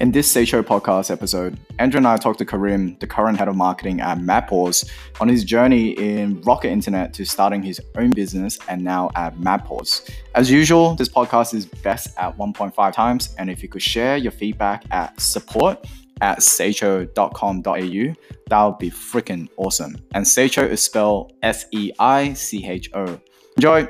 In 0.00 0.10
this 0.10 0.32
Seicho 0.32 0.60
podcast 0.62 1.08
episode, 1.12 1.56
Andrew 1.78 1.98
and 1.98 2.08
I 2.08 2.16
talked 2.16 2.38
to 2.40 2.44
Karim, 2.44 2.96
the 2.98 3.06
current 3.06 3.38
head 3.38 3.46
of 3.46 3.54
marketing 3.54 4.00
at 4.00 4.18
Madpaws, 4.18 4.90
on 5.20 5.28
his 5.28 5.44
journey 5.44 5.90
in 5.90 6.40
Rocket 6.40 6.70
Internet 6.70 7.14
to 7.14 7.24
starting 7.24 7.62
his 7.62 7.80
own 7.96 8.10
business 8.10 8.58
and 8.68 8.82
now 8.82 9.10
at 9.14 9.36
Madpaws. 9.36 10.10
As 10.34 10.50
usual, 10.50 10.96
this 10.96 11.08
podcast 11.08 11.54
is 11.54 11.64
best 11.66 12.08
at 12.18 12.36
1.5 12.36 12.92
times, 12.92 13.36
and 13.38 13.48
if 13.48 13.62
you 13.62 13.68
could 13.68 13.82
share 13.82 14.16
your 14.16 14.32
feedback 14.32 14.84
at 14.90 15.18
support 15.20 15.86
at 16.20 16.38
seicho.com.au, 16.38 18.14
that 18.48 18.64
would 18.64 18.78
be 18.78 18.90
freaking 18.90 19.48
awesome. 19.56 19.96
And 20.12 20.26
Seicho 20.26 20.68
is 20.68 20.82
spelled 20.82 21.34
S 21.42 21.66
E 21.70 21.92
I 22.00 22.32
C 22.32 22.66
H 22.66 22.90
O. 22.94 23.20
Enjoy! 23.56 23.88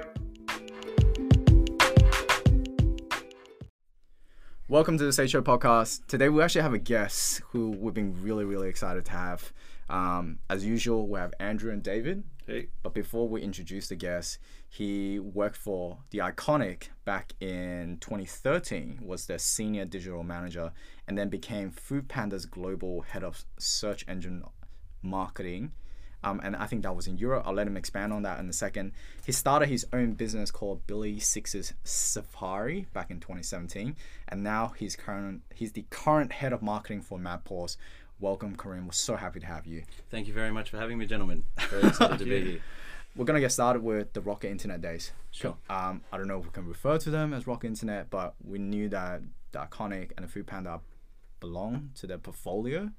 Welcome 4.74 4.98
to 4.98 5.05
the 5.05 5.10
Seicho 5.10 5.41
podcast. 5.41 6.05
Today 6.09 6.28
we 6.28 6.42
actually 6.42 6.62
have 6.62 6.74
a 6.74 6.80
guest 6.80 7.42
who 7.51 7.70
we've 7.70 7.95
been 7.95 8.20
really, 8.20 8.45
really 8.45 8.69
excited 8.69 9.05
to 9.05 9.12
have. 9.12 9.52
Um, 9.88 10.41
as 10.51 10.66
usual, 10.66 11.06
we 11.06 11.20
have 11.20 11.32
Andrew 11.38 11.73
and 11.73 11.80
David. 11.80 12.24
Hey. 12.45 12.70
But 12.82 12.92
before 12.92 13.29
we 13.29 13.41
introduce 13.41 13.87
the 13.87 13.95
guest, 13.95 14.41
he 14.68 15.20
worked 15.20 15.56
for 15.56 15.98
the 16.10 16.18
Iconic 16.18 16.88
back 17.05 17.34
in 17.38 17.98
2013, 18.01 18.98
was 19.01 19.27
their 19.27 19.38
senior 19.38 19.84
digital 19.84 20.24
manager, 20.24 20.73
and 21.06 21.16
then 21.16 21.29
became 21.29 21.70
Foodpanda's 21.70 22.45
global 22.45 23.02
head 23.02 23.23
of 23.23 23.45
search 23.56 24.04
engine 24.09 24.43
marketing 25.02 25.70
um, 26.24 26.41
and 26.42 26.56
I 26.56 26.66
think 26.66 26.83
that 26.83 26.96
was 26.96 27.06
in 27.06 27.19
Europe. 27.19 27.45
I'll 27.46 27.55
let 27.55 27.66
him 27.66 27.77
expand 27.77 28.12
on 28.12 28.23
that 28.23 28.41
in 28.41 28.48
a 28.48 28.52
second. 28.52 28.92
He 29.27 29.32
started 29.32 29.69
his 29.69 29.87
own 29.92 30.12
business 30.12 30.51
called 30.51 30.87
Billy 30.87 31.20
Six's 31.20 31.74
Safari 31.84 32.87
back 32.95 33.10
in 33.10 33.20
2017, 33.20 33.95
and 34.29 34.42
now 34.42 34.73
he's 34.77 34.96
current 34.96 35.43
he's 35.54 35.73
the 35.73 35.84
current 35.90 36.32
head 36.32 36.52
of 36.52 36.62
marketing 36.62 37.02
for 37.02 37.18
Madpaws. 37.18 37.76
Welcome, 38.21 38.57
Karim. 38.57 38.87
We're 38.87 38.93
so 38.93 39.16
happy 39.16 39.40
to 39.40 39.46
have 39.46 39.66
you. 39.66 39.82
Thank 40.10 40.26
you 40.26 40.32
very 40.32 40.51
much 40.51 40.71
for 40.71 40.79
having 40.79 40.96
me, 40.96 41.07
gentlemen. 41.07 41.45
Very 41.68 41.82
excited 41.88 42.18
to 42.18 42.24
be 42.24 42.40
here. 42.40 42.60
We're 43.15 43.27
gonna 43.27 43.40
get 43.40 43.52
started 43.52 43.82
with 43.82 44.15
the 44.15 44.23
Rocket 44.23 44.49
Internet 44.49 44.80
days. 44.80 45.12
Sure. 45.30 45.56
Um, 45.68 46.01
I 46.10 46.16
don't 46.16 46.27
know 46.27 46.38
if 46.38 46.46
we 46.46 46.51
can 46.51 46.66
refer 46.66 46.96
to 46.99 47.10
them 47.10 47.34
as 47.34 47.46
Rocket 47.46 47.66
Internet, 47.66 48.09
but 48.09 48.34
we 48.43 48.59
knew 48.59 48.88
that 48.88 49.21
the 49.52 49.59
Iconic 49.59 50.12
and 50.16 50.27
the 50.27 50.43
Foodpanda 50.43 50.80
belong 51.40 51.90
to 51.96 52.06
their 52.06 52.18
portfolio. 52.18 52.90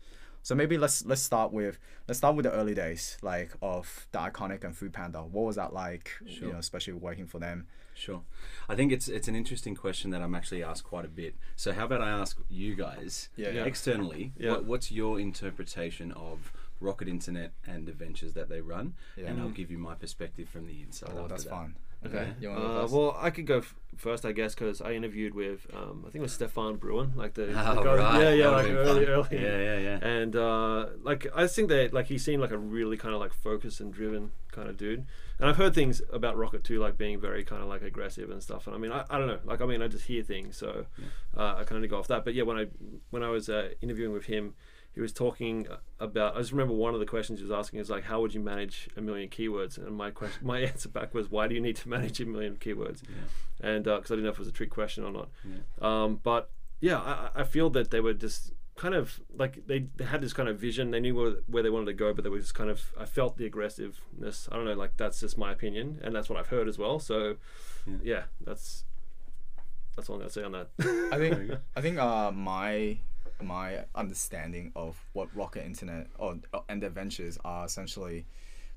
So 0.45 0.53
maybe 0.53 0.77
let's 0.77 1.03
let's 1.07 1.23
start 1.23 1.51
with 1.51 1.79
let's 2.07 2.19
start 2.19 2.35
with 2.35 2.43
the 2.43 2.51
early 2.51 2.75
days, 2.75 3.17
like 3.23 3.49
of 3.63 4.05
the 4.11 4.19
iconic 4.19 4.63
and 4.63 4.75
Foodpanda. 4.75 5.27
What 5.27 5.43
was 5.43 5.55
that 5.55 5.73
like? 5.73 6.11
Sure. 6.27 6.47
You 6.47 6.53
know, 6.53 6.59
especially 6.59 6.93
working 6.93 7.25
for 7.25 7.39
them. 7.39 7.65
Sure. 7.95 8.21
I 8.69 8.75
think 8.75 8.91
it's 8.91 9.07
it's 9.07 9.27
an 9.27 9.35
interesting 9.35 9.73
question 9.73 10.11
that 10.11 10.21
I'm 10.21 10.35
actually 10.35 10.61
asked 10.61 10.83
quite 10.83 11.03
a 11.03 11.07
bit. 11.07 11.33
So 11.55 11.73
how 11.73 11.85
about 11.85 12.01
I 12.01 12.11
ask 12.11 12.37
you 12.47 12.75
guys 12.75 13.29
Yeah, 13.35 13.49
yeah. 13.49 13.63
externally, 13.63 14.33
Yeah. 14.37 14.51
What, 14.51 14.65
what's 14.65 14.91
your 14.91 15.19
interpretation 15.19 16.11
of 16.11 16.53
Rocket 16.79 17.07
Internet 17.07 17.53
and 17.65 17.87
the 17.87 17.93
ventures 17.93 18.33
that 18.33 18.47
they 18.47 18.61
run? 18.61 18.93
Yeah. 19.17 19.29
And 19.29 19.41
I'll 19.41 19.47
mm. 19.47 19.55
give 19.55 19.71
you 19.71 19.79
my 19.79 19.95
perspective 19.95 20.47
from 20.47 20.67
the 20.67 20.79
inside. 20.83 21.09
Oh, 21.15 21.21
after 21.21 21.29
that's 21.29 21.45
that. 21.45 21.49
fun. 21.49 21.75
Okay. 22.05 22.33
You 22.39 22.49
want 22.49 22.61
to 22.61 22.67
go 22.67 22.73
Uh, 22.73 22.81
first? 22.83 22.93
well, 22.93 23.17
I 23.19 23.29
could 23.29 23.45
go 23.45 23.57
f- 23.59 23.75
first, 23.97 24.25
I 24.25 24.31
guess, 24.31 24.53
because 24.55 24.81
I 24.81 24.91
interviewed 24.93 25.33
with, 25.33 25.65
um, 25.73 26.03
I 26.05 26.09
think 26.11 26.15
it 26.15 26.21
was 26.21 26.33
Stefan 26.33 26.75
Bruin, 26.75 27.13
like 27.15 27.33
the, 27.33 27.45
the 27.47 27.79
Oh, 27.79 27.83
guy- 27.83 27.95
right. 27.95 28.21
yeah, 28.21 28.33
yeah, 28.33 28.49
like 28.49 28.65
early, 28.67 29.05
fun. 29.05 29.13
early, 29.15 29.27
Yeah, 29.43 29.57
yeah, 29.57 29.77
yeah. 29.79 30.07
And 30.07 30.35
uh, 30.35 30.87
like, 31.01 31.27
I 31.35 31.47
think 31.47 31.69
that 31.69 31.93
like 31.93 32.07
he 32.07 32.17
seemed 32.17 32.41
like 32.41 32.51
a 32.51 32.57
really 32.57 32.97
kind 32.97 33.13
of 33.13 33.19
like 33.21 33.33
focused 33.33 33.79
and 33.79 33.93
driven 33.93 34.31
kind 34.51 34.69
of 34.69 34.77
dude. 34.77 35.05
And 35.39 35.49
I've 35.49 35.57
heard 35.57 35.73
things 35.73 36.01
about 36.13 36.37
Rocket 36.37 36.63
too, 36.63 36.79
like 36.79 36.97
being 36.97 37.19
very 37.19 37.43
kind 37.43 37.61
of 37.61 37.67
like 37.67 37.81
aggressive 37.81 38.29
and 38.29 38.41
stuff. 38.41 38.67
And 38.67 38.75
I 38.75 38.79
mean, 38.79 38.91
I, 38.91 39.03
I 39.09 39.17
don't 39.17 39.27
know, 39.27 39.39
like 39.43 39.61
I 39.61 39.65
mean, 39.65 39.81
I 39.81 39.87
just 39.87 40.05
hear 40.05 40.23
things, 40.23 40.55
so 40.57 40.85
uh, 41.35 41.55
I 41.57 41.63
kind 41.65 41.83
of 41.83 41.89
go 41.89 41.97
off 41.97 42.07
that. 42.07 42.23
But 42.25 42.33
yeah, 42.35 42.43
when 42.43 42.57
I 42.57 42.67
when 43.09 43.23
I 43.23 43.29
was 43.29 43.49
uh, 43.49 43.69
interviewing 43.81 44.13
with 44.13 44.25
him, 44.25 44.53
he 44.95 45.01
was 45.01 45.13
talking 45.13 45.67
about. 45.99 46.35
I 46.35 46.39
just 46.39 46.51
remember 46.51 46.73
one 46.73 46.93
of 46.93 46.99
the 46.99 47.05
questions 47.05 47.39
he 47.39 47.43
was 47.45 47.51
asking 47.51 47.79
is 47.81 47.89
like, 47.89 48.05
how 48.05 48.21
would 48.21 48.33
you 48.33 48.39
manage 48.39 48.89
a 48.97 49.01
million 49.01 49.29
keywords? 49.29 49.77
And 49.77 49.95
my 49.95 50.09
question, 50.09 50.47
my 50.47 50.59
answer 50.71 50.89
back 50.89 51.13
was, 51.13 51.29
why 51.29 51.47
do 51.47 51.53
you 51.53 51.61
need 51.61 51.75
to 51.77 51.89
manage 51.89 52.19
a 52.21 52.25
million 52.25 52.55
keywords? 52.55 53.03
Yeah. 53.03 53.69
And 53.69 53.83
because 53.83 54.09
I 54.11 54.15
didn't 54.15 54.23
know 54.23 54.29
if 54.31 54.35
it 54.37 54.39
was 54.39 54.47
a 54.47 54.53
trick 54.53 54.69
question 54.71 55.03
or 55.03 55.11
not. 55.11 55.29
Yeah. 55.45 55.57
Um, 56.03 56.19
but 56.23 56.49
yeah, 56.79 56.97
I, 56.99 57.41
I 57.41 57.43
feel 57.43 57.69
that 57.71 57.91
they 57.91 57.99
were 57.99 58.13
just 58.13 58.53
kind 58.75 58.93
of 58.93 59.21
like 59.37 59.65
they, 59.67 59.87
they 59.95 60.03
had 60.05 60.21
this 60.21 60.33
kind 60.33 60.49
of 60.49 60.59
vision. 60.59 60.91
They 60.91 60.99
knew 60.99 61.15
where, 61.15 61.31
where 61.47 61.63
they 61.63 61.69
wanted 61.69 61.85
to 61.87 61.93
go, 61.93 62.13
but 62.13 62.23
they 62.23 62.29
were 62.29 62.39
just 62.39 62.55
kind 62.55 62.69
of. 62.69 62.91
I 62.99 63.05
felt 63.05 63.37
the 63.37 63.45
aggressiveness. 63.45 64.49
I 64.51 64.55
don't 64.55 64.65
know, 64.65 64.73
like 64.73 64.97
that's 64.97 65.19
just 65.21 65.37
my 65.37 65.51
opinion, 65.51 65.99
and 66.03 66.15
that's 66.15 66.29
what 66.29 66.37
I've 66.39 66.47
heard 66.47 66.67
as 66.67 66.77
well. 66.77 66.99
So 66.99 67.37
Yeah. 67.87 67.97
yeah, 68.03 68.23
that's 68.41 68.83
that's 69.95 70.09
all 70.09 70.15
I'm 70.15 70.21
gonna 70.21 70.29
say 70.31 70.43
on 70.43 70.51
that. 70.51 70.69
I 71.11 71.17
think 71.17 71.51
I 71.75 71.81
think 71.81 71.97
uh 71.99 72.31
my 72.31 72.97
my 73.41 73.85
understanding 73.93 74.71
of 74.75 74.97
what 75.13 75.29
Rocket 75.35 75.65
Internet 75.65 76.07
or 76.17 76.37
and 76.69 76.81
their 76.81 76.89
ventures 76.89 77.37
are 77.43 77.65
essentially. 77.65 78.25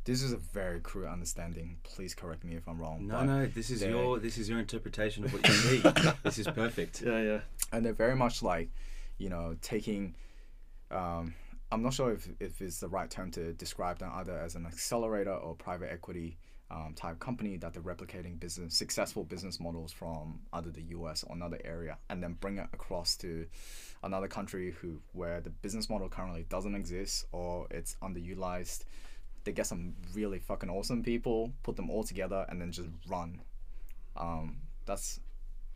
This 0.05 0.23
is 0.23 0.33
a 0.33 0.39
very 0.39 0.81
crude 0.81 1.09
understanding. 1.09 1.77
Please 1.83 2.15
correct 2.15 2.43
me 2.43 2.55
if 2.55 2.67
I'm 2.67 2.81
wrong. 2.81 3.07
No, 3.07 3.25
no, 3.25 3.45
this 3.45 3.69
is 3.69 3.83
your 3.83 4.19
this 4.19 4.39
is 4.39 4.49
your 4.49 4.59
interpretation 4.59 5.25
of 5.25 5.33
what 5.35 5.47
you 5.47 5.53
see. 5.53 5.79
this 6.23 6.39
is 6.39 6.47
perfect. 6.47 7.03
yeah, 7.03 7.21
yeah. 7.21 7.41
and 7.73 7.85
they're 7.85 7.93
very 7.93 8.17
much 8.17 8.43
like 8.43 8.71
you 9.19 9.29
know 9.29 9.57
taking 9.61 10.15
um, 10.91 11.35
i'm 11.71 11.83
not 11.83 11.93
sure 11.93 12.13
if, 12.13 12.29
if 12.41 12.63
it's 12.63 12.81
the 12.81 12.89
right 12.89 13.11
term 13.11 13.31
to 13.31 13.53
describe 13.55 13.99
them 13.99 14.11
either 14.15 14.39
as 14.39 14.55
an 14.55 14.65
accelerator 14.65 15.35
or 15.35 15.55
private 15.55 15.93
equity 15.93 16.39
um, 16.71 16.93
type 16.95 17.19
company 17.19 17.57
that 17.57 17.73
they're 17.73 17.83
replicating 17.83 18.39
business 18.39 18.75
successful 18.75 19.25
business 19.25 19.59
models 19.59 19.91
from 19.93 20.41
either 20.53 20.71
the 20.71 20.83
us 20.83 21.25
or 21.27 21.35
another 21.35 21.59
area 21.65 21.97
and 22.11 22.23
then 22.23 22.35
bring 22.35 22.59
it 22.59 22.67
across 22.75 23.17
to 23.17 23.47
another 24.03 24.29
country 24.29 24.75
who 24.81 25.01
where 25.13 25.41
the 25.41 25.49
business 25.51 25.89
model 25.89 26.09
currently 26.09 26.45
doesn't 26.51 26.75
exist 26.75 27.25
or 27.33 27.67
it's 27.71 27.97
underutilized 28.03 28.85
they 29.45 29.53
get 29.53 29.67
some 29.67 29.95
really 30.15 30.39
fucking 30.39 30.69
awesome 30.69 31.03
people 31.03 31.53
put 31.63 31.75
them 31.77 31.89
all 31.89 32.05
together 32.05 32.45
and 32.51 32.61
then 32.61 32.71
just 32.71 32.89
run 33.09 33.41
um, 34.17 34.59
that's 34.85 35.21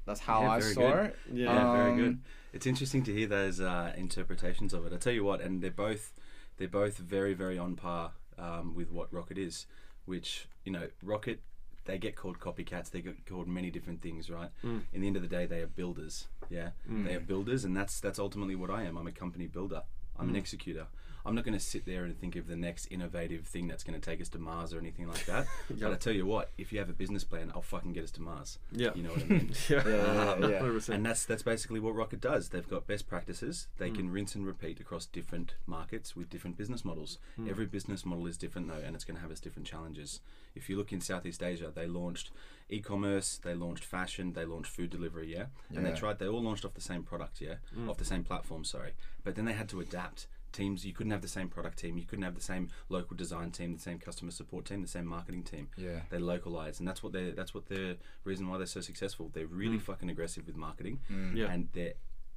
that's 0.05 0.21
how 0.21 0.43
Yeah, 0.43 0.51
I 0.51 0.61
saw 0.61 0.81
good. 0.81 1.05
it. 1.07 1.17
Yeah, 1.33 1.45
Yeah, 1.55 1.73
very 1.73 1.91
Um, 1.93 1.97
good. 1.97 2.19
It's 2.53 2.67
interesting 2.67 3.05
to 3.05 3.15
hear 3.15 3.29
those 3.29 3.61
uh, 3.61 3.93
interpretations 3.97 4.75
of 4.75 4.85
it. 4.85 4.93
I 4.93 4.97
tell 4.97 5.13
you 5.13 5.23
what, 5.23 5.41
and 5.41 5.63
they're 5.63 5.71
both 5.71 6.13
they're 6.57 6.67
both 6.69 6.99
very 6.99 7.35
very 7.35 7.57
on 7.57 7.77
par 7.77 8.11
um, 8.37 8.75
with 8.75 8.91
what 8.91 9.13
Rocket 9.13 9.39
is. 9.39 9.67
Which 10.05 10.49
you 10.65 10.73
know, 10.73 10.89
Rocket 11.03 11.41
they 11.85 11.99
get 11.99 12.15
called 12.15 12.39
copycats. 12.39 12.91
They 12.91 13.01
get 13.01 13.27
called 13.27 13.49
many 13.49 13.69
different 13.71 14.03
things, 14.03 14.31
right? 14.31 14.51
Mm. 14.63 14.83
In 14.93 15.01
the 15.01 15.07
end 15.09 15.17
of 15.17 15.23
the 15.23 15.29
day, 15.29 15.47
they 15.47 15.61
are 15.63 15.67
builders. 15.67 16.29
Yeah, 16.49 16.71
Mm. 16.89 17.05
they 17.05 17.15
are 17.17 17.21
builders, 17.21 17.65
and 17.65 17.77
that's 17.77 17.99
that's 18.01 18.19
ultimately 18.21 18.55
what 18.55 18.71
I 18.71 18.85
am. 18.85 18.97
I'm 18.97 19.07
a 19.09 19.13
company 19.13 19.49
builder. 19.49 19.83
I'm 20.17 20.27
Mm. 20.27 20.31
an 20.31 20.37
executor. 20.37 20.87
I'm 21.25 21.35
not 21.35 21.45
going 21.45 21.55
to 21.57 21.61
sit 21.65 21.87
there 21.87 22.05
and 22.05 22.19
think 22.19 22.35
of 22.37 22.47
the 22.49 22.57
next 22.57 22.87
innovative 22.91 23.47
thing 23.47 23.69
that's 23.69 23.85
going 23.85 23.99
to 23.99 24.05
take 24.05 24.21
us 24.21 24.29
to 24.31 24.39
Mars 24.39 24.75
or 24.75 24.79
anything 24.79 25.07
like 25.09 25.25
that. 25.27 25.47
But 25.71 25.93
I 25.93 25.95
tell 25.97 26.13
you 26.13 26.27
what, 26.27 26.51
if 26.59 26.73
you 26.73 26.79
have 26.81 26.89
a 26.91 26.93
business 26.93 27.23
plan, 27.25 27.53
I'll 27.55 27.63
fucking 27.63 27.93
get 27.93 28.05
us 28.05 28.11
to 28.13 28.23
Mars. 28.23 28.59
Yeah. 28.73 28.91
You 28.95 29.05
know 29.05 29.11
what 29.11 29.23
I 29.23 29.27
mean? 29.27 29.53
Yeah, 29.69 29.83
Yeah, 29.87 30.37
yeah, 30.41 30.49
yeah. 30.49 30.61
100%. 30.61 30.89
And 30.91 31.07
that's 31.07 31.25
that's 31.25 31.43
basically 31.43 31.81
what 31.81 31.95
Rocket 31.95 32.21
does. 32.21 32.49
They've 32.49 32.69
got 32.69 32.87
best 32.87 33.09
practices. 33.09 33.69
They 33.79 33.91
Mm. 33.91 33.95
can 33.97 34.11
rinse 34.11 34.35
and 34.35 34.47
repeat 34.47 34.81
across 34.81 35.07
different 35.07 35.55
markets 35.67 36.17
with 36.17 36.29
different 36.31 36.57
business 36.57 36.85
models. 36.85 37.19
Mm. 37.39 37.49
Every 37.51 37.67
business 37.67 38.05
model 38.05 38.27
is 38.27 38.37
different 38.37 38.69
though, 38.69 38.83
and 38.85 38.95
it's 38.95 39.05
going 39.05 39.17
to 39.17 39.23
have 39.23 39.31
its 39.31 39.41
different 39.41 39.67
challenges. 39.69 40.21
If 40.55 40.69
you 40.69 40.77
look 40.77 40.93
in 40.93 41.01
Southeast 41.01 41.43
Asia, 41.43 41.71
they 41.75 41.87
launched 41.87 42.31
e-commerce, 42.69 43.39
they 43.43 43.55
launched 43.55 43.85
fashion, 43.85 44.33
they 44.33 44.45
launched 44.45 44.71
food 44.73 44.91
delivery, 44.91 45.33
yeah, 45.33 45.47
and 45.75 45.85
they 45.85 45.93
tried. 45.93 46.19
They 46.19 46.27
all 46.29 46.43
launched 46.43 46.65
off 46.65 46.75
the 46.75 46.81
same 46.81 47.03
product, 47.03 47.41
yeah, 47.41 47.57
Mm. 47.77 47.89
off 47.89 47.97
the 47.99 48.05
same 48.05 48.25
platform, 48.25 48.65
sorry. 48.65 48.93
But 49.25 49.35
then 49.35 49.45
they 49.45 49.53
had 49.53 49.69
to 49.71 49.81
adapt. 49.81 50.27
Teams, 50.53 50.85
you 50.85 50.93
couldn't 50.93 51.13
have 51.13 51.23
the 51.23 51.29
same 51.29 51.49
product 51.49 51.79
team, 51.79 51.97
you 51.99 52.05
couldn't 52.05 52.25
have 52.25 52.35
the 52.35 52.41
same 52.43 52.69
local 52.89 53.17
design 53.17 53.51
team, 53.51 53.73
the 53.75 53.81
same 53.81 53.99
customer 53.99 54.31
support 54.31 54.65
team, 54.67 54.83
the 54.83 54.89
same 54.89 55.07
marketing 55.07 55.43
team 55.43 55.69
Yeah. 55.77 56.03
they 56.11 56.19
localize 56.19 56.79
and 56.79 56.87
that's 56.87 57.03
what 57.03 57.13
they're. 57.13 57.33
that's 57.33 57.55
what 57.55 57.67
the 57.67 57.97
reason 58.25 58.49
why 58.49 58.59
they're 58.59 58.67
so 58.67 58.81
successful 58.81 59.31
they're 59.33 59.47
really 59.47 59.79
Mm. 59.79 59.83
fucking 59.83 60.11
aggressive 60.11 60.47
with 60.47 60.57
marketing 60.57 61.01
Mm. 61.11 61.37
Yeah. 61.37 61.51
and 61.53 61.69
they're 61.73 61.95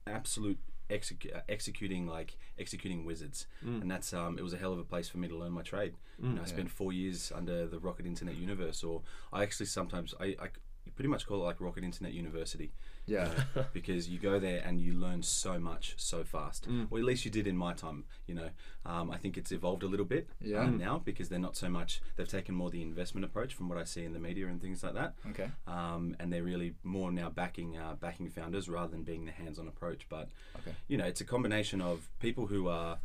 absolute 0.07 0.59
execu- 0.89 1.35
uh, 1.35 1.41
executing 1.49 2.05
like 2.05 2.37
executing 2.59 3.05
wizards 3.05 3.47
Mm. 3.63 3.81
and 3.81 3.91
that's 3.91 4.13
um 4.13 4.37
it 4.37 4.43
was 4.43 4.53
a 4.53 4.57
hell 4.57 4.71
of 4.71 4.79
a 4.79 4.83
place 4.83 5.09
for 5.09 5.17
me 5.17 5.27
to 5.27 5.35
learn 5.35 5.51
my 5.51 5.63
trade 5.63 5.95
you 6.19 6.25
Mm. 6.29 6.33
know, 6.35 6.41
I 6.41 6.45
Yeah. 6.45 6.49
spent 6.55 6.69
four 6.71 6.93
years 6.93 7.31
under 7.31 7.67
the 7.67 7.79
Rocket 7.79 8.05
Internet 8.05 8.35
universe 8.37 8.83
or 8.83 9.01
I 9.33 9.43
actually 9.43 9.65
sometimes 9.65 10.13
I, 10.19 10.35
I 10.39 10.49
pretty 10.95 11.09
much 11.09 11.25
call 11.27 11.41
it 11.41 11.45
like 11.45 11.59
Rocket 11.59 11.83
Internet 11.83 12.13
University 12.13 12.71
Yeah. 13.05 13.33
because 13.73 14.07
you 14.07 14.19
go 14.19 14.39
there 14.39 14.61
and 14.65 14.79
you 14.79 14.93
learn 14.93 15.23
so 15.23 15.59
much 15.59 15.93
so 15.97 16.23
fast. 16.23 16.69
Mm. 16.69 16.87
Or 16.89 16.99
at 16.99 17.03
least 17.03 17.25
you 17.25 17.31
did 17.31 17.47
in 17.47 17.57
my 17.57 17.73
time. 17.73 18.05
You 18.27 18.35
know, 18.35 18.49
um, 18.85 19.09
I 19.11 19.17
think 19.17 19.37
it's 19.37 19.51
evolved 19.51 19.83
a 19.83 19.87
little 19.87 20.05
bit 20.05 20.27
Yeah. 20.41 20.61
um, 20.61 20.77
now 20.77 21.01
because 21.03 21.29
they're 21.29 21.39
not 21.39 21.55
so 21.57 21.69
much. 21.69 22.01
They've 22.15 22.27
taken 22.27 22.55
more 22.55 22.69
the 22.69 22.81
investment 22.81 23.25
approach 23.25 23.53
from 23.53 23.67
what 23.69 23.77
I 23.77 23.83
see 23.83 24.03
in 24.05 24.13
the 24.13 24.19
media 24.19 24.47
and 24.47 24.61
things 24.61 24.83
like 24.83 24.93
that. 24.93 25.15
Okay. 25.31 25.49
Um, 25.67 26.15
and 26.19 26.31
they're 26.31 26.43
really 26.43 26.75
more 26.83 27.11
now 27.11 27.29
backing 27.29 27.77
uh, 27.77 27.95
backing 27.99 28.29
founders 28.29 28.69
rather 28.69 28.91
than 28.91 29.03
being 29.03 29.25
the 29.25 29.31
hands-on 29.31 29.67
approach. 29.67 30.07
But 30.09 30.29
Okay. 30.59 30.73
you 30.87 30.97
know, 30.97 31.05
it's 31.05 31.21
a 31.21 31.25
combination 31.25 31.81
of 31.81 32.07
people 32.19 32.47
who 32.47 32.67
are, 32.67 32.99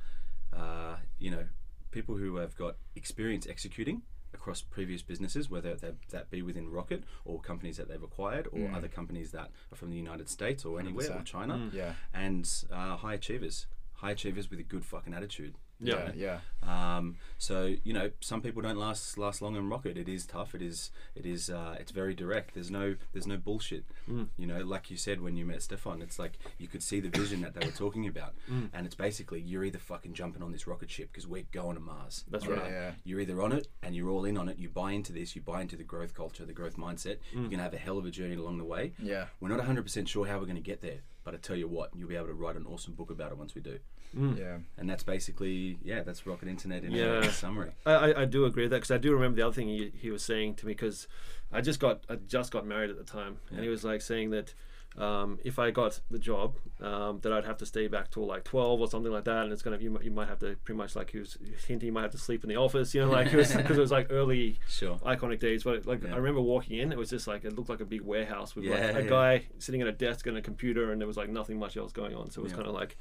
uh, 0.52 0.96
you 1.18 1.30
know, 1.30 1.44
people 1.90 2.16
who 2.16 2.36
have 2.36 2.56
got 2.56 2.76
experience 2.94 3.46
executing 3.48 4.02
across 4.32 4.62
previous 4.62 5.02
businesses, 5.02 5.50
whether 5.50 5.74
that, 5.76 5.94
that 6.10 6.30
be 6.30 6.42
within 6.42 6.70
Rocket 6.70 7.04
or 7.24 7.40
companies 7.40 7.76
that 7.76 7.88
they've 7.88 8.02
acquired 8.02 8.46
or 8.48 8.60
Mm. 8.60 8.74
other 8.76 8.88
companies 8.88 9.32
that 9.32 9.50
are 9.72 9.76
from 9.76 9.90
the 9.90 9.96
United 9.96 10.28
States 10.28 10.64
or 10.64 10.78
anywhere 10.80 11.06
or 11.10 11.20
100%. 11.20 11.24
China, 11.26 11.54
Mm. 11.54 11.72
Yeah. 11.72 11.94
and 12.14 12.48
uh, 12.70 12.96
high 12.96 13.14
achievers, 13.14 13.66
high 13.94 14.12
achievers 14.12 14.50
with 14.50 14.60
a 14.60 14.62
good 14.64 14.84
fucking 14.84 15.14
attitude. 15.14 15.54
Yeah. 15.80 16.10
Yeah. 16.14 16.38
Um, 16.62 17.16
so 17.38 17.74
you 17.84 17.92
know, 17.94 18.10
some 18.20 18.42
people 18.42 18.60
don't 18.62 18.76
last 18.76 19.16
last 19.16 19.40
long 19.40 19.56
in 19.56 19.68
Rocket. 19.68 19.96
It 19.96 20.08
is 20.08 20.26
tough. 20.26 20.54
It 20.54 20.60
is 20.62 20.90
it 21.14 21.24
is 21.24 21.48
uh, 21.48 21.76
it's 21.80 21.90
very 21.90 22.14
direct. 22.14 22.54
There's 22.54 22.70
no 22.70 22.96
there's 23.12 23.26
no 23.26 23.36
bullshit. 23.38 23.84
Mm. 24.08 24.28
You 24.36 24.46
know, 24.46 24.60
like 24.60 24.90
you 24.90 24.96
said 24.96 25.20
when 25.22 25.36
you 25.36 25.44
met 25.46 25.62
Stefan, 25.62 26.02
it's 26.02 26.18
like 26.18 26.38
you 26.58 26.68
could 26.68 26.82
see 26.82 27.00
the 27.00 27.08
vision 27.08 27.40
that 27.40 27.54
they 27.54 27.64
were 27.64 27.72
talking 27.72 28.06
about, 28.06 28.34
Mm. 28.50 28.68
and 28.74 28.84
it's 28.86 28.94
basically 28.94 29.40
you're 29.40 29.64
either 29.64 29.78
fucking 29.78 30.12
jumping 30.14 30.42
on 30.42 30.52
this 30.52 30.66
rocket 30.66 30.90
ship 30.90 31.08
because 31.12 31.26
we're 31.26 31.44
going 31.52 31.76
to 31.76 31.80
Mars. 31.80 32.24
That's 32.30 32.44
Yeah, 32.44 32.52
right. 32.52 32.70
yeah. 32.70 32.90
You're 33.04 33.20
either 33.20 33.40
on 33.42 33.52
it 33.52 33.68
and 33.82 33.94
you're 33.94 34.10
all 34.10 34.24
in 34.24 34.36
on 34.36 34.48
it. 34.48 34.58
You 34.58 34.68
buy 34.68 34.92
into 34.92 35.12
this. 35.12 35.34
You 35.34 35.42
buy 35.42 35.62
into 35.62 35.76
the 35.76 35.84
growth 35.84 36.14
culture, 36.14 36.44
the 36.44 36.52
growth 36.52 36.76
mindset. 36.76 37.16
Mm. 37.34 37.40
You're 37.42 37.50
gonna 37.50 37.62
have 37.62 37.74
a 37.74 37.78
hell 37.78 37.96
of 37.98 38.04
a 38.06 38.10
journey 38.10 38.34
along 38.36 38.58
the 38.58 38.64
way. 38.64 38.92
Yeah. 38.98 39.26
We're 39.40 39.48
not 39.48 39.60
100% 39.60 40.08
sure 40.08 40.26
how 40.26 40.38
we're 40.38 40.44
going 40.44 40.56
to 40.56 40.60
get 40.62 40.80
there, 40.82 41.00
but 41.24 41.34
I 41.34 41.36
tell 41.38 41.56
you 41.56 41.68
what, 41.68 41.90
you'll 41.94 42.08
be 42.08 42.16
able 42.16 42.26
to 42.28 42.34
write 42.34 42.56
an 42.56 42.66
awesome 42.66 42.94
book 42.94 43.10
about 43.10 43.30
it 43.32 43.38
once 43.38 43.54
we 43.54 43.60
do. 43.60 43.78
Mm. 44.16 44.38
Yeah. 44.38 44.56
And 44.76 44.88
that's 44.90 45.02
basically, 45.04 45.78
yeah, 45.82 46.02
that's 46.02 46.26
Rocket 46.26 46.48
Internet 46.48 46.84
in 46.84 46.92
Yeah. 46.92 47.18
a 47.20 47.30
summary. 47.30 47.70
I, 47.86 47.92
I, 47.92 48.22
I 48.22 48.24
do 48.24 48.44
agree 48.44 48.64
with 48.64 48.70
that 48.72 48.78
because 48.78 48.90
I 48.90 48.98
do 48.98 49.12
remember 49.12 49.36
the 49.36 49.46
other 49.46 49.54
thing 49.54 49.68
he, 49.68 49.92
he 49.94 50.10
was 50.10 50.24
saying 50.24 50.54
to 50.56 50.66
me 50.66 50.72
because 50.72 51.06
I 51.52 51.60
just 51.60 51.78
got 51.80 52.04
I 52.08 52.16
just 52.16 52.50
got 52.52 52.66
married 52.66 52.90
at 52.90 52.96
the 52.98 53.04
time 53.04 53.38
and 53.50 53.60
he 53.60 53.68
was 53.68 53.84
like 53.84 54.02
saying 54.02 54.30
that 54.30 54.54
um, 54.98 55.38
if 55.44 55.58
I 55.58 55.70
got 55.70 56.00
the 56.10 56.18
job 56.18 56.56
um, 56.80 57.20
that 57.20 57.32
I'd 57.32 57.44
have 57.44 57.56
to 57.58 57.66
stay 57.66 57.86
back 57.86 58.10
till 58.10 58.26
like 58.26 58.42
twelve 58.44 58.80
or 58.80 58.88
something 58.88 59.12
like 59.12 59.24
that 59.24 59.44
and 59.44 59.52
it's 59.52 59.62
gonna 59.62 59.78
you 59.78 59.90
might, 59.90 60.02
you 60.04 60.10
might 60.10 60.28
have 60.28 60.40
to 60.40 60.56
pretty 60.64 60.76
much 60.78 60.96
like 60.96 61.10
he 61.10 61.18
was 61.20 61.38
hinting 61.66 61.86
you 61.86 61.92
might 61.92 62.02
have 62.02 62.10
to 62.10 62.18
sleep 62.18 62.42
in 62.42 62.48
the 62.50 62.56
office 62.56 62.92
you 62.92 63.00
know 63.00 63.08
like 63.10 63.26
because 63.30 63.54
it, 63.54 63.70
was 63.70 63.92
like 63.92 64.08
early 64.10 64.58
Sure. 64.68 64.96
iconic 65.06 65.38
days 65.38 65.62
but 65.62 65.86
like 65.86 66.02
Yeah. 66.02 66.14
I 66.14 66.16
remember 66.16 66.40
walking 66.40 66.76
in 66.78 66.90
it 66.90 66.98
was 66.98 67.08
just 67.10 67.28
like 67.28 67.44
it 67.44 67.54
looked 67.56 67.68
like 67.68 67.80
a 67.80 67.84
big 67.84 68.00
warehouse 68.02 68.56
with 68.56 68.64
Yeah, 68.64 68.86
like 68.86 68.96
a 68.96 69.02
yeah. 69.04 69.08
guy 69.08 69.46
sitting 69.58 69.80
at 69.80 69.86
a 69.86 69.92
desk 69.92 70.26
and 70.26 70.36
a 70.36 70.42
computer 70.42 70.90
and 70.90 71.00
there 71.00 71.06
was 71.08 71.16
like 71.16 71.28
nothing 71.30 71.58
much 71.58 71.76
else 71.76 71.92
going 71.92 72.14
on 72.16 72.30
so 72.30 72.40
it 72.40 72.44
was 72.44 72.52
kind 72.52 72.66
of 72.66 72.74
like 72.74 72.96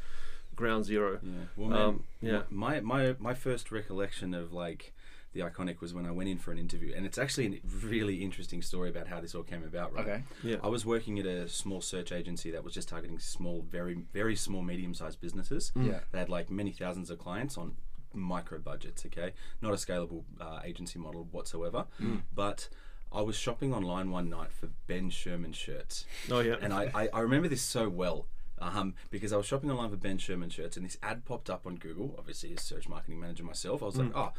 ground 0.56 0.86
zero 0.86 1.19
Yeah. 1.24 1.31
Well, 1.57 1.69
man, 1.69 1.80
Um, 1.81 2.03
yeah. 2.21 2.41
My, 2.51 2.81
my 2.81 3.15
my 3.18 3.33
first 3.33 3.71
recollection 3.71 4.33
of 4.36 4.53
like 4.53 4.94
the 5.33 5.41
iconic 5.41 5.79
was 5.81 5.93
when 5.93 6.05
I 6.05 6.11
went 6.11 6.27
in 6.29 6.37
for 6.37 6.51
an 6.51 6.57
interview, 6.57 6.93
and 6.95 7.05
it's 7.05 7.17
actually 7.17 7.47
a 7.47 7.85
really 7.85 8.23
interesting 8.23 8.61
story 8.61 8.89
about 8.89 9.07
how 9.07 9.19
this 9.21 9.35
all 9.35 9.43
came 9.43 9.63
about. 9.63 9.93
Right. 9.93 10.07
Okay. 10.07 10.23
yeah 10.43 10.55
I 10.63 10.67
was 10.67 10.85
working 10.85 11.19
at 11.19 11.25
a 11.25 11.47
small 11.47 11.81
search 11.81 12.11
agency 12.11 12.49
that 12.51 12.63
was 12.63 12.73
just 12.73 12.89
targeting 12.89 13.19
small, 13.19 13.61
very, 13.69 13.93
very 14.13 14.35
small, 14.35 14.61
medium-sized 14.61 15.21
businesses. 15.21 15.71
Yeah. 15.75 15.99
They 16.11 16.19
had 16.19 16.29
like 16.29 16.49
many 16.49 16.71
thousands 16.71 17.09
of 17.09 17.19
clients 17.19 17.57
on 17.57 17.75
micro 18.13 18.57
budgets. 18.59 19.05
Okay, 19.05 19.33
not 19.61 19.71
a 19.71 19.75
scalable 19.75 20.23
uh, 20.41 20.61
agency 20.63 20.97
model 20.99 21.27
whatsoever. 21.31 21.85
But 22.33 22.69
I 23.11 23.21
was 23.21 23.35
shopping 23.35 23.73
online 23.73 24.09
one 24.11 24.29
night 24.29 24.51
for 24.51 24.69
Ben 24.87 25.09
Sherman 25.11 25.53
shirts, 25.53 26.05
oh 26.31 26.39
yeah 26.39 26.55
and 26.61 26.73
I, 26.73 26.91
I, 26.93 27.09
I 27.13 27.19
remember 27.21 27.47
this 27.47 27.61
so 27.61 27.87
well. 27.89 28.25
Um, 28.61 28.95
because 29.09 29.31
I 29.31 29.37
was 29.37 29.45
shopping 29.45 29.71
online 29.71 29.89
for 29.89 29.95
Ben 29.95 30.17
Sherman 30.17 30.49
shirts, 30.49 30.75
and 30.75 30.85
this 30.85 30.97
ad 31.01 31.23
popped 31.23 31.49
up 31.49 31.65
on 31.65 31.75
Google. 31.77 32.13
Obviously, 32.17 32.51
as 32.51 32.61
search 32.61 32.89
marketing 32.89 33.17
manager 33.19 33.43
myself, 33.45 33.81
I 33.81 33.85
was 33.85 33.95
Mm. 33.95 34.13
like, 34.13 34.17
"Oh, 34.17 34.33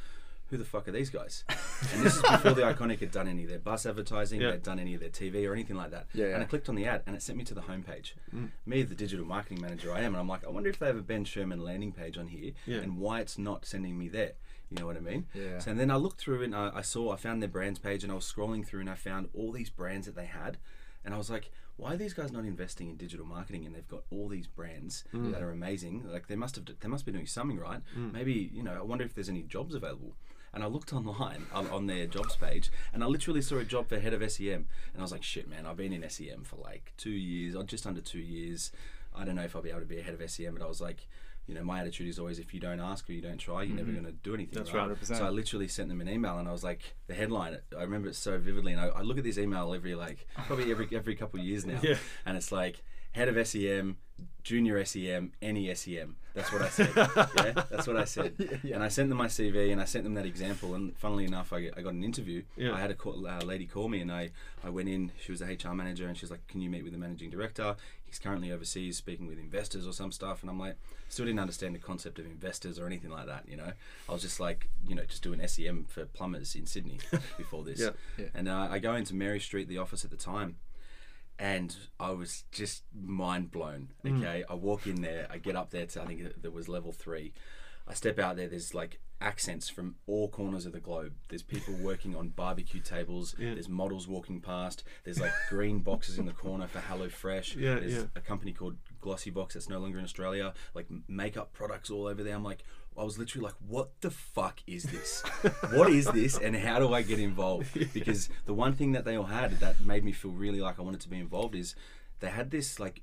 who 0.51 0.57
the 0.59 0.65
fuck 0.65 0.87
are 0.89 0.93
these 0.93 1.11
guys?" 1.11 1.45
And 1.95 2.05
this 2.05 2.17
is 2.17 2.23
before 2.23 2.53
the 2.53 2.63
Iconic 2.63 2.99
had 3.01 3.11
done 3.11 3.27
any 3.27 3.45
of 3.45 3.49
their 3.51 3.59
bus 3.59 3.87
advertising, 3.87 4.41
Yeah. 4.41 4.51
they'd 4.51 4.63
done 4.63 4.79
any 4.79 4.95
of 4.95 5.01
their 5.01 5.09
TV 5.09 5.49
or 5.49 5.55
anything 5.55 5.77
like 5.77 5.91
that. 5.93 6.07
Yeah, 6.13 6.27
And 6.35 6.43
I 6.43 6.47
clicked 6.47 6.69
on 6.69 6.75
the 6.75 6.85
ad, 6.85 7.03
and 7.07 7.17
it 7.17 7.23
sent 7.23 7.39
me 7.39 7.45
to 7.45 7.55
the 7.55 7.63
homepage. 7.63 8.13
Mm. 8.35 8.51
Me, 8.67 8.83
the 8.83 8.95
digital 8.95 9.25
marketing 9.25 9.61
manager 9.63 9.91
I 9.93 10.01
am, 10.01 10.13
and 10.15 10.17
I'm 10.17 10.29
like, 10.29 10.45
I 10.45 10.51
wonder 10.51 10.69
if 10.69 10.79
they 10.79 10.87
have 10.87 10.97
a 10.99 11.03
Ben 11.03 11.25
Sherman 11.25 11.61
landing 11.65 11.93
page 11.93 12.19
on 12.19 12.29
here, 12.29 12.53
Yeah. 12.67 12.79
and 12.79 12.99
why 12.99 13.21
it's 13.21 13.39
not 13.39 13.65
sending 13.65 13.99
me 13.99 14.09
there. 14.09 14.33
You 14.71 14.79
know 14.79 14.87
what 14.87 14.97
I 14.97 15.01
mean? 15.01 15.27
Yeah. 15.35 15.59
So 15.59 15.71
and 15.73 15.81
then 15.81 15.91
I 15.91 15.97
looked 15.97 16.21
through 16.21 16.43
and 16.45 16.55
I, 16.55 16.71
I 16.75 16.83
saw, 16.83 17.13
I 17.13 17.17
found 17.17 17.43
their 17.43 17.49
brands 17.49 17.79
page, 17.79 18.03
and 18.05 18.13
I 18.13 18.15
was 18.15 18.31
scrolling 18.31 18.65
through, 18.67 18.81
and 18.81 18.91
I 18.91 18.95
found 18.95 19.29
all 19.33 19.53
these 19.53 19.71
brands 19.71 20.07
that 20.07 20.15
they 20.15 20.27
had, 20.27 20.59
and 21.05 21.15
I 21.15 21.17
was 21.19 21.31
like, 21.31 21.51
why 21.77 21.95
are 21.95 21.97
these 21.97 22.13
guys 22.13 22.31
not 22.31 22.45
investing 22.45 22.91
in 22.91 22.97
digital 22.97 23.25
marketing? 23.25 23.65
And 23.65 23.75
they've 23.75 23.89
got 23.89 24.03
all 24.11 24.29
these 24.29 24.47
brands 24.47 25.03
Mm. 25.15 25.33
that 25.33 25.43
are 25.43 25.51
amazing. 25.51 26.05
Like 26.07 26.27
they 26.27 26.37
must 26.37 26.57
have, 26.57 26.67
they 26.79 26.89
must 26.89 27.07
be 27.07 27.11
doing 27.13 27.27
something 27.27 27.59
right. 27.59 27.81
Maybe 27.97 28.51
you 28.53 28.63
know, 28.63 28.75
I 28.75 28.83
wonder 28.83 29.03
if 29.05 29.15
there's 29.15 29.31
any 29.31 29.43
jobs 29.45 29.75
available. 29.75 30.15
And 30.53 30.65
I 30.65 30.67
looked 30.67 30.93
online 30.93 31.47
on, 31.53 31.69
on 31.69 31.87
their 31.87 32.07
jobs 32.07 32.35
page, 32.37 32.71
and 32.93 33.05
I 33.05 33.07
literally 33.07 33.41
saw 33.41 33.59
a 33.59 33.65
job 33.65 33.89
for 33.89 34.01
head 34.01 34.13
of 34.13 34.33
SEM, 34.33 34.67
and 34.93 34.99
I 34.99 35.03
was 35.03 35.13
like, 35.13 35.23
shit, 35.23 35.49
man, 35.49 35.65
I've 35.65 35.77
been 35.77 35.93
in 35.93 36.09
SEM 36.11 36.43
for 36.43 36.57
like 36.57 36.93
two 36.97 37.11
years, 37.11 37.55
or 37.55 37.63
just 37.63 37.87
under 37.87 38.01
two 38.01 38.19
years. 38.19 38.73
I 39.15 39.25
don't 39.25 39.37
know 39.37 39.43
if 39.43 39.55
I'll 39.55 39.63
be 39.63 39.71
able 39.71 39.81
to 39.81 39.87
be 39.87 39.99
a 39.99 40.03
head 40.03 40.21
of 40.21 40.31
SEM, 40.31 40.55
but 40.55 40.63
I 40.63 40.67
was 40.67 40.81
like, 40.81 41.07
you 41.47 41.55
know, 41.55 41.65
my 41.65 41.81
attitude 41.81 42.07
is 42.09 42.19
always 42.19 42.39
if 42.39 42.55
you 42.55 42.61
don't 42.61 42.81
ask 42.81 43.09
or 43.09 43.13
you 43.13 43.21
don't 43.21 43.39
try, 43.39 43.65
you're 43.65 43.75
never 43.75 43.89
mm-hmm. 43.89 44.03
going 44.03 44.15
to 44.15 44.21
do 44.23 44.35
anything. 44.35 44.57
That's 44.57 44.73
right. 44.73 44.89
right. 44.89 45.01
100%. 45.01 45.19
So 45.19 45.25
I 45.25 45.31
literally 45.31 45.67
sent 45.67 45.89
them 45.89 46.01
an 46.01 46.09
email, 46.09 46.39
and 46.39 46.49
I 46.49 46.53
was 46.53 46.63
like, 46.63 46.95
the 47.07 47.15
headline. 47.15 47.59
I 47.77 47.83
remember 47.83 48.09
it 48.09 48.15
so 48.15 48.39
vividly, 48.39 48.73
and 48.73 48.81
I, 48.81 48.87
I 48.87 49.03
look 49.03 49.19
at 49.19 49.25
this 49.25 49.39
email 49.39 49.75
every 49.75 49.95
like 49.95 50.27
probably 50.47 50.71
every 50.71 50.89
every 50.93 51.17
couple 51.17 51.41
of 51.41 51.47
years 51.47 51.67
now, 51.67 51.81
Yeah. 51.83 51.97
and 52.25 52.37
it's 52.37 52.53
like 52.53 52.83
head 53.13 53.29
of 53.29 53.47
SEM, 53.47 53.97
junior 54.43 54.85
SEM, 54.85 55.33
any 55.43 55.73
SEM. 55.75 56.17
That's 56.35 56.53
what 56.53 56.63
I 56.63 56.69
said. 56.69 56.91
yeah, 56.97 57.65
that's 57.71 57.87
what 57.87 57.97
I 57.97 58.05
said. 58.05 58.61
yeah. 58.63 58.77
And 58.77 58.85
I 58.85 58.89
sent 58.89 59.09
them 59.09 59.19
my 59.19 59.27
CV, 59.27 59.73
and 59.73 59.81
I 59.81 59.85
sent 59.85 60.05
them 60.05 60.15
that 60.15 60.27
example. 60.27 60.75
And 60.75 60.97
funnily 60.97 61.25
enough, 61.25 61.53
I, 61.53 61.71
I 61.77 61.83
got 61.83 61.93
an 61.93 62.05
interview. 62.05 62.45
Yeah. 62.57 62.73
I 62.73 62.81
had 62.81 62.91
a 62.91 62.95
call, 62.95 63.27
uh, 63.27 63.41
lady 63.43 63.67
call 63.67 63.89
me, 63.89 64.01
and 64.01 64.13
I 64.13 64.31
I 64.63 64.71
went 64.71 64.89
in. 64.89 65.11
She 65.21 65.33
was 65.33 65.43
a 65.43 65.47
HR 65.47 65.75
manager, 65.75 66.07
and 66.07 66.17
she's 66.17 66.31
like, 66.31 66.47
"Can 66.47 66.61
you 66.61 66.71
meet 66.71 66.85
with 66.85 66.93
the 66.93 66.99
managing 66.99 67.31
director? 67.31 67.75
He's 68.05 68.19
currently 68.19 68.53
overseas 68.53 68.97
speaking 68.97 69.27
with 69.27 69.39
investors 69.39 69.87
or 69.89 69.93
some 69.93 70.13
stuff." 70.13 70.43
And 70.43 70.51
I'm 70.51 70.59
like, 70.59 70.77
still 71.09 71.27
didn't 71.27 71.41
understand 71.41 71.75
the 71.75 71.81
concept 71.81 72.19
of 72.19 72.27
investors 72.27 72.79
or 72.79 72.87
anything 72.87 73.11
like 73.11 73.27
that. 73.27 73.45
You 73.49 73.57
know, 73.57 73.73
I 74.09 74.13
was 74.13 74.23
just 74.23 74.39
like, 74.39 74.69
you 74.87 74.95
know, 74.95 75.05
just 75.05 75.23
doing 75.23 75.45
SEM 75.47 75.87
for 75.89 76.07
plumbers 76.07 76.55
in 76.55 76.67
Sydney 76.67 76.99
before 77.37 77.65
this. 77.65 77.81
Yeah. 77.81 77.91
Yeah. 78.17 78.27
And 78.35 78.49
uh, 78.49 78.69
I 78.71 78.79
go 78.79 78.95
into 78.95 79.15
Mary 79.15 79.41
Street, 79.41 79.69
the 79.69 79.79
office 79.79 80.05
at 80.05 80.11
the 80.11 80.17
time, 80.17 80.57
and 81.41 81.75
I 81.99 82.11
was 82.11 82.45
just 82.53 82.85
mind 82.95 83.51
blown. 83.51 83.89
Mm. 84.05 84.19
Okay, 84.19 84.45
I 84.49 84.55
walk 84.55 84.87
in 84.87 85.01
there, 85.01 85.27
I 85.31 85.39
get 85.39 85.57
up 85.57 85.71
there 85.71 85.87
to 85.87 86.03
I 86.03 86.07
think 86.07 86.43
there 86.43 86.51
was 86.51 86.69
level 86.69 86.93
three. 86.93 87.33
I 87.89 87.95
step 87.95 88.19
out 88.19 88.37
there. 88.37 88.47
There's 88.47 88.75
like 88.75 89.01
accents 89.23 89.69
from 89.69 89.97
all 90.07 90.29
corners 90.29 90.67
of 90.67 90.73
the 90.73 90.81
globe. 90.81 91.15
There's 91.29 91.43
people 91.43 91.75
working 91.81 92.15
on 92.15 92.29
barbecue 92.29 92.81
tables. 92.81 93.35
Yeah. 93.39 93.55
There's 93.55 93.69
models 93.69 94.07
walking 94.07 94.41
past. 94.41 94.85
There's 95.05 95.19
like 95.19 95.33
green 95.49 95.79
boxes 95.81 96.19
in 96.19 96.27
the 96.27 96.33
corner 96.33 96.67
for 96.67 96.81
Hello 96.81 97.09
Fresh. 97.09 97.57
Yeah, 97.57 97.77
There's 97.77 97.95
yeah. 97.95 98.05
a 98.15 98.21
company 98.21 98.53
called 98.53 98.77
Glossy 99.01 99.31
Box 99.31 99.55
that's 99.55 99.69
no 99.69 99.79
longer 99.79 99.99
in 99.99 100.05
Australia. 100.05 100.53
Like 100.75 100.87
makeup 101.09 101.53
products 101.53 101.91
all 101.91 102.07
over 102.07 102.23
there. 102.23 102.35
I'm 102.35 102.45
like, 102.45 102.65
I 102.99 103.05
was 103.05 103.19
literally 103.19 103.45
like, 103.45 103.55
what 103.67 103.89
the 104.01 104.11
fuck 104.11 104.61
is 104.67 104.83
this? 104.85 105.23
what 105.73 105.91
is 105.91 106.07
this, 106.07 106.37
and 106.39 106.55
how 106.57 106.79
do 106.79 106.93
I 106.93 107.03
get 107.03 107.19
involved? 107.19 107.69
Because 107.95 108.29
the 108.47 108.53
one 108.55 108.75
thing 108.75 108.93
that 108.93 109.05
they 109.05 109.17
all 109.17 109.25
had 109.25 109.59
that 109.61 109.81
made 109.81 110.05
me 110.05 110.13
feel 110.13 110.33
really 110.33 110.61
like 110.61 110.79
I 110.79 110.83
wanted 110.83 111.01
to 111.03 111.09
be 111.09 111.19
involved 111.19 111.55
is 111.55 111.75
they 112.21 112.29
had 112.29 112.51
this 112.51 112.79
like 112.79 113.03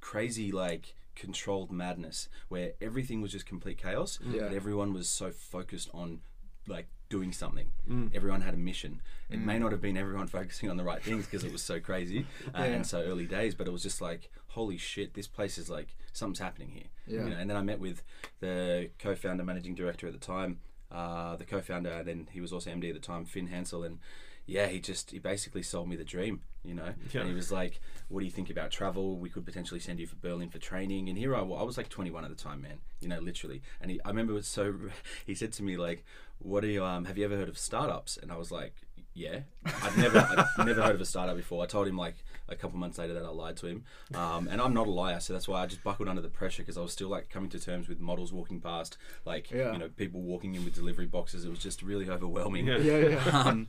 crazy 0.00 0.52
like 0.52 0.94
controlled 1.14 1.70
madness 1.72 2.28
where 2.48 2.72
everything 2.80 3.20
was 3.20 3.32
just 3.32 3.44
complete 3.46 3.76
chaos 3.78 4.18
Yeah. 4.24 4.42
but 4.42 4.52
everyone 4.52 4.92
was 4.92 5.08
so 5.08 5.30
focused 5.32 5.90
on 5.92 6.20
like 6.68 6.86
doing 7.08 7.32
something 7.32 7.68
Mm. 7.90 8.14
everyone 8.14 8.42
had 8.42 8.54
a 8.54 8.58
mission 8.58 9.00
it 9.30 9.40
may 9.40 9.58
not 9.58 9.72
have 9.72 9.80
been 9.80 9.96
everyone 9.96 10.26
focusing 10.38 10.70
on 10.70 10.76
the 10.76 10.84
right 10.84 11.02
things 11.02 11.24
because 11.24 11.42
it 11.42 11.50
was 11.50 11.62
so 11.62 11.80
crazy 11.80 12.26
uh, 12.54 12.58
Yeah. 12.58 12.64
and 12.64 12.86
so 12.86 13.00
early 13.02 13.26
days 13.26 13.54
but 13.56 13.66
it 13.66 13.72
was 13.72 13.82
just 13.82 14.00
like 14.00 14.30
holy 14.48 14.76
shit 14.76 15.14
this 15.14 15.26
place 15.26 15.58
is 15.58 15.68
like 15.68 15.96
something's 16.12 16.38
happening 16.38 16.70
here. 16.70 16.84
Yeah. 17.06 17.24
you 17.24 17.30
know, 17.30 17.36
and 17.36 17.48
then 17.48 17.56
i 17.56 17.62
met 17.62 17.80
with 17.80 18.02
the 18.40 18.90
co-founder 18.98 19.44
managing 19.44 19.74
director 19.74 20.06
at 20.06 20.12
the 20.12 20.18
time 20.18 20.58
uh, 20.90 21.36
the 21.36 21.44
co-founder 21.44 21.90
and 21.90 22.08
then 22.08 22.28
he 22.32 22.40
was 22.40 22.52
also 22.52 22.70
md 22.70 22.88
at 22.88 22.94
the 22.94 23.00
time 23.00 23.24
finn 23.24 23.48
hansel 23.48 23.84
and 23.84 23.98
yeah 24.46 24.66
he 24.66 24.80
just 24.80 25.10
he 25.10 25.18
basically 25.18 25.62
sold 25.62 25.88
me 25.88 25.96
the 25.96 26.04
dream 26.04 26.40
you 26.64 26.74
know? 26.74 26.94
Yeah. 27.12 27.20
and 27.20 27.30
he 27.30 27.36
was 27.36 27.52
like 27.52 27.80
what 28.08 28.20
do 28.20 28.24
you 28.24 28.32
think 28.32 28.48
about 28.48 28.70
travel? 28.70 29.18
We 29.18 29.28
could 29.28 29.44
potentially 29.44 29.80
send 29.80 30.00
you 30.00 30.06
for 30.06 30.16
berlin 30.16 30.48
for 30.48 30.58
training. 30.58 31.08
And 31.10 31.18
here 31.18 31.36
i 31.36 31.42
was 31.42 31.60
i 31.60 31.62
was 31.62 31.76
like 31.76 31.88
21 31.90 32.24
at 32.24 32.30
the 32.30 32.36
time 32.36 32.62
man 32.62 32.78
you 33.00 33.08
know 33.08 33.20
literally. 33.20 33.62
And 33.80 33.90
he, 33.90 34.00
i 34.04 34.08
remember 34.08 34.32
it 34.32 34.36
was 34.36 34.48
so 34.48 34.74
he 35.26 35.34
said 35.34 35.52
to 35.54 35.62
me 35.62 35.76
like 35.76 36.04
what 36.38 36.60
do 36.60 36.68
you 36.68 36.84
um 36.84 37.04
have 37.04 37.18
you 37.18 37.24
ever 37.24 37.36
heard 37.36 37.48
of 37.48 37.58
startups? 37.58 38.16
And 38.16 38.32
i 38.32 38.36
was 38.36 38.50
like 38.50 38.74
yeah. 39.14 39.40
I've 39.64 39.98
never 39.98 40.18
i've 40.56 40.66
never 40.66 40.82
heard 40.82 40.94
of 40.94 41.00
a 41.00 41.04
startup 41.04 41.36
before. 41.36 41.62
I 41.62 41.66
told 41.66 41.88
him 41.88 41.96
like 41.96 42.16
a 42.48 42.56
couple 42.56 42.78
months 42.78 42.98
later 42.98 43.14
that 43.14 43.24
i 43.24 43.28
lied 43.28 43.56
to 43.56 43.66
him 43.66 43.84
um, 44.14 44.48
and 44.48 44.60
i'm 44.60 44.72
not 44.74 44.86
a 44.86 44.90
liar 44.90 45.20
so 45.20 45.32
that's 45.32 45.46
why 45.48 45.62
i 45.62 45.66
just 45.66 45.82
buckled 45.84 46.08
under 46.08 46.22
the 46.22 46.28
pressure 46.28 46.62
because 46.62 46.78
i 46.78 46.80
was 46.80 46.92
still 46.92 47.08
like 47.08 47.28
coming 47.30 47.50
to 47.50 47.58
terms 47.58 47.88
with 47.88 48.00
models 48.00 48.32
walking 48.32 48.60
past 48.60 48.96
like 49.24 49.50
Yeah. 49.50 49.72
you 49.72 49.78
know 49.78 49.88
people 49.88 50.20
walking 50.20 50.54
in 50.54 50.64
with 50.64 50.74
delivery 50.74 51.06
boxes 51.06 51.44
it 51.44 51.50
was 51.50 51.58
just 51.58 51.82
really 51.82 52.08
overwhelming 52.08 52.66
Yeah. 52.66 52.78
Yeah, 52.78 52.98
yeah. 53.08 53.28
um, 53.44 53.68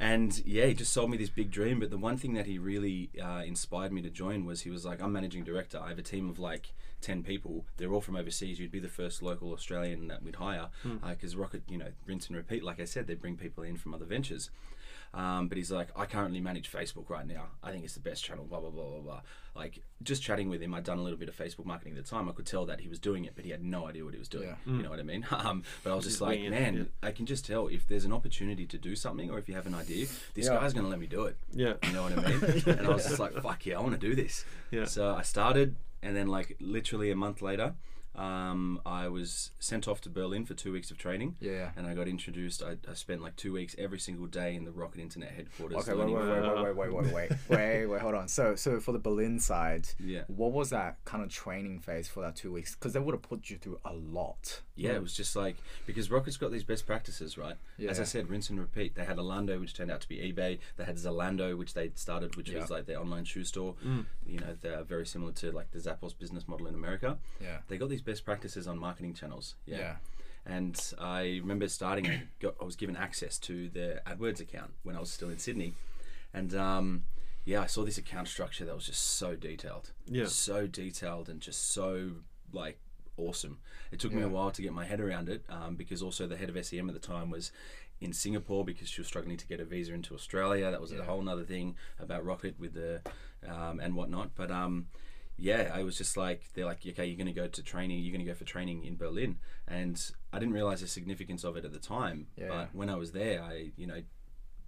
and 0.00 0.42
yeah, 0.44 0.66
he 0.66 0.74
just 0.74 0.92
sold 0.92 1.10
me 1.10 1.16
this 1.16 1.28
big 1.28 1.50
dream. 1.50 1.78
But 1.78 1.90
the 1.90 1.98
one 1.98 2.16
thing 2.16 2.32
that 2.34 2.46
he 2.46 2.58
really 2.58 3.10
uh, 3.22 3.42
inspired 3.46 3.92
me 3.92 4.02
to 4.02 4.10
join 4.10 4.44
was 4.44 4.62
he 4.62 4.70
was 4.70 4.84
like, 4.84 5.00
I'm 5.02 5.12
managing 5.12 5.44
director. 5.44 5.78
I 5.78 5.90
have 5.90 5.98
a 5.98 6.02
team 6.02 6.28
of 6.30 6.38
like 6.40 6.72
10 7.02 7.22
people. 7.22 7.66
They're 7.76 7.92
all 7.92 8.00
from 8.00 8.16
overseas. 8.16 8.58
You'd 8.58 8.72
be 8.72 8.80
the 8.80 8.88
first 8.88 9.22
local 9.22 9.52
Australian 9.52 10.08
that 10.08 10.22
we'd 10.24 10.36
hire 10.36 10.70
because 11.08 11.36
Rocket, 11.36 11.62
you 11.68 11.76
know, 11.78 11.88
rinse 12.06 12.26
and 12.26 12.36
repeat. 12.36 12.64
Like 12.64 12.80
I 12.80 12.84
said, 12.84 13.06
they 13.06 13.14
bring 13.14 13.36
people 13.36 13.62
in 13.62 13.76
from 13.76 13.94
other 13.94 14.06
ventures. 14.06 14.50
Um, 15.14 15.48
but 15.48 15.58
he's 15.58 15.70
like, 15.70 15.88
I 15.94 16.06
currently 16.06 16.40
manage 16.40 16.72
Facebook 16.72 17.10
right 17.10 17.26
now. 17.26 17.48
I 17.62 17.70
think 17.70 17.84
it's 17.84 17.92
the 17.94 18.00
best 18.00 18.24
channel. 18.24 18.44
Blah 18.46 18.60
blah 18.60 18.70
blah 18.70 18.88
blah 18.88 19.00
blah. 19.00 19.20
Like 19.54 19.82
just 20.02 20.22
chatting 20.22 20.48
with 20.48 20.62
him, 20.62 20.72
I'd 20.72 20.84
done 20.84 20.98
a 20.98 21.02
little 21.02 21.18
bit 21.18 21.28
of 21.28 21.36
Facebook 21.36 21.66
marketing 21.66 21.98
at 21.98 22.04
the 22.04 22.10
time. 22.10 22.28
I 22.28 22.32
could 22.32 22.46
tell 22.46 22.64
that 22.66 22.80
he 22.80 22.88
was 22.88 22.98
doing 22.98 23.26
it, 23.26 23.32
but 23.36 23.44
he 23.44 23.50
had 23.50 23.62
no 23.62 23.86
idea 23.86 24.04
what 24.04 24.14
he 24.14 24.18
was 24.18 24.28
doing. 24.30 24.48
Yeah. 24.48 24.72
You 24.72 24.82
know 24.82 24.88
what 24.90 24.98
I 24.98 25.02
mean? 25.02 25.26
Um, 25.32 25.64
but 25.84 25.92
I 25.92 25.94
was 25.94 26.04
Just 26.04 26.14
just 26.14 26.22
like, 26.22 26.36
winging 26.38 26.52
it, 26.54 26.60
man, 26.60 26.74
yeah. 26.76 27.08
I 27.08 27.10
can 27.12 27.26
just 27.26 27.44
tell 27.44 27.66
if 27.66 27.86
there's 27.86 28.04
an 28.06 28.12
opportunity 28.12 28.64
to 28.66 28.78
do 28.78 28.94
something, 28.96 29.30
or 29.30 29.38
if 29.38 29.48
you 29.48 29.54
have 29.54 29.66
an 29.66 29.74
idea, 29.74 30.06
this 30.34 30.46
Yeah. 30.46 30.54
guy's 30.54 30.72
gonna 30.72 30.88
let 30.88 30.98
me 31.00 31.06
do 31.06 31.24
it. 31.24 31.36
Yeah. 31.52 31.74
You 31.82 31.92
know 31.92 32.04
what 32.04 32.12
I 32.18 32.28
mean? 32.30 32.62
and 32.78 32.86
I 32.86 32.90
was 32.90 33.04
just 33.04 33.18
like, 33.18 33.34
fuck 33.42 33.66
yeah, 33.66 33.78
I 33.78 33.80
want 33.82 34.00
to 34.00 34.06
do 34.08 34.14
this. 34.14 34.44
Yeah. 34.70 34.84
So 34.86 35.14
I 35.14 35.22
started, 35.22 35.76
and 36.02 36.16
then 36.16 36.28
like 36.28 36.56
literally 36.60 37.10
a 37.10 37.16
month 37.16 37.42
later, 37.42 37.74
um, 38.14 38.80
I 38.84 39.08
was 39.08 39.50
sent 39.58 39.88
off 39.88 40.00
to 40.02 40.10
Berlin 40.10 40.44
for 40.44 40.54
two 40.54 40.72
weeks 40.72 40.90
of 40.90 40.98
training. 40.98 41.36
Yeah. 41.40 41.70
And 41.76 41.86
I 41.86 41.94
got 41.94 42.08
introduced. 42.08 42.62
I, 42.62 42.76
I 42.90 42.94
spent 42.94 43.22
like 43.22 43.36
two 43.36 43.52
weeks 43.52 43.74
every 43.78 43.98
single 43.98 44.26
day 44.26 44.54
in 44.54 44.64
the 44.64 44.70
Rocket 44.72 45.00
Internet 45.00 45.30
headquarters. 45.32 45.78
Okay, 45.88 45.94
wait, 45.94 46.10
wait, 46.12 46.26
wait, 46.26 46.76
wait, 46.76 46.76
wait, 46.76 46.92
wait, 46.92 47.12
wait, 47.14 47.30
wait, 47.48 47.86
wait, 47.86 48.00
hold 48.00 48.14
on. 48.14 48.28
So, 48.28 48.54
so 48.54 48.80
for 48.80 48.92
the 48.92 48.98
Berlin 48.98 49.38
side, 49.38 49.88
Yeah. 49.98 50.22
what 50.26 50.52
was 50.52 50.70
that 50.70 50.96
kind 51.04 51.22
of 51.22 51.30
training 51.30 51.80
phase 51.80 52.08
for 52.08 52.20
that 52.22 52.36
two 52.36 52.52
weeks? 52.52 52.74
Because 52.74 52.92
they 52.92 53.00
would 53.00 53.14
have 53.14 53.22
put 53.22 53.48
you 53.48 53.56
through 53.56 53.78
a 53.84 53.92
lot. 53.94 54.60
Yeah, 54.74 54.92
it 54.92 55.02
was 55.02 55.12
just 55.14 55.36
like 55.36 55.56
because 55.84 56.10
Rocket's 56.10 56.38
got 56.38 56.50
these 56.50 56.64
best 56.64 56.86
practices, 56.86 57.36
right? 57.36 57.56
As 57.86 58.00
I 58.00 58.04
said, 58.04 58.30
rinse 58.30 58.48
and 58.50 58.58
repeat. 58.58 58.94
They 58.94 59.04
had 59.04 59.18
Alando, 59.18 59.60
which 59.60 59.74
turned 59.74 59.90
out 59.90 60.00
to 60.00 60.08
be 60.08 60.16
eBay. 60.32 60.58
They 60.76 60.84
had 60.84 60.96
Zalando, 60.96 61.56
which 61.58 61.74
they 61.74 61.90
started, 61.94 62.36
which 62.36 62.48
Yeah. 62.48 62.60
was 62.60 62.70
like 62.70 62.86
their 62.86 62.98
online 62.98 63.24
shoe 63.24 63.44
store. 63.44 63.74
You 64.26 64.38
know, 64.40 64.56
they're 64.60 64.82
very 64.82 65.06
similar 65.06 65.32
to 65.32 65.52
like 65.52 65.70
the 65.72 65.78
Zappos 65.78 66.16
business 66.18 66.48
model 66.48 66.66
in 66.68 66.74
America. 66.74 67.18
Yeah. 67.40 67.58
They 67.68 67.76
got 67.76 67.90
these 67.90 68.00
best 68.02 68.24
practices 68.24 68.66
on 68.66 68.78
marketing 68.78 69.12
channels. 69.14 69.56
Yeah. 69.66 69.78
Yeah. 69.78 69.96
And 70.46 70.80
I 70.98 71.38
remember 71.42 71.68
starting, 71.68 72.06
I, 72.06 72.22
got, 72.40 72.54
I 72.60 72.64
was 72.64 72.74
given 72.74 72.96
access 72.96 73.38
to 73.40 73.68
their 73.68 74.00
AdWords 74.06 74.40
account 74.40 74.72
when 74.82 74.96
I 74.96 75.00
was 75.00 75.10
still 75.12 75.28
in 75.28 75.38
Sydney. 75.38 75.74
And 76.34 76.54
um, 76.54 77.04
yeah, 77.44 77.60
I 77.60 77.66
saw 77.66 77.84
this 77.84 77.98
account 77.98 78.26
structure 78.28 78.64
that 78.64 78.74
was 78.74 78.86
just 78.86 79.02
so 79.04 79.36
detailed. 79.36 79.90
Yeah. 80.06 80.26
So 80.26 80.66
detailed 80.66 81.28
and 81.28 81.40
just 81.40 81.70
so 81.70 82.10
like 82.52 82.78
awesome. 83.16 83.58
It 83.90 84.00
took 84.00 84.12
me 84.12 84.22
a 84.22 84.28
while 84.28 84.50
to 84.50 84.62
get 84.62 84.72
my 84.72 84.84
head 84.84 85.00
around 85.00 85.28
it 85.28 85.44
um, 85.48 85.76
because 85.76 86.02
also 86.02 86.26
the 86.26 86.36
head 86.36 86.48
of 86.48 86.64
SEM 86.66 86.88
at 86.88 86.94
the 86.94 87.00
time 87.00 87.30
was 87.30 87.52
in 88.00 88.12
Singapore 88.12 88.64
because 88.64 88.88
she 88.88 89.00
was 89.00 89.06
struggling 89.08 89.36
to 89.36 89.46
get 89.46 89.60
a 89.60 89.64
visa 89.64 89.92
into 89.94 90.14
Australia. 90.14 90.70
That 90.70 90.80
was 90.80 90.92
Yeah. 90.92 91.00
a 91.00 91.02
whole 91.04 91.28
other 91.28 91.44
thing 91.44 91.76
about 92.00 92.24
Rocket 92.24 92.58
with 92.58 92.74
the 92.74 93.00
um, 93.46 93.80
and 93.80 93.94
whatnot. 93.94 94.30
But 94.34 94.50
um, 94.50 94.86
yeah, 95.36 95.70
I 95.72 95.82
was 95.82 95.96
just 95.98 96.16
like, 96.16 96.42
they're 96.54 96.64
like, 96.64 96.86
okay, 96.86 97.06
you're 97.06 97.16
going 97.16 97.26
to 97.26 97.32
go 97.32 97.46
to 97.48 97.62
training, 97.62 98.00
you're 98.00 98.12
going 98.14 98.24
to 98.24 98.30
go 98.30 98.36
for 98.36 98.44
training 98.44 98.84
in 98.84 98.96
Berlin. 98.96 99.38
And 99.68 100.00
I 100.32 100.38
didn't 100.38 100.54
realize 100.54 100.80
the 100.80 100.88
significance 100.88 101.44
of 101.44 101.56
it 101.56 101.64
at 101.64 101.72
the 101.72 101.78
time. 101.78 102.26
Yeah. 102.36 102.48
But 102.48 102.74
when 102.74 102.88
I 102.90 102.96
was 102.96 103.12
there, 103.12 103.42
I, 103.42 103.70
you 103.76 103.86
know, 103.86 104.02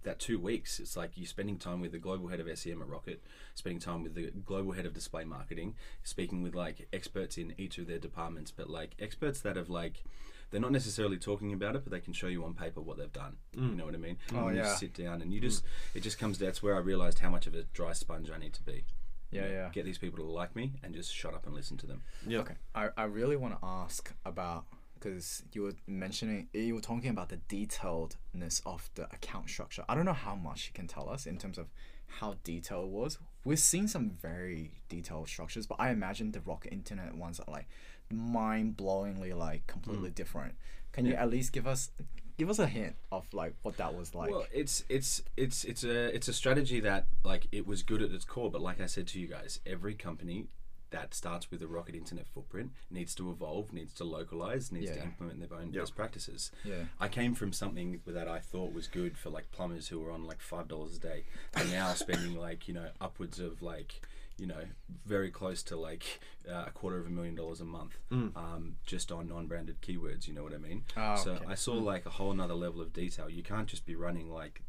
that 0.05 0.19
two 0.19 0.39
weeks, 0.39 0.79
it's 0.79 0.95
like 0.95 1.11
you're 1.15 1.27
spending 1.27 1.57
time 1.57 1.81
with 1.81 1.91
the 1.91 1.99
global 1.99 2.29
head 2.29 2.39
of 2.39 2.57
SEM 2.57 2.81
at 2.81 2.87
Rocket, 2.87 3.21
spending 3.53 3.79
time 3.79 4.03
with 4.03 4.15
the 4.15 4.31
global 4.45 4.71
head 4.71 4.85
of 4.85 4.93
display 4.93 5.25
marketing, 5.25 5.75
speaking 6.03 6.41
with 6.41 6.55
like 6.55 6.87
experts 6.93 7.37
in 7.37 7.53
each 7.57 7.77
of 7.77 7.87
their 7.87 7.99
departments, 7.99 8.51
but 8.51 8.69
like 8.69 8.95
experts 8.99 9.41
that 9.41 9.57
have 9.57 9.69
like, 9.69 10.03
they're 10.51 10.61
not 10.61 10.71
necessarily 10.71 11.17
talking 11.17 11.53
about 11.53 11.75
it, 11.75 11.83
but 11.83 11.91
they 11.91 11.99
can 11.99 12.13
show 12.13 12.27
you 12.27 12.45
on 12.45 12.53
paper 12.53 12.79
what 12.79 12.97
they've 12.97 13.11
done. 13.11 13.35
Mm. 13.55 13.71
You 13.71 13.75
know 13.75 13.85
what 13.85 13.95
I 13.95 13.97
mean? 13.97 14.17
Oh, 14.33 14.47
and 14.47 14.55
you 14.55 14.63
yeah. 14.63 14.75
sit 14.75 14.93
down 14.93 15.21
and 15.21 15.33
you 15.33 15.41
just, 15.41 15.63
mm. 15.63 15.67
it 15.95 16.03
just 16.03 16.19
comes. 16.19 16.39
That's 16.39 16.63
where 16.63 16.75
I 16.75 16.79
realized 16.79 17.19
how 17.19 17.29
much 17.29 17.47
of 17.47 17.55
a 17.55 17.63
dry 17.73 17.93
sponge 17.93 18.29
I 18.29 18.37
need 18.37 18.53
to 18.53 18.63
be. 18.63 18.85
You 19.31 19.41
Yeah, 19.41 19.47
know, 19.47 19.53
yeah. 19.53 19.69
Get 19.73 19.85
these 19.85 19.97
people 19.97 20.23
to 20.23 20.31
like 20.31 20.55
me 20.55 20.73
and 20.83 20.93
just 20.93 21.13
shut 21.13 21.33
up 21.33 21.45
and 21.45 21.55
listen 21.55 21.77
to 21.77 21.87
them. 21.87 22.03
Yeah. 22.27 22.39
Okay. 22.39 22.53
I, 22.73 22.89
I 22.95 23.03
really 23.05 23.35
want 23.35 23.59
to 23.59 23.65
ask 23.65 24.13
about 24.23 24.65
because 25.05 25.43
you 25.53 25.61
were 25.61 25.73
mentioning 25.87 26.47
you 26.53 26.73
were 26.73 26.81
talking 26.81 27.09
about 27.09 27.29
the 27.29 27.37
detailedness 27.47 28.61
of 28.65 28.89
the 28.95 29.03
account 29.03 29.49
structure. 29.49 29.83
I 29.87 29.93
don't 29.95 30.05
know 30.05 30.13
how 30.13 30.35
much 30.35 30.67
you 30.67 30.73
can 30.73 30.87
tell 30.87 31.09
us 31.09 31.27
in 31.27 31.37
terms 31.37 31.57
of 31.57 31.67
how 32.07 32.35
detailed 32.43 32.85
it 32.85 32.91
was. 32.91 33.19
We've 33.43 33.59
seen 33.59 33.87
some 33.87 34.09
very 34.09 34.71
detailed 34.89 35.27
structures, 35.27 35.67
but 35.67 35.79
I 35.79 35.89
imagine 35.91 36.31
the 36.31 36.41
Rocket 36.41 36.73
Internet 36.73 37.15
ones 37.15 37.39
are 37.39 37.51
like 37.51 37.67
mind 38.11 38.77
blowingly 38.77 39.35
like 39.35 39.67
completely 39.67 40.09
hmm. 40.09 40.15
different. 40.15 40.55
Can 40.91 41.05
you 41.05 41.13
at 41.13 41.29
least 41.29 41.51
give 41.51 41.67
us 41.67 41.91
give 42.37 42.49
us 42.49 42.57
a 42.57 42.67
hint 42.67 42.95
of 43.11 43.31
like 43.31 43.53
what 43.61 43.77
that 43.77 43.93
was 43.95 44.15
like? 44.15 44.31
well, 44.31 44.45
it's 44.51 44.83
it's 44.89 45.21
it's 45.37 45.63
it's 45.65 45.83
a 45.83 46.15
it's 46.15 46.27
a 46.27 46.33
strategy 46.33 46.79
that 46.79 47.05
like 47.23 47.47
it 47.51 47.67
was 47.67 47.83
good 47.83 48.01
at 48.01 48.11
its 48.11 48.25
core, 48.25 48.49
but 48.49 48.61
like 48.61 48.81
I 48.81 48.87
said 48.87 49.05
to 49.07 49.19
you 49.19 49.27
guys, 49.27 49.59
every 49.67 49.93
company 49.93 50.47
that 50.91 51.13
starts 51.13 51.49
with 51.51 51.61
a 51.61 51.67
rocket 51.67 51.95
internet 51.95 52.27
footprint 52.27 52.71
needs 52.89 53.13
to 53.15 53.29
evolve, 53.31 53.73
needs 53.73 53.93
to 53.95 54.03
localize, 54.03 54.71
needs 54.71 54.91
to 54.91 55.03
implement 55.03 55.39
their 55.49 55.57
own 55.59 55.73
Yeah. 55.73 55.81
best 55.81 55.95
practices. 55.95 56.51
yeah. 56.63 56.85
I 56.99 57.07
came 57.07 57.33
from 57.35 57.51
something 57.53 58.01
that 58.05 58.27
I 58.27 58.39
thought 58.39 58.73
was 58.73 58.87
good 58.87 59.17
for 59.17 59.29
like 59.29 59.51
plumbers 59.51 59.87
who 59.89 59.99
were 59.99 60.11
on 60.11 60.23
like 60.25 60.41
five 60.41 60.67
dollars 60.67 60.97
a 60.97 60.99
day, 60.99 61.23
and 61.55 61.71
now 61.71 61.93
spending 61.95 62.37
like 62.37 62.67
you 62.67 62.73
know 62.73 62.89
upwards 63.01 63.39
of 63.39 63.61
like 63.61 64.01
you 64.37 64.45
know 64.45 64.63
very 65.05 65.31
close 65.31 65.63
to 65.63 65.75
like 65.77 66.19
uh, 66.49 66.65
a 66.67 66.71
quarter 66.71 66.97
of 66.99 67.07
a 67.07 67.09
million 67.09 67.35
dollars 67.35 67.61
a 67.61 67.65
month 67.65 67.97
um, 68.11 68.75
just 68.85 69.11
on 69.11 69.27
non-branded 69.29 69.81
keywords. 69.81 70.27
You 70.27 70.33
know 70.33 70.43
what 70.43 70.53
I 70.53 70.57
mean? 70.57 70.83
Ah, 70.97 71.15
so 71.15 71.31
okay. 71.33 71.45
I 71.47 71.55
saw 71.55 71.73
like 71.73 72.05
a 72.05 72.09
whole 72.11 72.33
nother 72.33 72.53
level 72.53 72.81
of 72.81 72.93
detail. 72.93 73.29
You 73.29 73.43
can't 73.43 73.67
just 73.67 73.85
be 73.85 73.95
running 73.95 74.29
like 74.29 74.61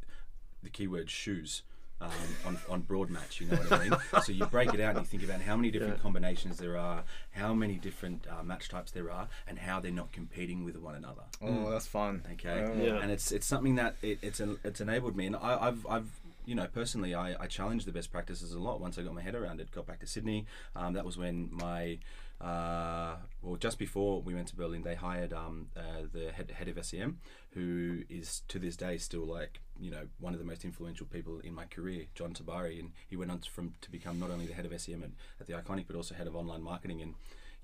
the 0.63 0.71
keyword 0.71 1.11
shoes. 1.11 1.63
Um, 1.99 2.11
on, 2.45 2.59
on 2.69 2.81
broad 2.83 3.09
match, 3.09 3.41
you 3.41 3.47
know 3.49 3.57
what 3.57 3.73
I 3.73 3.89
mean? 3.89 3.99
so 4.23 4.31
you 4.31 4.45
break 4.45 4.75
it 4.75 4.81
out 4.81 4.97
and 4.97 5.01
you 5.01 5.07
think 5.07 5.23
about 5.23 5.41
how 5.41 5.57
many 5.57 5.71
different 5.71 5.95
Yeah. 5.97 6.03
combinations 6.03 6.59
there 6.59 6.77
are, 6.77 7.05
how 7.31 7.55
many 7.55 7.77
different 7.77 8.27
uh, 8.29 8.43
match 8.43 8.69
types 8.69 8.91
there 8.91 9.11
are, 9.11 9.29
and 9.49 9.59
how 9.59 9.81
they're 9.81 9.91
not 9.91 10.13
competing 10.13 10.63
with 10.63 10.77
one 10.77 10.95
another. 10.95 11.23
Oh, 11.41 11.71
that's 11.71 11.87
fun. 11.87 12.23
Okay. 12.35 12.71
Yeah. 12.85 12.99
and 13.01 13.11
it's 13.11 13.33
it's 13.33 13.47
something 13.47 13.77
that 13.77 13.97
it, 14.03 14.19
it's 14.21 14.41
en- 14.43 14.59
it's 14.63 14.83
enabled 14.83 15.17
me, 15.17 15.25
and 15.27 15.37
I, 15.37 15.69
I've 15.69 15.87
I've 15.87 16.11
you 16.45 16.55
know 16.55 16.67
personally 16.67 17.15
I, 17.15 17.35
I 17.43 17.47
challenged 17.47 17.87
the 17.87 17.93
best 17.93 18.13
practices 18.13 18.53
a 18.53 18.59
lot 18.59 18.79
once 18.79 18.99
I 18.99 19.03
got 19.03 19.15
my 19.15 19.23
head 19.23 19.35
around 19.35 19.63
it. 19.63 19.71
Got 19.73 19.87
back 19.87 20.01
to 20.01 20.07
Sydney, 20.07 20.45
um, 20.77 20.93
that 20.93 21.07
was 21.07 21.17
when 21.17 21.49
my 21.51 21.97
uh, 22.41 23.17
well 23.43 23.57
just 23.57 23.79
before 23.79 24.21
we 24.21 24.35
went 24.35 24.49
to 24.49 24.57
Berlin, 24.57 24.83
they 24.83 24.95
hired 24.95 25.33
um, 25.33 25.69
uh, 25.77 26.03
the 26.13 26.33
head 26.33 26.51
head 26.51 26.69
of 26.69 26.85
SEM, 26.85 27.19
who 27.53 28.03
is 28.09 28.43
to 28.49 28.59
this 28.59 28.77
day 28.77 28.99
still 28.99 29.25
like 29.27 29.61
you 29.79 29.91
know 29.91 30.07
one 30.21 30.33
of 30.33 30.39
the 30.39 30.45
most 30.45 30.65
influential 30.65 31.07
people 31.07 31.41
in 31.41 31.55
my 31.55 31.65
career, 31.65 32.07
John 32.15 32.35
Tabari, 32.35 32.79
and 32.79 32.93
he 33.07 33.17
went 33.17 33.31
on 33.31 33.39
to, 33.41 33.51
from 33.51 33.75
to 33.81 33.91
become 33.91 34.19
not 34.19 34.31
only 34.31 34.47
the 34.47 34.55
head 34.55 34.67
of 34.67 34.81
SEM 34.81 35.03
at, 35.03 35.11
at 35.41 35.47
the 35.47 35.55
Iconic, 35.55 35.87
but 35.87 35.97
also 35.97 36.15
head 36.15 36.27
of 36.27 36.37
online 36.37 36.63
marketing. 36.63 37.01
And 37.01 37.15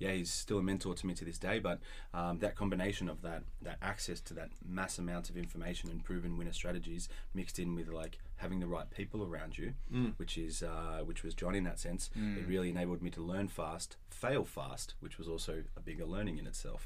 yeah, 0.03 0.13
he's 0.13 0.31
still 0.33 0.59
a 0.59 0.63
mentor 0.63 0.95
to 0.95 1.07
me 1.07 1.15
to 1.15 1.25
this 1.25 1.39
day. 1.39 1.59
But 1.61 1.79
um, 2.13 2.39
that 2.41 2.57
combination 2.57 3.09
of 3.09 3.23
that 3.23 3.45
that 3.63 3.79
access 3.81 4.21
to 4.23 4.35
that 4.35 4.51
mass 4.69 4.99
amount 4.99 5.31
of 5.31 5.37
information 5.37 5.91
and 5.91 6.05
proven 6.05 6.37
winner 6.37 6.53
strategies 6.53 7.09
mixed 7.35 7.59
in 7.59 7.75
with 7.75 7.89
like 7.89 8.19
having 8.37 8.59
the 8.59 8.67
right 8.67 8.91
people 8.91 9.23
around 9.23 9.57
you, 9.57 9.75
which 10.17 10.37
is 10.37 10.63
uh, 10.63 11.03
which 11.05 11.23
was 11.23 11.35
John 11.35 11.55
in 11.55 11.65
that 11.65 11.79
sense. 11.79 12.11
It 12.39 12.47
really 12.49 12.71
enabled 12.71 13.01
me 13.03 13.11
to 13.11 13.23
learn 13.23 13.47
fast, 13.49 13.97
fail 14.11 14.45
fast, 14.45 14.95
which 15.01 15.19
was 15.19 15.29
also 15.29 15.63
a 15.77 15.81
bigger 15.81 16.05
learning 16.05 16.39
in 16.39 16.47
itself. 16.49 16.85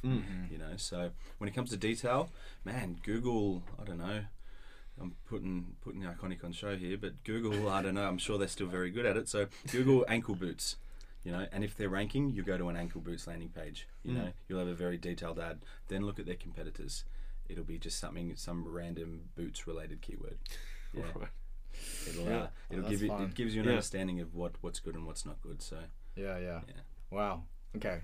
You 0.51 0.59
know, 0.59 0.77
so 0.77 1.11
when 1.39 1.49
it 1.49 1.55
comes 1.55 1.71
to 1.71 1.77
detail, 1.79 2.29
man, 2.65 2.99
Google, 3.03 3.63
I 3.81 3.85
don't 3.85 3.99
know. 3.99 4.21
I'm 5.01 5.15
putting 5.29 5.77
putting 5.83 6.01
the 6.01 6.07
iconic 6.09 6.43
on 6.45 6.53
show 6.53 6.75
here, 6.77 6.97
but 6.99 7.23
Google, 7.25 7.69
I 7.69 7.83
don't 7.83 7.95
know. 7.95 8.07
I'm 8.09 8.19
sure 8.19 8.39
they're 8.39 8.49
still 8.49 8.67
very 8.67 8.91
good 8.91 9.05
at 9.07 9.17
it. 9.17 9.29
So 9.29 9.47
Google 9.71 10.05
ankle 10.09 10.35
boots, 10.35 10.77
you 11.27 11.33
know, 11.33 11.45
and 11.51 11.65
if 11.65 11.77
they're 11.77 11.89
ranking, 11.89 12.31
you 12.31 12.45
go 12.45 12.57
to 12.57 12.69
an 12.69 12.77
ankle 12.77 13.01
boots 13.01 13.27
landing 13.27 13.49
page. 13.49 13.89
You 14.05 14.13
know, 14.15 14.29
you'll 14.49 14.61
have 14.61 14.69
a 14.69 14.75
very 14.75 14.97
detailed 14.97 15.41
ad. 15.41 15.59
Then 15.89 16.07
look 16.07 16.21
at 16.21 16.27
their 16.27 16.37
competitors. 16.37 17.03
It'll 17.49 17.65
be 17.65 17.79
just 17.79 17.99
something, 17.99 18.37
some 18.37 18.65
random 18.69 19.23
boots 19.35 19.67
related 19.67 20.03
keyword. 20.03 20.39
Yeah, 20.95 21.03
Right. 21.17 21.29
it'll 22.09 22.25
Yeah. 22.27 22.37
uh, 22.43 22.49
it'll 22.71 22.83
that's 22.83 22.91
give 22.93 23.03
you 23.03 23.09
fun. 23.09 23.23
it 23.25 23.35
gives 23.35 23.55
you 23.57 23.61
an 23.63 23.67
Yeah. 23.67 23.73
understanding 23.73 24.21
of 24.21 24.35
what 24.37 24.53
what's 24.61 24.79
good 24.79 24.95
and 24.95 25.05
what's 25.05 25.27
not 25.27 25.43
good. 25.43 25.61
So 25.63 25.81
Yeah, 26.15 26.39
yeah. 26.39 26.61
yeah. 26.69 26.81
Wow. 27.11 27.43
Okay. 27.77 28.03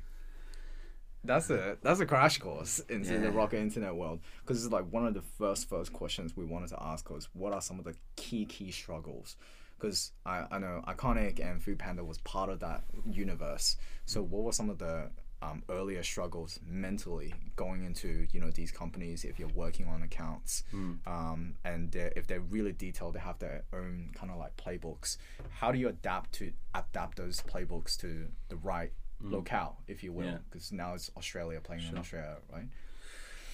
That's 1.24 1.48
a 1.50 1.78
that's 1.80 2.00
a 2.00 2.06
crash 2.06 2.38
course 2.38 2.80
into 2.88 3.16
the 3.20 3.30
rocket 3.30 3.60
internet 3.60 3.94
world 3.94 4.18
because 4.40 4.64
it's 4.64 4.72
like 4.72 4.86
one 4.92 5.06
of 5.06 5.14
the 5.14 5.22
first 5.22 5.68
first 5.68 5.92
questions 5.92 6.36
we 6.36 6.44
wanted 6.44 6.70
to 6.70 6.82
ask 6.82 7.08
was 7.08 7.28
what 7.34 7.52
are 7.52 7.60
some 7.62 7.78
of 7.78 7.84
the 7.84 7.94
key 8.16 8.44
key 8.44 8.72
struggles 8.72 9.36
because 9.82 10.12
I, 10.24 10.44
I 10.50 10.58
know 10.58 10.82
iconic 10.86 11.40
and 11.44 11.60
foodpanda 11.60 12.06
was 12.06 12.18
part 12.18 12.48
of 12.50 12.60
that 12.60 12.84
universe. 13.10 13.76
So 14.06 14.22
what 14.22 14.44
were 14.44 14.52
some 14.52 14.70
of 14.70 14.78
the 14.78 15.10
um, 15.42 15.64
earlier 15.68 16.04
struggles 16.04 16.60
mentally 16.64 17.34
going 17.56 17.82
into 17.82 18.28
you 18.32 18.38
know 18.38 18.50
these 18.52 18.70
companies 18.70 19.24
if 19.24 19.40
you're 19.40 19.48
working 19.48 19.86
on 19.88 20.02
accounts? 20.02 20.62
Um, 21.06 21.54
and 21.64 21.90
they're, 21.90 22.12
if 22.14 22.28
they're 22.28 22.40
really 22.40 22.72
detailed 22.72 23.14
they 23.14 23.20
have 23.20 23.40
their 23.40 23.64
own 23.72 24.10
kind 24.14 24.30
of 24.30 24.38
like 24.38 24.56
playbooks. 24.56 25.16
How 25.50 25.72
do 25.72 25.78
you 25.78 25.88
adapt 25.88 26.32
to 26.34 26.52
adapt 26.74 27.18
those 27.18 27.40
playbooks 27.42 27.96
to 27.98 28.28
the 28.48 28.56
right 28.56 28.92
locale 29.20 29.78
if 29.88 30.04
you 30.04 30.12
will? 30.12 30.26
Yeah. 30.26 30.38
because 30.50 30.72
now 30.72 30.94
it's 30.94 31.08
australia 31.16 31.60
playing 31.60 31.84
in 31.88 31.96
australia 31.96 32.38
right 32.52 32.66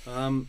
Um, 0.09 0.49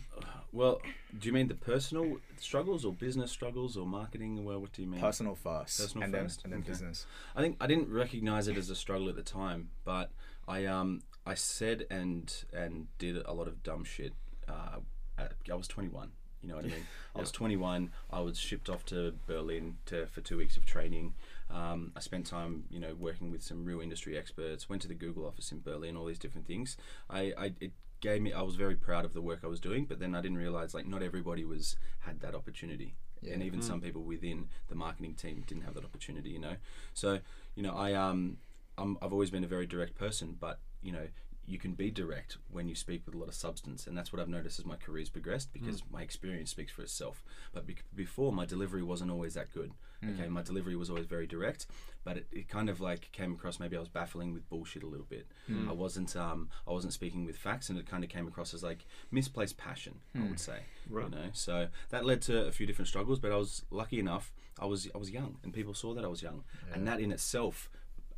well, 0.52 0.80
do 1.18 1.26
you 1.28 1.32
mean 1.32 1.48
the 1.48 1.54
personal 1.54 2.18
struggles 2.38 2.84
or 2.84 2.92
business 2.92 3.30
struggles 3.30 3.76
or 3.76 3.86
marketing? 3.86 4.44
Well, 4.44 4.58
what 4.60 4.72
do 4.72 4.82
you 4.82 4.88
mean? 4.88 5.00
personal 5.00 5.34
first 5.34 5.80
Personal 5.80 6.04
and 6.04 6.14
first? 6.14 6.42
then 6.42 6.44
and 6.44 6.52
then 6.52 6.60
Okay. 6.60 6.70
business 6.70 7.06
I 7.36 7.42
think 7.42 7.56
I 7.60 7.66
didn't 7.66 7.88
recognize 7.92 8.48
it 8.48 8.56
as 8.56 8.70
a 8.70 8.74
struggle 8.74 9.08
at 9.08 9.16
the 9.16 9.22
time, 9.22 9.70
but 9.84 10.10
I 10.48 10.64
um 10.66 11.02
I 11.26 11.34
said 11.34 11.86
and 11.90 12.32
and 12.52 12.88
did 12.98 13.16
a 13.24 13.32
lot 13.32 13.46
of 13.48 13.62
dumb 13.62 13.84
shit. 13.84 14.14
Uh, 14.48 14.80
at, 15.18 15.32
I 15.50 15.54
was 15.54 15.68
21, 15.68 16.10
You 16.42 16.48
know 16.48 16.56
what 16.56 16.64
I 16.64 16.68
mean? 16.68 16.86
I 17.14 17.20
was 17.20 17.30
21. 17.30 17.92
I 18.10 18.20
was 18.20 18.36
shipped 18.38 18.68
off 18.68 18.84
to 18.86 19.12
Berlin 19.26 19.76
to, 19.86 20.06
for 20.06 20.22
two 20.22 20.38
weeks 20.38 20.56
of 20.56 20.64
training. 20.64 21.14
Um, 21.50 21.92
I 21.94 22.00
spent 22.00 22.26
time, 22.26 22.64
you 22.70 22.80
know, 22.80 22.94
working 22.98 23.30
with 23.30 23.42
some 23.42 23.64
real 23.64 23.80
industry 23.80 24.16
experts. 24.18 24.68
Went 24.68 24.82
to 24.82 24.88
the 24.88 24.94
Google 24.94 25.26
office 25.26 25.52
in 25.52 25.60
Berlin. 25.60 25.96
All 25.96 26.06
these 26.06 26.18
different 26.18 26.46
things. 26.48 26.76
I, 27.08 27.32
I 27.38 27.52
it 27.60 27.72
gave 28.00 28.22
me. 28.22 28.32
I 28.32 28.42
was 28.42 28.56
very 28.56 28.76
proud 28.76 29.04
of 29.04 29.12
the 29.12 29.20
work 29.22 29.40
I 29.44 29.46
was 29.46 29.60
doing, 29.60 29.84
but 29.84 29.98
then 29.98 30.14
I 30.14 30.20
didn't 30.20 30.38
realize 30.38 30.74
like 30.74 30.86
not 30.86 31.02
everybody 31.02 31.44
was 31.44 31.76
had 32.00 32.20
that 32.20 32.34
opportunity. 32.34 32.94
And 33.22 33.42
Yeah. 33.42 33.46
even 33.46 33.60
some 33.60 33.80
people 33.82 34.02
within 34.02 34.48
the 34.68 34.74
marketing 34.74 35.14
team 35.14 35.44
didn't 35.46 35.64
have 35.64 35.74
that 35.74 35.84
opportunity, 35.84 36.30
you 36.30 36.38
know. 36.38 36.56
So, 36.94 37.20
you 37.54 37.62
know, 37.62 37.74
I 37.74 37.92
um, 37.92 38.38
I'm, 38.78 38.96
I've 39.02 39.12
always 39.12 39.30
been 39.30 39.44
a 39.44 39.48
very 39.48 39.66
direct 39.66 39.94
person, 39.96 40.36
but 40.40 40.58
you 40.82 40.92
know, 40.92 41.08
you 41.50 41.58
can 41.58 41.72
be 41.72 41.90
direct 41.90 42.38
when 42.48 42.68
you 42.68 42.76
speak 42.76 43.04
with 43.04 43.14
a 43.14 43.18
lot 43.18 43.28
of 43.28 43.34
substance, 43.34 43.86
and 43.86 43.98
that's 43.98 44.12
what 44.12 44.22
I've 44.22 44.28
noticed 44.28 44.60
as 44.60 44.64
my 44.64 44.76
career's 44.76 45.08
progressed 45.08 45.48
hmm. 45.52 45.58
because 45.58 45.82
my 45.90 46.00
experience 46.00 46.50
speaks 46.50 46.72
for 46.72 46.82
itself. 46.82 47.24
But 47.52 47.66
bec 47.66 47.82
before, 47.94 48.32
my 48.32 48.46
delivery 48.46 48.82
wasn't 48.82 49.10
always 49.10 49.34
that 49.34 49.52
good. 49.52 49.72
Hmm. 50.00 50.10
Okay, 50.10 50.28
my 50.28 50.42
delivery 50.42 50.76
was 50.76 50.88
always 50.88 51.06
very 51.06 51.26
direct, 51.26 51.66
but 52.04 52.18
it, 52.18 52.26
it 52.30 52.48
kind 52.48 52.68
of 52.68 52.80
like 52.80 53.10
came 53.10 53.32
across 53.32 53.58
maybe 53.58 53.76
I 53.76 53.80
was 53.80 53.88
baffling 53.88 54.32
with 54.32 54.48
bullshit 54.48 54.84
a 54.84 54.86
little 54.86 55.06
bit. 55.06 55.26
Hmm. 55.48 55.68
I 55.68 55.72
wasn't 55.72 56.14
um, 56.14 56.48
I 56.68 56.70
wasn't 56.70 56.92
speaking 56.92 57.24
with 57.24 57.36
facts, 57.36 57.68
and 57.68 57.78
it 57.78 57.86
kind 57.86 58.04
of 58.04 58.10
came 58.10 58.28
across 58.28 58.54
as 58.54 58.62
like 58.62 58.86
misplaced 59.10 59.56
passion. 59.56 59.96
I 60.14 60.28
would 60.28 60.40
say, 60.40 60.60
Right. 60.88 61.06
you 61.06 61.10
know. 61.10 61.30
So 61.32 61.66
that 61.88 62.04
led 62.04 62.22
to 62.22 62.46
a 62.46 62.52
few 62.52 62.66
different 62.66 62.88
struggles, 62.88 63.18
but 63.18 63.32
I 63.32 63.36
was 63.36 63.64
lucky 63.70 63.98
enough. 63.98 64.32
I 64.58 64.66
was 64.66 64.88
I 64.94 64.98
was 64.98 65.10
young, 65.10 65.38
and 65.42 65.52
people 65.52 65.74
saw 65.74 65.94
that 65.94 66.04
I 66.04 66.08
was 66.08 66.22
young, 66.22 66.44
and 66.72 66.86
that 66.86 67.00
in 67.00 67.10
itself, 67.10 67.70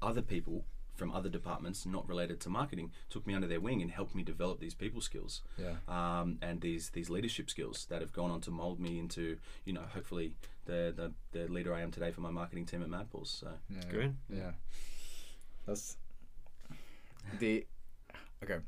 other 0.02 0.22
people 0.22 0.66
from 1.02 1.11
other 1.18 1.28
departments 1.28 1.85
not 1.97 2.04
related 2.09 2.38
to 2.44 2.49
marketing 2.61 2.88
took 3.11 3.26
me 3.26 3.35
under 3.35 3.49
their 3.49 3.61
wing 3.61 3.82
and 3.82 3.90
helped 3.90 4.14
me 4.14 4.23
develop 4.23 4.56
these 4.61 4.75
people 4.82 5.00
skills 5.00 5.42
Yeah. 5.64 5.76
um, 5.97 6.38
and 6.47 6.61
these 6.61 6.85
these 6.90 7.11
leadership 7.16 7.47
skills 7.50 7.87
that 7.90 8.00
have 8.04 8.12
gone 8.12 8.30
on 8.30 8.40
to 8.42 8.50
mold 8.52 8.78
me 8.87 8.92
into 9.04 9.25
you 9.64 9.73
know 9.76 9.87
hopefully 9.97 10.26
the 10.66 10.80
the, 11.00 11.06
the 11.37 11.44
leader 11.56 11.75
I 11.75 11.80
am 11.87 11.90
today 11.90 12.11
for 12.12 12.21
my 12.28 12.30
marketing 12.30 12.66
team 12.66 12.82
at 12.87 12.88
Madpaws. 12.97 13.30
So 13.40 13.49
Yeah. 13.68 13.90
Great. 13.90 14.12
Yeah. 14.42 14.52
That's 15.66 15.97
the 17.40 17.66
okay. 18.44 18.59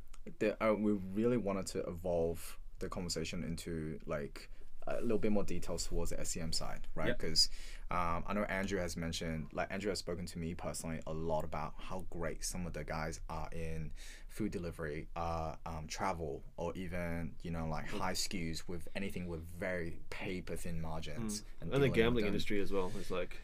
The, 0.41 0.49
uh, 0.65 0.75
we 0.75 0.93
really 0.93 1.37
wanted 1.37 1.67
to 1.75 1.79
evolve 1.87 2.59
the 2.81 2.89
conversation 2.89 3.45
into 3.45 3.99
like 4.07 4.51
a 4.87 5.01
little 5.01 5.19
bit 5.19 5.33
more 5.33 5.45
details 5.45 5.87
towards 5.87 6.11
the 6.11 6.25
SEM 6.25 6.53
side, 6.53 6.87
right? 6.95 7.09
Yep. 7.09 7.19
Because 7.19 7.49
um, 7.91 8.25
I 8.27 8.33
know 8.35 8.45
Andrew 8.45 8.79
has 8.79 8.97
mentioned, 8.97 9.49
like 9.53 9.73
Andrew 9.73 9.91
has 9.91 9.99
spoken 9.99 10.27
to 10.27 10.39
me 10.39 10.55
personally 10.55 11.01
a 11.07 11.13
lot 11.13 11.45
about 11.45 11.75
how 11.79 12.05
great 12.11 12.45
some 12.45 12.67
of 12.67 12.73
the 12.73 12.85
guys 12.85 13.21
are 13.29 13.49
in 13.53 13.93
food 14.29 14.51
delivery, 14.51 15.09
uh, 15.17 15.55
um, 15.65 15.87
travel, 15.89 16.43
or 16.57 16.73
even 16.75 17.33
you 17.43 17.51
know 17.51 17.67
like 17.67 17.89
high 17.89 18.13
SKUs 18.13 18.63
with 18.67 18.89
anything 18.97 19.27
with 19.29 19.43
very 19.59 19.99
paper 20.11 20.57
thin 20.57 20.81
margins. 20.81 21.45
And 21.61 21.73
the 21.83 21.89
gambling 21.89 22.27
industry 22.27 22.61
as 22.61 22.73
well 22.73 22.91
is 22.99 23.11
like 23.11 23.39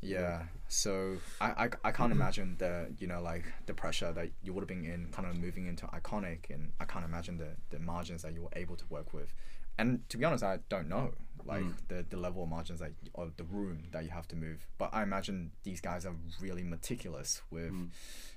Yeah. 0.00 0.42
So 0.68 1.16
I, 1.40 1.46
I, 1.64 1.68
I 1.84 1.92
can't 1.92 2.12
imagine 2.18 2.56
the 2.58 2.88
you 2.98 3.06
know 3.06 3.20
like 3.20 3.44
the 3.66 3.74
pressure 3.74 4.12
that 4.12 4.28
you 4.42 4.52
would 4.52 4.60
have 4.60 4.68
been 4.68 4.84
in 4.84 5.08
kind 5.12 5.28
of 5.28 5.38
moving 5.38 5.66
into 5.66 5.86
iconic 5.86 6.50
and 6.50 6.72
I 6.80 6.84
can't 6.84 7.04
imagine 7.04 7.38
the, 7.38 7.50
the 7.70 7.78
margins 7.78 8.22
that 8.22 8.32
you 8.34 8.42
were 8.42 8.52
able 8.54 8.76
to 8.76 8.84
work 8.88 9.12
with. 9.12 9.32
And 9.78 10.08
to 10.08 10.16
be 10.18 10.24
honest, 10.24 10.42
I 10.44 10.58
don't 10.68 10.88
know 10.88 11.12
like 11.44 11.62
the, 11.88 12.04
the 12.10 12.16
level 12.16 12.42
of 12.42 12.48
margins 12.48 12.80
that 12.80 12.90
or 13.12 13.30
the 13.36 13.44
room 13.44 13.84
that 13.92 14.02
you 14.02 14.10
have 14.10 14.26
to 14.28 14.36
move. 14.36 14.66
But 14.78 14.90
I 14.92 15.02
imagine 15.02 15.52
these 15.62 15.80
guys 15.80 16.04
are 16.04 16.14
really 16.40 16.64
meticulous 16.64 17.42
with 17.50 17.70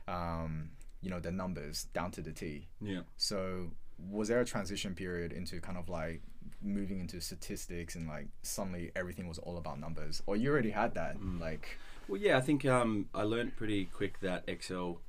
um, 0.08 0.72
you 1.02 1.10
know 1.10 1.20
the 1.20 1.32
numbers 1.32 1.86
down 1.94 2.12
to 2.12 2.22
the 2.22 2.32
T. 2.32 2.68
yeah. 2.82 3.02
So 3.18 3.72
was 4.10 4.30
there 4.30 4.40
a 4.40 4.46
transition 4.46 4.96
period 4.96 5.34
into 5.34 5.60
kind 5.60 5.78
of 5.78 5.90
like 5.90 6.22
moving 6.62 7.00
into 7.00 7.20
statistics 7.20 7.96
and 7.96 8.08
like 8.08 8.28
suddenly 8.44 8.92
everything 8.96 9.28
was 9.28 9.38
all 9.40 9.58
about 9.58 9.80
numbers, 9.80 10.22
or 10.26 10.36
you 10.36 10.50
already 10.52 10.72
had 10.72 10.94
that? 10.96 11.18
Like, 11.40 11.78
Well, 12.08 12.20
yeah, 12.22 12.38
I 12.38 12.42
think 12.42 12.66
um, 12.66 13.08
I 13.14 13.24
learned 13.24 13.56
pretty 13.56 13.86
quick 13.86 14.20
that 14.22 14.44
Excel 14.48 15.02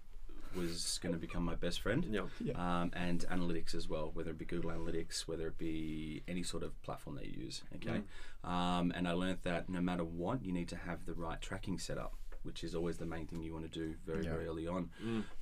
was 0.54 0.99
going 1.02 1.12
to 1.14 1.19
become 1.19 1.45
my 1.45 1.54
best 1.54 1.80
friend. 1.80 2.04
you 2.04 2.12
know 2.12 2.28
Yeah. 2.40 2.54
Um, 2.54 2.90
and 2.95 3.21
analytics 3.30 3.75
as 3.75 3.88
well, 3.88 4.11
whether 4.14 4.30
it 4.30 4.38
be 4.38 4.45
Google 4.45 4.71
Analytics, 4.71 5.23
whether 5.28 5.47
it 5.49 5.59
be 5.59 6.23
any 6.28 6.42
sort 6.42 6.62
of 6.62 6.80
platform 6.83 7.16
that 7.16 7.26
you 7.26 7.45
use. 7.45 7.62
Okay, 7.76 8.02
um, 8.45 8.92
and 8.97 9.07
I 9.09 9.12
learned 9.12 9.38
that 9.42 9.69
no 9.69 9.80
matter 9.80 10.04
what, 10.04 10.45
you 10.45 10.52
need 10.52 10.69
to 10.69 10.76
have 10.76 11.07
the 11.07 11.14
right 11.14 11.40
tracking 11.40 11.78
set 11.78 11.99
up, 11.99 12.14
which 12.42 12.64
is 12.64 12.75
always 12.75 12.97
the 12.99 13.07
main 13.07 13.26
thing 13.26 13.42
you 13.42 13.52
want 13.52 13.71
to 13.71 13.78
do 13.78 13.95
very 14.07 14.25
Yeah. 14.25 14.30
very 14.33 14.47
early 14.47 14.66
on. 14.66 14.90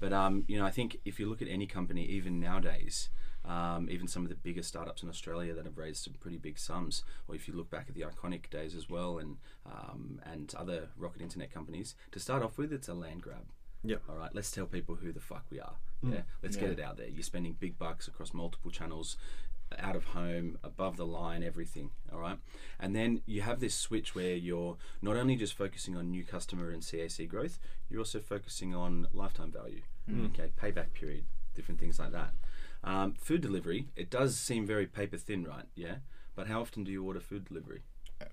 But 0.00 0.12
um, 0.12 0.44
you 0.48 0.58
know, 0.58 0.66
I 0.66 0.70
think 0.70 0.98
if 1.04 1.18
you 1.20 1.28
look 1.28 1.42
at 1.42 1.48
any 1.48 1.66
company, 1.66 2.04
even 2.06 2.40
nowadays. 2.40 3.08
Um, 3.44 3.88
even 3.88 4.08
some 4.08 4.24
of 4.24 4.28
the 4.28 4.34
bigger 4.34 4.62
startups 4.62 5.02
in 5.02 5.08
Australia 5.08 5.54
that 5.54 5.64
have 5.64 5.78
raised 5.78 6.04
some 6.04 6.12
pretty 6.20 6.36
big 6.36 6.58
sums, 6.58 7.02
or 7.28 7.34
if 7.34 7.48
you 7.48 7.54
look 7.54 7.70
back 7.70 7.86
at 7.88 7.94
the 7.94 8.02
iconic 8.02 8.50
days 8.50 8.74
as 8.74 8.90
well, 8.90 9.16
and 9.16 9.38
um, 9.64 10.20
and 10.24 10.52
other 10.54 10.88
rocket 10.98 11.22
internet 11.22 11.50
companies, 11.50 11.94
to 12.12 12.18
start 12.20 12.42
off 12.42 12.58
with, 12.58 12.72
it's 12.74 12.88
a 12.88 12.94
land 12.94 13.22
grab. 13.22 13.46
Yep. 13.84 14.02
All 14.08 14.16
right, 14.16 14.30
let's 14.34 14.50
tell 14.50 14.66
people 14.66 14.96
who 14.96 15.12
the 15.12 15.20
fuck 15.20 15.44
we 15.50 15.60
are. 15.60 15.74
Mm. 16.04 16.14
Yeah, 16.14 16.20
let's 16.42 16.56
get 16.56 16.70
it 16.70 16.80
out 16.80 16.96
there. 16.96 17.08
You're 17.08 17.22
spending 17.22 17.56
big 17.58 17.78
bucks 17.78 18.08
across 18.08 18.34
multiple 18.34 18.70
channels, 18.70 19.16
uh, 19.72 19.76
out 19.78 19.96
of 19.96 20.04
home, 20.06 20.58
above 20.62 20.96
the 20.96 21.06
line, 21.06 21.42
everything. 21.42 21.90
All 22.12 22.20
right, 22.20 22.38
and 22.78 22.94
then 22.94 23.22
you 23.26 23.42
have 23.42 23.60
this 23.60 23.74
switch 23.74 24.14
where 24.14 24.34
you're 24.34 24.76
not 25.02 25.16
only 25.16 25.36
just 25.36 25.54
focusing 25.54 25.96
on 25.96 26.10
new 26.10 26.24
customer 26.24 26.70
and 26.70 26.82
CAC 26.82 27.28
growth, 27.28 27.58
you're 27.88 28.00
also 28.00 28.20
focusing 28.20 28.74
on 28.74 29.08
lifetime 29.12 29.52
value. 29.52 29.82
Mm. 30.10 30.26
Okay, 30.32 30.50
payback 30.60 30.92
period, 30.92 31.24
different 31.54 31.80
things 31.80 31.98
like 31.98 32.12
that. 32.12 32.32
Um, 32.84 33.14
food 33.14 33.40
delivery, 33.40 33.88
it 33.96 34.10
does 34.10 34.38
seem 34.38 34.66
very 34.66 34.86
paper 34.86 35.16
thin, 35.16 35.44
right? 35.44 35.66
Yeah, 35.74 35.96
but 36.36 36.46
how 36.46 36.60
often 36.60 36.84
do 36.84 36.92
you 36.92 37.04
order 37.04 37.20
food 37.20 37.46
delivery? 37.46 37.82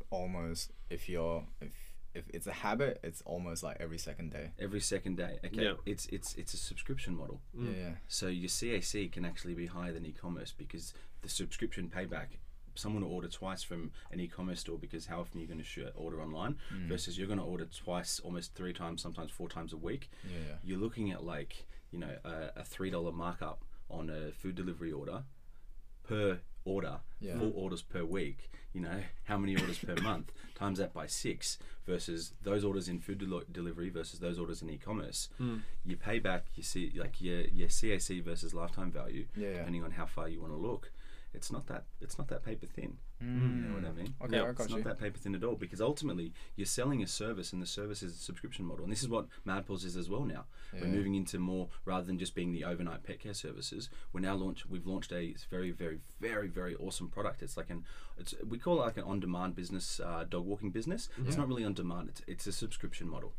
almost 0.09 0.71
if 0.89 1.09
you're 1.09 1.43
if 1.61 1.84
if 2.15 2.23
it's 2.33 2.47
a 2.47 2.53
habit, 2.53 2.99
it's 3.03 3.21
almost 3.25 3.61
like 3.63 3.77
every 3.79 3.97
second 3.97 4.31
day. 4.31 4.51
Every 4.59 4.79
second 4.79 5.17
day. 5.17 5.39
Okay, 5.45 5.63
Yeah. 5.63 5.73
it's 5.85 6.05
it's 6.07 6.33
it's 6.35 6.53
a 6.53 6.57
subscription 6.57 7.15
model. 7.15 7.41
Yeah, 7.53 7.69
mm. 7.69 7.77
yeah. 7.77 7.91
So 8.07 8.27
your 8.27 8.49
CAC 8.49 9.11
can 9.11 9.25
actually 9.25 9.53
be 9.53 9.67
higher 9.67 9.93
than 9.93 10.05
e-commerce 10.05 10.53
because 10.57 10.93
the 11.21 11.29
subscription 11.29 11.91
payback. 11.93 12.27
Someone 12.77 13.03
will 13.05 13.13
order 13.13 13.29
twice 13.29 13.63
from 13.63 13.91
an 14.11 14.19
e-commerce 14.19 14.59
store 14.59 14.77
because 14.77 15.05
how 15.05 15.21
often 15.21 15.39
are 15.39 15.41
you 15.43 15.47
going 15.47 15.59
to 15.59 15.63
sh- 15.63 15.79
order 15.95 16.21
online 16.21 16.57
mm. 16.73 16.89
versus 16.89 17.17
you're 17.17 17.25
going 17.27 17.39
to 17.39 17.45
order 17.45 17.63
twice, 17.63 18.19
almost 18.19 18.53
three 18.53 18.73
times, 18.73 19.01
sometimes 19.01 19.31
four 19.31 19.47
times 19.47 19.71
a 19.71 19.77
week. 19.77 20.09
Yeah, 20.25 20.39
yeah. 20.45 20.55
You're 20.61 20.79
looking 20.79 21.09
at 21.11 21.23
like 21.23 21.65
you 21.91 21.99
know 21.99 22.15
a, 22.25 22.51
a 22.57 22.63
three 22.65 22.89
dollar 22.89 23.13
markup 23.13 23.63
on 23.89 24.09
a 24.09 24.31
food 24.31 24.55
delivery 24.55 24.91
order 24.91 25.23
per 26.03 26.39
order, 26.65 26.99
Yeah. 27.21 27.37
four 27.39 27.51
orders 27.55 27.81
per 27.81 28.03
week. 28.03 28.49
You 28.73 28.81
know 28.81 29.03
how 29.23 29.37
many 29.37 29.55
orders 29.55 29.77
per 29.79 29.95
month 30.01 30.31
times 30.53 30.79
that 30.79 30.93
by 30.93 31.07
six 31.07 31.57
versus 31.87 32.33
those 32.43 32.65
orders 32.65 32.89
in 32.89 32.99
food 32.99 33.19
deli- 33.19 33.45
delivery 33.49 33.89
versus 33.89 34.19
those 34.19 34.37
orders 34.37 34.61
in 34.61 34.69
e-commerce. 34.69 35.29
Hmm. 35.37 35.59
You 35.85 35.95
pay 35.95 36.19
back. 36.19 36.47
You 36.55 36.63
see 36.63 36.91
like 36.95 37.21
your 37.21 37.41
your 37.41 37.69
CAC 37.69 38.21
versus 38.21 38.53
lifetime 38.53 38.91
value, 38.91 39.27
Yeah, 39.37 39.47
yeah. 39.47 39.57
depending 39.59 39.83
on 39.83 39.91
how 39.91 40.05
far 40.07 40.27
you 40.27 40.41
want 40.41 40.51
to 40.51 40.57
look. 40.57 40.91
It's 41.35 41.51
not 41.51 41.67
that 41.67 41.83
it's 42.01 42.17
not 42.17 42.27
that 42.29 42.43
paper 42.43 42.65
thin. 42.65 42.97
You 43.21 43.27
know 43.27 43.75
what 43.75 43.85
I 43.85 43.91
mean? 43.91 44.13
Okay, 44.23 44.39
I 44.39 44.49
it's 44.49 44.57
got 44.57 44.69
not 44.69 44.83
that 44.83 44.99
paper 44.99 45.17
thin 45.17 45.35
at 45.35 45.43
all 45.43 45.55
because 45.55 45.81
ultimately 45.81 46.33
you're 46.55 46.65
selling 46.65 47.01
a 47.01 47.07
service 47.07 47.53
and 47.53 47.61
the 47.61 47.65
service 47.65 48.03
is 48.03 48.13
a 48.13 48.17
subscription 48.17 48.65
model. 48.65 48.83
And 48.83 48.91
this 48.91 49.01
is 49.01 49.09
what 49.09 49.27
Madpaws 49.47 49.85
is 49.85 49.95
as 49.97 50.09
well 50.09 50.23
now. 50.23 50.45
We're 50.73 50.87
moving 50.87 51.15
into 51.15 51.39
more 51.39 51.69
rather 51.85 52.05
than 52.05 52.19
just 52.19 52.35
being 52.35 52.51
the 52.51 52.65
overnight 52.65 53.03
pet 53.03 53.19
care 53.19 53.33
services. 53.33 53.89
We're 54.13 54.21
now 54.21 54.35
launch 54.35 54.65
we've 54.65 54.85
launched 54.87 55.11
a 55.13 55.35
very, 55.49 55.71
very, 55.71 55.99
very, 56.19 56.47
very 56.47 56.75
awesome 56.75 57.07
product. 57.09 57.41
It's 57.41 57.57
like 57.57 57.69
an 57.69 57.83
it's 58.17 58.33
we 58.47 58.57
call 58.57 58.81
it 58.81 58.85
like 58.85 58.97
an 58.97 59.03
on-demand 59.03 59.55
business, 59.55 59.99
uh, 59.99 60.25
dog 60.27 60.45
walking 60.45 60.71
business. 60.71 61.09
It's 61.27 61.37
not 61.37 61.47
really 61.47 61.63
on 61.65 61.73
demand, 61.73 62.09
it's 62.09 62.21
it's 62.27 62.47
a 62.47 62.51
subscription 62.51 63.07
model. 63.09 63.33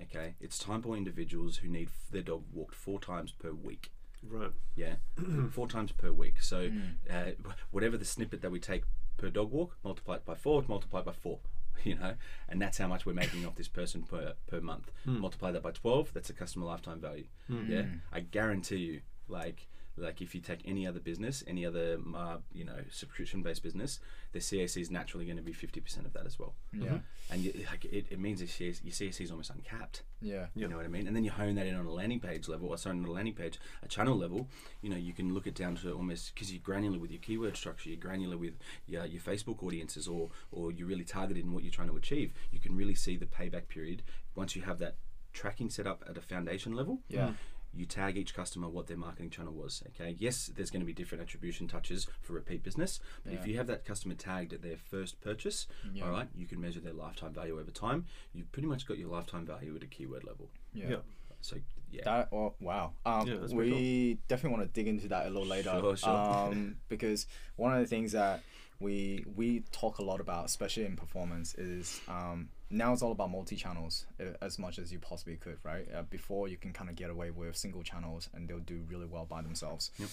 Okay. 0.00 0.34
It's 0.40 0.58
time 0.58 0.82
for 0.82 0.96
individuals 0.96 1.58
who 1.58 1.68
need 1.68 1.88
f- 1.88 2.10
their 2.10 2.22
dog 2.22 2.42
walked 2.52 2.74
four 2.74 2.98
times 3.00 3.30
per 3.32 3.52
week. 3.52 3.90
Right 4.28 4.52
Yeah, 4.76 4.94
four 5.50 5.68
times 5.68 5.92
per 5.92 6.12
week. 6.12 6.40
So 6.40 6.68
hmm. 6.68 6.80
uh, 7.10 7.32
whatever 7.70 7.96
the 7.96 8.04
snippet 8.04 8.42
that 8.42 8.50
we 8.50 8.60
take 8.60 8.84
per 9.16 9.30
dog 9.30 9.50
walk, 9.50 9.76
multiply 9.84 10.16
it 10.16 10.24
by 10.24 10.34
four, 10.34 10.64
multiply 10.68 11.00
it 11.00 11.06
by 11.06 11.12
four. 11.12 11.40
You 11.84 11.96
know, 11.96 12.14
and 12.48 12.62
that's 12.62 12.78
how 12.78 12.86
much 12.86 13.04
we're 13.06 13.12
making 13.12 13.44
off 13.44 13.56
this 13.56 13.66
person 13.66 14.04
per 14.04 14.34
per 14.46 14.60
month. 14.60 14.92
Hmm. 15.04 15.18
Multiply 15.18 15.50
that 15.50 15.64
by 15.64 15.72
twelve, 15.72 16.12
that's 16.14 16.30
a 16.30 16.32
customer 16.32 16.64
lifetime 16.64 17.00
value. 17.00 17.24
Hmm. 17.48 17.68
Yeah, 17.68 17.84
I 18.12 18.20
guarantee 18.20 18.76
you, 18.76 19.00
like 19.26 19.66
like 19.96 20.22
if 20.22 20.34
you 20.34 20.40
take 20.40 20.60
any 20.64 20.86
other 20.86 21.00
business, 21.00 21.44
any 21.46 21.66
other 21.66 21.98
uh, 22.16 22.38
you 22.52 22.64
know 22.64 22.78
subscription 22.90 23.42
based 23.42 23.62
business, 23.62 24.00
the 24.32 24.38
CAC 24.38 24.80
is 24.80 24.90
naturally 24.90 25.24
going 25.24 25.36
to 25.36 25.42
be 25.42 25.52
fifty 25.52 25.80
percent 25.80 26.06
of 26.06 26.12
that 26.14 26.26
as 26.26 26.38
well. 26.38 26.54
Yeah. 26.72 26.98
and 27.30 27.42
you, 27.42 27.52
like 27.70 27.84
it, 27.84 28.06
it 28.10 28.18
means 28.18 28.40
your 28.40 28.48
CAC, 28.48 28.80
your 28.82 28.92
CAC 28.92 29.20
is 29.20 29.30
almost 29.30 29.50
uncapped. 29.50 30.02
Yeah. 30.20 30.46
You 30.54 30.68
know 30.68 30.76
what 30.76 30.84
I 30.84 30.88
mean? 30.88 31.06
And 31.06 31.14
then 31.16 31.24
you 31.24 31.30
hone 31.30 31.56
that 31.56 31.66
in 31.66 31.74
on 31.74 31.86
a 31.86 31.90
landing 31.90 32.20
page 32.20 32.48
level, 32.48 32.68
or 32.68 32.78
sorry, 32.78 32.96
on 32.96 33.04
a 33.04 33.10
landing 33.10 33.34
page, 33.34 33.58
a 33.82 33.88
channel 33.88 34.16
level. 34.16 34.48
You 34.80 34.90
know, 34.90 34.96
you 34.96 35.12
can 35.12 35.34
look 35.34 35.46
it 35.46 35.54
down 35.54 35.76
to 35.76 35.92
almost 35.92 36.34
because 36.34 36.52
you're 36.52 36.62
granular 36.62 36.98
with 36.98 37.10
your 37.10 37.20
keyword 37.20 37.56
structure, 37.56 37.90
you're 37.90 37.98
granular 37.98 38.36
with 38.36 38.54
your, 38.86 39.04
your 39.06 39.20
Facebook 39.20 39.62
audiences, 39.62 40.08
or 40.08 40.30
or 40.50 40.72
you're 40.72 40.88
really 40.88 41.04
targeted 41.04 41.44
in 41.44 41.52
what 41.52 41.62
you're 41.64 41.72
trying 41.72 41.90
to 41.90 41.96
achieve. 41.96 42.32
You 42.50 42.60
can 42.60 42.76
really 42.76 42.94
see 42.94 43.16
the 43.16 43.26
payback 43.26 43.68
period 43.68 44.02
once 44.34 44.56
you 44.56 44.62
have 44.62 44.78
that 44.78 44.96
tracking 45.32 45.70
set 45.70 45.86
up 45.86 46.04
at 46.08 46.16
a 46.16 46.20
foundation 46.20 46.74
level. 46.74 47.00
Yeah. 47.08 47.32
You 47.74 47.86
tag 47.86 48.16
each 48.16 48.34
customer 48.34 48.68
what 48.68 48.86
their 48.86 48.96
marketing 48.96 49.30
channel 49.30 49.52
was. 49.52 49.82
Okay, 49.88 50.14
yes, 50.18 50.50
there's 50.54 50.70
going 50.70 50.80
to 50.80 50.86
be 50.86 50.92
different 50.92 51.22
attribution 51.22 51.66
touches 51.68 52.06
for 52.20 52.34
repeat 52.34 52.62
business, 52.62 53.00
but 53.24 53.32
if 53.32 53.46
you 53.46 53.56
have 53.56 53.66
that 53.66 53.84
customer 53.84 54.14
tagged 54.14 54.52
at 54.52 54.62
their 54.62 54.76
first 54.76 55.20
purchase, 55.20 55.66
Yeah. 55.94 56.04
all 56.04 56.10
right, 56.10 56.28
you 56.34 56.46
can 56.46 56.60
measure 56.60 56.80
their 56.80 56.92
lifetime 56.92 57.32
value 57.32 57.58
over 57.58 57.70
time. 57.70 58.06
You've 58.34 58.50
pretty 58.52 58.68
much 58.68 58.86
got 58.86 58.98
your 58.98 59.08
lifetime 59.08 59.46
value 59.46 59.74
at 59.76 59.82
a 59.82 59.86
keyword 59.86 60.24
level. 60.24 60.50
Yeah. 60.74 60.88
Yeah. 60.90 60.96
So 61.40 61.56
yeah, 61.90 62.02
That 62.04 62.28
oh 62.32 62.54
wow. 62.60 62.92
Um, 63.04 63.26
Yeah, 63.26 63.36
that's 63.40 63.52
pretty 63.52 63.72
we 63.72 64.18
definitely 64.28 64.56
want 64.58 64.72
to 64.74 64.80
dig 64.80 64.88
into 64.88 65.08
that 65.08 65.26
a 65.26 65.30
little 65.30 65.46
later. 65.46 65.70
Sure, 65.80 65.96
sure. 65.96 66.10
Um, 66.10 66.76
because 66.88 67.26
one 67.56 67.74
of 67.74 67.80
the 67.80 67.86
things 67.86 68.12
that 68.12 68.42
we 68.80 69.24
we 69.36 69.60
talk 69.72 69.98
a 69.98 70.02
lot 70.04 70.20
about, 70.20 70.44
especially 70.44 70.84
in 70.84 70.96
performance, 70.96 71.54
is 71.54 72.00
um, 72.08 72.48
now 72.72 72.92
it's 72.92 73.02
all 73.02 73.12
about 73.12 73.30
multi 73.30 73.54
channels 73.56 74.06
as 74.40 74.58
much 74.58 74.78
as 74.78 74.92
you 74.92 74.98
possibly 74.98 75.36
could, 75.36 75.58
right? 75.62 75.86
Uh, 75.94 76.02
before 76.02 76.48
you 76.48 76.56
can 76.56 76.72
kind 76.72 76.88
of 76.90 76.96
get 76.96 77.10
away 77.10 77.30
with 77.30 77.56
single 77.56 77.82
channels 77.82 78.28
and 78.34 78.48
they'll 78.48 78.58
do 78.58 78.82
really 78.88 79.06
well 79.06 79.24
by 79.26 79.42
themselves. 79.42 79.90
Yep. 79.98 80.08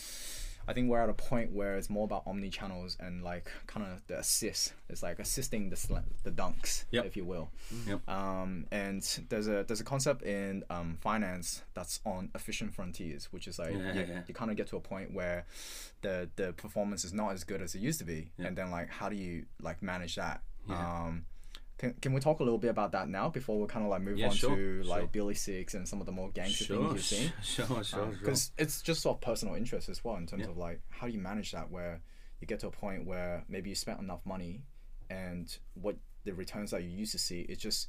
I 0.68 0.74
think 0.74 0.88
we're 0.90 1.02
at 1.02 1.10
a 1.10 1.14
point 1.14 1.52
where 1.52 1.78
it's 1.78 1.90
more 1.90 2.04
about 2.04 2.24
omni 2.28 2.50
channels 2.52 2.96
and 3.00 3.24
like 3.24 3.50
kind 3.66 3.88
of 3.92 4.06
the 4.06 4.20
assist. 4.20 4.74
It's 4.88 5.02
like 5.02 5.18
assisting 5.18 5.70
the 5.72 5.76
sl- 5.76 5.96
the 6.24 6.30
dunks, 6.32 6.84
Yep. 6.92 7.06
if 7.06 7.18
you 7.18 7.26
will. 7.26 7.50
Yep. 7.88 8.08
Um, 8.08 8.68
and 8.70 9.02
there's 9.30 9.48
a 9.48 9.64
there's 9.64 9.80
a 9.80 9.84
concept 9.86 10.22
in 10.22 10.64
um, 10.70 10.98
finance 11.02 11.64
that's 11.74 12.02
on 12.06 12.30
efficient 12.36 12.76
frontiers, 12.76 13.30
which 13.32 13.48
is 13.48 13.58
like 13.58 13.72
Yeah, 13.72 13.94
you, 13.94 14.00
yeah. 14.02 14.22
you 14.28 14.34
kind 14.36 14.52
of 14.52 14.58
get 14.58 14.68
to 14.68 14.76
a 14.78 14.82
point 14.82 15.12
where 15.14 15.46
the 16.02 16.30
the 16.36 16.54
performance 16.54 17.04
is 17.04 17.14
not 17.14 17.30
as 17.32 17.44
good 17.44 17.62
as 17.64 17.74
it 17.74 17.80
used 17.80 17.98
to 18.00 18.06
be, 18.06 18.30
and 18.38 18.56
then 18.56 18.70
like 18.70 18.90
how 18.90 19.10
do 19.10 19.16
you 19.16 19.46
like 19.62 19.82
manage 19.82 20.16
that? 20.18 20.42
Yeah. 20.70 20.76
Um, 21.06 21.26
can, 21.80 21.94
can 22.02 22.14
we 22.14 22.20
talk 22.20 22.40
a 22.42 22.44
little 22.44 22.60
bit 22.60 22.68
about 22.70 22.92
that 22.92 23.10
now 23.10 23.30
before 23.30 23.60
we 23.60 23.66
kind 23.66 23.84
of 23.86 23.90
like 23.90 24.02
move 24.02 24.18
Yeah, 24.20 24.28
on 24.28 24.36
sure, 24.36 24.56
to 24.56 24.84
like 24.84 25.00
sure. 25.00 25.08
Billy 25.08 25.34
Six 25.34 25.74
and 25.74 25.88
some 25.88 26.00
of 26.02 26.06
the 26.06 26.12
more 26.12 26.30
gangster 26.30 26.66
sure, 26.66 26.78
things 26.90 26.94
you've 26.94 27.20
seen? 27.20 27.34
sure, 27.44 27.66
sure, 27.68 27.84
sure. 27.84 28.06
Because 28.08 28.52
it's 28.58 28.82
just 28.82 29.02
sort 29.02 29.18
of 29.18 29.22
personal 29.22 29.56
interest 29.56 29.90
as 29.90 30.04
well 30.04 30.18
in 30.18 30.28
terms 30.28 30.44
Yeah. 30.44 30.50
of 30.50 30.58
like 30.58 30.82
how 30.90 31.08
do 31.08 31.14
you 31.14 31.20
manage 31.20 31.52
that 31.54 31.72
where 31.72 32.02
you 32.42 32.48
get 32.48 32.60
to 32.60 32.68
a 32.68 32.72
point 32.72 33.06
where 33.06 33.44
maybe 33.50 33.70
you 33.70 33.76
spent 33.76 34.00
enough 34.00 34.26
money 34.26 34.62
and 35.10 35.58
what 35.74 35.96
the 36.26 36.34
returns 36.34 36.72
that 36.72 36.84
you 36.84 36.90
used 36.90 37.14
to 37.14 37.18
see 37.18 37.42
it's 37.50 37.62
just 37.62 37.88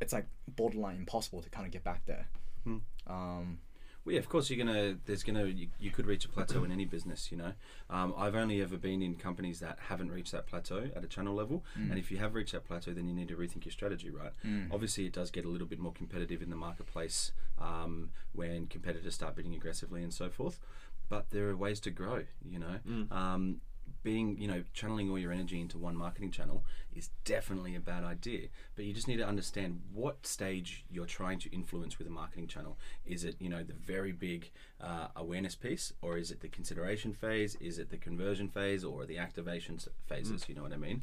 it's 0.00 0.12
like 0.12 0.26
borderline 0.48 0.96
impossible 0.96 1.42
to 1.42 1.50
kind 1.50 1.66
of 1.66 1.72
get 1.72 1.84
back 1.84 2.06
there. 2.06 2.28
Hmm. 2.64 2.78
Um, 3.06 3.58
Well, 4.04 4.12
yeah, 4.12 4.18
of 4.18 4.28
course 4.28 4.50
you're 4.50 4.64
gonna. 4.64 4.96
There's 5.06 5.22
gonna. 5.22 5.46
You, 5.46 5.68
you 5.80 5.90
could 5.90 6.06
reach 6.06 6.24
a 6.26 6.28
plateau 6.28 6.62
in 6.64 6.70
any 6.70 6.84
business. 6.84 7.32
You 7.32 7.38
know, 7.38 7.52
um, 7.88 8.14
I've 8.18 8.34
only 8.34 8.60
ever 8.60 8.76
been 8.76 9.00
in 9.00 9.14
companies 9.14 9.60
that 9.60 9.78
haven't 9.88 10.10
reached 10.10 10.32
that 10.32 10.46
plateau 10.46 10.90
at 10.94 11.02
a 11.02 11.06
channel 11.06 11.34
level. 11.34 11.64
And 11.90 11.98
if 11.98 12.10
you 12.10 12.18
have 12.18 12.34
reached 12.34 12.52
that 12.52 12.66
plateau, 12.66 12.92
then 12.92 13.08
you 13.08 13.14
need 13.14 13.28
to 13.28 13.36
rethink 13.36 13.64
your 13.64 13.72
strategy. 13.72 14.10
Right. 14.10 14.32
Obviously, 14.70 15.06
it 15.06 15.12
does 15.14 15.30
get 15.30 15.44
a 15.44 15.48
little 15.48 15.66
bit 15.66 15.78
more 15.78 15.92
competitive 15.92 16.42
in 16.42 16.50
the 16.50 16.56
marketplace 16.56 17.32
um, 17.58 18.10
when 18.34 18.66
competitors 18.66 19.14
start 19.14 19.36
bidding 19.36 19.54
aggressively 19.54 20.02
and 20.02 20.12
so 20.12 20.28
forth. 20.28 20.60
But 21.08 21.30
there 21.30 21.48
are 21.48 21.56
ways 21.56 21.80
to 21.80 21.90
grow. 21.90 22.24
You 22.46 22.58
know. 22.58 22.76
Um, 23.10 23.60
being, 24.04 24.38
you 24.38 24.46
know, 24.46 24.62
channeling 24.72 25.10
all 25.10 25.18
your 25.18 25.32
energy 25.32 25.60
into 25.60 25.78
one 25.78 25.96
marketing 25.96 26.30
channel 26.30 26.64
is 26.94 27.10
definitely 27.24 27.74
a 27.74 27.80
bad 27.80 28.04
idea. 28.04 28.46
But 28.76 28.84
you 28.84 28.92
just 28.92 29.08
need 29.08 29.16
to 29.16 29.26
understand 29.26 29.80
what 29.92 30.24
stage 30.24 30.84
you're 30.88 31.06
trying 31.06 31.40
to 31.40 31.52
influence 31.52 31.98
with 31.98 32.06
a 32.06 32.10
marketing 32.10 32.46
channel. 32.46 32.78
Is 33.04 33.24
it, 33.24 33.34
you 33.40 33.48
know, 33.48 33.64
the 33.64 33.72
very 33.72 34.12
big 34.12 34.50
uh, 34.80 35.08
awareness 35.16 35.56
piece, 35.56 35.92
or 36.02 36.16
is 36.18 36.30
it 36.30 36.40
the 36.40 36.48
consideration 36.48 37.12
phase? 37.12 37.56
Is 37.56 37.78
it 37.78 37.90
the 37.90 37.96
conversion 37.96 38.48
phase, 38.48 38.84
or 38.84 39.06
the 39.06 39.18
activation 39.18 39.80
phases? 40.06 40.48
You 40.48 40.54
know 40.54 40.62
what 40.62 40.72
I 40.72 40.76
mean? 40.76 41.02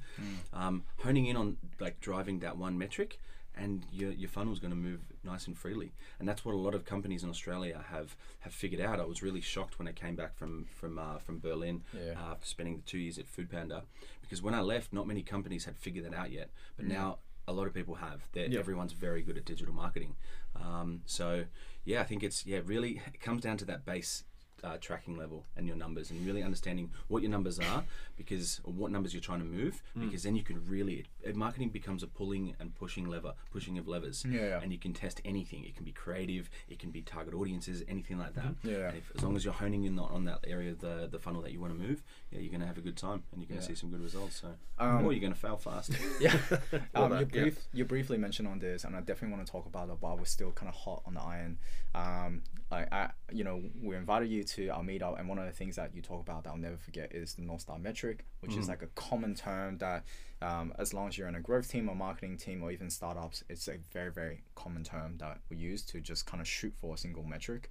Um, 0.54 0.84
honing 1.04 1.26
in 1.26 1.36
on 1.36 1.58
like 1.80 2.00
driving 2.00 2.40
that 2.40 2.56
one 2.58 2.78
metric. 2.78 3.20
And 3.56 3.86
your, 3.92 4.12
your 4.12 4.30
funnel's 4.30 4.60
going 4.60 4.72
to 4.72 4.78
move 4.78 5.02
nice 5.24 5.46
and 5.46 5.58
freely, 5.58 5.92
and 6.20 6.28
that's 6.28 6.46
what 6.46 6.56
a 6.56 6.58
lot 6.58 6.74
of 6.74 6.86
companies 6.86 7.22
in 7.24 7.30
Australia 7.30 7.84
have 7.90 8.16
have 8.40 8.54
figured 8.54 8.80
out. 8.82 9.00
I 9.00 9.04
was 9.06 9.22
really 9.22 9.42
shocked 9.42 9.78
when 9.78 9.88
I 9.90 9.92
came 9.92 10.16
back 10.16 10.36
from 10.38 10.68
from 10.74 10.98
uh, 10.98 11.18
from 11.20 11.40
Berlin 11.40 11.84
Yeah. 11.94 12.14
uh, 12.18 12.32
after 12.32 12.48
spending 12.48 12.78
the 12.78 12.82
two 12.84 12.98
years 12.98 13.18
at 13.20 13.26
Foodpanda, 13.28 13.84
because 14.22 14.42
when 14.42 14.54
I 14.54 14.62
left, 14.62 14.94
not 14.94 15.06
many 15.06 15.22
companies 15.22 15.66
had 15.66 15.76
figured 15.78 16.06
that 16.06 16.14
out 16.14 16.32
yet. 16.32 16.50
But 16.78 16.86
now 16.88 17.18
a 17.48 17.52
lot 17.52 17.68
of 17.68 17.74
people 17.74 17.96
have. 17.96 18.22
They're, 18.32 18.48
Everyone's 18.60 18.94
very 18.94 19.22
good 19.22 19.38
at 19.38 19.44
digital 19.46 19.74
marketing. 19.74 20.16
Um, 20.56 21.02
so 21.06 21.44
yeah, 21.84 22.00
I 22.02 22.06
think 22.06 22.24
it's 22.24 22.46
yeah 22.46 22.62
really 22.66 23.02
it 23.14 23.20
comes 23.20 23.42
down 23.44 23.58
to 23.58 23.66
that 23.66 23.86
base. 23.86 24.24
Uh, 24.64 24.78
tracking 24.80 25.18
level 25.18 25.44
and 25.58 25.66
your 25.66 25.76
numbers 25.76 26.12
and 26.12 26.24
really 26.24 26.44
understanding 26.44 26.92
what 27.08 27.24
your 27.24 27.32
numbers 27.32 27.58
are 27.58 27.84
because 28.16 28.62
or 28.64 28.72
what 28.72 28.92
numbers 28.92 29.12
you're 29.12 29.20
trying 29.20 29.40
to 29.40 29.46
move 29.46 29.82
because 29.96 30.22
then 30.22 30.36
you 30.36 30.44
can 30.44 30.64
really 30.68 31.04
uh, 31.28 31.32
marketing 31.34 31.70
becomes 31.70 32.04
a 32.04 32.08
pulling 32.08 32.56
and 32.60 32.76
pushing 32.76 33.06
lever 33.10 33.34
pushing 33.52 33.80
of 33.80 33.88
levers 33.88 34.24
Yeah, 34.30 34.42
yeah. 34.42 34.60
and 34.62 34.72
you 34.72 34.78
can 34.78 34.94
test 34.94 35.20
anything 35.26 35.64
it 35.66 35.74
can 35.76 35.84
be 35.84 35.92
creative 35.92 36.48
it 36.70 36.78
can 36.78 36.92
be 36.92 37.02
target 37.02 37.34
audiences 37.34 37.82
anything 37.88 38.20
like 38.20 38.36
that 38.36 38.54
Yeah. 38.64 38.90
and 38.90 38.98
if, 39.00 39.12
as 39.16 39.24
long 39.24 39.36
as 39.36 39.44
you're 39.44 39.54
honing 39.64 39.86
in 39.86 39.98
on, 39.98 40.12
on 40.12 40.26
that 40.26 40.42
area 40.46 40.72
of 40.74 40.80
the, 40.80 41.08
the 41.12 41.18
funnel 41.18 41.42
that 41.42 41.52
you 41.54 41.60
want 41.60 41.74
to 41.74 41.80
move, 41.88 42.04
yeah, 42.32 42.40
you're 42.40 42.52
going 42.52 42.62
to 42.62 42.68
have 42.68 42.78
a 42.78 42.82
good 42.90 42.98
time 42.98 43.24
and 43.32 43.42
you're 43.42 43.48
going 43.50 43.60
to 43.60 43.64
Yeah. 43.66 43.76
see 43.76 43.80
some 43.82 43.90
good 43.90 44.02
results. 44.04 44.42
So, 44.42 44.50
Um, 44.78 45.06
or 45.06 45.12
you're 45.12 45.22
going 45.28 45.34
to 45.34 45.40
fail 45.48 45.58
fast. 45.58 45.90
yeah. 46.22 46.36
Um, 46.96 47.12
you, 47.12 47.18
that, 47.18 47.36
yeah. 47.36 47.42
brief, 47.44 47.58
you 47.74 47.86
briefly 47.86 48.18
mentioned 48.18 48.48
on 48.48 48.60
this, 48.60 48.84
and 48.86 48.96
I 48.96 49.00
definitely 49.00 49.36
want 49.36 49.46
to 49.48 49.52
talk 49.52 49.66
about 49.66 49.90
it 49.90 49.96
while 50.02 50.18
we're 50.18 50.26
still 50.26 50.52
kind 50.52 50.70
of 50.70 50.76
hot 50.76 51.02
on 51.08 51.14
the 51.16 51.22
iron. 51.22 51.58
Um, 51.96 52.44
like 52.70 52.92
I, 52.92 53.10
you 53.32 53.44
know, 53.44 53.62
we 53.82 53.96
invited 53.96 54.30
you 54.30 54.44
to 54.44 54.51
our 54.60 54.84
meetup, 54.84 55.20
and 55.20 55.28
one 55.28 55.38
of 55.38 55.46
the 55.46 55.52
things 55.52 55.76
that 55.76 55.96
you 55.96 56.02
talk 56.02 56.22
about 56.22 56.44
that 56.44 56.50
I'll 56.50 56.58
never 56.58 56.78
forget 56.78 57.14
is 57.14 57.34
the 57.34 57.42
North 57.42 57.62
Star 57.62 57.80
metric, 57.80 58.26
which 58.42 58.56
is 58.56 58.68
like 58.68 58.82
a 58.82 58.88
common 58.88 59.36
term 59.36 59.78
that, 59.78 60.04
um, 60.42 60.74
as 60.78 60.94
long 60.94 61.08
as 61.08 61.18
you're 61.18 61.28
in 61.28 61.36
a 61.36 61.40
growth 61.40 61.70
team 61.70 61.90
or 61.90 61.96
marketing 61.96 62.38
team 62.38 62.64
or 62.64 62.72
even 62.72 62.90
startups, 62.90 63.44
it's 63.50 63.68
a 63.68 63.78
very 63.92 64.12
very 64.12 64.44
common 64.56 64.84
term 64.84 65.18
that 65.18 65.40
we 65.50 65.58
use 65.58 65.84
to 65.84 66.00
just 66.00 66.26
kind 66.26 66.42
of 66.42 66.48
shoot 66.48 66.74
for 66.80 66.96
a 66.96 66.98
single 66.98 67.24
metric. 67.24 67.70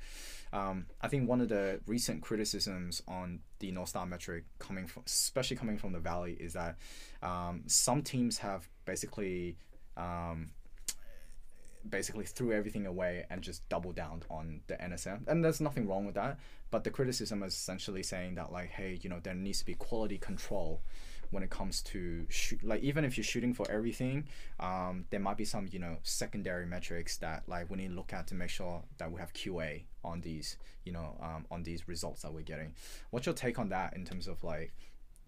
Um, 0.53 0.87
I 1.01 1.09
think 1.09 1.29
one 1.29 1.41
of 1.41 1.49
the 1.49 1.81
recent 1.87 2.23
criticisms 2.23 3.03
on 3.07 3.41
the 3.59 3.71
North 3.73 3.91
Star 3.91 4.07
metric 4.07 4.45
coming 4.59 4.87
from, 4.87 5.03
especially 5.07 5.57
coming 5.57 5.79
from 5.79 5.93
the 5.93 6.01
Valley, 6.01 6.37
is 6.41 6.53
that 6.55 6.77
um, 7.23 7.63
some 7.67 8.03
teams 8.03 8.39
have 8.39 8.69
basically 8.85 9.57
um, 9.97 10.51
basically 11.89 12.25
threw 12.25 12.53
everything 12.53 12.87
away 12.87 13.25
and 13.31 13.43
just 13.43 13.69
doubled 13.69 13.97
down 13.97 14.23
on 14.31 14.61
the 14.67 14.75
NSM. 14.75 15.27
And 15.27 15.45
there's 15.45 15.61
nothing 15.61 15.89
wrong 15.89 16.07
with 16.07 16.15
that. 16.15 16.39
But 16.71 16.85
the 16.85 16.91
criticism 16.91 17.43
is 17.43 17.55
essentially 17.55 18.03
saying 18.03 18.37
that 18.37 18.53
like, 18.53 18.71
hey, 18.71 18.99
you 19.03 19.11
know, 19.11 19.21
there 19.23 19.35
needs 19.35 19.61
to 19.61 19.67
be 19.67 19.75
quality 19.75 20.19
control 20.19 20.83
when 21.31 21.43
it 21.43 21.51
comes 21.51 21.83
to 21.83 22.27
shoot. 22.29 22.63
Like 22.63 22.83
even 22.83 23.05
if 23.05 23.17
you're 23.17 23.25
shooting 23.25 23.55
for 23.55 23.71
everything, 23.71 24.27
um, 24.59 25.07
there 25.11 25.21
might 25.21 25.37
be 25.37 25.45
some 25.45 25.69
you 25.71 25.79
know 25.79 25.97
secondary 26.03 26.67
metrics 26.67 27.17
that 27.19 27.45
like 27.47 27.71
we 27.71 27.79
need 27.79 27.89
to 27.89 27.95
look 27.95 28.13
at 28.13 28.27
to 28.29 28.35
make 28.35 28.51
sure 28.51 28.83
that 28.99 29.11
we 29.11 29.21
have 29.21 29.33
QA 29.33 29.85
on 30.05 30.21
these 30.21 30.57
you 30.85 30.93
know 30.93 31.17
um, 31.21 31.47
on 31.51 31.63
these 31.63 31.89
results 31.89 32.23
that 32.23 32.33
we're 32.33 32.43
getting. 32.43 32.75
What's 33.11 33.27
your 33.27 33.35
take 33.35 33.59
on 33.59 33.69
that 33.71 33.95
in 33.97 34.05
terms 34.05 34.27
of 34.29 34.43
like? 34.45 34.73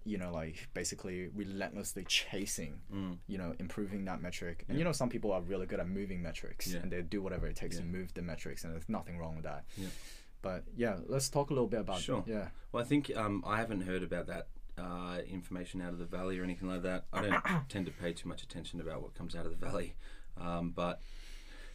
You 0.04 0.18
know 0.18 0.32
like 0.32 0.68
basically 0.74 1.28
relentlessly 1.34 2.04
chasing 2.04 2.80
Mm. 2.92 3.18
you 3.26 3.38
know 3.38 3.54
improving 3.58 4.04
that 4.06 4.20
metric 4.20 4.64
and 4.68 4.76
you 4.78 4.84
know 4.84 4.92
some 4.92 5.08
people 5.08 5.32
are 5.32 5.40
really 5.42 5.66
good 5.66 5.80
at 5.80 5.88
moving 5.88 6.22
metrics 6.22 6.66
Yeah. 6.72 6.80
and 6.80 6.90
they 6.92 7.02
do 7.02 7.22
whatever 7.22 7.46
it 7.46 7.56
takes 7.56 7.76
to 7.78 7.82
move 7.84 8.12
the 8.14 8.22
metrics 8.22 8.64
and 8.64 8.72
there's 8.72 8.88
nothing 8.88 9.18
wrong 9.18 9.34
with 9.36 9.44
that 9.44 9.64
Yeah. 9.76 9.88
but 10.42 10.64
yeah 10.76 10.96
let's 11.06 11.28
talk 11.28 11.50
a 11.50 11.54
little 11.54 11.68
bit 11.68 11.80
about 11.80 12.00
Sure. 12.00 12.24
yeah 12.26 12.48
Well, 12.72 12.82
I 12.82 12.86
think 12.86 13.10
um, 13.16 13.44
I 13.46 13.56
haven't 13.58 13.82
heard 13.82 14.02
about 14.02 14.26
that 14.26 14.48
uh, 14.78 15.18
information 15.28 15.80
out 15.82 15.92
of 15.92 15.98
the 15.98 16.06
valley 16.06 16.38
or 16.38 16.44
anything 16.44 16.66
like 16.68 16.82
that. 16.82 17.04
I 17.12 17.20
don't 17.22 17.44
tend 17.68 17.84
to 17.86 17.92
pay 17.92 18.12
too 18.14 18.26
much 18.28 18.42
attention 18.42 18.80
about 18.80 19.02
what 19.02 19.12
comes 19.14 19.36
out 19.36 19.44
of 19.44 19.52
the 19.52 19.66
valley, 19.66 19.94
um, 20.40 20.70
but 20.74 21.00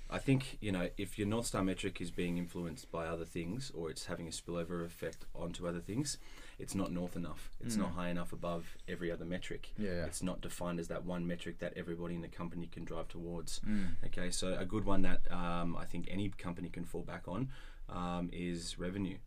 I 0.09 0.17
think 0.17 0.57
you 0.61 0.71
know 0.71 0.89
if 0.97 1.19
your 1.19 1.27
North 1.27 1.45
Star 1.45 1.63
metric 1.63 2.01
is 2.01 2.09
being 2.11 2.37
influenced 2.37 2.91
by 2.91 3.05
other 3.05 3.23
things 3.25 3.71
or 3.75 3.89
it's 3.91 4.05
having 4.07 4.27
a 4.27 4.31
spillover 4.31 4.83
effect 4.85 5.25
onto 5.35 5.67
other 5.67 5.79
things, 5.79 6.17
it's 6.59 6.73
not 6.73 6.91
north 6.91 7.15
enough. 7.15 7.51
It's 7.63 7.75
not 7.75 7.91
high 7.91 8.09
enough 8.09 8.33
above 8.33 8.77
every 8.87 9.11
other 9.11 9.25
metric. 9.25 9.69
Yeah, 9.77 9.91
yeah. 9.91 10.05
It's 10.05 10.23
not 10.23 10.41
defined 10.41 10.79
as 10.79 10.87
that 10.87 11.05
one 11.05 11.27
metric 11.27 11.59
that 11.59 11.73
everybody 11.75 12.15
in 12.15 12.21
the 12.21 12.27
company 12.27 12.67
can 12.67 12.83
drive 12.83 13.07
towards. 13.09 13.59
Mm. 13.59 13.89
Okay, 14.07 14.31
so 14.31 14.55
a 14.57 14.65
good 14.65 14.85
one 14.85 15.03
that 15.03 15.21
um, 15.31 15.75
I 15.77 15.85
think 15.85 16.07
any 16.09 16.29
company 16.29 16.69
can 16.69 16.83
fall 16.83 17.03
back 17.03 17.23
on 17.27 17.49
um, 17.89 18.29
is 18.33 18.79
revenue. 18.79 19.17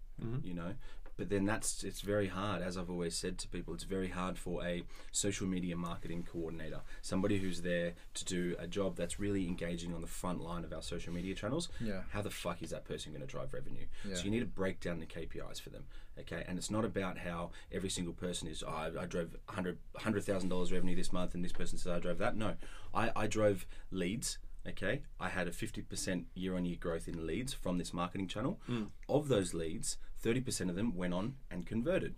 You 0.42 0.54
know, 0.54 0.74
but 1.20 1.28
then 1.28 1.44
that's 1.44 1.84
it's 1.84 2.00
very 2.00 2.28
hard. 2.28 2.62
As 2.62 2.78
I've 2.78 2.88
always 2.88 3.14
said 3.14 3.36
to 3.40 3.48
people, 3.48 3.74
it's 3.74 3.84
very 3.84 4.08
hard 4.08 4.38
for 4.38 4.64
a 4.64 4.84
social 5.12 5.46
media 5.46 5.76
marketing 5.76 6.26
coordinator, 6.32 6.80
somebody 7.02 7.36
who's 7.36 7.60
there 7.60 7.92
to 8.14 8.24
do 8.24 8.56
a 8.58 8.66
job 8.66 8.96
that's 8.96 9.20
really 9.20 9.46
engaging 9.46 9.92
on 9.92 10.00
the 10.00 10.06
front 10.06 10.40
line 10.42 10.64
of 10.64 10.72
our 10.72 10.80
social 10.80 11.12
media 11.12 11.34
channels. 11.34 11.68
Yeah. 11.78 12.04
How 12.08 12.22
the 12.22 12.30
fuck 12.30 12.62
is 12.62 12.70
that 12.70 12.86
person 12.86 13.12
going 13.12 13.20
to 13.20 13.26
drive 13.26 13.52
revenue? 13.52 13.84
Yeah. 14.02 14.14
So 14.14 14.24
you 14.24 14.30
need 14.30 14.40
to 14.40 14.46
break 14.46 14.80
down 14.80 14.98
the 14.98 15.04
KPIs 15.04 15.60
for 15.60 15.68
them. 15.68 15.84
Okay, 16.18 16.42
and 16.48 16.56
it's 16.56 16.70
not 16.70 16.86
about 16.86 17.18
how 17.18 17.50
every 17.70 17.90
single 17.90 18.14
person 18.14 18.48
is. 18.48 18.64
Oh, 18.66 18.70
I, 18.70 19.02
I 19.02 19.04
drove 19.04 19.36
hundred 19.50 19.76
hundred 19.98 20.24
thousand 20.24 20.48
dollars 20.48 20.72
revenue 20.72 20.96
this 20.96 21.12
month, 21.12 21.34
and 21.34 21.44
this 21.44 21.52
person 21.52 21.76
says 21.76 21.92
I 21.92 21.98
drove 21.98 22.16
that. 22.16 22.34
No, 22.34 22.54
I, 22.94 23.10
I 23.14 23.26
drove 23.26 23.66
leads. 23.90 24.38
Okay, 24.66 25.02
I 25.18 25.28
had 25.28 25.48
a 25.48 25.52
fifty 25.52 25.82
percent 25.82 26.28
year 26.34 26.56
on 26.56 26.64
year 26.64 26.78
growth 26.80 27.08
in 27.08 27.26
leads 27.26 27.52
from 27.52 27.76
this 27.76 27.92
marketing 27.92 28.28
channel. 28.28 28.58
Mm. 28.70 28.88
Of 29.06 29.28
those 29.28 29.52
leads, 29.52 29.98
thirty 30.20 30.40
percent 30.40 30.70
of 30.70 30.76
them 30.76 30.94
went 30.96 31.14
on 31.14 31.34
and 31.50 31.66
converted. 31.66 32.14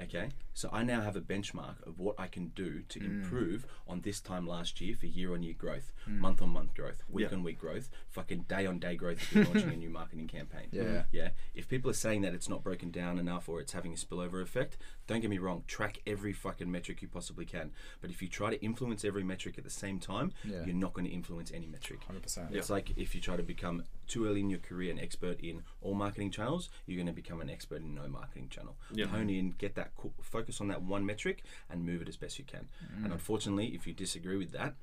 Okay, 0.00 0.28
So 0.56 0.70
I 0.72 0.84
now 0.84 1.02
have 1.02 1.16
a 1.16 1.20
benchmark 1.20 1.86
of 1.86 1.98
what 1.98 2.14
I 2.18 2.28
can 2.28 2.46
do 2.54 2.80
to 2.88 2.98
mm. 2.98 3.04
improve 3.04 3.66
on 3.86 4.00
this 4.00 4.22
time 4.22 4.46
last 4.46 4.80
year 4.80 4.96
for 4.98 5.04
year 5.04 5.34
on 5.34 5.42
year 5.42 5.52
growth, 5.52 5.92
month 6.06 6.40
on 6.40 6.48
month 6.48 6.72
growth, 6.72 7.02
week 7.10 7.28
Yeah. 7.28 7.36
on 7.36 7.42
week 7.42 7.58
growth, 7.58 7.90
fucking 8.08 8.46
day 8.48 8.64
on 8.64 8.78
day 8.78 8.96
growth 8.96 9.18
if 9.20 9.34
you're 9.34 9.44
launching 9.52 9.68
a 9.70 9.76
new 9.76 9.90
marketing 9.90 10.28
campaign. 10.28 10.68
Yeah. 10.72 11.02
Yeah. 11.12 11.28
If 11.54 11.68
people 11.68 11.90
are 11.90 11.94
saying 11.94 12.22
that 12.22 12.32
it's 12.32 12.48
not 12.48 12.62
broken 12.64 12.90
down 12.90 13.18
enough 13.18 13.50
or 13.50 13.60
it's 13.60 13.74
having 13.74 13.92
a 13.92 13.96
spillover 13.96 14.40
effect, 14.40 14.78
don't 15.06 15.20
get 15.20 15.28
me 15.28 15.36
wrong, 15.36 15.62
track 15.66 16.00
every 16.06 16.32
fucking 16.32 16.70
metric 16.72 17.02
you 17.02 17.08
possibly 17.08 17.44
can. 17.44 17.72
But 18.00 18.08
if 18.08 18.22
you 18.22 18.28
try 18.28 18.48
to 18.48 18.64
influence 18.64 19.04
every 19.04 19.24
metric 19.24 19.58
at 19.58 19.64
the 19.64 19.68
same 19.68 19.98
time, 19.98 20.32
Yeah. 20.42 20.64
you're 20.64 20.74
not 20.74 20.94
going 20.94 21.06
to 21.06 21.12
influence 21.12 21.52
any 21.54 21.66
metric. 21.66 22.00
100%. 22.10 22.54
It's 22.54 22.70
like 22.70 22.94
if 22.96 23.14
you 23.14 23.20
try 23.20 23.36
to 23.36 23.42
become 23.42 23.84
too 24.06 24.26
early 24.26 24.40
in 24.40 24.48
your 24.48 24.60
career 24.60 24.90
an 24.90 24.98
expert 25.00 25.38
in 25.40 25.64
all 25.82 25.94
marketing 25.94 26.30
channels, 26.30 26.70
you're 26.86 26.96
going 26.96 27.06
to 27.08 27.12
become 27.12 27.42
an 27.42 27.50
expert 27.50 27.82
in 27.82 27.94
no 27.94 28.08
marketing 28.08 28.48
channel. 28.48 28.74
Yeah. 28.90 29.06
Hone 29.06 29.28
in, 29.28 29.50
get 29.58 29.74
that, 29.74 29.94
co- 29.96 30.14
focus 30.22 30.45
on 30.60 30.68
that 30.68 30.82
one 30.82 31.04
metric, 31.04 31.44
and 31.70 31.84
move 31.84 32.02
it 32.02 32.08
as 32.08 32.16
best 32.16 32.38
you 32.38 32.44
can. 32.44 32.68
And 33.04 33.12
unfortunately, 33.12 33.66
if 33.74 33.86
you 33.86 33.92
disagree 33.92 34.36
with 34.36 34.52
that, 34.52 34.74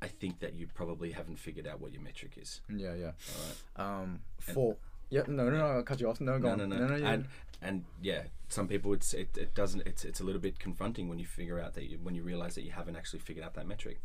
I 0.00 0.08
think 0.08 0.40
that 0.40 0.54
you 0.54 0.66
probably 0.66 1.12
haven't 1.12 1.38
figured 1.38 1.66
out 1.66 1.80
what 1.80 1.92
your 1.92 2.02
metric 2.02 2.32
is. 2.36 2.60
Yeah, 2.68 2.94
yeah. 2.94 3.12
All 3.28 3.44
right. 3.46 4.02
Um, 4.02 4.20
for 4.40 4.76
yeah, 5.12 5.22
no, 5.28 5.48
no, 5.50 5.56
no, 5.58 5.66
I'll 5.66 5.82
cut 5.82 6.00
you 6.00 6.08
off. 6.10 6.20
No, 6.20 6.38
go 6.38 6.54
No, 6.56 6.64
on. 6.64 6.68
no, 6.70 6.86
no. 6.88 6.96
yeah. 6.96 7.10
And 7.12 7.26
and 7.64 7.84
yeah, 8.02 8.22
some 8.48 8.66
people 8.66 8.92
it's 8.92 9.14
it, 9.14 9.36
it 9.38 9.54
doesn't 9.54 9.86
it's 9.86 10.04
it's 10.04 10.20
a 10.20 10.24
little 10.24 10.40
bit 10.40 10.58
confronting 10.58 11.08
when 11.08 11.18
you 11.20 11.26
figure 11.26 11.60
out 11.60 11.74
that 11.74 11.84
you 11.88 11.98
when 12.02 12.14
you 12.16 12.22
realize 12.24 12.56
that 12.56 12.62
you 12.64 12.72
haven't 12.72 12.96
actually 12.96 13.20
figured 13.20 13.44
out 13.46 13.54
that 13.54 13.68
metric. 13.68 14.00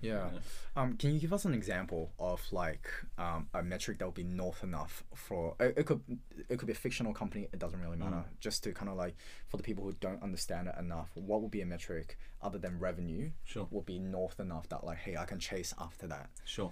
Yeah. 0.00 0.28
Um, 0.76 0.96
can 0.96 1.12
you 1.14 1.18
give 1.18 1.32
us 1.32 1.44
an 1.44 1.52
example 1.52 2.12
of 2.20 2.40
like 2.52 2.86
um, 3.18 3.48
a 3.52 3.62
metric 3.64 3.98
that 3.98 4.06
would 4.06 4.14
be 4.14 4.22
north 4.44 4.62
enough 4.62 5.02
for 5.14 5.56
it, 5.58 5.74
it 5.78 5.86
could 5.86 6.00
it 6.48 6.58
could 6.58 6.66
be 6.66 6.72
a 6.72 6.82
fictional 6.86 7.12
company. 7.12 7.48
It 7.52 7.58
doesn't 7.58 7.80
really 7.80 7.96
matter. 7.96 8.22
Just 8.38 8.62
to 8.64 8.72
kind 8.72 8.88
of 8.88 8.96
like 8.96 9.16
for 9.48 9.56
the 9.56 9.64
people 9.64 9.82
who 9.84 9.92
don't 10.00 10.22
understand 10.22 10.68
it 10.68 10.76
enough, 10.78 11.10
what 11.14 11.42
would 11.42 11.50
be 11.50 11.62
a 11.62 11.66
metric 11.66 12.16
other 12.40 12.58
than 12.58 12.78
revenue? 12.78 13.30
Sure. 13.44 13.66
Would 13.72 13.86
be 13.86 13.98
north 13.98 14.38
enough 14.38 14.68
that 14.68 14.84
like 14.84 14.98
hey 14.98 15.16
I 15.16 15.24
can 15.24 15.40
chase 15.40 15.74
after 15.80 16.06
that. 16.06 16.30
Sure. 16.44 16.70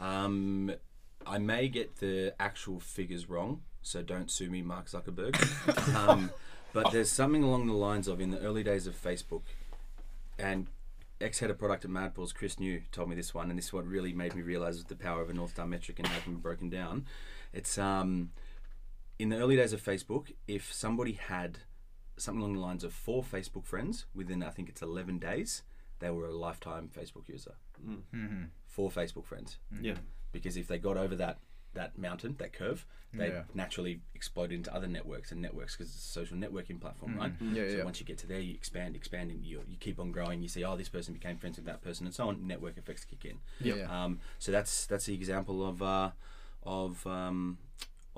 Um, 0.00 0.70
I 1.26 1.38
may 1.38 1.68
get 1.68 1.96
the 1.96 2.34
actual 2.40 2.80
figures 2.80 3.28
wrong, 3.28 3.62
so 3.82 4.02
don't 4.02 4.30
sue 4.30 4.50
me, 4.50 4.62
Mark 4.62 4.86
Zuckerberg. 4.86 5.36
um, 5.94 6.30
but 6.72 6.92
there's 6.92 7.10
something 7.10 7.42
along 7.42 7.66
the 7.66 7.74
lines 7.74 8.08
of 8.08 8.20
in 8.20 8.30
the 8.30 8.40
early 8.40 8.62
days 8.62 8.86
of 8.86 9.00
Facebook, 9.00 9.42
and 10.38 10.68
ex 11.20 11.40
head 11.40 11.50
of 11.50 11.58
product 11.58 11.84
at 11.84 11.90
Madpaws, 11.90 12.34
Chris 12.34 12.58
New, 12.60 12.82
told 12.92 13.08
me 13.08 13.16
this 13.16 13.34
one, 13.34 13.50
and 13.50 13.58
this 13.58 13.66
is 13.66 13.72
what 13.72 13.86
really 13.86 14.12
made 14.12 14.34
me 14.34 14.42
realize 14.42 14.82
the 14.84 14.96
power 14.96 15.20
of 15.20 15.30
a 15.30 15.34
North 15.34 15.50
Star 15.50 15.66
metric 15.66 15.98
and 15.98 16.08
how 16.08 16.16
it 16.16 16.24
can 16.24 16.34
be 16.34 16.40
broken 16.40 16.68
down. 16.68 17.06
It's 17.52 17.78
um, 17.78 18.30
in 19.18 19.30
the 19.30 19.36
early 19.36 19.56
days 19.56 19.72
of 19.72 19.82
Facebook, 19.82 20.32
if 20.46 20.72
somebody 20.72 21.12
had 21.12 21.58
something 22.16 22.40
along 22.40 22.54
the 22.54 22.60
lines 22.60 22.84
of 22.84 22.92
four 22.92 23.22
Facebook 23.22 23.64
friends 23.64 24.06
within, 24.14 24.42
I 24.42 24.50
think 24.50 24.68
it's 24.68 24.82
11 24.82 25.18
days, 25.18 25.62
they 25.98 26.10
were 26.10 26.26
a 26.26 26.34
lifetime 26.34 26.90
Facebook 26.96 27.28
user. 27.28 27.54
Mm-hmm. 27.84 28.44
Four 28.66 28.90
Facebook 28.90 29.24
friends 29.24 29.58
Yeah. 29.80 29.94
Because 30.32 30.56
if 30.56 30.66
they 30.68 30.78
got 30.78 30.96
over 30.96 31.14
that 31.16 31.38
that 31.74 31.96
mountain, 31.98 32.34
that 32.38 32.52
curve, 32.52 32.84
they 33.12 33.28
Yeah. 33.28 33.42
naturally 33.54 34.00
explode 34.14 34.50
into 34.52 34.74
other 34.74 34.88
networks 34.88 35.30
and 35.30 35.40
networks 35.40 35.76
because 35.76 35.94
it's 35.94 36.02
a 36.04 36.08
social 36.08 36.36
networking 36.36 36.80
platform, 36.80 37.16
right? 37.16 37.32
Yeah, 37.40 37.68
so 37.68 37.76
yeah. 37.76 37.84
once 37.84 38.00
you 38.00 38.06
get 38.06 38.18
to 38.18 38.26
there, 38.26 38.40
you 38.40 38.54
expand, 38.54 38.96
expand, 38.96 39.30
and 39.30 39.44
you, 39.44 39.62
you 39.68 39.76
keep 39.78 40.00
on 40.00 40.10
growing. 40.10 40.40
You 40.42 40.48
see, 40.48 40.64
oh, 40.64 40.76
this 40.76 40.88
person 40.88 41.14
became 41.14 41.36
friends 41.36 41.56
with 41.56 41.66
that 41.66 41.82
person, 41.82 42.06
and 42.06 42.14
so 42.14 42.28
on. 42.28 42.46
Network 42.46 42.78
effects 42.78 43.04
kick 43.04 43.24
in. 43.26 43.38
Yeah. 43.60 43.74
yeah. 43.76 44.04
Um, 44.04 44.18
so 44.38 44.50
that's 44.50 44.86
that's 44.86 45.04
the 45.06 45.14
example 45.14 45.64
of 45.68 45.82
uh, 45.82 46.10
of 46.64 47.06
um, 47.06 47.58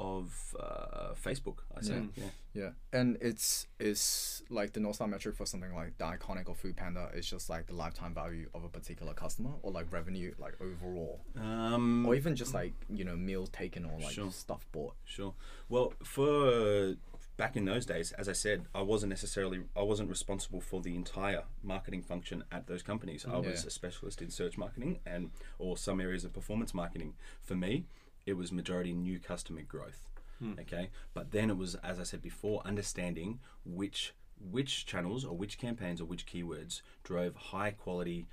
of 0.00 0.56
uh, 0.58 1.12
Facebook. 1.14 1.58
I 1.76 1.82
say, 1.82 2.02
yeah. 2.16 2.24
Yeah, 2.52 2.70
and 2.92 3.16
it's 3.20 3.66
it's 3.78 4.42
like 4.50 4.72
the 4.72 4.80
North 4.80 4.96
Star 4.96 5.06
metric 5.06 5.36
for 5.36 5.46
something 5.46 5.72
like 5.74 5.96
the 5.98 6.04
iconic 6.04 6.48
or 6.48 6.54
Foodpanda 6.56 7.14
is 7.16 7.26
just 7.28 7.48
like 7.48 7.66
the 7.66 7.74
lifetime 7.74 8.12
value 8.14 8.48
of 8.54 8.64
a 8.64 8.68
particular 8.68 9.12
customer 9.14 9.50
or 9.62 9.70
like 9.70 9.92
revenue 9.92 10.32
like 10.38 10.54
overall, 10.60 11.20
Um, 11.38 12.04
or 12.06 12.14
even 12.16 12.34
just 12.34 12.52
like 12.54 12.72
you 12.88 13.04
know 13.04 13.14
meals 13.16 13.50
taken 13.50 13.84
or 13.84 14.00
like 14.00 14.12
Sure. 14.14 14.32
stuff 14.32 14.66
bought. 14.72 14.94
Sure. 15.04 15.34
Well, 15.68 15.92
for 16.02 16.96
back 17.36 17.56
in 17.56 17.64
those 17.64 17.86
days, 17.86 18.12
as 18.12 18.28
I 18.28 18.32
said, 18.34 18.66
I 18.74 18.82
wasn't 18.82 19.10
necessarily 19.10 19.60
I 19.76 19.82
wasn't 19.82 20.08
responsible 20.10 20.60
for 20.60 20.80
the 20.82 20.94
entire 20.96 21.44
marketing 21.62 22.02
function 22.02 22.42
at 22.50 22.66
those 22.66 22.82
companies. 22.82 23.24
I 23.24 23.36
was 23.38 23.60
Yeah. 23.62 23.68
a 23.68 23.70
specialist 23.70 24.20
in 24.22 24.30
search 24.30 24.58
marketing 24.58 24.98
and 25.06 25.30
or 25.58 25.76
some 25.76 26.00
areas 26.00 26.24
of 26.24 26.32
performance 26.32 26.74
marketing. 26.74 27.14
For 27.42 27.54
me, 27.54 27.86
it 28.26 28.36
was 28.36 28.52
majority 28.52 28.92
new 28.92 29.18
customer 29.18 29.62
growth. 29.62 30.06
Hmm. 30.38 30.54
Okay, 30.60 30.90
but 31.14 31.32
then 31.32 31.50
it 31.50 31.56
was, 31.56 31.74
as 31.76 32.00
I 32.00 32.04
said 32.04 32.22
before, 32.22 32.62
understanding 32.64 33.40
which 33.64 34.14
which 34.50 34.86
channels 34.86 35.24
or 35.24 35.36
which 35.36 35.58
campaigns 35.58 36.00
or 36.00 36.06
which 36.06 36.26
keywords 36.26 36.80
drove 37.04 37.36
high 37.36 37.70
quality 37.72 38.26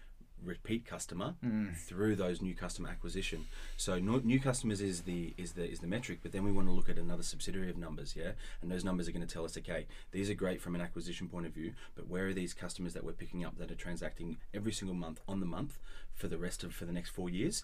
repeat 0.44 0.86
customer 0.86 1.36
hmm. 1.42 1.70
through 1.74 2.16
those 2.16 2.42
new 2.42 2.54
customer 2.54 2.90
acquisition. 2.90 3.46
So 3.76 4.00
no, 4.00 4.22
new 4.24 4.40
customers 4.40 4.82
is 4.82 5.02
the 5.02 5.34
is 5.38 5.54
the 5.54 5.70
is 5.70 5.80
the 5.80 5.88
metric, 5.88 6.20
but 6.22 6.32
then 6.32 6.44
we 6.44 6.52
want 6.52 6.68
to 6.68 6.72
look 6.72 6.90
at 6.90 6.98
another 6.98 7.24
subsidiary 7.24 7.70
of 7.70 7.78
numbers, 7.78 8.16
yeah. 8.16 8.32
And 8.62 8.72
those 8.72 8.84
numbers 8.84 9.08
are 9.08 9.12
going 9.12 9.26
to 9.26 9.34
tell 9.34 9.46
us, 9.46 9.58
okay, 9.58 9.88
these 10.12 10.30
are 10.30 10.36
great 10.36 10.62
from 10.62 10.76
an 10.76 10.82
acquisition 10.82 11.28
point 11.28 11.46
of 11.46 11.54
view, 11.54 11.74
but 11.96 12.08
where 12.08 12.28
are 12.28 12.34
these 12.34 12.54
customers 12.54 12.94
that 12.94 13.04
we're 13.04 13.14
picking 13.14 13.44
up 13.44 13.58
that 13.58 13.72
are 13.72 13.76
transacting 13.76 14.38
every 14.54 14.72
single 14.72 14.96
month 14.96 15.22
on 15.28 15.40
the 15.40 15.46
month 15.46 15.80
for 16.18 16.28
the 16.28 16.38
rest 16.38 16.64
of 16.64 16.74
for 16.74 16.86
the 16.86 16.92
next 16.92 17.12
four 17.12 17.30
years? 17.30 17.64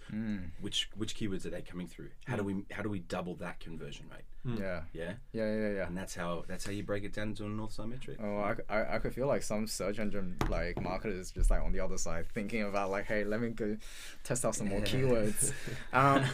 Which 0.61 0.89
which 0.95 1.15
keywords 1.15 1.45
are 1.45 1.49
they 1.49 1.61
coming 1.61 1.87
through? 1.87 2.09
How 2.25 2.35
do 2.37 2.43
we 2.43 2.63
how 2.71 2.81
do 2.83 2.89
we 2.89 2.99
double 2.99 3.35
that 3.35 3.59
conversion 3.59 4.05
rate? 4.09 4.23
Yeah, 4.59 4.81
Yeah, 4.91 5.13
yeah, 5.31 5.55
yeah, 5.55 5.69
yeah. 5.69 5.87
and 5.87 5.95
that's 5.97 6.15
how 6.15 6.43
that's 6.49 6.65
how 6.65 6.71
you 6.73 6.83
break 6.83 7.05
it 7.05 7.13
down 7.13 7.29
into 7.29 7.45
a 7.45 7.49
North 7.49 7.71
Star 7.73 7.87
metric. 7.87 8.17
Oh, 8.21 8.39
I, 8.39 8.55
c- 8.55 8.61
I, 8.69 8.95
I 8.95 8.99
could 8.99 9.13
feel 9.13 9.25
like 9.27 9.41
some 9.41 9.67
search 9.67 9.99
engine 9.99 10.35
like 10.49 10.81
marketers 10.81 11.31
just 11.31 11.49
like 11.49 11.61
on 11.61 11.71
the 11.71 11.79
other 11.79 11.97
side 11.97 12.25
thinking 12.33 12.63
about 12.63 12.91
like, 12.91 13.05
hey, 13.05 13.23
let 13.23 13.39
me 13.39 13.49
go 13.51 13.77
test 14.25 14.43
out 14.43 14.53
some 14.55 14.67
more 14.67 14.81
keywords. 14.81 15.53
Um, 15.93 16.25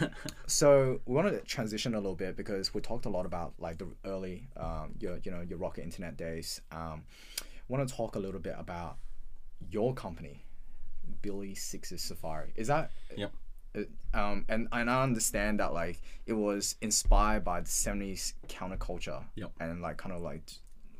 so 0.47 0.99
we 1.05 1.13
want 1.15 1.27
to 1.27 1.39
transition 1.41 1.93
a 1.93 1.97
little 1.97 2.15
bit 2.15 2.36
because 2.36 2.73
we 2.73 2.82
talked 2.82 3.05
a 3.05 3.10
lot 3.10 3.25
about 3.25 3.53
like 3.60 3.77
the 3.77 3.88
early, 4.05 4.47
um, 4.58 4.95
your 4.99 5.19
you 5.23 5.32
know 5.32 5.41
your 5.41 5.58
Rocket 5.60 5.84
Internet 5.84 6.17
days. 6.17 6.62
Um, 6.71 7.03
want 7.67 7.88
to 7.88 7.93
talk 7.95 8.15
a 8.15 8.19
little 8.19 8.39
bit 8.39 8.55
about 8.58 8.97
your 9.69 9.93
company, 9.93 10.43
Billy 11.22 11.56
Six's 11.56 12.02
Safari. 12.02 12.52
Is 12.56 12.67
that 12.67 12.91
Yep. 13.17 13.32
uh, 13.76 13.82
um, 14.17 14.45
and, 14.50 14.67
and 14.72 14.89
I 14.89 15.04
understand 15.04 15.60
that 15.60 15.74
like 15.74 16.02
it 16.26 16.34
was 16.34 16.76
inspired 16.82 17.43
by 17.43 17.62
the 17.62 17.67
70s 17.67 18.34
counterculture 18.48 19.24
Yep. 19.36 19.52
and 19.60 19.82
like 19.82 19.98
kind 19.98 20.13
of 20.15 20.22
like 20.22 20.43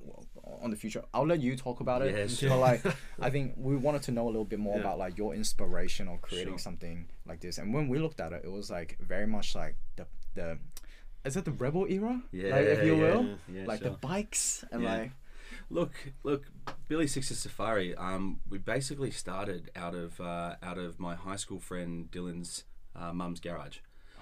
well, 0.02 0.26
on 0.62 0.72
the 0.72 0.78
future 0.78 1.04
i'll 1.14 1.28
let 1.28 1.40
you 1.42 1.56
talk 1.58 1.82
about 1.82 2.02
it 2.02 2.16
Yeah, 2.16 2.28
sure. 2.28 2.50
but 2.50 2.60
like 2.60 2.82
i 3.20 3.30
think 3.30 3.54
we 3.58 3.76
wanted 3.76 4.02
to 4.04 4.12
know 4.12 4.26
a 4.26 4.32
little 4.32 4.46
bit 4.46 4.58
more 4.58 4.76
Yeah. 4.76 4.82
about 4.82 4.98
like 4.98 5.18
your 5.18 5.34
inspiration 5.36 6.08
of 6.08 6.22
creating 6.22 6.54
Sure. 6.54 6.58
something 6.60 7.08
like 7.28 7.42
this 7.42 7.58
and 7.58 7.74
when 7.74 7.90
we 7.90 8.00
looked 8.00 8.20
at 8.22 8.32
it 8.32 8.42
it 8.46 8.52
was 8.52 8.72
like 8.72 8.98
very 9.02 9.28
much 9.28 9.56
like 9.56 9.76
the 9.98 10.08
the 10.36 10.58
is 11.26 11.36
it 11.36 11.44
the 11.46 11.52
rebel 11.52 11.86
era 11.90 12.22
Yeah, 12.32 12.56
like, 12.56 12.66
if 12.66 12.84
you 12.86 12.96
yeah, 12.96 13.02
will 13.02 13.38
like 13.66 13.82
the 13.82 13.92
bikes 13.92 14.64
and 14.72 14.84
like 14.86 15.12
Look, 15.70 15.92
look, 16.24 16.46
Billy 16.88 17.08
Six's 17.08 17.40
Safari. 17.40 17.96
Um, 17.96 18.40
we 18.50 18.58
basically 18.58 19.12
started 19.12 19.70
out 19.76 19.94
of 19.94 20.20
uh, 20.20 20.56
out 20.64 20.78
of 20.78 21.00
my 21.00 21.16
high 21.16 21.36
school 21.36 21.60
friend 21.60 22.10
Dylan's 22.12 22.64
uh, 22.96 23.14
mum's 23.14 23.40
garage. 23.40 23.78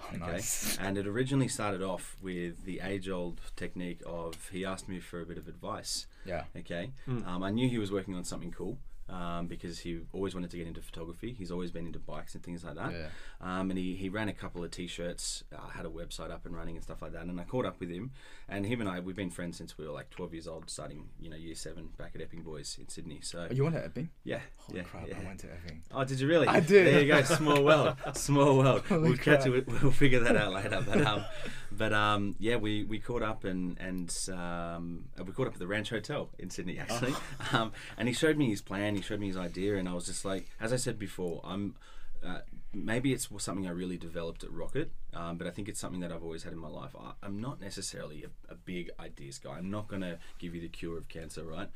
Okay, 0.08 0.18
nice. 0.18 0.76
and 0.80 0.96
it 0.96 1.06
originally 1.06 1.48
started 1.48 1.82
off 1.82 2.16
with 2.22 2.64
the 2.64 2.80
age-old 2.80 3.40
technique 3.56 4.00
of 4.06 4.50
he 4.52 4.64
asked 4.64 4.88
me 4.88 5.00
for 5.00 5.20
a 5.20 5.26
bit 5.26 5.38
of 5.38 5.48
advice. 5.48 6.06
yeah 6.24 6.44
Okay, 6.56 6.92
um, 7.26 7.42
I 7.42 7.50
knew 7.50 7.68
he 7.68 7.78
was 7.78 7.90
working 7.90 8.14
on 8.14 8.24
something 8.24 8.52
cool 8.52 8.78
um, 9.08 9.46
because 9.46 9.78
he 9.80 10.00
always 10.12 10.34
wanted 10.34 10.50
to 10.50 10.56
get 10.56 10.66
into 10.66 10.80
photography. 10.82 11.34
He's 11.36 11.50
always 11.50 11.70
been 11.70 11.86
into 11.86 11.98
bikes 11.98 12.34
and 12.34 12.42
things 12.44 12.64
like 12.64 12.74
that. 12.76 12.92
Yeah. 12.92 13.06
Um, 13.40 13.70
and 13.70 13.78
he, 13.78 13.94
he 13.94 14.08
ran 14.08 14.28
a 14.28 14.32
couple 14.32 14.62
of 14.64 14.70
t-shirts, 14.70 15.44
uh, 15.54 15.68
had 15.68 15.86
a 15.86 15.88
website 15.88 16.30
up 16.30 16.44
and 16.46 16.54
running 16.54 16.74
and 16.76 16.82
stuff 16.84 17.02
like 17.02 17.12
that. 17.12 17.22
And 17.22 17.40
I 17.40 17.44
caught 17.44 17.64
up 17.66 17.80
with 17.80 17.90
him, 17.90 18.10
and 18.48 18.66
him 18.66 18.80
and 18.80 18.88
I 18.88 19.00
we've 19.00 19.16
been 19.16 19.30
friends 19.30 19.56
since 19.56 19.78
we 19.78 19.86
were 19.86 19.92
like 19.92 20.10
12 20.10 20.34
years 20.34 20.48
old, 20.48 20.68
starting 20.70 21.08
you 21.20 21.30
know 21.30 21.36
year 21.36 21.54
seven 21.54 21.88
back 21.96 22.12
at 22.14 22.20
Epping 22.20 22.42
Boys 22.42 22.76
in 22.80 22.88
Sydney. 22.88 23.20
So 23.22 23.46
Oh, 23.50 23.54
you 23.54 23.62
went 23.64 23.76
to 23.76 23.84
Epping? 23.84 24.10
yeah, 24.24 24.40
Holy 24.58 24.78
yeah, 24.80 24.84
crap, 24.84 25.08
yeah. 25.08 25.14
I 25.20 25.24
went 25.24 25.40
to 25.40 25.46
Epping. 25.52 25.82
Oh, 25.92 26.04
did 26.04 26.20
you 26.20 26.28
really? 26.28 26.46
I 26.48 26.60
did. 26.60 26.86
There 26.86 27.00
you 27.02 27.06
go. 27.12 27.22
Small 27.22 27.62
world. 27.62 27.96
Small 28.14 28.58
world. 28.58 28.82
Holy 28.88 29.10
we'll 29.10 29.18
catch 29.18 29.46
it. 29.46 29.66
We'll 29.82 29.90
figure 29.92 30.20
that 30.20 30.36
out 30.36 30.52
later. 30.52 30.84
But 30.86 31.00
um, 31.06 31.24
but 31.72 31.92
um, 31.92 32.34
yeah, 32.38 32.56
we, 32.56 32.84
we 32.84 32.98
caught 32.98 33.22
up 33.22 33.44
and 33.44 33.76
and 33.78 34.14
um, 34.32 35.04
we 35.24 35.32
caught 35.32 35.46
up 35.46 35.54
at 35.54 35.58
the 35.58 35.66
Ranch 35.66 35.90
Hotel 35.90 36.28
in 36.38 36.50
Sydney 36.50 36.78
actually. 36.78 37.14
Oh. 37.52 37.58
Um, 37.58 37.72
and 37.96 38.08
he 38.08 38.14
showed 38.14 38.36
me 38.36 38.48
his 38.50 38.60
plan. 38.60 38.97
He 38.98 39.02
showed 39.02 39.20
me 39.20 39.28
his 39.28 39.36
idea, 39.36 39.76
and 39.76 39.88
I 39.88 39.94
was 39.94 40.06
just 40.06 40.24
like, 40.24 40.48
as 40.60 40.72
I 40.72 40.76
said 40.76 40.98
before, 40.98 41.40
I'm. 41.44 41.76
Uh, 42.20 42.40
maybe 42.74 43.12
it's 43.12 43.28
something 43.38 43.68
I 43.68 43.70
really 43.70 43.96
developed 43.96 44.42
at 44.42 44.50
Rocket, 44.50 44.90
um, 45.14 45.36
but 45.38 45.46
I 45.46 45.50
think 45.50 45.68
it's 45.68 45.78
something 45.78 46.00
that 46.00 46.10
I've 46.10 46.24
always 46.24 46.42
had 46.42 46.52
in 46.52 46.58
my 46.58 46.68
life. 46.68 46.90
I, 46.98 47.12
I'm 47.22 47.40
not 47.40 47.60
necessarily 47.60 48.24
a, 48.24 48.52
a 48.52 48.56
big 48.56 48.90
ideas 48.98 49.38
guy. 49.38 49.52
I'm 49.52 49.70
not 49.70 49.86
going 49.86 50.02
to 50.02 50.18
give 50.40 50.52
you 50.52 50.60
the 50.60 50.68
cure 50.68 50.98
of 50.98 51.08
cancer, 51.08 51.44
right? 51.44 51.68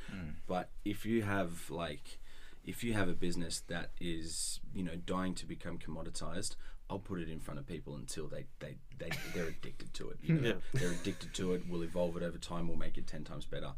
But 0.48 0.70
if 0.84 1.06
you 1.06 1.22
have 1.22 1.70
like 1.70 2.18
if 2.64 2.82
you 2.84 2.92
have 2.94 3.08
a 3.08 3.12
business 3.12 3.60
that 3.68 3.90
is 4.00 4.58
you 4.74 4.82
know 4.82 4.96
dying 5.06 5.34
to 5.36 5.46
become 5.46 5.78
commoditized, 5.78 6.56
I'll 6.92 6.98
put 6.98 7.20
it 7.20 7.30
in 7.30 7.40
front 7.40 7.58
of 7.58 7.66
people 7.66 7.94
until 7.96 8.28
they 8.28 8.44
they, 8.60 8.76
they 8.98 9.08
they're 9.34 9.48
addicted 9.48 9.94
to 9.94 10.10
it. 10.10 10.18
You 10.22 10.34
know? 10.40 10.48
Yeah. 10.48 10.54
They're 10.74 10.92
addicted 10.92 11.32
to 11.34 11.54
it. 11.54 11.62
We'll 11.66 11.82
evolve 11.84 12.18
it 12.18 12.22
over 12.22 12.36
time. 12.36 12.68
We'll 12.68 12.76
make 12.76 12.98
it 12.98 13.06
ten 13.06 13.24
times 13.24 13.46
better. 13.46 13.72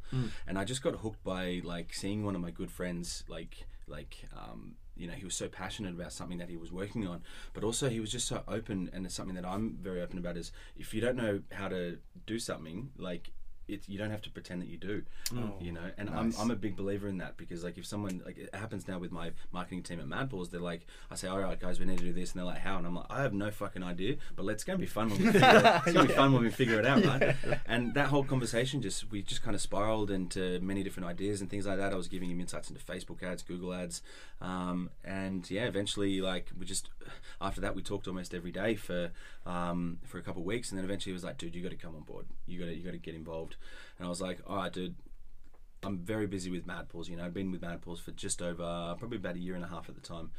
And 0.48 0.58
I 0.58 0.64
just 0.64 0.82
got 0.82 0.96
hooked 0.96 1.22
by 1.22 1.60
like 1.62 1.94
seeing 1.94 2.24
one 2.24 2.34
of 2.34 2.40
my 2.40 2.50
good 2.50 2.72
friends 2.72 3.22
like 3.28 3.66
like 3.86 4.16
um, 4.36 4.74
you 4.96 5.06
know 5.06 5.12
he 5.14 5.24
was 5.24 5.36
so 5.36 5.48
passionate 5.48 5.94
about 5.94 6.12
something 6.12 6.38
that 6.38 6.48
he 6.48 6.56
was 6.56 6.72
working 6.72 7.06
on, 7.06 7.22
but 7.52 7.62
also 7.62 7.88
he 7.88 8.00
was 8.00 8.10
just 8.10 8.26
so 8.26 8.42
open. 8.48 8.90
And 8.92 9.06
it's 9.06 9.14
something 9.14 9.36
that 9.36 9.46
I'm 9.46 9.78
very 9.80 10.02
open 10.02 10.18
about 10.18 10.36
is 10.36 10.50
if 10.76 10.92
you 10.92 11.00
don't 11.00 11.16
know 11.16 11.40
how 11.52 11.68
to 11.68 11.98
do 12.26 12.38
something 12.40 12.90
like. 12.98 13.30
It, 13.66 13.88
you 13.88 13.98
don't 13.98 14.10
have 14.10 14.22
to 14.22 14.30
pretend 14.30 14.60
that 14.62 14.68
you 14.68 14.76
do, 14.76 15.02
you 15.60 15.72
know. 15.72 15.90
And 15.96 16.10
nice. 16.10 16.36
I'm, 16.38 16.42
I'm 16.42 16.50
a 16.50 16.56
big 16.56 16.76
believer 16.76 17.08
in 17.08 17.18
that 17.18 17.36
because 17.36 17.64
like 17.64 17.78
if 17.78 17.86
someone 17.86 18.22
like 18.24 18.36
it 18.36 18.54
happens 18.54 18.86
now 18.86 18.98
with 18.98 19.12
my 19.12 19.30
marketing 19.52 19.82
team 19.82 20.00
at 20.00 20.06
Madpaws, 20.06 20.50
they're 20.50 20.60
like, 20.60 20.86
I 21.10 21.14
say, 21.14 21.28
all 21.28 21.38
right, 21.38 21.58
guys, 21.58 21.80
we 21.80 21.86
need 21.86 21.98
to 21.98 22.04
do 22.04 22.12
this, 22.12 22.32
and 22.32 22.38
they're 22.40 22.46
like, 22.46 22.58
how? 22.58 22.76
And 22.78 22.86
I'm 22.86 22.94
like, 22.94 23.06
I 23.10 23.22
have 23.22 23.32
no 23.32 23.50
fucking 23.50 23.82
idea, 23.82 24.16
but 24.36 24.44
let's 24.44 24.64
go 24.64 24.72
and 24.72 24.80
be 24.80 24.86
fun 24.86 25.08
when 25.08 25.18
we 25.18 25.32
figure 25.32 25.48
it, 25.48 25.64
it's 25.86 25.92
gonna 25.92 26.08
be 26.08 26.14
fun 26.14 26.32
when 26.32 26.42
we 26.42 26.50
figure 26.50 26.78
it 26.78 26.86
out, 26.86 27.04
right? 27.06 27.36
And 27.66 27.94
that 27.94 28.08
whole 28.08 28.24
conversation 28.24 28.82
just 28.82 29.10
we 29.10 29.22
just 29.22 29.42
kind 29.42 29.54
of 29.54 29.60
spiraled 29.60 30.10
into 30.10 30.60
many 30.60 30.82
different 30.82 31.08
ideas 31.08 31.40
and 31.40 31.50
things 31.50 31.66
like 31.66 31.78
that. 31.78 31.92
I 31.92 31.96
was 31.96 32.08
giving 32.08 32.30
him 32.30 32.40
insights 32.40 32.70
into 32.70 32.82
Facebook 32.82 33.22
ads, 33.22 33.42
Google 33.42 33.72
ads, 33.72 34.02
um, 34.40 34.90
and 35.04 35.48
yeah, 35.50 35.64
eventually 35.64 36.20
like 36.20 36.50
we 36.58 36.66
just 36.66 36.90
after 37.40 37.60
that 37.60 37.74
we 37.74 37.82
talked 37.82 38.08
almost 38.08 38.34
every 38.34 38.52
day 38.52 38.74
for 38.74 39.10
um, 39.46 39.98
for 40.04 40.18
a 40.18 40.22
couple 40.22 40.42
of 40.42 40.46
weeks, 40.46 40.70
and 40.70 40.78
then 40.78 40.84
eventually 40.84 41.10
he 41.10 41.14
was 41.14 41.24
like, 41.24 41.38
dude, 41.38 41.54
you 41.54 41.62
got 41.62 41.70
to 41.70 41.76
come 41.76 41.94
on 41.94 42.02
board, 42.02 42.26
you 42.46 42.58
got 42.58 42.66
to 42.66 42.74
you 42.74 42.82
got 42.82 42.92
to 42.92 42.98
get 42.98 43.14
involved, 43.14 43.53
and 43.98 44.06
I 44.06 44.08
was 44.08 44.20
like, 44.20 44.40
all 44.46 44.56
right, 44.56 44.72
dude. 44.72 44.94
I'm 45.82 45.98
very 45.98 46.26
busy 46.26 46.50
with 46.50 46.66
Mad 46.66 46.88
Paws. 46.88 47.10
You 47.10 47.16
know, 47.18 47.26
I've 47.26 47.34
been 47.34 47.50
with 47.50 47.60
Mad 47.60 47.82
Paws 47.82 48.00
for 48.00 48.10
just 48.12 48.40
over 48.40 48.94
probably 48.98 49.18
about 49.18 49.34
a 49.36 49.38
year 49.38 49.54
and 49.54 49.62
a 49.62 49.68
half 49.68 49.90
at 49.90 49.94
the 49.94 50.00
time. 50.00 50.30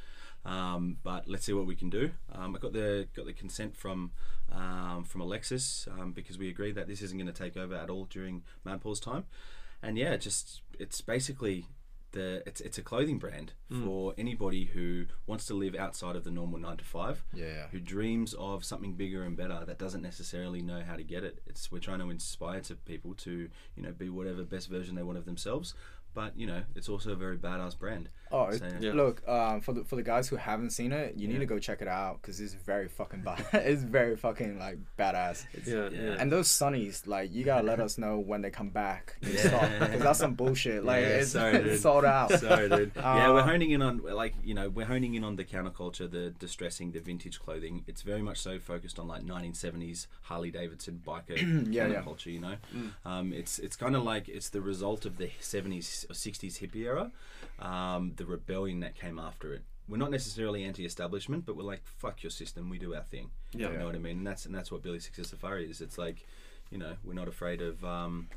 Um, 0.46 0.98
but 1.04 1.28
let's 1.28 1.46
see 1.46 1.54
what 1.54 1.66
we 1.66 1.76
can 1.76 1.90
do. 1.90 2.12
Um, 2.32 2.56
I 2.56 2.60
got 2.60 2.74
the 2.74 3.08
got 3.16 3.26
the 3.26 3.34
consent 3.34 3.76
from 3.76 4.12
um, 4.52 5.04
from 5.04 5.22
Alexis 5.22 5.88
um, 5.92 6.12
because 6.14 6.38
we 6.38 6.50
agreed 6.50 6.76
that 6.76 6.88
this 6.88 7.02
isn't 7.02 7.18
going 7.18 7.32
to 7.32 7.34
take 7.34 7.58
over 7.58 7.76
at 7.76 7.90
all 7.90 8.06
during 8.06 8.44
Mad 8.64 8.82
Paws 8.82 9.00
time. 9.00 9.26
And 9.82 9.98
yeah, 9.98 10.16
just 10.18 10.62
it's 10.80 11.02
basically 11.02 11.66
the 12.16 12.42
it's 12.48 12.62
it's 12.62 12.78
a 12.80 12.82
clothing 12.82 13.20
brand 13.20 13.54
for 13.70 14.12
hmm. 14.14 14.20
anybody 14.20 14.66
who 14.66 15.06
wants 15.28 15.46
to 15.46 15.54
live 15.54 15.76
outside 15.76 16.16
of 16.16 16.24
the 16.24 16.32
normal 16.32 16.60
nine 16.60 16.78
to 16.78 16.84
five 16.84 17.24
Yeah. 17.34 17.68
who 17.72 17.80
dreams 17.80 18.34
of 18.34 18.66
something 18.66 18.94
bigger 18.94 19.22
and 19.24 19.38
better 19.38 19.64
that 19.66 19.78
doesn't 19.78 20.02
necessarily 20.02 20.62
know 20.62 20.82
how 20.82 20.96
to 20.96 21.04
get 21.04 21.24
it. 21.24 21.42
It's 21.46 21.72
we're 21.72 21.80
trying 21.80 22.00
to 22.00 22.10
inspire 22.10 22.62
to 22.62 22.76
people 22.76 23.14
to 23.26 23.50
you 23.76 23.84
know 23.84 23.92
be 23.92 24.10
whatever 24.10 24.44
best 24.44 24.70
version 24.70 24.96
they 24.96 25.04
want 25.04 25.18
of 25.20 25.26
themselves. 25.26 25.76
But 26.16 26.40
you 26.40 26.48
know, 26.48 26.64
it's 26.76 26.88
also 26.90 27.12
a 27.12 27.16
very 27.16 27.38
badass 27.38 27.78
brand. 27.78 28.10
Oh, 28.32 28.52
So, 28.52 28.68
Yeah. 28.80 28.94
look, 28.94 29.26
um, 29.28 29.62
for 29.62 29.74
the 29.74 29.84
for 29.84 29.96
the 29.96 30.04
guys 30.04 30.28
who 30.28 30.36
haven't 30.36 30.72
seen 30.72 30.92
it, 30.92 31.16
you 31.16 31.28
need 31.28 31.40
to 31.40 31.46
go 31.46 31.60
check 31.60 31.82
it 31.82 31.88
out 31.88 32.22
because 32.22 32.40
it's 32.42 32.54
very 32.54 32.88
fucking 32.88 33.22
bad. 33.22 33.46
it's 33.54 33.84
very 33.84 34.16
fucking 34.16 34.58
like 34.60 34.78
badass. 34.98 35.46
It's, 35.54 35.68
Yeah, 35.68 35.90
yeah. 35.90 36.16
And 36.20 36.32
those 36.32 36.48
sunnies, 36.48 37.06
like 37.08 37.34
you 37.34 37.44
gotta 37.44 37.66
let 37.66 37.80
us 37.88 37.98
know 37.98 38.18
when 38.18 38.42
they 38.42 38.50
come 38.50 38.70
back 38.70 39.16
in 39.22 39.30
Yeah. 39.34 39.80
because 39.86 40.02
that's 40.02 40.20
some 40.20 40.34
bullshit. 40.34 40.84
Like 40.84 41.02
Yeah, 41.04 41.08
it's, 41.22 41.32
sorry, 41.32 41.56
it's 41.70 41.82
sold 41.84 42.06
out. 42.06 42.32
Sorry, 42.32 42.68
dude. 42.70 42.92
yeah, 42.96 43.30
Uh, 43.30 43.34
we're 43.34 43.44
honing 43.44 43.72
in 43.72 43.82
on 43.82 44.02
like 44.04 44.34
you 44.44 44.54
know 44.54 44.70
we're 44.70 44.86
honing 44.88 45.14
in 45.16 45.24
on 45.24 45.36
the 45.36 45.44
counterculture, 45.46 46.10
the 46.10 46.32
distressing, 46.32 46.92
the 46.92 47.00
vintage 47.00 47.40
clothing. 47.40 47.84
It's 47.88 48.02
very 48.02 48.22
much 48.22 48.40
so 48.40 48.60
focused 48.60 48.98
on 49.00 49.08
like 49.08 49.24
1970s 49.24 50.08
Harley 50.24 50.52
Davidson 50.52 51.02
biker 51.06 51.38
Yeah, 51.72 51.88
yeah. 51.88 52.02
counterculture. 52.02 52.34
You 52.34 52.40
know, 52.42 52.56
um, 53.06 53.32
it's 53.34 53.60
it's 53.60 53.76
kind 53.76 53.96
of 53.96 54.04
like 54.04 54.28
it's 54.28 54.50
the 54.50 54.62
result 54.62 55.06
of 55.06 55.18
the 55.18 55.30
70s 55.42 56.06
or 56.10 56.14
60s 56.14 56.60
hippie 56.60 56.84
era, 56.86 57.12
um, 57.60 58.14
the 58.16 58.26
rebellion 58.26 58.80
that 58.82 58.96
came 58.96 59.20
after 59.20 59.54
it. 59.54 59.64
We're 59.88 59.98
not 59.98 60.10
necessarily 60.12 60.64
anti-establishment, 60.64 61.46
but 61.46 61.56
we're 61.56 61.64
like 61.64 61.86
fuck 61.86 62.24
your 62.24 62.32
system. 62.32 62.70
We 62.70 62.80
do 62.80 62.96
our 62.96 63.04
thing. 63.04 63.30
Yeah. 63.54 63.72
you 63.72 63.78
know 63.78 63.86
what 63.86 63.96
I 63.96 64.00
mean. 64.00 64.18
And 64.18 64.28
that's 64.28 64.46
and 64.46 64.54
that's 64.56 64.72
what 64.72 64.82
Billy 64.82 65.00
Sixes 65.00 65.28
Safari 65.30 65.70
is. 65.70 65.80
It's 65.80 65.98
like, 65.98 66.26
you 66.72 66.78
know, 66.80 66.94
we're 67.04 67.14
not 67.14 67.28
afraid 67.28 67.62
of. 67.62 67.84
Um, 67.86 68.28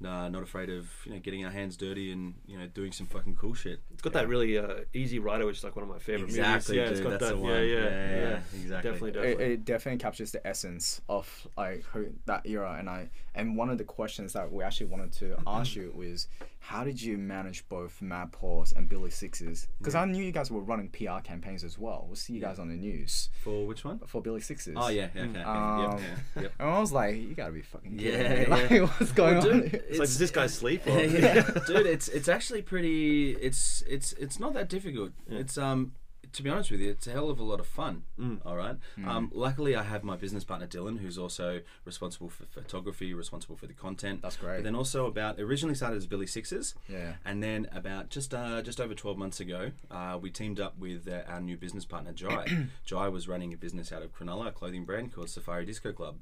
Nah, 0.00 0.28
not 0.28 0.44
afraid 0.44 0.70
of 0.70 0.88
you 1.04 1.10
know 1.12 1.18
getting 1.18 1.44
our 1.44 1.50
hands 1.50 1.76
dirty 1.76 2.12
and 2.12 2.34
you 2.46 2.56
know 2.56 2.68
doing 2.68 2.92
some 2.92 3.08
fucking 3.08 3.34
cool 3.34 3.52
shit. 3.54 3.80
It's 3.92 4.00
got 4.00 4.12
that 4.12 4.28
really 4.28 4.56
uh, 4.56 4.84
easy 4.94 5.18
rider, 5.18 5.44
which 5.44 5.58
is 5.58 5.64
like 5.64 5.74
one 5.74 5.82
of 5.82 5.88
my 5.88 5.98
favorite 5.98 6.28
Exactly, 6.28 6.76
movies. 6.76 6.86
Yeah, 6.86 6.90
it's 6.92 7.00
dude, 7.00 7.02
got 7.10 7.18
that's 7.18 7.32
that. 7.32 7.36
the 7.36 7.42
Yeah, 7.42 7.50
one. 7.50 7.68
yeah, 7.68 7.74
Yeah, 7.74 7.80
yeah, 7.90 8.20
yeah, 8.20 8.38
exactly. 8.62 8.68
Definitely, 8.92 9.08
it, 9.08 9.12
definitely. 9.14 9.44
it 9.54 9.64
definitely 9.64 9.98
captures 9.98 10.30
the 10.30 10.46
essence 10.46 11.00
of 11.08 11.48
like 11.56 11.82
who, 11.92 12.10
that 12.26 12.46
era 12.46 12.76
and 12.78 12.88
i 12.88 13.10
and 13.34 13.56
one 13.56 13.70
of 13.70 13.78
the 13.78 13.82
questions 13.82 14.34
that 14.34 14.52
we 14.52 14.62
actually 14.62 14.86
wanted 14.86 15.10
to 15.14 15.36
ask 15.48 15.74
you 15.74 15.92
was 15.96 16.28
how 16.68 16.84
did 16.84 17.00
you 17.00 17.16
manage 17.16 17.66
both 17.70 18.02
mad 18.02 18.30
paws 18.30 18.72
and 18.76 18.88
billy 18.90 19.10
sixes 19.10 19.68
because 19.78 19.94
i 19.94 20.04
knew 20.04 20.22
you 20.22 20.30
guys 20.32 20.50
were 20.50 20.60
running 20.60 20.88
pr 20.90 21.18
campaigns 21.24 21.64
as 21.64 21.78
well 21.78 22.04
we'll 22.06 22.14
see 22.16 22.34
you 22.34 22.40
guys 22.42 22.58
on 22.58 22.68
the 22.68 22.74
news 22.76 23.30
For 23.42 23.66
which 23.66 23.84
one? 23.86 24.00
for 24.06 24.20
billy 24.20 24.40
sixes 24.42 24.74
Oh 24.76 24.88
yeah, 24.88 25.08
yeah, 25.14 25.22
okay. 25.22 25.40
Um, 25.42 25.80
yep, 25.80 26.00
yeah, 26.36 26.42
yep. 26.42 26.52
and 26.58 26.68
i 26.68 26.78
was 26.78 26.92
like 26.92 27.16
you 27.16 27.34
gotta 27.34 27.52
be 27.52 27.62
fucking 27.62 27.96
kidding 27.96 28.20
Yeah, 28.20 28.40
me. 28.40 28.46
like 28.54 28.70
yeah. 28.70 28.80
what's 28.80 29.12
going 29.12 29.38
Well, 29.38 29.48
on 29.50 29.60
dude, 29.60 29.70
here? 29.70 29.84
it's 29.88 29.98
like, 29.98 30.08
does 30.08 30.18
this 30.18 30.30
guy 30.30 30.46
sleep? 30.46 30.86
Or? 30.86 31.00
yeah, 31.02 31.40
dude, 31.66 31.86
it's 31.86 32.08
it's 32.08 32.28
actually 32.28 32.60
pretty. 32.62 33.32
It's 33.32 33.82
it's 33.88 34.12
it's 34.14 34.38
not 34.38 34.52
that 34.54 34.68
difficult. 34.68 35.12
It's 35.28 35.56
um. 35.56 35.92
To 36.32 36.42
be 36.42 36.50
honest 36.50 36.70
with 36.70 36.80
you, 36.80 36.90
it's 36.90 37.06
a 37.06 37.12
hell 37.12 37.30
of 37.30 37.38
a 37.38 37.42
lot 37.42 37.60
of 37.60 37.66
fun. 37.66 38.02
Mm. 38.20 38.40
All 38.44 38.56
right. 38.56 38.76
Um, 39.06 39.30
luckily, 39.34 39.74
I 39.74 39.82
have 39.82 40.04
my 40.04 40.16
business 40.16 40.44
partner 40.44 40.66
Dylan, 40.66 40.98
who's 40.98 41.16
also 41.18 41.60
responsible 41.84 42.28
for 42.28 42.44
photography, 42.44 43.14
responsible 43.14 43.56
for 43.56 43.66
the 43.66 43.72
content. 43.72 44.22
That's 44.22 44.36
great. 44.36 44.56
But 44.56 44.64
then 44.64 44.74
also 44.74 45.06
about 45.06 45.38
originally 45.40 45.74
started 45.74 45.96
as 45.96 46.06
Billy 46.06 46.26
Sixes, 46.26 46.74
yeah 46.88 47.14
And 47.24 47.42
then 47.42 47.68
about 47.72 48.10
just 48.10 48.34
uh, 48.34 48.62
just 48.62 48.80
over 48.80 48.94
12 48.94 49.16
months 49.16 49.40
ago, 49.40 49.70
uh, 49.90 50.18
we 50.20 50.30
teamed 50.30 50.60
up 50.60 50.78
with 50.78 51.08
uh, 51.08 51.22
our 51.28 51.40
new 51.40 51.56
business 51.56 51.84
partner, 51.84 52.12
Jai. 52.12 52.66
Jai 52.84 53.08
was 53.08 53.28
running 53.28 53.52
a 53.52 53.56
business 53.56 53.92
out 53.92 54.02
of 54.02 54.12
Cronulla, 54.16 54.48
a 54.48 54.52
clothing 54.52 54.84
brand 54.84 55.12
called 55.12 55.30
Safari 55.30 55.64
Disco 55.64 55.92
Club. 55.92 56.16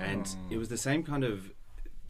And 0.00 0.26
Oh. 0.26 0.54
it 0.54 0.58
was 0.58 0.68
the 0.68 0.78
same 0.78 1.02
kind 1.02 1.24
of 1.24 1.50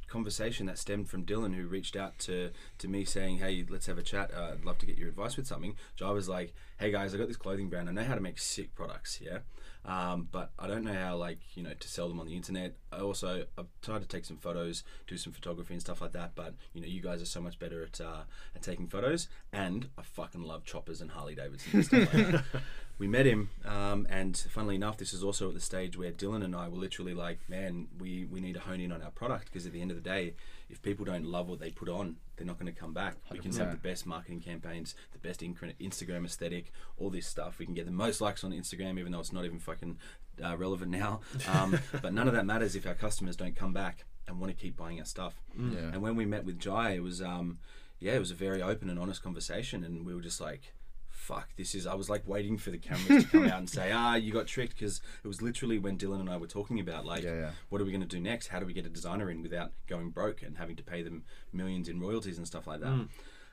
conversation 0.09 0.67
that 0.67 0.79
stemmed 0.79 1.09
from 1.09 1.25
Dylan, 1.25 1.55
who 1.55 1.67
reached 1.67 1.97
out 1.97 2.19
to, 2.21 2.51
to 2.79 2.89
me 2.89 3.05
saying, 3.05 3.39
Hey, 3.39 3.65
let's 3.69 3.87
have 3.87 3.99
a 3.99 4.03
chat. 4.03 4.31
Uh, 4.35 4.53
I'd 4.53 4.65
love 4.65 4.79
to 4.79 4.87
get 4.87 4.99
your 4.99 5.09
advice 5.09 5.37
with 5.37 5.47
something. 5.47 5.75
Jai 5.97 6.11
was 6.11 6.29
like, 6.29 6.55
Hey 6.79 6.91
guys, 6.91 7.15
I 7.15 7.19
got 7.19 7.29
this 7.29 7.37
clothing 7.37 7.69
brand. 7.69 7.89
I 7.89 7.93
know 7.93 8.05
how 8.05 8.15
to 8.15 8.21
make 8.21 8.39
sick 8.39 8.75
products, 8.75 9.21
yeah? 9.23 9.39
Um, 9.87 10.29
but 10.33 10.51
I 10.59 10.67
don't 10.67 10.83
know 10.83 10.93
how, 10.93 11.17
like, 11.17 11.39
you 11.55 11.63
know, 11.63 11.73
to 11.79 11.89
sell 11.89 12.09
them 12.09 12.19
on 12.19 12.27
the 12.27 12.35
internet. 12.35 12.75
I 12.93 12.99
also, 12.99 13.45
I've 13.57 13.67
tried 13.83 14.03
to 14.03 14.09
take 14.09 14.25
some 14.25 14.37
photos, 14.37 14.83
do 15.07 15.17
some 15.17 15.33
photography 15.33 15.75
and 15.75 15.81
stuff 15.81 16.01
like 16.01 16.13
that. 16.13 16.33
But, 16.35 16.55
you 16.75 16.81
know, 16.81 16.89
you 16.89 17.01
guys 17.01 17.23
are 17.23 17.27
so 17.27 17.41
much 17.41 17.59
better 17.61 17.85
at, 17.85 18.01
uh, 18.01 18.23
at 18.55 18.63
taking 18.63 18.89
photos. 18.89 19.29
And 19.53 19.89
I 19.97 20.03
fucking 20.03 20.43
love 20.43 20.65
choppers 20.65 21.01
and 21.01 21.13
Harley 21.13 21.37
Davidson 21.37 22.43
and 23.01 23.13
stuff 23.13 23.25
like 23.25 23.25
that. 23.25 23.25
We 23.25 23.25
met 23.25 23.27
him, 23.27 23.51
um, 23.65 24.07
and 24.11 24.37
funnily 24.37 24.75
enough, 24.75 24.97
this 24.97 25.13
is 25.13 25.23
also 25.23 25.49
at 25.49 25.55
the 25.55 25.61
stage 25.61 25.97
where 25.97 26.13
Dylan 26.13 26.45
and 26.45 26.55
I 26.55 26.69
were 26.69 26.79
literally 26.79 27.15
like, 27.15 27.39
man, 27.49 27.89
we, 27.99 28.25
we 28.25 28.41
need 28.41 28.55
to 28.55 28.61
hone 28.61 28.81
in 28.81 28.93
on 28.93 29.03
our 29.03 29.11
product 29.11 29.47
because 29.47 29.67
at 29.67 29.73
the 29.73 29.83
end 29.83 29.91
of 29.91 29.97
the 29.97 30.03
day, 30.03 30.35
if 30.69 30.83
people 30.83 31.05
don't 31.05 31.25
love 31.25 31.49
what 31.49 31.61
they 31.61 31.71
put 31.71 31.89
on, 31.89 32.17
they're 32.37 32.47
not 32.47 32.59
going 32.59 32.73
to 32.73 32.79
come 32.79 32.93
back. 32.93 33.17
We 33.31 33.39
can 33.39 33.53
have 33.53 33.69
100%. 33.69 33.71
the 33.71 33.77
best 33.77 34.07
marketing 34.07 34.41
campaigns, 34.41 34.95
the 35.13 35.19
best 35.19 35.41
Instagram 35.41 36.25
aesthetic, 36.25 36.73
all 36.99 37.11
this 37.11 37.27
stuff. 37.27 37.59
We 37.59 37.65
can 37.65 37.75
get 37.75 37.87
the 37.87 37.93
most 37.93 38.21
likes 38.21 38.45
on 38.45 38.53
Instagram, 38.53 38.99
even 38.99 39.13
though 39.13 39.21
it's 39.21 39.33
not 39.33 39.45
even 39.45 39.59
fucking 39.59 39.99
uh, 40.45 40.57
relevant 40.57 40.91
now. 40.91 41.21
Um, 41.49 41.79
but 42.03 42.13
none 42.13 42.27
of 42.27 42.35
that 42.35 42.45
matters 42.45 42.75
if 42.75 42.87
our 42.87 42.95
customers 42.95 43.37
don't 43.37 43.55
come 43.55 43.73
back 43.73 44.05
and 44.27 44.41
want 44.41 44.57
to 44.57 44.61
keep 44.61 44.77
buying 44.77 44.99
our 44.99 45.07
stuff. 45.07 45.35
Yeah. 45.57 45.91
And 45.93 46.03
when 46.03 46.17
we 46.17 46.27
met 46.27 46.45
with 46.45 46.59
Jai, 46.59 46.93
it 46.93 47.03
was, 47.03 47.23
um, 47.23 47.59
yeah, 48.01 48.15
it 48.15 48.19
was 48.19 48.33
a 48.33 48.35
very 48.35 48.61
open 48.61 48.91
and 48.91 48.99
honest 48.99 49.23
conversation, 49.23 49.85
and 49.85 50.05
we 50.05 50.15
were 50.15 50.21
just 50.21 50.41
like, 50.41 50.75
fuck, 51.17 51.49
this 51.57 51.75
is. 51.75 51.87
I 51.87 51.95
was 51.95 52.09
like 52.11 52.27
waiting 52.29 52.57
for 52.59 52.71
the 52.71 52.79
cameras 52.79 53.25
to 53.25 53.31
come 53.31 53.45
out 53.47 53.59
and 53.59 53.69
say, 53.71 53.91
ah, 53.95 54.15
you 54.15 54.33
got 54.33 54.47
tricked, 54.47 54.75
because 54.79 55.01
it 55.25 55.27
was 55.29 55.43
literally 55.43 55.79
when 55.79 55.97
Dylan 55.99 56.21
and 56.21 56.31
I 56.31 56.37
were 56.37 56.47
talking 56.47 56.79
about 56.79 57.05
like, 57.05 57.25
Yeah, 57.25 57.35
yeah. 57.35 57.51
what 57.71 57.81
are 57.81 57.85
we 57.85 57.91
going 57.91 58.03
to 58.03 58.07
do 58.07 58.21
next? 58.21 58.49
How 58.49 58.61
do 58.61 58.67
we 58.67 58.73
get 58.73 58.87
a 58.87 58.91
designer 58.91 59.31
in 59.31 59.43
without 59.43 59.73
going 59.89 60.11
broke 60.11 60.43
and 60.43 60.59
having 60.59 60.77
to 60.77 60.83
pay 60.83 61.03
them 61.03 61.25
millions 61.53 61.89
in 61.89 62.01
royalties 62.01 62.39
and 62.39 62.47
stuff 62.47 62.67
like 62.67 62.81
that? 62.81 63.09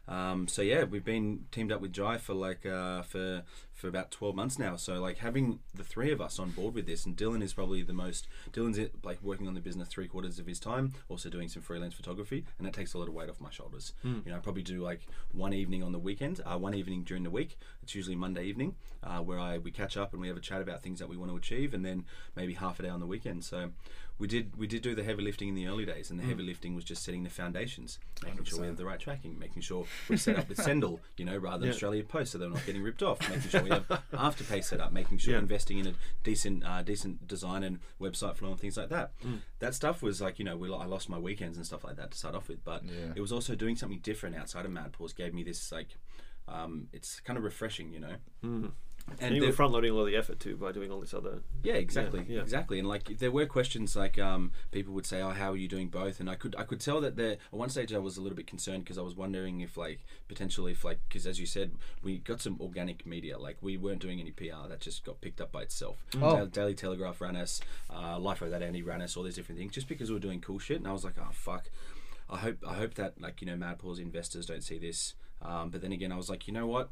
Um, 0.07 0.47
so 0.47 0.61
yeah, 0.61 0.83
we've 0.83 1.05
been 1.05 1.45
teamed 1.51 1.71
up 1.71 1.79
with 1.79 1.93
Jai 1.93 2.17
for 2.17 2.33
like 2.33 2.65
uh, 2.65 3.03
for 3.03 3.43
for 3.73 3.87
about 3.87 4.11
twelve 4.11 4.35
months 4.35 4.59
now. 4.59 4.75
So 4.75 4.99
like 4.99 5.19
having 5.19 5.59
the 5.73 5.83
three 5.83 6.11
of 6.11 6.19
us 6.19 6.39
on 6.39 6.51
board 6.51 6.73
with 6.73 6.85
this, 6.85 7.05
and 7.05 7.15
Dylan 7.15 7.41
is 7.41 7.53
probably 7.53 7.83
the 7.83 7.93
most. 7.93 8.27
Dylan's 8.51 8.89
like 9.03 9.21
working 9.23 9.47
on 9.47 9.53
the 9.53 9.61
business 9.61 9.87
three 9.87 10.07
quarters 10.07 10.39
of 10.39 10.45
his 10.45 10.59
time, 10.59 10.93
also 11.07 11.29
doing 11.29 11.47
some 11.47 11.61
freelance 11.61 11.93
photography, 11.93 12.45
and 12.57 12.67
that 12.67 12.73
takes 12.73 12.93
a 12.93 12.97
lot 12.97 13.07
of 13.07 13.13
weight 13.13 13.29
off 13.29 13.39
my 13.39 13.49
shoulders. 13.49 13.93
You 14.25 14.31
know, 14.31 14.35
I 14.37 14.39
probably 14.39 14.63
do 14.63 14.81
like 14.81 15.07
one 15.31 15.53
evening 15.53 15.83
on 15.83 15.93
the 15.93 15.99
weekend, 15.99 16.41
uh, 16.45 16.57
one 16.57 16.73
evening 16.73 17.03
during 17.03 17.23
the 17.23 17.29
week. 17.31 17.57
It's 17.81 17.95
usually 17.95 18.15
Monday 18.15 18.43
evening, 18.43 18.75
uh, 19.03 19.19
where 19.19 19.39
I 19.39 19.57
we 19.57 19.71
catch 19.71 19.95
up 19.95 20.11
and 20.11 20.21
we 20.21 20.27
have 20.27 20.37
a 20.37 20.41
chat 20.41 20.61
about 20.61 20.83
things 20.83 20.99
that 20.99 21.07
we 21.07 21.15
want 21.15 21.31
to 21.31 21.37
achieve, 21.37 21.73
and 21.73 21.85
then 21.85 22.05
maybe 22.35 22.53
half 22.55 22.79
a 22.79 22.83
day 22.83 22.89
on 22.89 22.99
the 22.99 23.07
weekend. 23.07 23.45
So 23.45 23.71
we 24.19 24.27
did 24.27 24.55
we 24.55 24.67
did 24.67 24.81
do 24.83 24.93
the 24.95 25.03
heavy 25.03 25.23
lifting 25.23 25.49
in 25.49 25.55
the 25.55 25.67
early 25.67 25.85
days, 25.85 26.11
and 26.11 26.19
the 26.19 26.23
heavy 26.23 26.43
lifting 26.43 26.75
was 26.75 26.83
just 26.83 27.03
setting 27.03 27.23
the 27.23 27.29
foundations, 27.29 27.99
making 28.23 28.43
sure 28.45 28.59
we 28.59 28.65
100%. 28.65 28.67
have 28.69 28.77
the 28.77 28.85
right 28.85 28.99
tracking, 28.99 29.37
making 29.39 29.61
sure 29.63 29.85
we 30.07 30.17
set 30.17 30.37
up 30.37 30.47
with 30.47 30.57
Sendle, 30.63 30.99
you 31.17 31.25
know, 31.25 31.35
rather 31.37 31.59
than 31.59 31.67
Yeah. 31.67 31.73
Australia 31.73 32.03
Post, 32.03 32.31
so 32.31 32.37
they're 32.37 32.49
not 32.49 32.65
getting 32.65 32.83
ripped 32.83 33.01
off. 33.03 33.19
Making 33.29 33.49
sure 33.49 33.63
we 33.63 33.69
have 33.71 33.87
Afterpay 34.13 34.63
set 34.63 34.79
up, 34.79 34.91
making 34.93 35.17
sure 35.17 35.31
Yeah. 35.33 35.39
we're 35.39 35.43
investing 35.43 35.79
in 35.79 35.87
a 35.87 35.93
decent, 36.23 36.63
uh, 36.63 36.83
decent 36.83 37.27
design 37.27 37.63
and 37.63 37.79
website 37.99 38.35
flow 38.37 38.51
and 38.51 38.59
things 38.59 38.77
like 38.77 38.89
that. 38.89 39.11
That 39.59 39.73
stuff 39.73 40.01
was 40.03 40.21
like, 40.21 40.37
you 40.39 40.45
know, 40.45 40.55
we, 40.57 40.67
I 40.73 40.85
lost 40.85 41.09
my 41.09 41.17
weekends 41.17 41.57
and 41.57 41.65
stuff 41.65 41.83
like 41.83 41.95
that 41.97 42.11
to 42.11 42.17
start 42.17 42.35
off 42.35 42.47
with, 42.47 42.63
but 42.63 42.83
Yeah. 42.85 43.13
it 43.15 43.21
was 43.21 43.31
also 43.31 43.55
doing 43.55 43.75
something 43.75 43.99
different 43.99 44.35
outside 44.35 44.65
of 44.65 44.71
Mad 44.71 44.91
Paws. 44.93 45.13
Gave 45.13 45.33
me 45.33 45.43
this 45.43 45.71
like 45.71 45.97
um, 46.47 46.87
it's 46.91 47.19
kind 47.21 47.37
of 47.37 47.43
refreshing, 47.45 47.91
you 47.93 47.99
know. 48.01 48.15
Mm. 48.43 48.71
And 49.09 49.21
And 49.21 49.35
you 49.35 49.45
were 49.45 49.51
front 49.51 49.73
loading 49.73 49.91
a 49.91 49.93
lot 49.93 50.01
of 50.01 50.07
the 50.07 50.15
effort 50.15 50.39
too 50.39 50.55
by 50.55 50.71
doing 50.71 50.91
all 50.91 50.99
this 50.99 51.13
other. 51.13 51.41
Yeah, 51.61 51.73
exactly, 51.73 52.25
yeah. 52.27 52.41
exactly. 52.41 52.79
And 52.79 52.87
like 52.87 53.19
there 53.19 53.31
were 53.31 53.45
questions 53.45 53.95
like 53.95 54.17
um, 54.17 54.51
people 54.71 54.93
would 54.93 55.05
say, 55.05 55.21
"Oh, 55.21 55.31
how 55.31 55.51
are 55.51 55.57
you 55.57 55.67
doing 55.67 55.89
both?" 55.89 56.19
And 56.19 56.29
I 56.29 56.35
could 56.35 56.55
I 56.57 56.63
could 56.63 56.79
tell 56.79 57.01
that 57.01 57.15
there 57.15 57.33
at 57.33 57.53
one 57.53 57.69
stage 57.69 57.93
I 57.93 57.99
was 57.99 58.17
a 58.17 58.21
little 58.21 58.35
bit 58.35 58.47
concerned 58.47 58.83
because 58.83 58.97
I 58.97 59.01
was 59.01 59.15
wondering 59.15 59.61
if 59.61 59.77
like 59.77 60.05
potentially 60.27 60.71
if 60.71 60.83
like 60.83 60.99
because 61.07 61.27
as 61.27 61.39
you 61.39 61.45
said 61.45 61.71
we 62.01 62.17
got 62.19 62.41
some 62.41 62.57
organic 62.61 63.05
media 63.05 63.37
like 63.37 63.57
we 63.61 63.77
weren't 63.77 64.01
doing 64.01 64.19
any 64.19 64.31
PR 64.31 64.67
that 64.69 64.79
just 64.79 65.03
got 65.03 65.21
picked 65.21 65.41
up 65.41 65.51
by 65.51 65.61
itself. 65.63 66.03
Oh. 66.21 66.37
Da- 66.37 66.45
Daily 66.45 66.73
Telegraph 66.73 67.19
ran 67.21 67.35
us, 67.35 67.61
uh, 67.93 68.17
Life 68.17 68.41
of 68.41 68.51
That 68.51 68.63
Andy 68.63 68.81
ran 68.81 69.01
us, 69.01 69.17
all 69.17 69.23
these 69.23 69.35
different 69.35 69.59
things 69.59 69.73
just 69.73 69.87
because 69.87 70.09
we 70.09 70.15
were 70.15 70.21
doing 70.21 70.39
cool 70.39 70.59
shit. 70.59 70.77
And 70.77 70.87
I 70.87 70.93
was 70.93 71.03
like, 71.03 71.15
"Oh 71.19 71.31
fuck." 71.31 71.69
I 72.29 72.37
hope 72.37 72.57
I 72.67 72.75
hope 72.75 72.95
that 72.95 73.21
like 73.21 73.41
you 73.41 73.47
know 73.47 73.55
Mad 73.55 73.79
investors 73.99 74.45
don't 74.45 74.63
see 74.63 74.79
this. 74.79 75.13
Um, 75.41 75.69
but 75.69 75.81
then 75.81 75.91
again, 75.91 76.11
I 76.11 76.15
was 76.15 76.29
like, 76.29 76.47
you 76.47 76.53
know 76.53 76.65
what? 76.65 76.89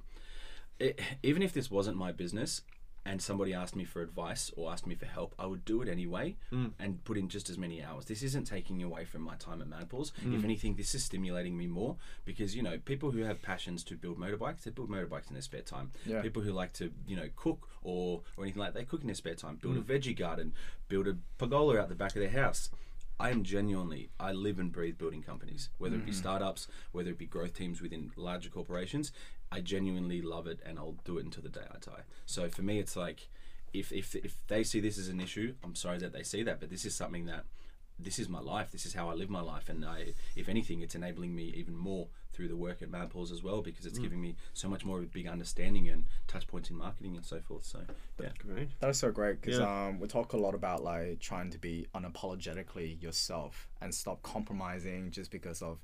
It, 0.80 1.00
even 1.24 1.42
if 1.42 1.54
this 1.54 1.70
wasn't 1.70 1.98
my 1.98 2.12
business 2.12 2.62
and 3.04 3.22
somebody 3.22 3.54
asked 3.54 3.76
me 3.76 3.84
for 3.84 4.02
advice 4.02 4.52
or 4.56 4.72
asked 4.72 4.86
me 4.86 4.94
for 4.94 5.06
help, 5.06 5.34
I 5.40 5.48
would 5.48 5.66
do 5.66 5.82
it 5.82 5.90
anyway 5.90 6.36
mm. 6.52 6.72
and 6.80 7.04
put 7.04 7.18
in 7.18 7.30
just 7.30 7.50
as 7.50 7.58
many 7.58 7.84
hours. 7.84 8.06
This 8.06 8.22
isn't 8.22 8.46
taking 8.46 8.84
away 8.84 9.06
from 9.06 9.22
my 9.22 9.36
time 9.36 9.62
at 9.62 9.68
Mad 9.68 9.90
Paws. 9.90 10.12
If 10.18 10.28
mm. 10.28 10.44
anything, 10.44 10.76
this 10.76 10.94
is 10.94 11.04
stimulating 11.04 11.58
me 11.58 11.66
more 11.66 11.96
because 12.26 12.56
you 12.56 12.62
know 12.62 12.78
people 12.86 13.12
who 13.12 13.24
have 13.24 13.42
passions 13.42 13.84
to 13.86 13.96
build 13.96 14.20
motorbikes, 14.20 14.64
they 14.64 14.72
build 14.72 14.90
motorbikes 14.90 15.30
in 15.30 15.34
their 15.34 15.42
spare 15.42 15.62
time. 15.62 15.92
Yeah. 16.06 16.22
People 16.22 16.44
who 16.44 16.52
like 16.52 16.74
to 16.74 16.92
you 17.08 17.16
know 17.16 17.30
cook 17.36 17.68
or 17.82 18.22
or 18.38 18.44
anything 18.44 18.62
like 18.62 18.74
that, 18.74 18.80
they 18.80 18.86
cook 18.86 19.02
in 19.02 19.08
their 19.08 19.16
spare 19.16 19.36
time. 19.36 19.56
Build 19.56 19.78
a 19.78 19.82
mm. 19.82 19.86
veggie 19.86 20.18
garden, 20.18 20.54
build 20.88 21.08
a 21.08 21.18
pergola 21.38 21.80
out 21.80 21.90
the 21.90 21.96
back 21.96 22.16
of 22.16 22.22
their 22.22 22.30
house. 22.30 22.70
I 23.20 23.30
am 23.30 23.44
genuinely, 23.44 24.10
I 24.20 24.32
live 24.32 24.58
and 24.58 24.72
breathe 24.72 24.98
building 24.98 25.22
companies, 25.22 25.70
whether 25.78 25.96
it 25.96 26.08
be 26.08 26.12
startups, 26.12 26.68
whether 26.92 27.12
it 27.12 27.20
be 27.20 27.28
growth 27.28 27.54
teams 27.54 27.80
within 27.80 28.12
larger 28.16 28.50
corporations. 28.50 29.12
I 29.52 29.60
genuinely 29.62 30.22
love 30.22 30.48
it 30.48 30.60
and 30.66 30.80
I'll 30.80 30.96
do 31.04 31.18
it 31.18 31.26
until 31.26 31.44
the 31.44 31.50
day 31.50 31.66
I 31.70 31.78
die. 31.80 32.04
So 32.26 32.48
for 32.50 32.62
me, 32.62 32.80
it's 32.80 32.96
like, 32.96 33.28
if, 33.74 33.92
if, 33.92 34.16
if 34.16 34.36
they 34.48 34.64
see 34.64 34.80
this 34.80 34.98
as 34.98 35.08
an 35.10 35.20
issue, 35.20 35.56
I'm 35.64 35.76
sorry 35.76 35.98
that 36.00 36.14
they 36.14 36.24
see 36.24 36.44
that, 36.44 36.60
but 36.60 36.70
this 36.70 36.86
is 36.86 36.96
something 36.96 37.26
that, 37.26 37.44
this 38.00 38.18
is 38.18 38.28
my 38.28 38.40
life. 38.40 38.72
This 38.72 38.86
is 38.88 38.94
how 38.96 39.10
I 39.10 39.14
live 39.14 39.30
my 39.30 39.42
life. 39.42 39.70
And 39.70 39.86
I, 39.86 40.14
if 40.36 40.50
anything, 40.50 40.82
it's 40.82 40.96
enabling 40.96 41.36
me 41.36 41.54
even 41.56 41.76
more 41.76 42.08
through 42.34 42.48
the 42.48 42.56
work 42.56 42.82
at 42.82 42.90
Mad 42.90 43.12
Paws 43.12 43.32
as 43.32 43.44
well 43.44 43.62
because 43.62 43.86
it's 43.86 44.00
giving 44.00 44.20
me 44.20 44.36
so 44.54 44.68
much 44.68 44.84
more 44.84 44.98
of 44.98 45.04
a 45.04 45.08
big 45.08 45.28
understanding 45.28 45.88
and 45.90 46.06
touch 46.28 46.48
points 46.48 46.70
in 46.72 46.78
marketing 46.78 47.16
and 47.16 47.24
so 47.26 47.40
forth. 47.42 47.64
So, 47.66 47.82
yeah. 48.20 48.30
Great. 48.40 48.70
That 48.80 48.90
is 48.90 48.98
so 48.98 49.12
great 49.12 49.40
because 49.42 49.60
Yeah. 49.60 49.88
um, 49.88 50.00
we 50.00 50.08
talk 50.08 50.34
a 50.34 50.38
lot 50.38 50.56
about 50.56 50.82
like 50.84 51.20
trying 51.20 51.52
to 51.52 51.60
be 51.60 51.86
unapologetically 51.94 53.02
yourself 53.04 53.68
and 53.82 53.94
stop 53.94 54.24
compromising 54.24 55.12
just 55.12 55.30
because 55.30 55.62
of 55.62 55.78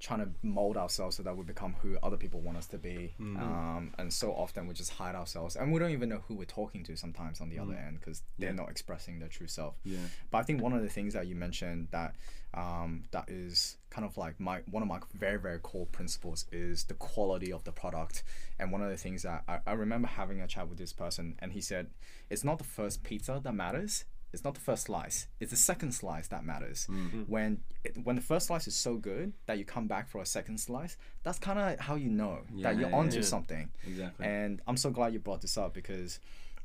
trying 0.00 0.20
to 0.20 0.28
mold 0.42 0.76
ourselves 0.76 1.16
so 1.16 1.22
that 1.22 1.36
we 1.36 1.44
become 1.44 1.74
who 1.80 1.96
other 2.02 2.16
people 2.16 2.40
want 2.40 2.58
us 2.58 2.66
to 2.66 2.78
be. 2.78 3.14
Um, 3.18 3.92
and 3.98 4.12
so 4.12 4.32
often 4.32 4.66
we 4.66 4.74
just 4.74 4.90
hide 4.92 5.14
ourselves 5.14 5.56
and 5.56 5.72
we 5.72 5.78
don't 5.78 5.92
even 5.92 6.08
know 6.10 6.22
who 6.28 6.34
we're 6.34 6.44
talking 6.44 6.84
to 6.84 6.96
sometimes 6.96 7.40
on 7.40 7.48
the 7.48 7.58
other 7.58 7.74
end 7.74 8.00
because 8.00 8.22
they're 8.38 8.50
Yeah. 8.50 8.56
not 8.56 8.70
expressing 8.70 9.18
their 9.18 9.28
true 9.28 9.46
self. 9.46 9.76
Yeah. 9.84 9.98
But 10.30 10.38
I 10.38 10.42
think 10.42 10.60
one 10.62 10.72
of 10.74 10.82
the 10.82 10.88
things 10.90 11.14
that 11.14 11.26
you 11.26 11.34
mentioned 11.36 11.88
that 11.92 12.14
um, 12.52 13.04
that 13.10 13.28
is 13.28 13.78
kind 13.90 14.04
of 14.06 14.16
like 14.16 14.38
my 14.38 14.60
one 14.70 14.82
of 14.82 14.88
my 14.88 15.00
very 15.12 15.38
very 15.40 15.58
core 15.58 15.86
principles 15.86 16.46
is 16.52 16.84
the 16.84 16.94
quality 16.94 17.52
of 17.52 17.64
the 17.64 17.72
product. 17.72 18.22
And 18.60 18.70
one 18.70 18.80
of 18.82 18.90
the 18.90 18.96
things 18.96 19.22
that 19.22 19.42
I, 19.48 19.58
I 19.66 19.72
remember 19.72 20.06
having 20.06 20.40
a 20.40 20.46
chat 20.46 20.68
with 20.68 20.78
this 20.78 20.92
person, 20.92 21.34
and 21.40 21.52
he 21.52 21.60
said, 21.60 21.88
"It's 22.30 22.44
not 22.44 22.58
the 22.58 22.64
first 22.64 23.02
pizza 23.02 23.40
that 23.42 23.52
matters." 23.54 24.04
It's 24.34 24.44
not 24.44 24.54
the 24.54 24.60
first 24.60 24.84
slice. 24.84 25.26
It's 25.40 25.50
the 25.52 25.56
second 25.56 25.92
slice 25.92 26.28
that 26.28 26.44
matters. 26.44 26.86
Mm-hmm. 26.90 27.22
When 27.22 27.60
it, 27.84 27.96
when 28.04 28.16
the 28.16 28.22
first 28.22 28.48
slice 28.48 28.66
is 28.68 28.74
so 28.76 28.96
good 28.96 29.32
that 29.46 29.56
you 29.58 29.64
come 29.64 29.86
back 29.86 30.08
for 30.08 30.20
a 30.20 30.26
second 30.26 30.58
slice, 30.58 30.96
that's 31.22 31.38
kind 31.38 31.58
of 31.58 31.80
how 31.80 31.94
you 31.94 32.10
know 32.10 32.40
that 32.62 32.76
you're 32.76 32.90
Yeah, 32.90 32.96
onto 32.96 33.16
yeah. 33.18 33.22
something. 33.22 33.70
Exactly. 33.86 34.26
And 34.26 34.60
I'm 34.66 34.76
so 34.76 34.90
glad 34.90 35.12
you 35.14 35.20
brought 35.20 35.40
this 35.40 35.56
up 35.56 35.72
because, 35.72 36.18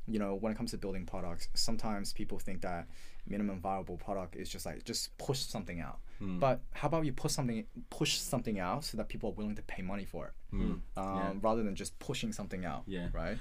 you 0.07 0.19
know, 0.19 0.35
when 0.35 0.51
it 0.51 0.57
comes 0.57 0.71
to 0.71 0.77
building 0.77 1.05
products, 1.05 1.47
sometimes 1.53 2.11
people 2.11 2.39
think 2.39 2.61
that 2.61 2.87
minimum 3.27 3.59
viable 3.61 3.97
product 3.97 4.35
is 4.35 4.49
just 4.49 4.65
like 4.65 4.83
just 4.83 5.15
push 5.17 5.39
something 5.39 5.79
out. 5.79 5.99
Hmm. 6.19 6.39
But 6.39 6.61
how 6.73 6.87
about 6.89 7.05
you 7.05 7.13
push 7.13 7.31
something 7.31 7.65
push 7.89 8.17
something 8.17 8.59
out 8.59 8.83
so 8.85 8.97
that 8.97 9.07
people 9.07 9.29
are 9.29 9.33
willing 9.33 9.55
to 9.55 9.61
pay 9.61 9.81
money 9.81 10.05
for 10.05 10.27
it, 10.27 10.33
um, 10.53 10.83
Yeah. 10.97 11.33
rather 11.41 11.63
than 11.63 11.75
just 11.75 11.97
pushing 11.99 12.31
something 12.33 12.65
out. 12.65 12.83
Yeah. 12.87 13.07
Right. 13.13 13.37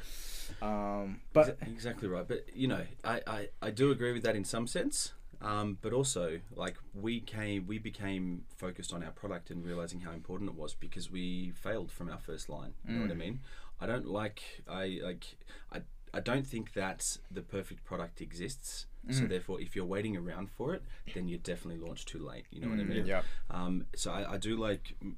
Um, 0.62 1.20
but 1.32 1.60
Exa- 1.60 1.68
exactly 1.68 2.08
right. 2.08 2.26
But 2.26 2.46
you 2.54 2.68
know, 2.68 2.84
I, 3.04 3.20
I, 3.26 3.48
I 3.62 3.70
do 3.70 3.90
agree 3.90 4.12
with 4.12 4.22
that 4.22 4.36
in 4.36 4.44
some 4.44 4.66
sense. 4.66 5.12
Um, 5.40 5.78
but 5.82 5.92
also, 5.92 6.40
like 6.56 6.76
we 6.94 7.20
came, 7.20 7.66
we 7.66 7.78
became 7.78 8.42
focused 8.56 8.92
on 8.92 9.04
our 9.04 9.12
product 9.12 9.50
and 9.50 9.64
realizing 9.64 10.00
how 10.00 10.10
important 10.12 10.50
it 10.50 10.56
was 10.56 10.74
because 10.74 11.10
we 11.12 11.52
failed 11.52 11.92
from 11.92 12.08
our 12.10 12.18
first 12.18 12.48
line. 12.48 12.72
You 12.84 12.94
know 12.96 13.02
what 13.02 13.10
I 13.12 13.14
mean? 13.14 13.40
I 13.80 13.86
don't 13.86 14.06
like, 14.06 14.42
I 14.68 14.98
like, 15.02 15.36
I, 15.72 15.82
I 16.14 16.20
don't 16.20 16.46
think 16.46 16.72
that 16.74 17.18
the 17.30 17.42
perfect 17.42 17.84
product 17.84 18.20
exists. 18.20 18.86
So 19.10 19.24
therefore, 19.26 19.58
if 19.58 19.74
you're 19.74 19.86
waiting 19.86 20.16
around 20.18 20.50
for 20.50 20.74
it, 20.74 20.82
then 21.14 21.28
you're 21.28 21.38
definitely 21.38 21.82
launched 21.82 22.08
too 22.08 22.18
late. 22.18 22.44
You 22.50 22.60
know 22.60 22.68
what 22.68 22.78
I 22.78 22.84
mean? 22.84 23.06
yeah. 23.06 23.22
Um, 23.50 23.86
so 23.96 24.10
I, 24.10 24.34
I 24.34 24.36
do 24.36 24.54
like 24.56 24.94
mm, 25.02 25.14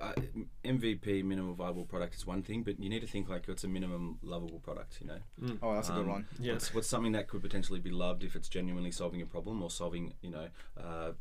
I, 0.00 0.14
MVP 0.64 1.24
minimum 1.24 1.54
viable 1.56 1.84
product 1.84 2.14
is 2.14 2.24
one 2.26 2.42
thing, 2.42 2.62
but 2.62 2.78
you 2.78 2.88
need 2.88 3.00
to 3.00 3.06
think 3.08 3.28
like 3.28 3.48
it's 3.48 3.64
a 3.64 3.68
minimum 3.68 4.18
lovable 4.22 4.60
product. 4.60 4.98
You 5.00 5.08
know, 5.08 5.58
Oh, 5.62 5.74
that's 5.74 5.88
a 5.88 5.92
good 5.92 6.02
Um, 6.02 6.08
one. 6.08 6.26
Yeah. 6.38 6.52
what's, 6.52 6.72
what's 6.74 6.88
something 6.88 7.12
that 7.12 7.26
could 7.28 7.42
potentially 7.42 7.80
be 7.80 7.90
loved 7.90 8.22
if 8.22 8.36
it's 8.36 8.48
genuinely 8.48 8.92
solving 8.92 9.22
a 9.22 9.26
problem 9.26 9.60
or 9.62 9.70
solving, 9.70 10.14
you 10.22 10.30
know, 10.30 10.48
uh, 10.80 11.12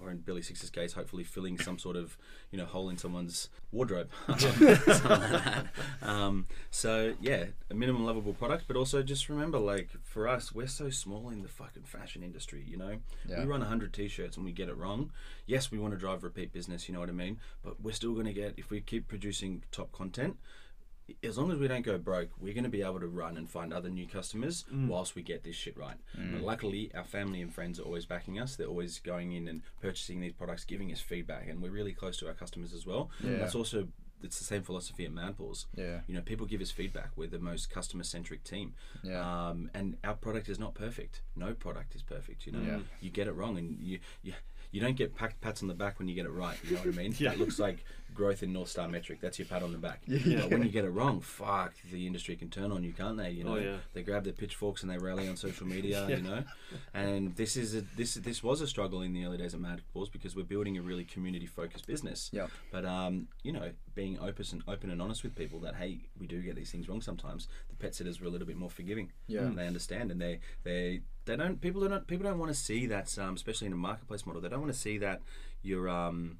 or 0.00 0.10
in 0.10 0.18
Billy 0.18 0.42
Six's 0.42 0.70
case, 0.70 0.92
hopefully 0.92 1.24
filling 1.24 1.58
some 1.58 1.78
sort 1.78 1.96
of, 1.96 2.16
you 2.50 2.58
know, 2.58 2.64
hole 2.64 2.88
in 2.88 2.96
someone's 2.98 3.48
wardrobe. 3.70 4.08
Like 4.28 5.66
um, 6.02 6.46
so 6.70 7.14
yeah, 7.20 7.46
a 7.70 7.74
minimum 7.74 8.04
lovable 8.04 8.32
product, 8.32 8.64
but 8.66 8.76
also 8.76 9.02
just 9.02 9.28
remember, 9.28 9.58
like 9.58 9.88
for 10.02 10.28
us, 10.28 10.52
we're 10.54 10.66
so 10.66 10.90
small 10.90 11.28
in 11.30 11.42
the 11.42 11.48
fucking 11.48 11.84
fashion 11.84 12.22
industry. 12.22 12.64
You 12.66 12.76
know, 12.76 12.96
Yeah. 13.28 13.40
we 13.40 13.46
run 13.46 13.60
hundred 13.62 13.92
t-shirts 13.92 14.36
and 14.36 14.44
we 14.44 14.52
get 14.52 14.68
it 14.68 14.76
wrong. 14.76 15.10
Yes, 15.46 15.70
we 15.70 15.78
want 15.78 15.92
to 15.94 15.98
drive 15.98 16.22
repeat 16.24 16.52
business. 16.52 16.88
You 16.88 16.94
know 16.94 17.00
what 17.00 17.08
I 17.08 17.12
mean? 17.12 17.38
But 17.62 17.80
we're 17.80 17.92
still 17.92 18.12
going 18.14 18.26
to 18.26 18.32
get 18.32 18.54
if 18.56 18.70
we 18.70 18.80
keep 18.80 19.08
producing 19.08 19.62
top 19.70 19.92
content 19.92 20.36
as 21.22 21.36
long 21.36 21.50
as 21.50 21.58
we 21.58 21.68
don't 21.68 21.82
go 21.84 21.98
broke, 21.98 22.30
we're 22.40 22.54
going 22.54 22.64
to 22.64 22.70
be 22.70 22.82
able 22.82 23.00
to 23.00 23.06
run 23.08 23.36
and 23.36 23.48
find 23.50 23.72
other 23.72 23.90
new 23.90 24.06
customers 24.06 24.64
whilst 24.72 25.14
we 25.14 25.22
get 25.22 25.42
this 25.44 25.56
shit 25.56 25.76
right. 25.76 25.96
But 26.16 26.42
luckily, 26.42 26.90
our 26.94 27.04
family 27.04 27.42
and 27.42 27.52
friends 27.52 27.78
are 27.80 27.82
always 27.84 28.06
backing 28.06 28.38
us. 28.38 28.56
They're 28.56 28.66
always 28.68 28.98
going 29.00 29.32
in 29.32 29.48
and 29.48 29.62
purchasing 29.80 30.20
these 30.20 30.32
products, 30.32 30.64
giving 30.64 30.92
us 30.92 31.00
feedback, 31.00 31.48
and 31.48 31.60
we're 31.62 31.70
really 31.70 31.92
close 31.92 32.16
to 32.18 32.28
our 32.28 32.34
customers 32.34 32.72
as 32.72 32.86
well. 32.86 33.10
Yeah. 33.22 33.38
That's 33.38 33.54
also 33.54 33.88
it's 34.22 34.38
the 34.38 34.44
same 34.44 34.62
philosophy 34.62 35.04
at 35.04 35.10
Mad 35.12 35.36
Paws. 35.36 35.66
Yeah. 35.74 36.02
You 36.06 36.14
know, 36.14 36.20
people 36.20 36.46
give 36.46 36.60
us 36.60 36.70
feedback. 36.70 37.10
We're 37.16 37.26
the 37.26 37.40
most 37.40 37.70
customer 37.70 38.04
centric 38.04 38.44
team. 38.44 38.74
Yeah. 39.02 39.48
Um, 39.48 39.68
and 39.74 39.96
our 40.04 40.14
product 40.14 40.48
is 40.48 40.60
not 40.60 40.74
perfect. 40.74 41.22
No 41.34 41.54
product 41.54 41.96
is 41.96 42.02
perfect. 42.02 42.46
You 42.46 42.52
know, 42.52 42.60
Yeah. 42.62 42.78
you 43.00 43.10
get 43.10 43.26
it 43.26 43.32
wrong, 43.32 43.58
and 43.58 43.78
you 43.80 43.98
you. 44.22 44.34
You 44.70 44.80
don't 44.80 44.96
get 44.96 45.14
pat, 45.14 45.38
pats 45.42 45.60
on 45.60 45.68
the 45.68 45.74
back 45.74 45.98
when 45.98 46.08
you 46.08 46.14
get 46.14 46.24
it 46.24 46.30
right. 46.30 46.56
You 46.64 46.76
know 46.76 46.78
what 46.80 46.94
I 46.94 46.96
mean? 46.96 47.14
Yeah. 47.18 47.28
That 47.30 47.38
looks 47.40 47.58
like 47.58 47.84
growth 48.14 48.42
in 48.42 48.52
North 48.52 48.68
Star 48.68 48.88
metric. 48.88 49.18
That's 49.20 49.38
your 49.38 49.46
pat 49.46 49.62
on 49.62 49.72
the 49.72 49.78
back. 49.78 50.00
Yeah. 50.08 50.42
But 50.42 50.50
when 50.52 50.62
you 50.62 50.68
get 50.68 50.84
it 50.84 50.90
wrong, 50.90 51.20
fuck, 51.20 51.74
the 51.90 52.06
industry 52.06 52.36
can 52.36 52.48
turn 52.50 52.70
on 52.72 52.84
you, 52.84 52.92
can't 52.92 53.16
they? 53.16 53.30
You 53.30 53.44
know, 53.44 53.52
Oh, 53.54 53.58
yeah. 53.58 53.76
they 53.92 54.02
grab 54.02 54.24
their 54.24 54.32
pitchforks 54.32 54.82
and 54.82 54.90
they 54.90 54.98
rally 54.98 55.28
on 55.28 55.36
social 55.36 55.66
media. 55.66 56.06
Yeah. 56.08 56.16
You 56.16 56.22
know, 56.22 56.44
and 56.94 57.34
this 57.36 57.56
is 57.56 57.74
a, 57.74 57.82
this 57.96 58.14
this 58.14 58.42
was 58.42 58.60
a 58.60 58.66
struggle 58.66 59.02
in 59.02 59.12
the 59.12 59.24
early 59.24 59.38
days 59.38 59.54
of 59.54 59.60
Mad 59.60 59.82
Paws 59.92 60.08
because 60.08 60.34
we're 60.36 60.44
building 60.44 60.76
a 60.78 60.82
really 60.82 61.04
community 61.04 61.46
focused 61.46 61.86
business. 61.86 62.30
Yep. 62.32 62.50
But 62.70 62.84
um, 62.84 63.28
you 63.42 63.52
know, 63.52 63.70
being 63.94 64.18
open 64.20 64.44
and 64.52 64.62
open 64.66 64.90
and 64.90 65.00
honest 65.02 65.22
with 65.22 65.34
people 65.34 65.60
that 65.60 65.74
hey, 65.76 65.98
we 66.18 66.26
do 66.26 66.40
get 66.42 66.56
these 66.56 66.70
things 66.70 66.88
wrong 66.88 67.00
sometimes. 67.02 67.48
The 67.68 67.76
pet 67.76 67.94
sitters 67.94 68.20
were 68.20 68.26
a 68.26 68.30
little 68.30 68.46
bit 68.46 68.56
more 68.56 68.70
forgiving. 68.70 69.12
Yeah. 69.26 69.50
They 69.54 69.66
understand 69.66 70.10
and 70.10 70.20
they 70.20 70.40
they 70.64 71.00
they 71.24 71.36
don't 71.36 71.60
people 71.60 71.86
don't 71.88 72.06
people 72.06 72.24
don't 72.24 72.38
want 72.38 72.50
to 72.52 72.58
see 72.58 72.86
that 72.86 73.16
um, 73.18 73.34
especially 73.34 73.66
in 73.68 73.72
a 73.72 73.76
marketplace 73.76 74.26
model. 74.26 74.40
They 74.42 74.48
don't 74.48 74.60
want 74.60 74.72
to 74.72 74.78
see 74.78 74.98
that 74.98 75.20
you're 75.62 75.88
um. 75.88 76.38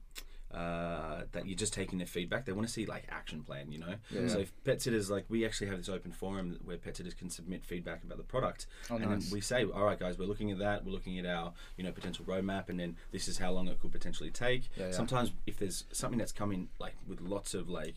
Uh, 0.52 1.22
that 1.32 1.46
you're 1.46 1.56
just 1.56 1.72
taking 1.72 1.96
their 1.98 2.06
feedback. 2.06 2.44
They 2.44 2.52
want 2.52 2.66
to 2.66 2.72
see 2.72 2.84
like 2.84 3.04
action 3.08 3.42
plan, 3.42 3.72
you 3.72 3.78
know. 3.78 3.94
Yeah. 4.10 4.28
So 4.28 4.40
if 4.40 4.52
pet 4.64 4.82
sitters 4.82 5.10
like 5.10 5.24
we 5.30 5.46
actually 5.46 5.68
have 5.68 5.78
this 5.78 5.88
open 5.88 6.12
forum 6.12 6.58
where 6.64 6.76
pet 6.76 6.96
sitters 6.96 7.14
can 7.14 7.30
submit 7.30 7.64
feedback 7.64 8.04
about 8.04 8.18
the 8.18 8.24
product, 8.24 8.66
Oh, 8.90 8.96
and 8.96 9.06
nice. 9.10 9.24
then 9.24 9.32
we 9.32 9.40
say, 9.40 9.64
all 9.64 9.84
right, 9.84 9.98
guys, 9.98 10.18
we're 10.18 10.26
looking 10.26 10.50
at 10.50 10.58
that. 10.58 10.84
We're 10.84 10.92
looking 10.92 11.18
at 11.18 11.24
our 11.26 11.52
you 11.76 11.84
know 11.84 11.92
potential 11.92 12.24
roadmap, 12.26 12.68
and 12.68 12.78
then 12.78 12.96
this 13.12 13.28
is 13.28 13.38
how 13.38 13.50
long 13.52 13.68
it 13.68 13.80
could 13.80 13.92
potentially 13.92 14.30
take. 14.30 14.68
Yeah, 14.76 14.86
yeah. 14.86 14.92
Sometimes 14.92 15.32
if 15.46 15.56
there's 15.58 15.84
something 15.92 16.18
that's 16.18 16.32
coming 16.32 16.68
like 16.78 16.96
with 17.08 17.20
lots 17.22 17.54
of 17.54 17.68
like 17.70 17.94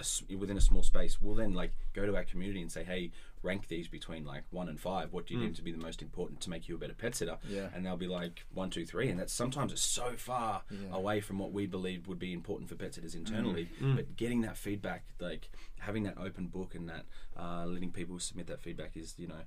a 0.00 0.02
s- 0.02 0.22
within 0.38 0.56
a 0.56 0.60
small 0.60 0.82
space, 0.82 1.20
we'll 1.20 1.34
then 1.34 1.54
like 1.54 1.72
go 1.92 2.04
to 2.06 2.16
our 2.16 2.24
community 2.24 2.60
and 2.60 2.70
say, 2.72 2.84
hey, 2.84 3.10
rank 3.42 3.68
these 3.68 3.88
between 3.88 4.24
like 4.24 4.42
one 4.50 4.68
and 4.68 4.80
five. 4.80 5.12
What 5.12 5.26
do 5.26 5.34
you 5.34 5.40
deem 5.40 5.52
to 5.54 5.62
be 5.62 5.70
the 5.70 5.78
most 5.78 6.00
important 6.02 6.40
to 6.42 6.50
make 6.50 6.68
you 6.68 6.74
a 6.74 6.78
better 6.78 6.94
pet 6.94 7.14
sitter? 7.14 7.36
Yeah. 7.48 7.68
And 7.74 7.84
they'll 7.84 7.96
be 7.96 8.06
like 8.06 8.44
one, 8.54 8.70
two, 8.70 8.84
three, 8.86 9.08
and 9.10 9.18
that's 9.20 9.32
sometimes 9.32 9.70
it's 9.72 9.82
so 9.82 10.14
far 10.16 10.62
Yeah. 10.70 10.96
away 10.96 11.20
from 11.20 11.38
what 11.38 11.52
we 11.52 11.66
believe 11.66 12.08
would 12.08 12.18
be 12.18 12.32
important 12.32 12.68
for 12.68 12.74
pet 12.74 12.94
sitters 12.94 13.14
internally. 13.14 13.68
Mm. 13.80 13.96
But 13.96 14.16
getting 14.16 14.40
that 14.42 14.56
feedback, 14.56 15.04
like 15.20 15.50
having 15.80 16.04
that 16.04 16.16
open 16.18 16.46
book 16.46 16.74
and 16.74 16.88
that 16.88 17.04
uh, 17.38 17.66
letting 17.66 17.90
people 17.92 18.18
submit 18.18 18.46
that 18.46 18.60
feedback 18.62 18.96
is, 18.96 19.14
you 19.18 19.26
know, 19.28 19.42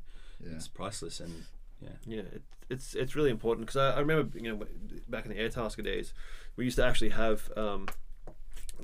Yeah. 0.45 0.54
it's 0.56 0.68
priceless 0.68 1.20
and 1.20 1.45
yeah. 1.82 1.89
Yeah, 2.06 2.22
it, 2.22 2.41
it's 2.70 2.95
it's 2.95 3.16
really 3.16 3.30
important 3.30 3.68
because 3.68 3.78
I, 3.78 3.98
I 3.98 4.00
remember 4.00 4.38
you 4.39 4.56
know 4.56 4.66
back 5.08 5.26
in 5.26 5.32
the 5.32 5.38
Airtasker 5.38 5.84
days, 5.84 6.14
we 6.56 6.66
used 6.66 6.78
to 6.78 6.84
actually 6.86 7.10
have 7.10 7.52
um, 7.56 7.88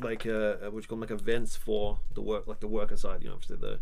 like 0.02 0.26
uh, 0.26 0.56
what 0.72 0.84
you 0.84 0.88
call 0.88 0.98
them, 0.98 1.02
like 1.02 1.12
events 1.12 1.56
for 1.56 2.00
the 2.14 2.22
work, 2.22 2.48
like 2.48 2.60
the 2.60 2.68
worker 2.68 2.98
side. 2.98 3.22
You 3.22 3.30
know, 3.30 3.36
obviously 3.36 3.58
the 3.58 3.80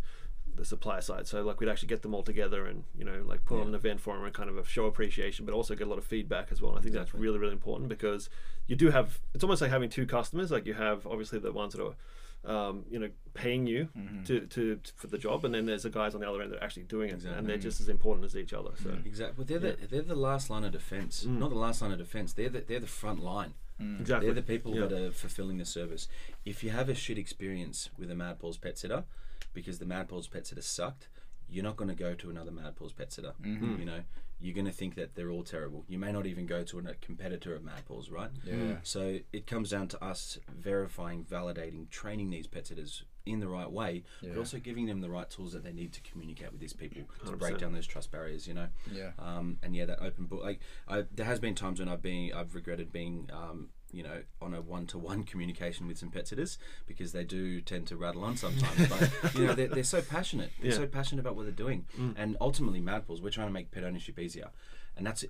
the 0.53 0.65
supplier 0.65 0.99
side. 1.01 1.27
So 1.27 1.41
like 1.43 1.59
we'd 1.61 1.69
actually 1.69 1.87
get 1.87 2.01
them 2.01 2.13
all 2.13 2.23
together 2.23 2.65
and 2.65 2.83
you 2.97 3.05
know 3.05 3.23
like 3.25 3.45
put 3.45 3.61
on 3.61 3.67
an 3.67 3.75
event 3.75 4.01
for 4.01 4.15
them 4.15 4.25
and 4.25 4.33
kind 4.33 4.49
of 4.49 4.57
a 4.57 4.65
show 4.65 4.85
appreciation, 4.85 5.45
but 5.45 5.53
also 5.53 5.75
get 5.75 5.87
a 5.87 5.89
lot 5.89 5.97
of 5.97 6.03
feedback 6.03 6.51
as 6.51 6.61
well. 6.61 6.71
And 6.71 6.79
I 6.79 6.81
think 6.83 6.93
that's 6.95 7.13
really 7.13 7.39
really 7.39 7.53
important 7.53 7.87
because 7.89 8.29
you 8.67 8.75
do 8.75 8.89
have 8.91 9.19
it's 9.33 9.43
almost 9.43 9.61
like 9.61 9.71
having 9.71 9.89
two 9.89 10.05
customers. 10.05 10.51
Like 10.51 10.65
you 10.65 10.73
have 10.73 11.07
obviously 11.07 11.39
the 11.39 11.51
ones 11.53 11.73
that 11.73 11.81
are 11.85 11.95
um, 12.43 12.85
you 12.89 12.97
know 12.99 13.09
paying 13.33 13.65
you 13.67 13.87
Mm-hmm. 13.97 14.23
to, 14.23 14.41
to 14.47 14.79
for 14.95 15.07
the 15.07 15.17
job, 15.17 15.45
and 15.45 15.53
then 15.53 15.65
there's 15.67 15.83
the 15.83 15.89
guys 15.89 16.15
on 16.15 16.21
the 16.21 16.29
other 16.29 16.41
end 16.41 16.51
that 16.51 16.59
are 16.59 16.63
actually 16.63 16.83
doing 16.83 17.09
it, 17.11 17.13
Exactly. 17.13 17.37
and 17.39 17.47
they're 17.47 17.57
just 17.57 17.79
as 17.79 17.87
important 17.87 18.25
as 18.25 18.35
each 18.35 18.51
other. 18.51 18.71
So 18.83 18.97
Exactly. 19.05 19.35
Well, 19.37 19.45
they're 19.47 19.59
the 19.59 19.87
they're 19.89 20.01
the 20.01 20.15
last 20.15 20.49
line 20.49 20.63
of 20.65 20.71
defense. 20.73 21.23
Not 21.25 21.49
the 21.51 21.55
last 21.55 21.81
line 21.81 21.91
of 21.91 21.99
defense. 21.99 22.33
They're 22.33 22.49
the, 22.49 22.61
they're 22.61 22.79
the 22.79 22.87
front 22.87 23.23
line. 23.23 23.53
Mm. 23.81 23.99
exactly, 24.01 24.27
They're 24.27 24.35
the 24.35 24.41
people 24.41 24.75
Yeah. 24.75 24.85
that 24.87 24.91
are 25.01 25.11
fulfilling 25.11 25.57
the 25.57 25.65
service. 25.65 26.07
If 26.45 26.63
you 26.63 26.69
have 26.69 26.89
a 26.89 26.95
shit 26.95 27.17
experience 27.17 27.89
with 27.97 28.11
a 28.11 28.15
Mad 28.15 28.39
Paws 28.39 28.57
pet 28.57 28.77
sitter, 28.77 29.05
because 29.53 29.79
the 29.79 29.85
Mad 29.85 30.07
Paws 30.09 30.27
pet 30.27 30.47
sitter 30.47 30.61
sucked, 30.61 31.07
you're 31.49 31.63
not 31.63 31.75
going 31.75 31.89
to 31.89 31.95
go 31.95 32.13
to 32.13 32.29
another 32.29 32.51
Mad 32.51 32.75
Paws 32.75 32.93
pet 32.93 33.11
sitter. 33.11 33.33
Mm-hmm. 33.41 33.73
Hmm. 33.73 33.79
You 33.79 33.85
know, 33.85 34.03
you're 34.39 34.55
going 34.55 34.65
to 34.65 34.71
think 34.71 34.95
that 34.95 35.15
they're 35.15 35.29
all 35.29 35.43
terrible. 35.43 35.83
You 35.87 35.99
may 35.99 36.11
not 36.11 36.25
even 36.25 36.45
go 36.45 36.63
to 36.63 36.79
a 36.79 36.93
competitor 36.95 37.53
of 37.55 37.63
Mad 37.63 37.85
Paws, 37.85 38.09
right? 38.09 38.31
Yeah. 38.45 38.77
So 38.83 39.19
it 39.33 39.45
comes 39.47 39.69
down 39.69 39.87
to 39.89 40.03
us 40.03 40.39
verifying, 40.49 41.25
validating, 41.25 41.89
training 41.89 42.29
these 42.29 42.47
pet 42.47 42.67
sitters 42.67 43.03
in 43.25 43.39
the 43.39 43.47
right 43.47 43.71
way, 43.71 44.03
Yeah. 44.21 44.29
but 44.33 44.39
also 44.39 44.57
giving 44.59 44.87
them 44.87 45.01
the 45.01 45.09
right 45.09 45.29
tools 45.29 45.53
that 45.53 45.63
they 45.63 45.71
need 45.73 45.93
to 45.93 46.01
communicate 46.01 46.51
with 46.51 46.59
these 46.59 46.73
people 46.73 47.03
to 47.25 47.31
100%. 47.31 47.37
break 47.39 47.57
down 47.59 47.73
those 47.73 47.85
trust 47.87 48.11
barriers. 48.11 48.47
You 48.47 48.53
know. 48.55 48.67
Yeah. 48.91 49.11
Um, 49.19 49.57
and 49.61 49.75
yeah, 49.75 49.85
that 49.85 50.01
open 50.01 50.25
book. 50.25 50.41
Like, 50.43 50.59
I, 50.87 51.03
there 51.13 51.25
has 51.25 51.39
been 51.39 51.53
times 51.55 51.79
when 51.79 51.87
I've 51.89 52.01
been, 52.01 52.31
I've 52.33 52.55
regretted 52.55 52.91
being, 52.91 53.29
um, 53.31 53.69
you 53.93 54.01
know, 54.03 54.21
on 54.41 54.53
a 54.53 54.61
one-to-one 54.61 55.23
communication 55.31 55.85
with 55.87 55.97
some 55.97 56.09
pet 56.09 56.27
sitters 56.27 56.57
because 56.87 57.11
they 57.11 57.23
do 57.23 57.61
tend 57.61 57.85
to 57.87 57.97
rattle 57.97 58.23
on 58.23 58.37
sometimes. 58.37 58.87
but 58.89 59.35
you 59.35 59.45
know, 59.47 59.53
they're, 59.53 59.67
they're 59.67 59.83
so 59.83 60.01
passionate. 60.01 60.49
They're 60.61 60.71
Yeah. 60.71 60.77
so 60.77 60.87
passionate 60.87 61.21
about 61.21 61.35
what 61.35 61.43
they're 61.43 61.51
doing. 61.51 61.85
And 62.17 62.37
ultimately, 62.41 62.81
Madpaws, 62.81 63.21
we're 63.21 63.29
trying 63.29 63.47
to 63.47 63.53
make 63.53 63.69
pet 63.71 63.83
ownership 63.83 64.17
easier, 64.17 64.49
and 64.97 65.05
that's 65.05 65.23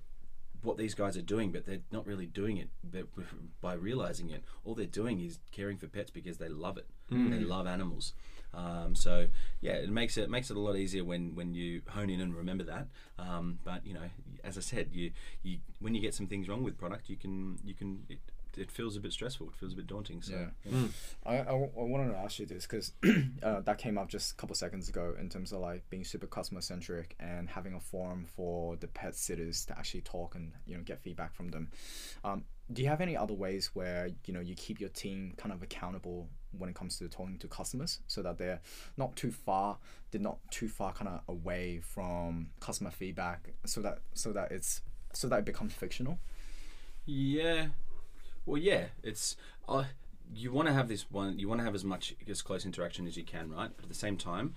what 0.63 0.77
these 0.77 0.93
guys 0.93 1.17
are 1.17 1.21
doing. 1.21 1.51
But 1.51 1.65
they're 1.65 1.81
not 1.91 2.05
really 2.05 2.25
doing 2.25 2.57
it 2.57 2.69
but 2.83 3.05
by 3.61 3.73
realizing 3.73 4.29
it. 4.29 4.43
All 4.65 4.75
they're 4.75 4.85
doing 4.85 5.19
is 5.21 5.39
caring 5.51 5.77
for 5.77 5.87
pets 5.87 6.11
because 6.11 6.37
they 6.37 6.49
love 6.49 6.77
it. 6.77 6.87
They 7.09 7.39
love 7.39 7.67
animals. 7.67 8.13
Um, 8.53 8.95
so 8.95 9.27
yeah, 9.61 9.73
it 9.73 9.89
makes 9.89 10.17
it 10.17 10.29
makes 10.29 10.51
it 10.51 10.57
a 10.57 10.59
lot 10.59 10.75
easier 10.75 11.03
when, 11.03 11.35
when 11.35 11.53
you 11.53 11.81
hone 11.89 12.09
in 12.09 12.19
and 12.21 12.35
remember 12.35 12.63
that. 12.65 12.87
Um, 13.17 13.59
but 13.63 13.85
you 13.85 13.93
know, 13.93 14.09
as 14.43 14.57
I 14.57 14.61
said, 14.61 14.89
you, 14.91 15.11
you 15.43 15.59
when 15.79 15.95
you 15.95 16.01
get 16.01 16.13
some 16.13 16.27
things 16.27 16.49
wrong 16.49 16.63
with 16.63 16.77
product, 16.77 17.09
you 17.09 17.15
can 17.15 17.57
you 17.63 17.73
can 17.73 18.03
it, 18.55 18.61
it 18.61 18.71
feels 18.71 18.95
a 18.97 18.99
bit 18.99 19.11
stressful. 19.13 19.47
It 19.49 19.55
feels 19.55 19.73
a 19.73 19.75
bit 19.75 19.87
daunting. 19.87 20.21
So 20.21 20.47
Yeah. 20.65 20.87
I, 21.25 21.39
I, 21.39 21.43
w- 21.45 21.71
I 21.77 21.83
wanted 21.83 22.11
to 22.11 22.17
ask 22.17 22.39
you 22.39 22.45
this 22.45 22.65
because 22.65 22.93
uh, 23.43 23.61
that 23.61 23.77
came 23.77 23.97
up 23.97 24.09
just 24.09 24.31
a 24.31 24.35
couple 24.35 24.55
seconds 24.55 24.89
ago 24.89 25.13
in 25.19 25.29
terms 25.29 25.51
of 25.51 25.59
like 25.59 25.89
being 25.89 26.03
super 26.03 26.27
customer 26.27 26.61
centric 26.61 27.15
and 27.19 27.49
having 27.49 27.73
a 27.73 27.79
forum 27.79 28.25
for 28.35 28.75
the 28.77 28.87
pet 28.87 29.15
sitters 29.15 29.65
to 29.65 29.77
actually 29.77 30.01
talk 30.01 30.35
and 30.35 30.51
you 30.65 30.75
know 30.75 30.83
get 30.83 30.99
feedback 31.01 31.33
from 31.33 31.49
them. 31.49 31.69
Um, 32.23 32.43
do 32.71 32.81
you 32.81 32.87
have 32.87 33.01
any 33.01 33.17
other 33.17 33.33
ways 33.33 33.71
where 33.73 34.09
you 34.25 34.33
know 34.33 34.39
you 34.39 34.55
keep 34.55 34.79
your 34.79 34.89
team 34.89 35.33
kind 35.37 35.51
of 35.51 35.61
accountable 35.61 36.29
when 36.57 36.69
it 36.69 36.75
comes 36.75 36.97
to 36.99 37.07
talking 37.07 37.37
to 37.39 37.47
customers 37.47 37.99
so 38.07 38.21
that 38.21 38.37
they're 38.37 38.59
not 38.97 39.15
too 39.15 39.31
far, 39.31 39.77
they're 40.11 40.21
not 40.21 40.37
too 40.51 40.67
far 40.67 40.91
kind 40.93 41.07
of 41.09 41.21
away 41.27 41.79
from 41.81 42.49
customer 42.59 42.91
feedback, 42.91 43.49
so 43.65 43.81
that 43.81 43.99
so 44.13 44.31
that 44.33 44.51
it's 44.51 44.81
so 45.13 45.27
that 45.27 45.39
it 45.39 45.45
becomes 45.45 45.73
fictional. 45.73 46.19
Yeah. 47.05 47.67
Well, 48.45 48.61
yeah. 48.61 48.85
It's 49.03 49.35
uh, 49.67 49.85
you 50.33 50.51
want 50.51 50.67
to 50.67 50.73
have 50.73 50.87
this 50.87 51.09
one. 51.11 51.39
You 51.39 51.47
want 51.47 51.59
to 51.59 51.65
have 51.65 51.75
as 51.75 51.83
much 51.83 52.15
as 52.29 52.41
close 52.41 52.65
interaction 52.65 53.07
as 53.07 53.17
you 53.17 53.23
can, 53.23 53.51
right? 53.51 53.69
But 53.75 53.83
at 53.83 53.89
the 53.89 53.95
same 53.95 54.17
time, 54.17 54.53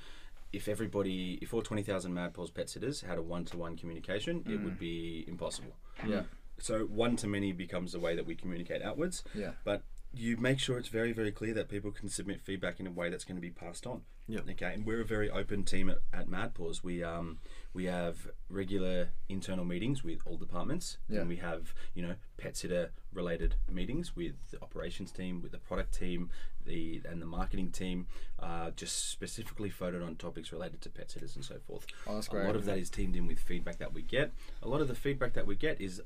if 0.53 0.69
everybody, 0.69 1.39
if 1.43 1.53
all 1.53 1.63
twenty 1.63 1.83
thousand 1.83 2.15
Madpaws 2.15 2.55
pet 2.55 2.69
sitters 2.71 3.01
had 3.03 3.19
a 3.19 3.23
one-to-one 3.23 3.77
communication, 3.77 4.45
it 4.49 4.63
would 4.63 4.79
be 4.79 5.25
impossible. 5.27 5.77
Yeah. 6.07 6.23
So 6.59 6.85
one 6.85 7.17
to 7.17 7.27
many 7.27 7.53
becomes 7.53 7.93
the 7.93 7.99
way 7.99 8.15
that 8.15 8.27
we 8.27 8.35
communicate 8.37 8.83
outwards. 8.83 9.25
Yeah. 9.35 9.51
But 9.65 9.83
you 10.17 10.37
make 10.37 10.59
sure 10.59 10.79
it's 10.79 10.89
very, 10.89 11.13
very 11.13 11.33
clear 11.33 11.55
that 11.55 11.69
people 11.69 11.91
can 11.91 12.09
submit 12.09 12.41
feedback 12.41 12.81
in 12.81 12.87
a 12.87 12.91
way 12.91 13.11
that's 13.11 13.25
going 13.25 13.37
to 13.37 13.43
be 13.43 13.51
passed 13.51 13.87
on. 13.87 14.03
Yeah. 14.27 14.41
Okay. 14.49 14.73
And 14.73 14.87
we're 14.87 15.03
a 15.03 15.05
very 15.05 15.31
open 15.31 15.65
team 15.65 15.91
at, 15.91 15.99
at 16.13 16.29
MadPaws. 16.29 16.83
We 16.83 17.03
um 17.03 17.39
we 17.75 17.85
have 17.85 18.29
regular 18.49 19.09
internal 19.29 19.65
meetings 19.65 20.03
with 20.03 20.21
all 20.25 20.37
departments. 20.37 20.99
Yeah. 21.09 21.21
And 21.21 21.29
we 21.29 21.37
have, 21.37 21.75
you 21.95 22.03
know, 22.03 22.15
pet 22.39 22.57
sitter 22.57 22.93
related 23.13 23.57
meetings 23.71 24.17
with 24.17 24.35
the 24.51 24.63
operations 24.63 25.13
team, 25.13 25.43
with 25.43 25.53
the 25.53 25.59
product 25.59 25.99
team, 25.99 26.31
the 26.65 27.03
and 27.05 27.21
the 27.21 27.27
marketing 27.27 27.71
team, 27.71 28.07
uh, 28.41 28.71
just 28.71 29.11
specifically 29.11 29.69
focused 29.69 30.03
on 30.03 30.17
topics 30.17 30.53
related 30.53 30.81
to 30.83 30.89
pet 30.89 31.11
sitters 31.11 31.37
and 31.37 31.45
so 31.45 31.57
forth. 31.67 31.87
Oh, 32.07 32.15
that's 32.15 32.29
A 32.29 32.35
lot 32.35 32.57
of 32.57 32.65
that 32.65 32.79
is 32.79 32.89
teamed 32.89 33.17
in 33.17 33.27
with 33.27 33.39
feedback 33.39 33.79
that 33.79 33.93
we 33.93 34.03
get. 34.03 34.33
A 34.63 34.69
lot 34.69 34.81
of 34.81 34.89
the 34.89 34.95
feedback 34.95 35.35
that 35.35 35.47
we 35.47 35.57
get 35.57 35.81
is 35.81 36.01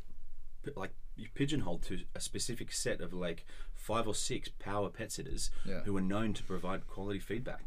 like 0.75 0.91
you 1.19 1.27
pigeonholed 1.35 1.83
to 1.83 2.01
a 2.15 2.21
specific 2.21 2.73
set 2.73 3.01
of 3.01 3.13
like 3.13 3.45
five 3.75 4.07
or 4.07 4.15
six 4.15 4.49
power 4.59 4.89
pet 4.89 5.11
sitters 5.13 5.51
Yeah. 5.65 5.81
who 5.85 5.97
are 5.97 6.01
known 6.03 6.33
to 6.35 6.43
provide 6.45 6.87
quality 6.87 7.19
feedback. 7.19 7.65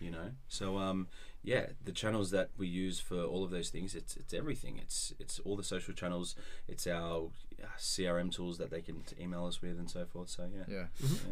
You 0.00 0.10
know, 0.10 0.32
so 0.48 0.78
um, 0.78 1.06
yeah, 1.44 1.66
the 1.84 1.92
channels 1.92 2.32
that 2.32 2.50
we 2.58 2.66
use 2.66 2.98
for 2.98 3.22
all 3.22 3.44
of 3.44 3.50
those 3.52 3.70
things, 3.70 3.94
it's 3.94 4.16
it's 4.16 4.34
everything. 4.34 4.78
It's 4.82 5.14
it's 5.20 5.38
all 5.44 5.56
the 5.56 5.62
social 5.62 5.94
channels. 5.94 6.34
It's 6.66 6.84
our 6.88 7.30
uh, 7.62 7.66
CRM 7.78 8.32
tools 8.34 8.58
that 8.58 8.70
they 8.72 8.80
can 8.82 9.04
email 9.20 9.46
us 9.46 9.62
with 9.62 9.78
and 9.78 9.88
so 9.88 10.04
forth. 10.04 10.30
So 10.30 10.48
yeah, 10.52 10.64
Yeah. 10.68 10.86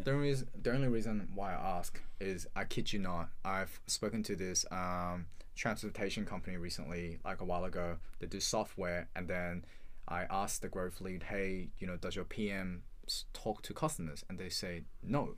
The 0.05 0.11
only 0.11 0.27
reason, 0.29 0.47
the 0.63 0.71
only 0.71 0.87
reason 0.87 1.27
why 1.35 1.51
I 1.53 1.77
ask 1.79 1.99
is 2.21 2.47
I 2.55 2.63
kid 2.63 2.93
you 2.93 2.99
not, 2.99 3.27
I've 3.43 3.81
spoken 3.85 4.23
to 4.23 4.35
this 4.37 4.65
um, 4.71 5.25
transportation 5.55 6.25
company 6.25 6.55
recently, 6.57 7.19
like 7.25 7.41
a 7.41 7.45
while 7.45 7.65
ago. 7.65 7.97
They 8.19 8.27
do 8.27 8.39
software, 8.39 9.07
and 9.15 9.27
then 9.27 9.65
I 10.11 10.27
asked 10.29 10.61
the 10.61 10.67
growth 10.69 11.01
lead, 11.01 11.23
"Hey, 11.23 11.69
you 11.79 11.87
know, 11.87 11.97
does 11.97 12.15
your 12.15 12.25
PM 12.25 12.83
talk 13.33 13.61
to 13.63 13.73
customers?" 13.73 14.23
And 14.27 14.37
they 14.37 14.49
say 14.49 14.83
no, 15.01 15.35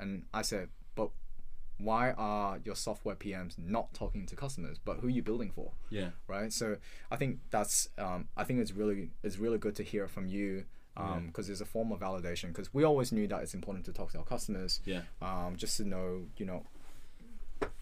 and 0.00 0.24
I 0.32 0.42
said, 0.42 0.68
"But 0.94 1.10
why 1.78 2.12
are 2.12 2.58
your 2.64 2.74
software 2.74 3.14
PMs 3.14 3.56
not 3.58 3.94
talking 3.94 4.26
to 4.26 4.34
customers? 4.36 4.78
But 4.84 4.98
who 5.00 5.06
are 5.08 5.16
you 5.18 5.22
building 5.22 5.50
for?" 5.50 5.72
yeah, 5.90 6.10
right? 6.26 6.52
So 6.52 6.76
I 7.10 7.16
think 7.16 7.40
that's 7.50 7.88
um, 7.98 8.28
I 8.36 8.44
think 8.44 8.60
it's 8.60 8.72
really 8.72 9.10
it's 9.22 9.38
really 9.38 9.58
good 9.58 9.76
to 9.76 9.82
hear 9.82 10.08
from 10.08 10.26
you 10.26 10.64
because 11.26 11.48
it's 11.48 11.60
a 11.60 11.64
form 11.64 11.92
of 11.92 12.00
validation. 12.00 12.48
Because 12.48 12.74
we 12.74 12.82
always 12.84 13.12
knew 13.12 13.28
that 13.28 13.42
it's 13.42 13.54
important 13.54 13.84
to 13.86 13.92
talk 13.92 14.10
to 14.12 14.18
our 14.18 14.24
customers, 14.24 14.80
yeah, 14.84 15.02
um, 15.22 15.54
just 15.56 15.76
to 15.76 15.84
know 15.84 16.26
you 16.36 16.46
know. 16.46 16.64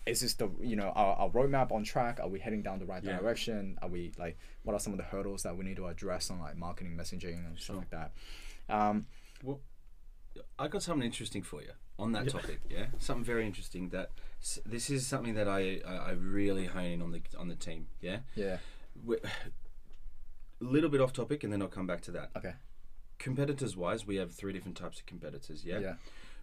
Is 0.06 0.20
this 0.20 0.34
the 0.34 0.48
you 0.60 0.76
know 0.76 0.90
our, 0.94 1.16
our 1.16 1.30
roadmap 1.30 1.72
on 1.72 1.82
track? 1.82 2.20
Are 2.20 2.28
we 2.28 2.38
heading 2.38 2.62
down 2.62 2.78
the 2.78 2.86
right 2.86 3.02
Yeah. 3.02 3.18
direction? 3.18 3.76
Are 3.82 3.88
we 3.88 4.12
like 4.18 4.38
what 4.62 4.74
are 4.74 4.78
some 4.80 4.92
of 4.92 4.98
the 4.98 5.04
hurdles 5.04 5.42
that 5.42 5.56
we 5.56 5.64
need 5.64 5.76
to 5.76 5.86
address 5.88 6.30
on 6.30 6.38
like 6.38 6.56
marketing 6.56 6.96
messaging 6.96 7.44
and 7.46 7.58
Sure. 7.58 7.76
stuff 7.76 7.76
like 7.76 7.90
that? 7.90 8.12
Um, 8.68 9.06
Well, 9.42 9.60
I 10.58 10.68
got 10.68 10.82
something 10.82 11.04
interesting 11.04 11.42
for 11.42 11.60
you 11.62 11.72
on 11.98 12.12
that 12.12 12.28
topic. 12.28 12.60
Yeah, 12.70 12.86
something 12.98 13.24
very 13.24 13.46
interesting. 13.46 13.88
That 13.88 14.10
s- 14.40 14.60
this 14.64 14.90
is 14.90 15.06
something 15.06 15.34
that 15.34 15.48
I, 15.48 15.80
I 15.86 15.94
I 15.96 16.10
really 16.12 16.66
hone 16.66 16.84
in 16.86 17.02
on 17.02 17.10
the 17.10 17.22
on 17.38 17.48
the 17.48 17.56
team. 17.56 17.88
Yeah, 18.00 18.20
yeah. 18.36 18.58
We- 19.04 19.16
a 19.18 19.30
little 20.60 20.88
bit 20.88 21.00
off 21.00 21.12
topic, 21.12 21.42
and 21.44 21.52
then 21.52 21.60
I'll 21.62 21.68
come 21.68 21.86
back 21.86 22.00
to 22.02 22.10
that. 22.12 22.30
Okay. 22.36 22.54
Competitors 23.18 23.76
wise, 23.76 24.06
we 24.06 24.16
have 24.16 24.32
three 24.32 24.52
different 24.52 24.76
types 24.76 25.00
of 25.00 25.06
competitors. 25.06 25.64
Yeah, 25.64 25.78
Yeah. 25.80 25.94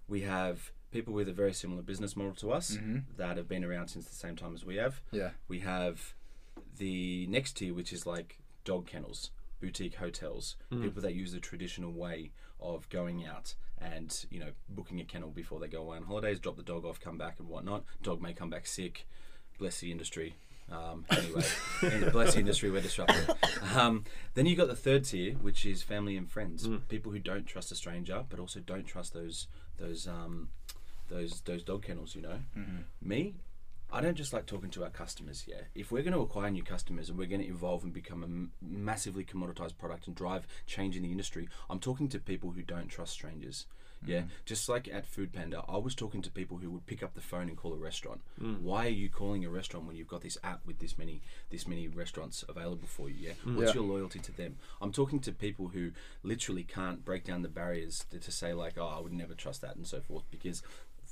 we 0.07 0.21
have 0.21 0.71
people 0.93 1.13
with 1.13 1.27
a 1.27 1.33
very 1.33 1.53
similar 1.53 1.81
business 1.81 2.15
model 2.15 2.33
to 2.35 2.51
us 2.51 2.77
Mm-hmm. 2.77 2.99
that 3.17 3.35
have 3.37 3.47
been 3.49 3.63
around 3.65 3.87
since 3.89 4.05
the 4.05 4.15
same 4.15 4.35
time 4.35 4.53
as 4.53 4.63
we 4.65 4.75
have. 4.77 5.01
Yeah. 5.11 5.31
We 5.47 5.59
have 5.59 6.13
the 6.77 7.27
next 7.27 7.57
tier, 7.57 7.73
which 7.73 7.91
is 7.91 8.05
like 8.05 8.39
dog 8.63 8.87
kennels, 8.87 9.31
boutique 9.59 9.95
hotels, 9.95 10.55
people 10.69 11.01
that 11.01 11.13
use 11.15 11.31
the 11.33 11.39
traditional 11.39 11.91
way 11.91 12.31
of 12.59 12.87
going 12.89 13.25
out 13.25 13.55
and 13.81 14.25
you 14.31 14.39
know 14.39 14.51
booking 14.69 15.01
a 15.01 15.03
kennel 15.03 15.29
before 15.29 15.59
they 15.59 15.67
go 15.67 15.81
away 15.81 15.97
on 15.97 16.03
holidays, 16.03 16.39
drop 16.39 16.55
the 16.55 16.63
dog 16.63 16.85
off, 16.85 16.99
come 16.99 17.17
back 17.17 17.35
and 17.39 17.47
whatnot. 17.49 17.83
Dog 18.01 18.21
may 18.21 18.33
come 18.33 18.49
back 18.49 18.65
sick. 18.65 19.05
Bless 19.59 19.79
the 19.79 19.91
industry. 19.91 20.35
Um, 20.71 21.05
anyway, 21.11 21.43
and 21.81 22.11
bless 22.11 22.33
the 22.33 22.39
industry. 22.39 22.71
We're 22.71 22.81
disrupted. 22.81 23.35
Um, 23.75 24.05
then 24.33 24.45
you've 24.45 24.57
got 24.57 24.69
the 24.69 24.75
third 24.75 25.03
tier, 25.03 25.33
which 25.33 25.65
is 25.65 25.83
family 25.83 26.15
and 26.15 26.29
friends, 26.31 26.67
people 26.87 27.11
who 27.11 27.19
don't 27.19 27.45
trust 27.45 27.71
a 27.71 27.75
stranger, 27.75 28.23
but 28.29 28.39
also 28.39 28.59
don't 28.61 28.85
trust 28.85 29.13
those 29.13 29.47
those 29.77 30.07
um, 30.07 30.49
those 31.09 31.41
those 31.41 31.63
dog 31.63 31.83
kennels. 31.83 32.15
You 32.15 32.21
know, 32.21 32.39
mm-hmm. 32.57 32.81
me, 33.01 33.35
I 33.91 34.01
don't 34.01 34.15
just 34.15 34.33
like 34.33 34.45
talking 34.45 34.71
to 34.71 34.83
our 34.83 34.89
customers. 34.89 35.45
Yeah, 35.47 35.61
if 35.75 35.91
we're 35.91 36.03
going 36.03 36.13
to 36.13 36.21
acquire 36.21 36.49
new 36.49 36.63
customers 36.63 37.09
and 37.09 37.17
we're 37.17 37.27
going 37.27 37.41
to 37.41 37.47
evolve 37.47 37.83
and 37.83 37.93
become 37.93 38.23
a 38.23 38.25
m- 38.25 38.51
massively 38.61 39.23
commoditized 39.23 39.77
product 39.77 40.07
and 40.07 40.15
drive 40.15 40.47
change 40.65 40.97
in 40.97 41.03
the 41.03 41.11
industry, 41.11 41.47
I'm 41.69 41.79
talking 41.79 42.09
to 42.09 42.19
people 42.19 42.51
who 42.51 42.63
don't 42.63 42.87
trust 42.87 43.13
strangers. 43.13 43.67
Yeah, 44.05 44.21
mm. 44.21 44.27
just 44.45 44.67
like 44.69 44.87
at 44.87 45.05
Foodpanda, 45.11 45.63
I 45.67 45.77
was 45.77 45.95
talking 45.95 46.21
to 46.23 46.31
people 46.31 46.57
who 46.57 46.69
would 46.71 46.85
pick 46.85 47.03
up 47.03 47.13
the 47.13 47.21
phone 47.21 47.47
and 47.49 47.57
call 47.57 47.73
a 47.73 47.77
restaurant. 47.77 48.21
Mm. 48.41 48.61
Why 48.61 48.85
are 48.85 48.89
you 48.89 49.09
calling 49.09 49.43
a 49.45 49.49
restaurant 49.49 49.85
when 49.85 49.95
you've 49.95 50.07
got 50.07 50.21
this 50.21 50.37
app 50.43 50.65
with 50.65 50.79
this 50.79 50.97
many 50.97 51.21
this 51.49 51.67
many 51.67 51.87
restaurants 51.87 52.43
available 52.47 52.87
for 52.87 53.09
you? 53.09 53.15
Yeah, 53.27 53.33
mm. 53.45 53.55
what's 53.55 53.69
Yeah. 53.69 53.81
your 53.81 53.83
loyalty 53.83 54.19
to 54.19 54.31
them? 54.31 54.57
I'm 54.81 54.91
talking 54.91 55.19
to 55.21 55.31
people 55.31 55.69
who 55.69 55.91
literally 56.23 56.63
can't 56.63 57.03
break 57.05 57.23
down 57.23 57.41
the 57.41 57.49
barriers 57.49 58.05
to, 58.11 58.19
to 58.19 58.31
say 58.31 58.53
like, 58.53 58.77
oh, 58.77 58.87
I 58.87 58.99
would 58.99 59.13
never 59.13 59.33
trust 59.33 59.61
that 59.61 59.75
and 59.75 59.87
so 59.87 60.01
forth 60.01 60.23
because 60.31 60.61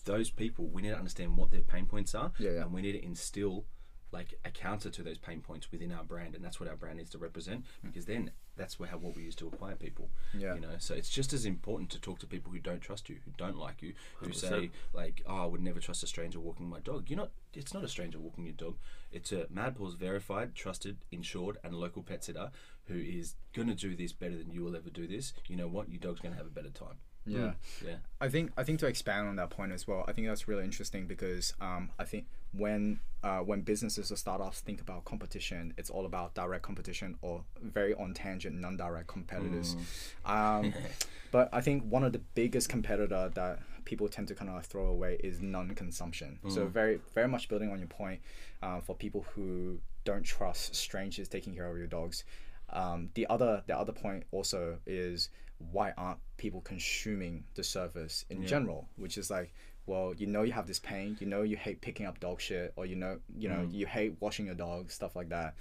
those 0.05 0.29
people 0.31 0.65
we 0.65 0.81
need 0.81 0.89
to 0.89 0.97
understand 0.97 1.37
what 1.37 1.51
their 1.51 1.61
pain 1.61 1.85
points 1.85 2.15
are 2.15 2.31
Yeah, 2.39 2.51
yeah. 2.51 2.61
and 2.63 2.73
we 2.73 2.81
need 2.81 2.93
to 2.93 3.03
instill 3.05 3.65
like 4.11 4.33
a 4.45 4.49
counter 4.51 4.89
to 4.89 5.03
those 5.03 5.17
pain 5.17 5.41
points 5.41 5.71
within 5.71 5.91
our 5.91 6.03
brand 6.03 6.35
and 6.35 6.43
that's 6.43 6.59
what 6.59 6.67
our 6.69 6.75
brand 6.75 6.97
needs 6.97 7.09
to 7.11 7.17
represent 7.17 7.65
because 7.83 8.05
then 8.05 8.31
that's 8.57 8.79
where 8.79 8.89
what 8.91 9.15
we 9.15 9.23
use 9.23 9.35
to 9.35 9.47
acquire 9.47 9.75
people 9.75 10.09
Yeah. 10.37 10.53
you 10.55 10.59
know? 10.61 10.75
So 10.79 10.93
it's 10.93 11.09
just 11.09 11.31
as 11.33 11.45
important 11.45 11.89
to 11.91 11.99
talk 11.99 12.19
to 12.19 12.27
people 12.27 12.51
who 12.51 12.59
don't 12.59 12.81
trust 12.81 13.09
you 13.09 13.17
who 13.25 13.31
don't 13.37 13.57
like 13.57 13.81
you 13.81 13.93
who 14.17 14.27
100%. 14.27 14.35
say 14.35 14.71
like 14.93 15.21
oh 15.25 15.43
i 15.43 15.45
would 15.45 15.61
never 15.61 15.79
trust 15.79 16.03
a 16.03 16.07
stranger 16.07 16.39
walking 16.39 16.69
my 16.69 16.79
dog. 16.79 17.09
You're 17.09 17.17
not 17.17 17.31
it's 17.53 17.73
not 17.73 17.83
a 17.83 17.87
stranger 17.87 18.19
walking 18.19 18.45
your 18.45 18.53
dog. 18.53 18.75
It's 19.11 19.31
a 19.31 19.47
mad 19.49 19.75
paws 19.75 19.95
verified 19.95 20.55
trusted 20.55 20.97
insured 21.11 21.57
and 21.63 21.73
local 21.73 22.01
pet 22.03 22.23
sitter 22.23 22.51
who 22.85 22.95
is 22.97 23.35
going 23.53 23.67
to 23.67 23.75
do 23.75 23.95
this 23.95 24.11
better 24.13 24.37
than 24.37 24.51
you 24.51 24.63
will 24.63 24.75
ever 24.75 24.89
do 24.89 25.07
this. 25.07 25.33
You 25.47 25.55
know 25.55 25.67
what? 25.67 25.89
Your 25.89 25.99
dog's 25.99 26.19
going 26.19 26.33
to 26.33 26.37
have 26.37 26.47
a 26.47 26.49
better 26.49 26.69
time. 26.69 26.95
Yeah. 27.25 27.51
yeah. 27.85 27.97
I 28.19 28.29
think 28.29 28.51
I 28.57 28.63
think 28.63 28.79
to 28.79 28.87
expand 28.87 29.27
on 29.27 29.35
that 29.35 29.49
point 29.51 29.71
as 29.71 29.87
well, 29.87 30.03
I 30.07 30.13
think 30.13 30.27
that's 30.27 30.47
really 30.47 30.63
interesting 30.63 31.07
because 31.07 31.53
um, 31.61 31.91
I 31.99 32.03
think 32.03 32.25
when 32.53 32.99
uh, 33.23 33.39
when 33.39 33.61
businesses 33.61 34.11
or 34.11 34.15
startups 34.15 34.61
think 34.61 34.81
about 34.81 35.05
competition, 35.05 35.73
it's 35.77 35.89
all 35.91 36.05
about 36.05 36.33
direct 36.33 36.63
competition 36.63 37.15
or 37.21 37.43
very 37.61 37.93
on 37.93 38.15
tangent, 38.15 38.59
non-direct 38.59 39.07
competitors. 39.07 39.75
Um, 40.25 40.73
but 41.31 41.47
I 41.53 41.61
think 41.61 41.83
one 41.83 42.03
of 42.03 42.13
the 42.13 42.21
biggest 42.33 42.67
competitor 42.67 43.31
that 43.35 43.59
people 43.85 44.07
tend 44.07 44.27
to 44.29 44.35
kind 44.35 44.49
of 44.49 44.65
throw 44.65 44.87
away 44.87 45.19
is 45.23 45.39
non-consumption. 45.39 46.39
So 46.47 46.65
very 46.65 46.99
very 47.13 47.27
much 47.27 47.47
building 47.47 47.71
on 47.71 47.77
your 47.77 47.87
point 47.87 48.21
uh, 48.63 48.79
for 48.79 48.95
people 48.95 49.25
who 49.35 49.79
don't 50.03 50.23
trust 50.23 50.75
strangers 50.75 51.27
taking 51.27 51.55
care 51.55 51.69
of 51.69 51.77
your 51.77 51.87
dogs. 51.87 52.23
Um, 52.71 53.09
the 53.13 53.27
other 53.27 53.63
the 53.67 53.77
other 53.77 53.91
point 53.91 54.23
also 54.31 54.77
is 54.87 55.29
why 55.71 55.93
aren't 55.97 56.19
people 56.37 56.61
consuming 56.61 57.43
the 57.55 57.63
service 57.63 58.25
in 58.29 58.45
general? 58.47 58.87
Which 58.95 59.17
is 59.17 59.29
like, 59.29 59.53
well, 59.85 60.13
you 60.17 60.27
know 60.27 60.43
you 60.43 60.51
have 60.53 60.67
this 60.67 60.79
pain, 60.79 61.17
you 61.19 61.27
know 61.27 61.41
you 61.41 61.57
hate 61.57 61.81
picking 61.81 62.05
up 62.05 62.19
dog 62.19 62.39
shit, 62.41 62.73
or 62.75 62.85
you 62.85 62.95
know 62.95 63.19
you 63.37 63.49
know 63.49 63.67
you 63.71 63.85
hate 63.85 64.15
washing 64.19 64.45
your 64.45 64.55
dog, 64.55 64.91
stuff 64.91 65.15
like 65.15 65.29
that. 65.29 65.55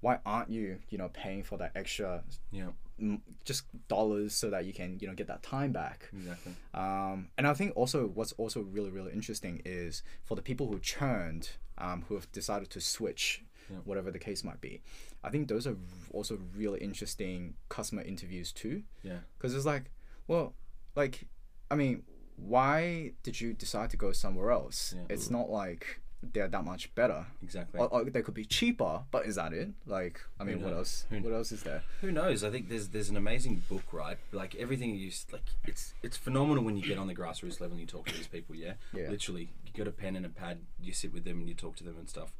Why 0.00 0.18
aren't 0.26 0.50
you 0.50 0.78
you 0.90 0.98
know 0.98 1.08
paying 1.12 1.42
for 1.42 1.56
that 1.58 1.72
extra 1.74 2.22
yeah 2.52 2.68
mm, 3.00 3.20
just 3.44 3.64
dollars 3.88 4.34
so 4.34 4.50
that 4.50 4.64
you 4.66 4.72
can 4.72 4.98
you 5.00 5.08
know 5.08 5.14
get 5.14 5.26
that 5.28 5.42
time 5.42 5.72
back? 5.72 6.10
exactly 6.12 6.52
Um, 6.74 7.28
and 7.38 7.46
I 7.46 7.54
think 7.54 7.72
also 7.76 8.06
what's 8.08 8.32
also 8.32 8.60
really 8.62 8.90
really 8.90 9.12
interesting 9.12 9.62
is 9.64 10.02
for 10.24 10.34
the 10.34 10.42
people 10.42 10.66
who 10.68 10.78
churned, 10.78 11.50
um, 11.78 12.04
who 12.08 12.14
have 12.14 12.30
decided 12.32 12.70
to 12.70 12.80
switch, 12.80 13.42
Yeah. 13.70 13.78
whatever 13.84 14.10
the 14.10 14.18
case 14.18 14.44
might 14.44 14.60
be. 14.60 14.82
I 15.22 15.30
think 15.30 15.48
those 15.48 15.66
are 15.66 15.76
also 16.12 16.38
really 16.54 16.80
interesting 16.80 17.54
customer 17.70 18.02
interviews 18.02 18.52
too, 18.52 18.82
yeah 19.02 19.20
because 19.38 19.54
it's 19.54 19.64
like, 19.66 19.84
well, 20.28 20.52
like, 20.94 21.26
I 21.70 21.74
mean, 21.76 22.02
why 22.36 23.12
did 23.22 23.40
you 23.40 23.52
decide 23.52 23.90
to 23.90 23.96
go 23.96 24.12
somewhere 24.12 24.50
else? 24.50 24.94
Yeah. 24.96 25.04
It's 25.08 25.30
not 25.30 25.50
like 25.50 26.00
they're 26.32 26.48
that 26.48 26.64
much 26.64 26.94
better. 26.94 27.26
exactly 27.42 27.78
Or, 27.78 27.88
or 27.88 28.04
they 28.04 28.22
could 28.22 28.34
be 28.34 28.46
cheaper, 28.46 29.02
but 29.10 29.26
is 29.26 29.34
that 29.36 29.52
it? 29.52 29.68
Like, 29.86 30.20
I 30.40 30.44
mean, 30.44 30.62
what 30.62 30.72
else? 30.72 31.04
Who 31.10 31.20
What 31.20 31.34
else 31.34 31.52
is 31.52 31.62
there? 31.62 31.82
Who 32.00 32.10
knows? 32.10 32.42
I 32.42 32.50
think 32.50 32.68
there's 32.70 32.88
there's 32.88 33.10
an 33.10 33.16
amazing 33.16 33.62
book, 33.68 33.92
right? 33.92 34.16
Like 34.32 34.54
everything 34.54 34.94
you 34.96 35.08
s- 35.08 35.26
like, 35.32 35.42
it's 35.66 35.92
it's 36.02 36.16
phenomenal 36.16 36.64
when 36.64 36.76
you 36.76 36.82
get 36.82 36.98
on 36.98 37.06
the 37.08 37.14
grassroots 37.14 37.60
level 37.60 37.72
and 37.72 37.80
you 37.80 37.86
talk 37.86 38.06
to 38.06 38.14
these 38.16 38.26
people. 38.28 38.54
Yeah, 38.54 38.74
Yeah. 38.94 39.10
literally, 39.10 39.50
you 39.66 39.72
got 39.76 39.86
a 39.86 39.92
pen 39.92 40.16
and 40.16 40.24
a 40.24 40.30
pad, 40.30 40.58
you 40.80 40.92
sit 40.94 41.12
with 41.12 41.24
them 41.24 41.40
and 41.40 41.48
you 41.48 41.54
talk 41.54 41.76
to 41.76 41.84
them 41.84 41.96
and 41.98 42.08
stuff. 42.08 42.32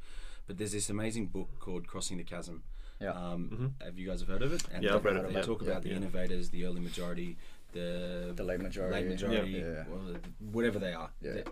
But 0.47 0.57
there's 0.57 0.71
this 0.73 0.89
amazing 0.89 1.27
book 1.27 1.49
called 1.59 1.87
Crossing 1.87 2.17
the 2.17 2.23
Chasm. 2.23 2.63
Yeah. 2.99 3.11
Um, 3.11 3.75
Have 3.83 3.99
you 3.99 4.07
guys 4.07 4.21
have 4.21 4.29
heard 4.29 4.41
of 4.41 4.53
it? 4.53 4.63
And 4.73 4.83
Yeah, 4.83 4.95
I've 4.95 5.03
they- 5.03 5.09
read 5.11 5.25
it, 5.25 5.27
They 5.27 5.33
yeah. 5.39 5.41
talk 5.41 5.61
Yeah. 5.61 5.69
about 5.71 5.83
the 5.83 5.89
Yeah. 5.89 5.95
innovators, 5.97 6.49
the 6.49 6.65
early 6.65 6.79
majority, 6.81 7.37
the 7.75 8.33
The 8.35 8.43
late 8.43 8.59
majority. 8.61 8.95
late 8.95 9.07
majority, 9.07 9.51
Yeah. 9.51 9.59
Yeah. 9.59 9.83
the- 10.13 10.19
whatever 10.55 10.79
they 10.79 10.93
are. 10.93 11.11
Yeah. 11.21 11.33
The, 11.33 11.43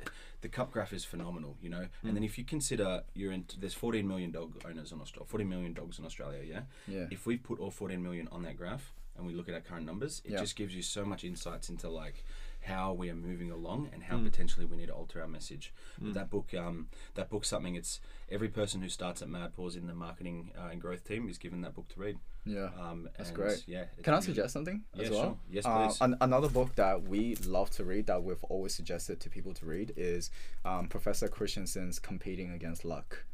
the 0.42 0.50
cup 0.50 0.72
graph 0.72 0.94
is 0.94 1.06
phenomenal, 1.06 1.58
you 1.62 1.70
know. 1.70 1.86
Mm. 2.04 2.08
And 2.08 2.16
then 2.18 2.24
if 2.24 2.38
you 2.38 2.46
consider 2.46 3.04
you're 3.14 3.32
in, 3.32 3.46
there's 3.60 3.74
14 3.74 4.08
million 4.08 4.32
dog 4.32 4.62
owners 4.66 4.92
in 4.92 5.00
Australia, 5.02 5.28
14 5.30 5.48
million 5.50 5.74
dogs 5.74 6.00
in 6.00 6.06
Australia, 6.06 6.42
yeah. 6.44 6.62
Yeah. 6.88 7.08
If 7.12 7.26
we 7.26 7.38
put 7.38 7.60
all 7.60 7.72
14 7.72 8.02
million 8.02 8.28
on 8.32 8.42
that 8.44 8.58
graph 8.58 8.94
and 9.18 9.28
we 9.28 9.34
look 9.34 9.48
at 9.50 9.54
our 9.56 9.62
current 9.62 9.86
numbers, 9.86 10.22
it 10.26 10.32
Yeah. 10.32 10.40
just 10.40 10.56
gives 10.56 10.74
you 10.76 10.82
so 10.82 11.06
much 11.06 11.24
insights 11.24 11.70
into 11.70 11.88
like 11.90 12.24
how 12.64 12.93
we 12.93 13.09
are 13.09 13.16
moving 13.16 13.51
along 13.51 13.89
and 13.93 14.01
Mm. 14.01 14.05
how 14.05 14.18
potentially 14.20 14.66
we 14.66 14.78
need 14.78 14.88
to 14.88 14.93
alter 14.93 15.22
our 15.22 15.28
message. 15.28 15.74
But 15.99 16.14
that 16.14 16.30
book, 16.30 16.53
um, 16.53 16.88
that 17.16 17.30
book's 17.30 17.47
something. 17.49 17.76
It's 17.76 17.99
every 18.30 18.49
person 18.49 18.82
who 18.82 18.89
starts 18.89 19.22
at 19.22 19.30
Mad 19.30 19.53
Paws 19.53 19.76
in 19.76 19.88
the 19.88 19.93
marketing 19.93 20.51
uh, 20.57 20.70
and 20.72 20.82
growth 20.82 21.03
team 21.05 21.28
is 21.30 21.38
given 21.38 21.61
that 21.61 21.74
book 21.76 21.88
to 21.89 21.99
read. 21.99 22.18
Yeah. 22.45 22.70
Um, 22.78 23.07
That's 23.18 23.32
great. 23.32 23.64
Yeah. 23.68 23.86
Can 24.01 24.14
I 24.14 24.18
really- 24.18 24.26
suggest 24.28 24.53
something 24.53 24.84
as 24.95 25.09
Yeah, 25.09 25.09
well? 25.11 25.22
sure. 25.24 25.38
Yes, 25.49 25.66
Uh, 25.66 25.88
please. 25.88 26.01
an- 26.01 26.18
another 26.22 26.49
book 26.49 26.76
that 26.76 27.03
we 27.03 27.36
love 27.36 27.70
to 27.72 27.86
read 27.86 28.07
that 28.07 28.24
we've 28.24 28.43
always 28.45 28.74
suggested 28.74 29.20
to 29.22 29.30
people 29.30 29.53
to 29.55 29.66
read 29.66 29.93
is 29.95 30.30
um, 30.66 30.88
Professor 30.89 31.28
Christensen's 31.28 31.99
Competing 31.99 32.51
Against 32.51 32.84
Luck. 32.86 33.26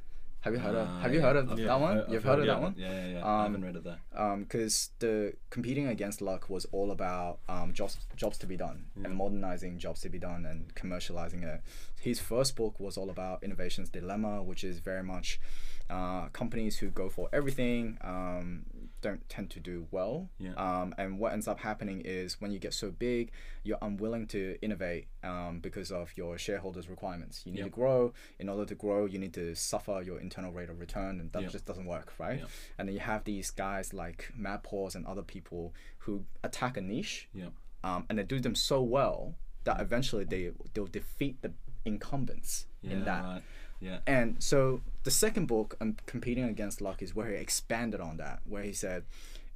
Have 0.41 0.53
you 0.53 0.59
heard 0.59 0.75
of 0.75 0.87
Ah, 0.87 0.99
Have 1.01 1.13
you 1.13 1.21
heard 1.21 1.35
of 1.35 1.51
I've- 1.51 1.63
that 1.63 1.79
one? 1.81 1.97
I've 1.99 2.09
You've 2.13 2.23
heard 2.23 2.39
of 2.39 2.45
yeah, 2.45 2.53
that 2.53 2.61
one? 2.61 2.75
Yeah, 2.77 2.91
yeah, 2.93 3.07
yeah. 3.13 3.25
I 3.25 3.45
Um, 3.45 3.51
haven't 3.53 3.65
read 3.65 3.75
it 3.75 3.83
though. 3.83 4.37
because 4.39 4.91
the 4.99 5.33
competing 5.49 5.87
against 5.87 6.21
luck 6.21 6.49
was 6.49 6.63
all 6.71 6.91
about 6.91 7.39
um, 7.49 7.73
jobs 7.73 7.97
jobs 8.15 8.37
to 8.37 8.47
be 8.47 8.55
done 8.55 8.85
and 9.03 9.15
modernizing 9.15 9.79
jobs 9.79 9.99
to 10.01 10.09
be 10.09 10.17
done 10.19 10.45
and 10.45 10.73
commercializing 10.75 11.43
it. 11.43 11.61
His 11.99 12.19
first 12.21 12.55
book 12.55 12.79
was 12.79 12.95
all 12.97 13.09
about 13.09 13.43
innovation's 13.43 13.89
dilemma, 13.89 14.41
which 14.41 14.63
is 14.63 14.79
very 14.79 15.03
much 15.03 15.41
uh, 15.89 16.29
companies 16.29 16.77
who 16.77 16.89
go 16.89 17.09
for 17.09 17.27
everything 17.33 17.97
um, 18.01 18.63
don't 19.01 19.27
tend 19.29 19.49
to 19.51 19.59
do 19.59 19.87
well. 19.91 20.29
Yeah. 20.39 20.53
Um, 20.55 20.93
and 20.97 21.19
what 21.19 21.33
ends 21.33 21.47
up 21.47 21.59
happening 21.59 22.01
is 22.03 22.39
when 22.41 22.51
you 22.51 22.59
get 22.59 22.73
so 22.73 22.91
big, 22.91 23.31
you're 23.63 23.77
unwilling 23.81 24.27
to 24.27 24.57
innovate 24.61 25.07
um, 25.23 25.59
because 25.59 25.91
of 25.91 26.15
your 26.17 26.37
shareholders' 26.37 26.89
requirements. 26.89 27.43
You 27.45 27.51
need 27.53 27.59
Yep. 27.59 27.67
to 27.67 27.71
grow. 27.71 28.13
In 28.39 28.49
order 28.49 28.65
to 28.65 28.75
grow, 28.75 29.05
you 29.05 29.17
need 29.19 29.33
to 29.35 29.55
suffer 29.55 30.01
your 30.05 30.19
internal 30.19 30.51
rate 30.51 30.69
of 30.69 30.79
return, 30.79 31.19
and 31.19 31.31
that 31.31 31.43
Yep. 31.43 31.51
just 31.51 31.65
doesn't 31.65 31.85
work, 31.85 32.13
right? 32.19 32.39
Yep. 32.39 32.49
And 32.77 32.87
then 32.89 32.93
you 32.95 33.01
have 33.01 33.23
these 33.23 33.51
guys 33.51 33.93
like 33.93 34.31
Mad 34.35 34.63
Paws 34.63 34.95
and 34.95 35.05
other 35.05 35.23
people 35.23 35.73
who 35.99 36.25
attack 36.43 36.75
a 36.77 36.81
niche, 36.81 37.29
Yeah. 37.33 37.49
um, 37.83 38.05
and 38.09 38.17
they 38.19 38.23
do 38.23 38.39
them 38.39 38.55
so 38.55 38.81
well 38.81 39.35
that 39.63 39.79
eventually 39.81 40.23
they 40.25 40.51
they'll 40.73 40.87
defeat 40.87 41.41
the 41.41 41.53
incumbents 41.85 42.65
in 42.83 42.99
Yeah, 42.99 43.05
that. 43.05 43.43
Yeah. 43.79 43.99
And 44.07 44.41
so 44.43 44.81
the 45.03 45.11
second 45.11 45.47
book, 45.47 45.75
um, 45.81 45.97
competing 46.05 46.43
against 46.43 46.81
luck, 46.81 47.01
is 47.01 47.15
where 47.15 47.29
he 47.29 47.35
expanded 47.35 48.01
on 48.01 48.17
that, 48.17 48.41
where 48.47 48.63
he 48.63 48.73
said, 48.73 49.03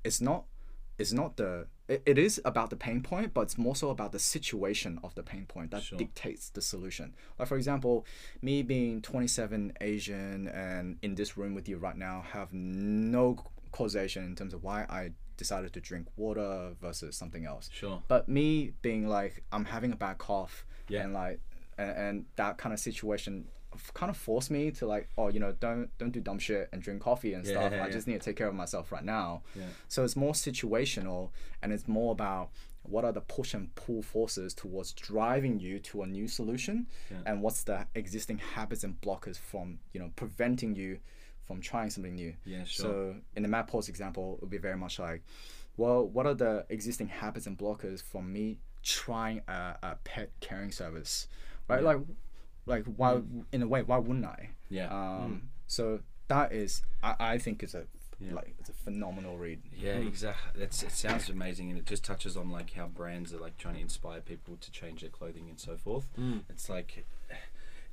it's 0.04 0.22
not, 0.22 0.46
it's 0.98 1.12
not 1.14 1.38
the, 1.38 1.68
it, 1.88 2.02
it 2.06 2.18
is 2.18 2.40
about 2.46 2.70
the 2.70 2.76
pain 2.76 3.02
point, 3.02 3.34
but 3.34 3.42
it's 3.42 3.58
more 3.58 3.76
so 3.76 3.90
about 3.90 4.12
the 4.12 4.20
situation 4.20 5.00
of 5.04 5.14
the 5.16 5.24
pain 5.24 5.46
point 5.46 5.72
that 5.72 5.84
Sure. 5.84 5.98
dictates 5.98 6.50
the 6.50 6.62
solution. 6.62 7.14
Like 7.38 7.48
for 7.48 7.58
example, 7.58 8.06
me 8.42 8.62
being 8.64 9.02
27 9.02 9.74
Asian 9.82 10.48
and 10.48 10.98
in 11.02 11.16
this 11.16 11.36
room 11.38 11.54
with 11.56 11.68
you 11.68 11.78
right 11.78 11.98
now 11.98 12.24
have 12.32 12.54
no 12.54 13.38
causation 13.72 14.24
in 14.24 14.36
terms 14.36 14.54
of 14.54 14.64
why 14.64 14.84
I 14.90 15.12
decided 15.36 15.74
to 15.74 15.82
drink 15.82 16.08
water 16.16 16.74
versus 16.80 17.18
something 17.18 17.44
else. 17.44 17.70
Sure. 17.74 18.02
But 18.08 18.30
me 18.30 18.74
being 18.84 19.08
like, 19.08 19.44
I'm 19.52 19.66
having 19.66 19.92
a 19.92 19.96
bad 19.96 20.20
cough, 20.20 20.64
Yeah. 20.88 21.02
and 21.04 21.14
like, 21.14 21.40
and, 21.78 21.98
and 21.98 22.26
that 22.36 22.58
kind 22.60 22.72
of 22.72 22.80
situation 22.80 23.46
kind 23.94 24.10
of 24.10 24.18
forced 24.18 24.52
me 24.52 24.72
to 24.72 24.86
like, 24.86 25.10
oh, 25.18 25.28
you 25.30 25.40
know, 25.40 25.54
don't 25.60 25.90
don't 25.98 26.12
do 26.12 26.20
dumb 26.20 26.40
shit 26.40 26.70
and 26.72 26.82
drink 26.82 27.02
coffee 27.02 27.34
and 27.34 27.46
Yeah, 27.46 27.52
stuff. 27.54 27.72
yeah, 27.74 27.84
I 27.86 27.90
just 27.90 28.08
need 28.08 28.14
to 28.22 28.26
take 28.26 28.36
care 28.36 28.48
of 28.48 28.56
myself 28.56 28.92
right 28.92 29.04
now. 29.04 29.44
Yeah. 29.56 29.64
So 29.88 30.04
it's 30.04 30.16
more 30.16 30.34
situational, 30.34 31.30
and 31.62 31.72
it's 31.74 31.88
more 31.88 32.12
about 32.12 32.50
what 32.84 33.06
are 33.06 33.14
the 33.14 33.22
push 33.22 33.54
and 33.54 33.74
pull 33.76 34.02
forces 34.02 34.54
towards 34.54 34.92
driving 34.94 35.60
you 35.60 35.80
to 35.80 36.02
a 36.04 36.06
new 36.08 36.28
solution, 36.28 36.88
Yeah. 37.10 37.18
and 37.26 37.42
what's 37.42 37.64
the 37.64 37.88
existing 37.96 38.40
habits 38.40 38.84
and 38.84 39.00
blockers 39.02 39.38
from 39.38 39.80
you 39.94 40.00
know 40.00 40.12
preventing 40.16 40.76
you 40.76 41.00
from 41.42 41.60
trying 41.62 41.90
something 41.90 42.16
new. 42.16 42.34
Yeah, 42.46 42.64
sure. 42.64 42.86
So 42.86 43.16
in 43.36 43.44
the 43.44 43.50
Mad 43.50 43.68
Paws 43.68 43.90
example, 43.90 44.36
it 44.36 44.42
would 44.42 44.50
be 44.50 44.58
very 44.58 44.78
much 44.78 44.98
like, 45.00 45.22
well, 45.76 46.08
what 46.08 46.26
are 46.26 46.34
the 46.34 46.66
existing 46.70 47.08
habits 47.08 47.48
and 47.48 47.58
blockers 47.58 48.02
from 48.02 48.32
me 48.32 48.60
trying 48.82 49.42
a, 49.48 49.76
a 49.84 49.96
pet 50.06 50.30
caring 50.40 50.72
service, 50.72 51.28
right? 51.68 51.84
Like, 51.84 51.98
like 52.66 52.86
why 52.86 53.14
mm. 53.14 53.46
in 53.52 53.62
a 53.62 53.68
way 53.68 53.82
why 53.84 53.98
wouldn't 53.98 54.26
I? 54.26 54.50
Yeah. 54.70 54.88
Um, 54.88 55.42
mm. 55.44 55.48
So 55.68 56.00
that 56.28 56.52
is 56.52 56.82
I, 57.02 57.16
I 57.20 57.38
think 57.38 57.64
is 57.64 57.76
a 57.76 57.86
Yeah. 58.20 58.36
like 58.36 58.56
it's 58.60 58.70
a 58.70 58.74
phenomenal 58.74 59.38
read. 59.38 59.62
Yeah, 59.76 59.96
mm. 59.96 60.08
exactly. 60.08 60.62
That's 60.62 60.82
it. 60.84 60.92
Sounds 60.92 61.30
amazing, 61.30 61.70
and 61.70 61.80
it 61.80 61.86
just 61.86 62.04
touches 62.04 62.38
on 62.38 62.50
like 62.50 62.74
how 62.74 62.88
brands 62.88 63.34
are 63.34 63.40
like 63.40 63.58
trying 63.58 63.76
to 63.76 63.82
inspire 63.82 64.22
people 64.22 64.56
to 64.58 64.72
change 64.72 65.02
their 65.02 65.10
clothing 65.10 65.50
and 65.50 65.60
so 65.60 65.76
forth. 65.78 66.08
It's 66.50 66.70
like 66.70 67.06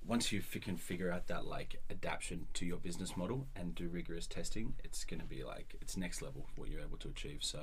once 0.06 0.32
you 0.32 0.40
fi- 0.40 0.58
can 0.58 0.76
figure 0.76 1.10
out 1.12 1.26
that 1.28 1.44
like 1.44 1.80
adaptation 1.90 2.46
to 2.54 2.64
your 2.64 2.78
business 2.78 3.16
model 3.16 3.46
and 3.54 3.74
do 3.74 3.88
rigorous 3.88 4.26
testing, 4.26 4.74
it's 4.82 5.04
going 5.04 5.20
to 5.20 5.26
be 5.26 5.44
like 5.44 5.76
it's 5.80 5.96
next 5.96 6.22
level 6.22 6.46
what 6.56 6.68
you're 6.70 6.80
able 6.80 6.96
to 6.98 7.08
achieve. 7.08 7.38
So, 7.42 7.60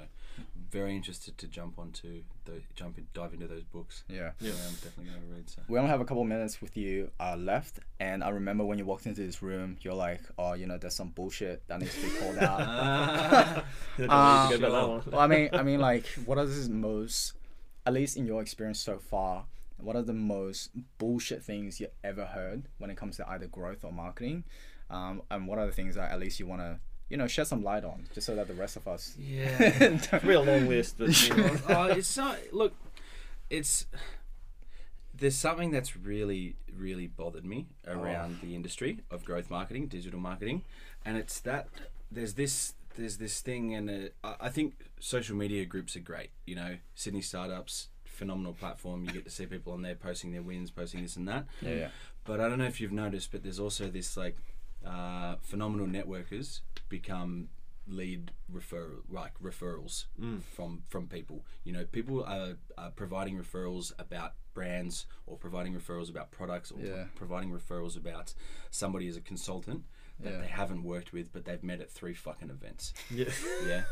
very 0.70 0.96
interested 0.96 1.38
to 1.40 1.48
jump 1.48 1.80
onto 1.80 2.22
the 2.46 2.62
jump 2.76 2.98
in, 3.00 3.08
dive 3.14 3.34
into 3.34 3.48
those 3.48 3.64
books. 3.64 4.04
Yeah. 4.08 4.32
Yeah, 4.40 4.52
I'm 4.52 4.74
definitely 4.76 5.06
going 5.06 5.22
to 5.28 5.36
read. 5.36 5.50
So. 5.50 5.62
We 5.68 5.78
only 5.80 5.90
have 5.90 6.00
a 6.02 6.06
couple 6.06 6.24
minutes 6.26 6.62
with 6.62 6.78
you 6.78 7.10
uh, 7.20 7.36
left, 7.36 7.80
and 8.00 8.24
I 8.24 8.30
remember 8.30 8.64
when 8.64 8.78
you 8.78 8.86
walked 8.86 9.08
into 9.08 9.26
this 9.26 9.42
room, 9.42 9.78
you're 9.82 9.94
like, 9.96 10.22
"Oh, 10.38 10.54
you 10.54 10.68
know, 10.68 10.78
there's 10.78 10.96
some 10.96 11.10
bullshit 11.10 11.68
that 11.68 11.80
needs 11.80 11.96
to 11.96 12.02
be 12.02 12.16
called 12.20 12.38
out." 12.38 12.60
Yeah, 13.98 14.06
don't 14.06 14.10
Uh, 14.12 14.48
need 14.50 14.56
to 14.56 14.62
go 14.62 14.68
about 14.68 14.72
that 14.72 14.80
sure. 14.82 14.88
one. 14.90 15.04
well, 15.12 15.20
I 15.22 15.28
mean, 15.28 15.50
I 15.54 15.64
mean, 15.64 15.80
like, 15.80 16.06
what 16.26 16.38
are 16.38 16.46
the 16.46 16.70
most, 16.70 17.34
at 17.86 17.94
least 17.94 18.16
in 18.16 18.28
your 18.28 18.42
experience 18.44 18.80
so 18.80 19.00
far, 19.00 19.46
what 19.80 19.96
are 19.96 20.02
the 20.02 20.14
most 20.14 20.72
bullshit 20.98 21.44
things 21.44 21.80
you 21.80 21.88
ever 22.04 22.26
heard 22.26 22.64
when 22.78 22.90
it 22.90 22.98
comes 22.98 23.18
to 23.18 23.30
either 23.30 23.48
growth 23.48 23.84
or 23.84 23.92
marketing, 23.92 24.44
um, 24.90 25.22
and 25.30 25.48
what 25.48 25.60
are 25.60 25.66
the 25.66 25.72
things 25.72 25.96
that 25.96 26.12
at 26.12 26.20
least 26.20 26.40
you 26.40 26.48
want 26.48 26.62
to, 26.62 26.80
you 27.10 27.18
know, 27.18 27.28
shed 27.28 27.48
some 27.48 27.64
light 27.64 27.84
on, 27.84 28.06
just 28.14 28.28
so 28.28 28.36
that 28.36 28.48
the 28.48 28.54
rest 28.54 28.76
of 28.76 28.88
us. 28.88 29.16
yeah. 29.20 29.98
Real 30.24 30.44
long 30.44 30.68
list, 30.68 30.96
but 30.98 31.28
you 31.28 31.36
know. 31.36 31.58
oh, 31.70 31.86
it's 31.86 32.16
not. 32.18 32.38
Look, 32.52 32.74
it's 33.50 33.86
there's 35.14 35.36
something 35.36 35.72
that's 35.72 35.96
really, 35.96 36.56
really 36.76 37.08
bothered 37.08 37.46
me 37.46 37.68
around 37.88 38.40
the 38.42 38.56
industry 38.56 39.00
of 39.10 39.26
growth 39.26 39.50
marketing, 39.50 39.88
digital 39.88 40.20
marketing, 40.20 40.64
and 41.06 41.18
it's 41.18 41.40
that 41.42 41.68
there's 42.12 42.34
this 42.34 42.74
there's 42.96 43.18
this 43.18 43.42
thing, 43.42 43.74
and 43.74 43.90
uh, 43.90 43.94
I 44.24 44.48
I 44.48 44.50
think 44.50 44.76
social 45.00 45.36
media 45.36 45.66
groups 45.66 45.96
are 45.96 46.02
great. 46.02 46.30
You 46.46 46.56
know, 46.56 46.78
Sydney 46.96 47.22
startups, 47.22 47.90
phenomenal 48.18 48.54
platform. 48.54 49.06
You 49.06 49.12
get 49.12 49.26
to 49.26 49.32
see 49.32 49.46
people 49.46 49.74
on 49.74 49.82
there 49.82 49.96
posting 49.96 50.32
their 50.32 50.42
wins, 50.42 50.72
posting 50.72 51.02
this 51.04 51.16
and 51.16 51.28
that. 51.28 51.46
Yeah, 51.62 51.74
yeah. 51.76 51.88
But 52.26 52.40
I 52.42 52.50
don't 52.50 52.58
know 52.58 52.66
if 52.66 52.82
you've 52.82 52.92
noticed, 52.92 53.32
but 53.32 53.44
there's 53.44 53.60
also 53.60 53.88
this 53.90 54.18
like 54.18 54.38
uh, 54.86 55.36
phenomenal 55.42 55.88
networkers 55.88 56.62
become 56.90 57.50
lead 57.90 58.32
refer 58.52 58.88
like 59.10 59.32
referrals 59.42 60.06
from 60.56 60.84
from 60.90 61.08
people. 61.08 61.46
You 61.64 61.72
know, 61.74 61.86
people 61.86 62.24
are, 62.26 62.58
are 62.78 62.92
providing 62.92 63.38
referrals 63.38 63.94
about 63.98 64.34
brands 64.54 65.06
or 65.26 65.38
providing 65.38 65.74
referrals 65.74 66.10
about 66.10 66.32
products 66.32 66.72
or 66.72 66.82
Yeah. 66.82 67.06
providing 67.16 67.52
referrals 67.52 67.96
about 67.96 68.34
somebody 68.72 69.08
as 69.08 69.16
a 69.16 69.22
consultant 69.22 69.84
that 70.20 70.34
Yeah. 70.34 70.40
they 70.42 70.48
haven't 70.48 70.84
worked 70.84 71.14
with, 71.14 71.32
but 71.32 71.46
they've 71.46 71.64
met 71.64 71.80
at 71.82 71.90
three 71.92 72.14
fucking 72.14 72.50
events. 72.50 72.94
yeah. 73.12 73.26
Yeah. 73.68 73.82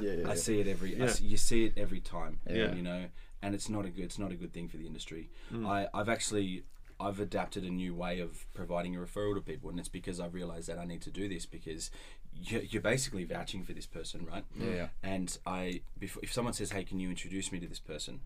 Yeah, 0.00 0.12
yeah, 0.14 0.28
I 0.30 0.34
see 0.34 0.58
it 0.58 0.66
every. 0.66 1.00
I 1.00 1.06
see- 1.06 1.24
you 1.26 1.36
see 1.36 1.66
it 1.66 1.74
every 1.76 2.00
time. 2.00 2.40
Yeah. 2.50 2.74
You 2.74 2.82
know, 2.82 3.04
and 3.42 3.54
it's 3.54 3.68
not 3.68 3.84
a 3.84 3.90
good. 3.90 4.04
It's 4.04 4.18
not 4.18 4.32
a 4.32 4.34
good 4.34 4.52
thing 4.52 4.66
for 4.68 4.76
the 4.76 4.86
industry. 4.88 5.30
Mm. 5.52 5.68
I, 5.68 5.86
I've 5.94 6.08
actually. 6.08 6.64
I've 6.98 7.20
adapted 7.20 7.62
a 7.64 7.70
new 7.70 7.94
way 7.94 8.18
of 8.18 8.46
providing 8.54 8.96
a 8.96 8.98
referral 8.98 9.34
to 9.36 9.40
people, 9.40 9.70
and 9.70 9.78
it's 9.78 9.88
because 9.88 10.18
I've 10.18 10.34
realized 10.34 10.68
that 10.68 10.78
I 10.78 10.84
need 10.84 11.00
to 11.02 11.10
do 11.10 11.28
this 11.28 11.46
because 11.46 11.90
you're, 12.34 12.62
you're 12.62 12.82
basically 12.82 13.22
vouching 13.24 13.62
for 13.64 13.72
this 13.72 13.86
person, 13.86 14.26
right? 14.30 14.44
Yeah, 14.58 14.70
yeah. 14.74 14.86
And 15.04 15.36
I, 15.46 15.82
before, 15.98 16.22
if 16.24 16.32
someone 16.32 16.54
says, 16.54 16.72
"Hey, 16.72 16.82
can 16.82 16.98
you 16.98 17.08
introduce 17.08 17.52
me 17.52 17.60
to 17.60 17.66
this 17.68 17.78
person?" 17.80 18.20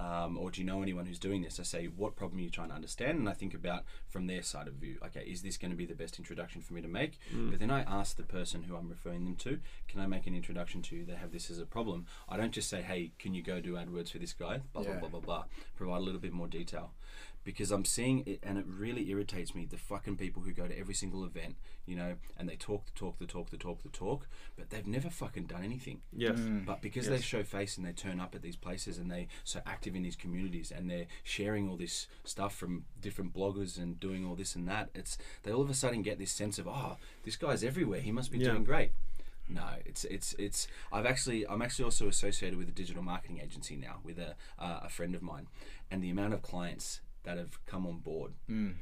Um, 0.00 0.38
or 0.38 0.50
do 0.50 0.62
you 0.62 0.66
know 0.66 0.80
anyone 0.80 1.04
who's 1.04 1.18
doing 1.18 1.42
this? 1.42 1.60
I 1.60 1.62
say, 1.64 1.86
what 1.94 2.16
problem 2.16 2.38
are 2.40 2.42
you 2.42 2.48
trying 2.48 2.70
to 2.70 2.74
understand? 2.74 3.18
And 3.18 3.28
I 3.28 3.34
think 3.34 3.52
about 3.52 3.84
from 4.08 4.26
their 4.26 4.42
side 4.42 4.66
of 4.66 4.74
view. 4.74 4.96
Okay, 5.06 5.24
is 5.26 5.42
this 5.42 5.58
going 5.58 5.72
to 5.72 5.76
be 5.76 5.84
the 5.84 5.94
best 5.94 6.18
introduction 6.18 6.62
for 6.62 6.72
me 6.72 6.80
to 6.80 6.88
make? 6.88 7.18
But 7.50 7.58
then 7.60 7.70
I 7.70 7.82
ask 7.82 8.16
the 8.16 8.22
person 8.22 8.62
who 8.62 8.76
I'm 8.76 8.88
referring 8.88 9.24
them 9.24 9.36
to, 9.36 9.60
can 9.88 10.00
I 10.00 10.06
make 10.06 10.26
an 10.26 10.34
introduction 10.34 10.80
to 10.82 10.96
you? 10.96 11.04
They 11.04 11.16
have 11.16 11.32
this 11.32 11.50
as 11.50 11.58
a 11.58 11.66
problem. 11.66 12.06
I 12.30 12.38
don't 12.38 12.52
just 12.52 12.70
say, 12.70 12.80
hey, 12.80 13.12
can 13.18 13.34
you 13.34 13.42
go 13.42 13.60
do 13.60 13.74
AdWords 13.74 14.10
for 14.12 14.18
this 14.18 14.32
guy? 14.32 14.60
Blah 14.72 14.84
blah 14.84 14.94
blah 15.00 15.08
blah 15.10 15.20
blah. 15.20 15.44
Provide 15.76 15.98
a 15.98 16.04
little 16.04 16.20
bit 16.20 16.32
more 16.32 16.48
detail. 16.48 16.92
Because 17.42 17.70
I'm 17.70 17.86
seeing 17.86 18.22
it, 18.26 18.40
and 18.42 18.58
it 18.58 18.66
really 18.68 19.08
irritates 19.10 19.54
me. 19.54 19.64
The 19.64 19.78
fucking 19.78 20.16
people 20.18 20.42
who 20.42 20.52
go 20.52 20.68
to 20.68 20.78
every 20.78 20.92
single 20.94 21.24
event, 21.24 21.56
you 21.86 21.96
know, 21.96 22.16
and 22.36 22.46
they 22.48 22.56
talk 22.56 22.84
the 22.84 22.92
talk, 22.92 23.18
the 23.18 23.26
talk, 23.26 23.48
the 23.50 23.56
talk, 23.56 23.82
the 23.82 23.88
talk, 23.88 24.28
but 24.58 24.68
they've 24.68 24.86
never 24.86 25.08
fucking 25.08 25.44
done 25.46 25.64
anything. 25.64 26.02
Yes. 26.12 26.38
But 26.66 26.82
because 26.82 27.08
they 27.08 27.18
show 27.20 27.42
face 27.42 27.78
and 27.78 27.86
they 27.86 27.92
turn 27.92 28.20
up 28.20 28.34
at 28.34 28.42
these 28.42 28.56
places 28.56 28.98
and 28.98 29.10
they're 29.10 29.26
so 29.42 29.60
active 29.64 29.96
in 29.96 30.02
these 30.02 30.16
communities 30.16 30.70
and 30.70 30.90
they're 30.90 31.06
sharing 31.24 31.66
all 31.68 31.76
this 31.76 32.08
stuff 32.24 32.54
from 32.54 32.84
different 33.00 33.32
bloggers 33.32 33.78
and 33.78 33.98
doing 33.98 34.26
all 34.26 34.34
this 34.34 34.54
and 34.54 34.68
that, 34.68 34.90
it's 34.94 35.16
they 35.42 35.50
all 35.50 35.62
of 35.62 35.70
a 35.70 35.74
sudden 35.74 36.02
get 36.02 36.18
this 36.18 36.30
sense 36.32 36.58
of 36.58 36.68
oh, 36.68 36.98
this 37.24 37.36
guy's 37.36 37.64
everywhere. 37.64 38.00
He 38.00 38.12
must 38.12 38.30
be 38.30 38.38
Yeah. 38.38 38.50
doing 38.50 38.64
great. 38.64 38.90
No, 39.48 39.66
it's 39.84 40.04
it's 40.04 40.34
it's. 40.34 40.68
I've 40.92 41.06
actually 41.06 41.44
I'm 41.48 41.60
actually 41.62 41.86
also 41.86 42.06
associated 42.06 42.56
with 42.56 42.68
a 42.68 42.72
digital 42.72 43.02
marketing 43.02 43.40
agency 43.42 43.74
now 43.76 43.96
with 44.04 44.18
a 44.18 44.36
uh, 44.60 44.80
a 44.84 44.88
friend 44.88 45.12
of 45.16 45.22
mine, 45.22 45.48
and 45.90 46.04
the 46.04 46.10
amount 46.10 46.34
of 46.34 46.42
clients 46.42 47.00
that 47.24 47.36
have 47.38 47.64
come 47.66 47.86
on 47.86 47.98
board 47.98 48.32
Mm. 48.48 48.74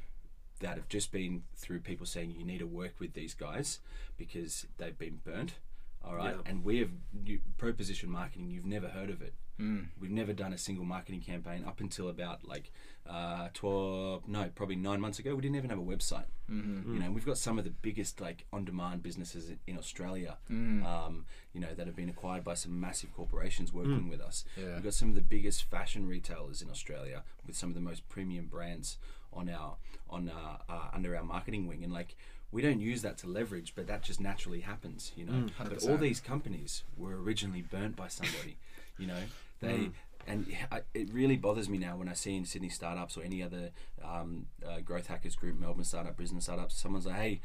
that 0.61 0.77
have 0.77 0.89
just 0.89 1.13
been 1.13 1.45
through 1.57 1.81
people 1.81 2.07
saying 2.07 2.31
you 2.33 2.45
need 2.45 2.59
to 2.59 2.67
work 2.67 2.99
with 3.01 3.13
these 3.15 3.35
guys 3.35 3.81
because 4.17 4.67
they've 4.77 4.99
been 4.99 5.21
burnt. 5.25 5.55
All 6.03 6.15
right, 6.17 6.37
Yeah. 6.37 6.43
and 6.51 6.65
we 6.65 6.79
have 6.79 6.91
you, 7.25 7.41
proposition 7.59 8.11
marketing. 8.11 8.51
You've 8.51 8.65
never 8.67 8.89
heard 8.89 9.11
of 9.11 9.21
it. 9.23 9.35
Mm. 9.61 9.87
We've 10.01 10.11
never 10.11 10.33
done 10.33 10.53
a 10.53 10.59
single 10.59 10.85
marketing 10.85 11.21
campaign 11.21 11.65
up 11.67 11.81
until 11.81 12.09
about 12.09 12.47
like 12.47 12.71
uh, 13.09 13.49
twelve, 13.55 14.29
no, 14.29 14.51
probably 14.55 14.77
nine 14.77 15.01
months 15.01 15.19
ago. 15.19 15.35
We 15.35 15.41
didn't 15.43 15.57
even 15.57 15.71
have 15.71 15.79
a 15.79 15.83
website. 15.83 16.27
Mm-hmm. 16.51 16.95
You 16.95 17.01
know, 17.01 17.11
we've 17.11 17.25
got 17.27 17.39
some 17.39 17.59
of 17.59 17.65
the 17.65 17.71
biggest 17.71 18.21
like 18.21 18.45
on-demand 18.53 19.03
businesses 19.03 19.49
in- 19.51 19.59
in 19.67 19.79
Australia. 19.79 20.37
Mm. 20.51 20.85
Um, 20.85 21.25
you 21.53 21.61
know, 21.61 21.75
that 21.75 21.87
have 21.87 21.97
been 21.97 22.09
acquired 22.09 22.45
by 22.45 22.55
some 22.55 22.79
massive 22.79 23.13
corporations 23.15 23.73
working 23.73 24.09
with 24.09 24.21
us. 24.21 24.45
Yeah. 24.57 24.75
We've 24.75 24.85
got 24.85 24.95
some 24.95 25.09
of 25.09 25.15
the 25.17 25.23
biggest 25.23 25.65
fashion 25.65 26.07
retailers 26.07 26.63
in 26.63 26.71
Australia 26.71 27.25
with 27.47 27.57
some 27.57 27.69
of 27.71 27.75
the 27.75 27.81
most 27.81 28.09
premium 28.09 28.47
brands 28.47 28.99
on 29.33 29.49
our 29.49 29.77
on 30.09 30.29
uh, 30.31 30.59
uh, 30.69 30.89
under 30.95 31.17
our 31.17 31.25
marketing 31.25 31.67
wing, 31.67 31.83
and 31.83 31.93
like 31.93 32.15
we 32.53 32.63
don't 32.63 32.81
use 32.81 33.03
that 33.03 33.19
to 33.19 33.27
leverage, 33.27 33.73
but 33.75 33.87
that 33.89 34.03
just 34.03 34.21
naturally 34.21 34.61
happens. 34.61 35.13
You 35.17 35.25
know, 35.27 35.47
but 35.59 35.83
all 35.89 35.97
these 35.97 36.21
companies 36.21 36.85
were 36.97 37.21
originally 37.21 37.63
burnt 37.63 37.97
by 37.97 38.09
somebody. 38.09 38.57
you 38.99 39.07
know, 39.07 39.23
they. 39.61 39.91
And 40.27 40.47
I- 40.71 40.83
it 40.93 41.11
really 41.11 41.39
bothers 41.39 41.71
me 41.71 41.79
now 41.79 41.97
when 41.97 42.07
I 42.09 42.13
see 42.13 42.37
in 42.37 42.45
Sydney 42.45 42.69
startups 42.69 43.17
or 43.17 43.23
any 43.23 43.43
other 43.43 43.71
um, 44.05 44.47
uh, 44.67 44.81
growth 44.81 45.07
hackers 45.07 45.35
group, 45.35 45.59
Melbourne 45.59 45.85
startup, 45.85 46.19
business 46.19 46.45
startups, 46.45 46.75
someone's 46.79 47.07
like, 47.07 47.17
"Hey, 47.17 47.41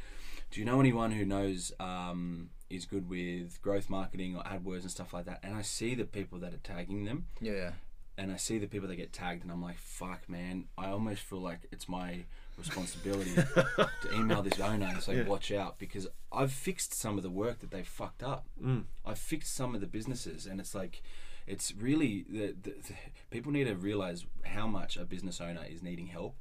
do 0.52 0.60
you 0.60 0.66
know 0.66 0.82
anyone 0.82 1.12
who 1.12 1.24
knows 1.26 1.72
um, 1.80 2.50
is 2.70 2.86
good 2.86 3.08
with 3.10 3.62
growth 3.62 3.90
marketing 3.90 4.36
or 4.36 4.44
AdWords 4.44 4.82
and 4.82 4.92
stuff 4.92 5.14
like 5.14 5.24
that?" 5.26 5.40
And 5.44 5.56
I 5.56 5.62
see 5.62 5.96
the 5.96 6.04
people 6.04 6.40
that 6.40 6.54
are 6.54 6.58
tagging 6.58 7.06
them, 7.06 7.28
Yeah, 7.40 7.54
yeah. 7.54 7.72
and 8.18 8.34
I 8.34 8.36
see 8.36 8.58
the 8.58 8.68
people 8.68 8.90
that 8.90 8.98
get 8.98 9.14
tagged, 9.14 9.44
and 9.44 9.52
I'm 9.52 9.62
like, 9.62 9.78
"Fuck, 9.78 10.28
man!" 10.28 10.66
I 10.78 10.88
almost 10.90 11.22
feel 11.22 11.40
like 11.40 11.60
it's 11.72 11.88
my 11.88 12.26
responsibility 12.58 13.34
to 13.36 13.90
email 14.14 14.42
this 14.42 14.60
owner 14.60 14.88
and 14.88 15.02
say, 15.02 15.18
Yeah. 15.18 15.24
"Watch 15.24 15.54
out," 15.54 15.80
because 15.80 16.08
I've 16.34 16.52
fixed 16.52 16.94
some 16.94 17.16
of 17.16 17.24
the 17.24 17.30
work 17.32 17.60
that 17.60 17.72
they 17.72 17.84
fucked 17.84 18.24
up. 18.24 18.46
Mm. 18.62 18.84
I've 19.06 19.20
fixed 19.20 19.56
some 19.56 19.74
of 19.74 19.80
the 19.80 19.88
businesses, 19.88 20.46
and 20.46 20.60
it's 20.60 20.76
like, 20.76 21.02
it's 21.48 21.74
really 21.76 22.26
the, 22.30 22.56
the, 22.62 22.72
the 22.88 22.94
people 23.32 23.52
need 23.52 23.66
to 23.66 23.76
realize 23.76 24.26
how 24.46 24.68
much 24.68 24.98
a 24.98 25.06
business 25.06 25.40
owner 25.42 25.64
is 25.70 25.82
needing 25.84 26.08
help. 26.08 26.36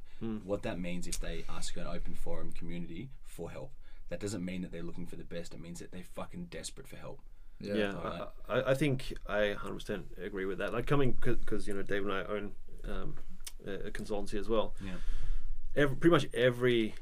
What 0.45 0.63
that 0.63 0.79
means 0.79 1.09
if 1.09 1.19
they 1.19 1.45
ask 1.49 1.77
an 1.77 1.87
open 1.89 2.15
forum 2.15 2.53
community 2.53 3.11
for 3.27 3.51
help. 3.51 3.73
That 4.09 4.21
doesn't 4.21 4.45
mean 4.45 4.63
that 4.63 4.71
they're 4.71 4.83
looking 4.85 5.07
for 5.07 5.17
the 5.17 5.25
best. 5.25 5.53
It 5.53 5.61
means 5.61 5.81
that 5.81 5.91
they're 5.91 6.05
fucking 6.15 6.45
desperate 6.51 6.87
for 6.87 6.95
help. 6.97 7.19
Yeah. 7.61 7.75
Yeah, 7.75 7.93
Alright. 7.95 8.21
I, 8.49 8.55
I- 8.61 8.71
I 8.71 8.75
think 8.75 9.15
I 9.27 9.57
100% 9.59 10.03
agree 10.25 10.45
with 10.45 10.59
that. 10.59 10.73
Like 10.73 10.87
coming 10.87 11.17
because 11.21 11.67
you 11.67 11.75
know 11.75 11.83
Dave 11.83 12.05
and 12.05 12.13
I 12.13 12.23
own 12.25 12.53
um, 12.85 13.17
a 13.67 13.89
a 13.89 13.91
consultancy 13.91 14.35
as 14.35 14.49
well. 14.49 14.75
Yeah. 14.85 14.93
Every, 15.75 15.97
pretty 15.97 16.13
much 16.13 16.27
every 16.35 16.95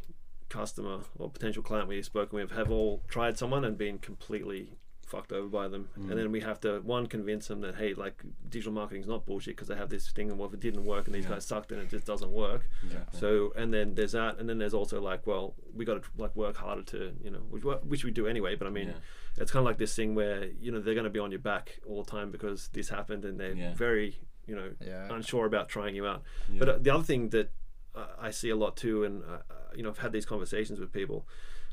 customer 0.48 1.00
or 1.18 1.28
potential 1.28 1.62
client 1.62 1.88
we've 1.88 2.04
spoken 2.04 2.38
with 2.38 2.52
have 2.52 2.70
all 2.70 3.02
tried 3.08 3.36
someone 3.38 3.64
and 3.64 3.76
been 3.76 3.98
completely 3.98 4.78
fucked 5.10 5.32
over 5.32 5.48
by 5.48 5.66
them, 5.68 5.88
Mm. 5.98 6.10
and 6.10 6.18
then 6.18 6.30
we 6.32 6.40
have 6.40 6.58
to 6.60 6.80
one 6.80 7.06
convince 7.06 7.48
them 7.48 7.60
that 7.62 7.74
hey, 7.74 7.94
like 7.94 8.22
digital 8.48 8.72
marketing 8.72 9.02
is 9.02 9.08
not 9.08 9.26
bullshit 9.26 9.56
because 9.56 9.68
they 9.68 9.74
have 9.76 9.90
this 9.90 10.10
thing 10.16 10.30
and 10.30 10.38
well 10.38 10.48
if 10.48 10.54
it 10.54 10.60
didn't 10.60 10.84
work 10.84 11.06
and 11.06 11.14
these 11.14 11.24
Yeah. 11.24 11.30
guys 11.32 11.44
sucked 11.46 11.68
then 11.70 11.78
it 11.80 11.88
just 11.90 12.06
doesn't 12.06 12.30
work. 12.30 12.62
Exactly. 12.84 13.18
So 13.20 13.52
and 13.56 13.74
then 13.74 13.94
there's 13.96 14.12
that, 14.12 14.38
and 14.38 14.48
then 14.48 14.58
there's 14.58 14.74
also 14.80 15.00
like, 15.00 15.26
well, 15.26 15.54
we 15.74 15.84
got 15.84 16.02
to 16.02 16.08
like 16.16 16.34
work 16.36 16.56
harder 16.56 16.82
to, 16.94 17.12
you 17.24 17.30
know, 17.30 17.40
which, 17.50 17.64
which 17.92 18.04
we 18.04 18.10
do 18.12 18.26
anyway. 18.26 18.54
But 18.54 18.66
I 18.68 18.70
mean, 18.70 18.88
Yeah. 18.88 19.42
it's 19.42 19.50
kind 19.50 19.60
of 19.62 19.66
like 19.66 19.78
this 19.78 19.94
thing 19.94 20.14
where 20.14 20.44
you 20.64 20.70
know 20.72 20.80
they're 20.80 20.94
going 21.00 21.10
to 21.12 21.16
be 21.18 21.20
on 21.26 21.30
your 21.32 21.40
back 21.52 21.80
all 21.86 22.02
the 22.04 22.10
time 22.10 22.30
because 22.30 22.68
this 22.68 22.88
happened, 22.88 23.24
and 23.24 23.38
they're 23.40 23.54
Yeah. 23.54 23.74
very, 23.74 24.16
you 24.46 24.54
know, 24.54 24.70
Yeah. 24.80 25.12
unsure 25.14 25.44
about 25.46 25.68
trying 25.68 25.94
you 25.96 26.06
out. 26.06 26.22
Yeah. 26.52 26.58
But 26.60 26.68
uh, 26.68 26.78
the 26.78 26.90
other 26.94 27.04
thing 27.04 27.30
that 27.30 27.50
uh, 27.94 28.06
I 28.20 28.30
see 28.30 28.50
a 28.50 28.56
lot 28.56 28.76
too, 28.76 29.02
and 29.02 29.24
uh, 29.24 29.38
uh, 29.50 29.54
you 29.74 29.82
know, 29.82 29.88
I've 29.90 29.98
had 29.98 30.12
these 30.12 30.24
conversations 30.26 30.78
with 30.78 30.92
people 30.92 31.26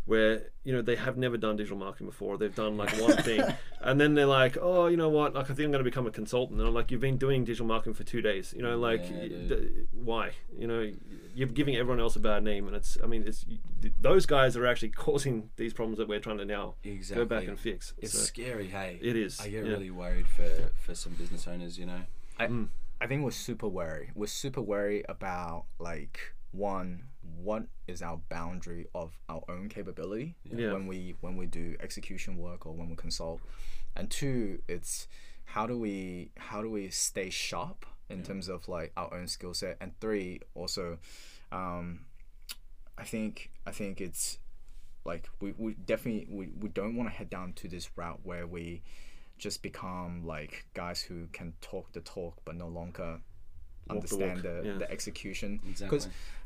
where 0.08 0.50
you 0.64 0.74
know 0.74 0.82
they 0.82 0.96
have 0.96 1.16
never 1.18 1.38
done 1.38 1.56
digital 1.58 1.78
marketing 1.78 2.08
before. 2.08 2.38
They've 2.38 2.54
done 2.56 2.76
like 2.78 2.92
one 3.00 3.18
thing, 3.18 3.44
and 3.82 4.02
then 4.02 4.16
they're 4.16 4.26
like, 4.26 4.58
"Oh, 4.60 4.88
you 4.88 4.98
know 4.98 5.10
what? 5.10 5.36
Like, 5.36 5.46
I 5.52 5.54
think 5.54 5.66
I'm 5.66 5.72
going 5.72 5.84
to 5.84 5.90
become 5.90 6.08
a 6.08 6.12
consultant." 6.12 6.60
And 6.60 6.68
I'm 6.68 6.74
like, 6.74 6.90
"You've 6.92 7.02
been 7.02 7.18
doing 7.18 7.44
digital 7.46 7.68
marketing 7.68 7.94
for 7.94 8.04
two 8.04 8.22
days. 8.22 8.54
You 8.58 8.64
know, 8.64 8.78
like, 8.78 9.02
Yeah, 9.04 9.18
y- 9.22 9.28
th- 9.50 9.72
why? 9.92 10.32
You 10.58 10.66
know, 10.68 10.92
you're 11.36 11.48
giving 11.50 11.76
everyone 11.76 12.00
else 12.00 12.16
a 12.16 12.20
bad 12.20 12.44
name, 12.44 12.68
and 12.68 12.76
it's. 12.76 12.98
I 13.04 13.06
mean, 13.08 13.24
it's 13.28 13.46
those 14.02 14.26
guys 14.26 14.58
are 14.58 14.66
actually 14.66 14.90
causing 15.06 15.50
these 15.58 15.74
problems 15.74 15.98
that 16.00 16.08
we're 16.08 16.20
trying 16.20 16.40
to 16.40 16.46
now 16.46 16.76
exactly. 16.84 17.26
go 17.26 17.30
back 17.30 17.48
and 17.48 17.60
fix. 17.60 17.94
It's 18.00 18.14
So, 18.14 18.20
scary, 18.20 18.68
hey. 18.70 18.98
It 19.02 19.16
is, 19.16 19.40
I 19.40 19.50
get 19.50 19.66
yeah. 19.66 19.72
really 19.72 19.92
worried 19.92 20.28
for 20.28 20.50
for 20.86 20.96
some 20.96 21.14
business 21.14 21.48
owners. 21.48 21.78
You 21.78 21.86
know. 21.86 22.02
I, 22.40 22.48
Mm. 22.48 22.70
I 23.00 23.06
think 23.08 23.24
we're 23.24 23.32
super 23.32 23.68
wary. 23.68 24.10
We're 24.16 24.26
super 24.28 24.62
wary 24.62 25.04
about 25.08 25.66
like 25.80 26.34
one, 26.52 27.04
what 27.36 27.64
is 27.88 28.02
our 28.02 28.18
boundary 28.30 28.88
of 28.96 29.18
our 29.30 29.44
own 29.50 29.70
capability 29.70 30.36
Yeah. 30.44 30.74
when 30.74 30.88
we 30.88 31.16
when 31.22 31.38
we 31.38 31.46
do 31.46 31.76
execution 31.80 32.38
work 32.38 32.66
or 32.66 32.74
when 32.74 32.90
we 32.90 32.96
consult, 32.96 33.42
and 33.96 34.10
two, 34.10 34.62
it's 34.68 35.08
how 35.46 35.66
do 35.68 35.78
we 35.78 36.32
how 36.38 36.62
do 36.62 36.70
we 36.70 36.90
stay 36.90 37.30
sharp 37.30 37.86
in 38.10 38.24
terms 38.24 38.48
of 38.48 38.68
like 38.70 38.92
our 38.96 39.14
own 39.14 39.28
skill 39.28 39.54
set, 39.54 39.78
and 39.82 39.92
three, 40.00 40.40
also, 40.56 40.98
um, 41.52 42.06
I 42.98 43.04
think 43.04 43.52
I 43.66 43.72
think 43.72 44.00
it's 44.02 44.40
like 45.06 45.30
we, 45.42 45.54
we 45.58 45.74
definitely 45.74 46.28
we, 46.30 46.50
we 46.60 46.70
don't 46.70 46.96
want 46.96 47.10
to 47.10 47.16
head 47.16 47.30
down 47.30 47.54
to 47.54 47.68
this 47.68 47.90
route 47.98 48.20
where 48.24 48.46
we 48.48 48.82
just 49.38 49.62
become 49.62 50.26
like 50.26 50.66
guys 50.74 51.02
who 51.02 51.28
can 51.32 51.54
talk 51.62 51.92
the 51.94 52.02
talk 52.02 52.36
but 52.44 52.56
no 52.56 52.68
longer 52.68 53.20
Walk 53.90 54.06
the 54.08 54.16
understand 54.16 54.44
the, 54.44 54.70
yeah. 54.70 54.78
the 54.78 54.92
execution 54.92 55.60
Exactly. 55.70 56.00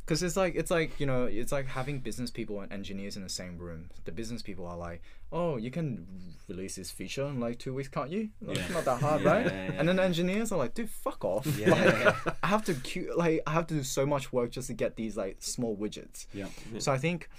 because 0.06 0.24
it's 0.24 0.36
like 0.38 0.56
it's 0.56 0.72
like 0.72 1.00
you 1.00 1.06
know 1.06 1.26
it's 1.26 1.52
like 1.52 1.68
having 1.68 2.00
business 2.00 2.30
people 2.32 2.60
and 2.62 2.72
engineers 2.72 3.16
in 3.16 3.24
the 3.24 3.30
same 3.30 3.58
room 3.58 3.89
the 4.06 4.12
business 4.12 4.42
people 4.42 4.66
are 4.66 4.78
like 4.78 5.02
oh 5.32 5.58
you 5.58 5.72
can 5.72 6.08
release 6.48 6.76
this 6.76 6.92
feature 6.92 7.26
in 7.28 7.39
like 7.39 7.58
two 7.60 7.74
weeks 7.74 7.88
can't 7.89 8.10
you 8.10 8.30
Like, 8.42 8.58
it's 8.58 8.70
not 8.70 8.86
that 8.86 9.00
hard 9.02 9.22
Yeah, 9.26 9.32
right 9.34 9.46
yeah, 9.46 9.66
yeah. 9.66 9.72
and 9.80 9.88
then 9.88 9.96
the 9.98 10.04
engineers 10.04 10.52
are 10.52 10.58
like 10.58 10.74
dude 10.74 10.89
fuck 10.89 11.24
off 11.24 11.46
Yeah. 11.58 11.70
Like, 12.26 12.36
i 12.44 12.48
have 12.48 12.64
to 12.66 12.74
queue, 12.74 13.14
like 13.16 13.42
i 13.48 13.52
have 13.52 13.68
to 13.68 13.76
do 13.76 13.84
so 13.84 14.06
much 14.06 14.34
work 14.34 14.52
just 14.52 14.68
to 14.68 14.74
get 14.74 14.96
these 14.96 15.16
like 15.18 15.38
small 15.39 15.76
widgets 15.78 16.26
yeah. 16.34 16.48
so 16.80 16.92
I 16.92 16.98
think 16.98 17.30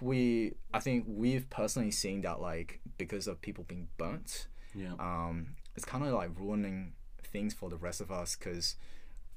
we, 0.00 0.54
I 0.72 0.78
think 0.80 1.04
we've 1.08 1.48
personally 1.50 1.90
seen 1.90 2.20
that 2.22 2.40
like 2.40 2.80
because 2.98 3.26
of 3.26 3.40
people 3.40 3.64
being 3.66 3.88
burnt, 3.98 4.46
Yeah. 4.74 4.92
um, 5.00 5.56
it's 5.74 5.84
kind 5.84 6.04
of 6.04 6.12
like 6.12 6.30
ruining 6.38 6.92
things 7.34 7.52
for 7.52 7.68
the 7.68 7.76
rest 7.76 8.00
of 8.00 8.10
us 8.10 8.34
because 8.36 8.76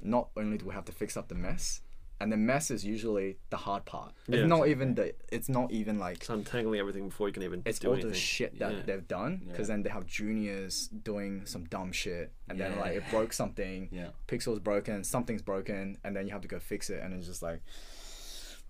not 0.01 0.29
only 0.37 0.57
do 0.59 0.65
we 0.67 0.73
have 0.73 0.85
to 0.85 0.91
fix 0.93 1.17
up 1.17 1.27
the 1.27 1.35
mess, 1.35 1.81
and 2.21 2.31
the 2.31 2.37
mess 2.37 2.71
is 2.71 2.83
usually 2.85 3.37
the 3.49 3.57
hard 3.57 3.83
part. 3.85 4.11
Yeah, 4.27 4.39
it's 4.41 4.49
not 4.49 4.67
even 4.67 4.95
the. 4.95 5.13
It's 5.31 5.49
not 5.49 5.71
even 5.71 5.99
like. 5.99 6.17
It's 6.17 6.29
untangling 6.29 6.79
everything 6.79 7.09
before 7.09 7.27
you 7.27 7.33
can 7.33 7.43
even 7.43 7.61
It's 7.65 7.79
do 7.79 7.87
all 7.89 7.93
anything. 7.93 8.11
the 8.11 8.17
shit 8.17 8.57
that 8.59 8.71
Yeah. 8.73 8.81
they've 8.87 9.07
done 9.07 9.41
because 9.47 9.67
Yeah. 9.67 9.73
then 9.75 9.83
they 9.83 9.89
have 9.89 10.05
juniors 10.05 10.87
doing 10.87 11.45
some 11.45 11.65
dumb 11.65 11.91
shit 11.91 12.31
and 12.49 12.59
then 12.59 12.79
like 12.79 12.95
it 12.95 13.03
broke 13.11 13.33
something 13.33 13.89
Yeah. 13.91 14.09
pixel's 14.27 14.59
broken, 14.59 15.03
something's 15.03 15.41
broken, 15.43 15.97
and 16.03 16.15
then 16.15 16.25
you 16.27 16.31
have 16.31 16.41
to 16.41 16.47
go 16.55 16.59
fix 16.59 16.89
it, 16.89 17.01
and 17.03 17.13
it's 17.13 17.27
just 17.27 17.41
like, 17.43 17.61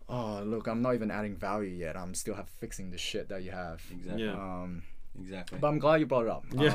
oh 0.10 0.42
look, 0.46 0.68
I'm 0.68 0.82
not 0.82 0.94
even 0.96 1.12
adding 1.12 1.36
value 1.36 1.70
yet. 1.86 1.96
I'm 1.98 2.14
still 2.16 2.36
have 2.36 2.50
fixing 2.50 2.92
the 2.92 2.98
shit 2.98 3.28
that 3.30 3.44
you 3.44 3.52
have. 3.52 3.82
Exactly. 3.92 4.24
Yeah. 4.26 4.34
Um, 4.34 4.84
Exactly. 5.20 5.58
but 5.60 5.68
I'm 5.68 5.80
glad 5.80 6.00
you 6.00 6.06
brought 6.06 6.26
it 6.26 6.30
up. 6.32 6.46
Yeah. 6.54 6.70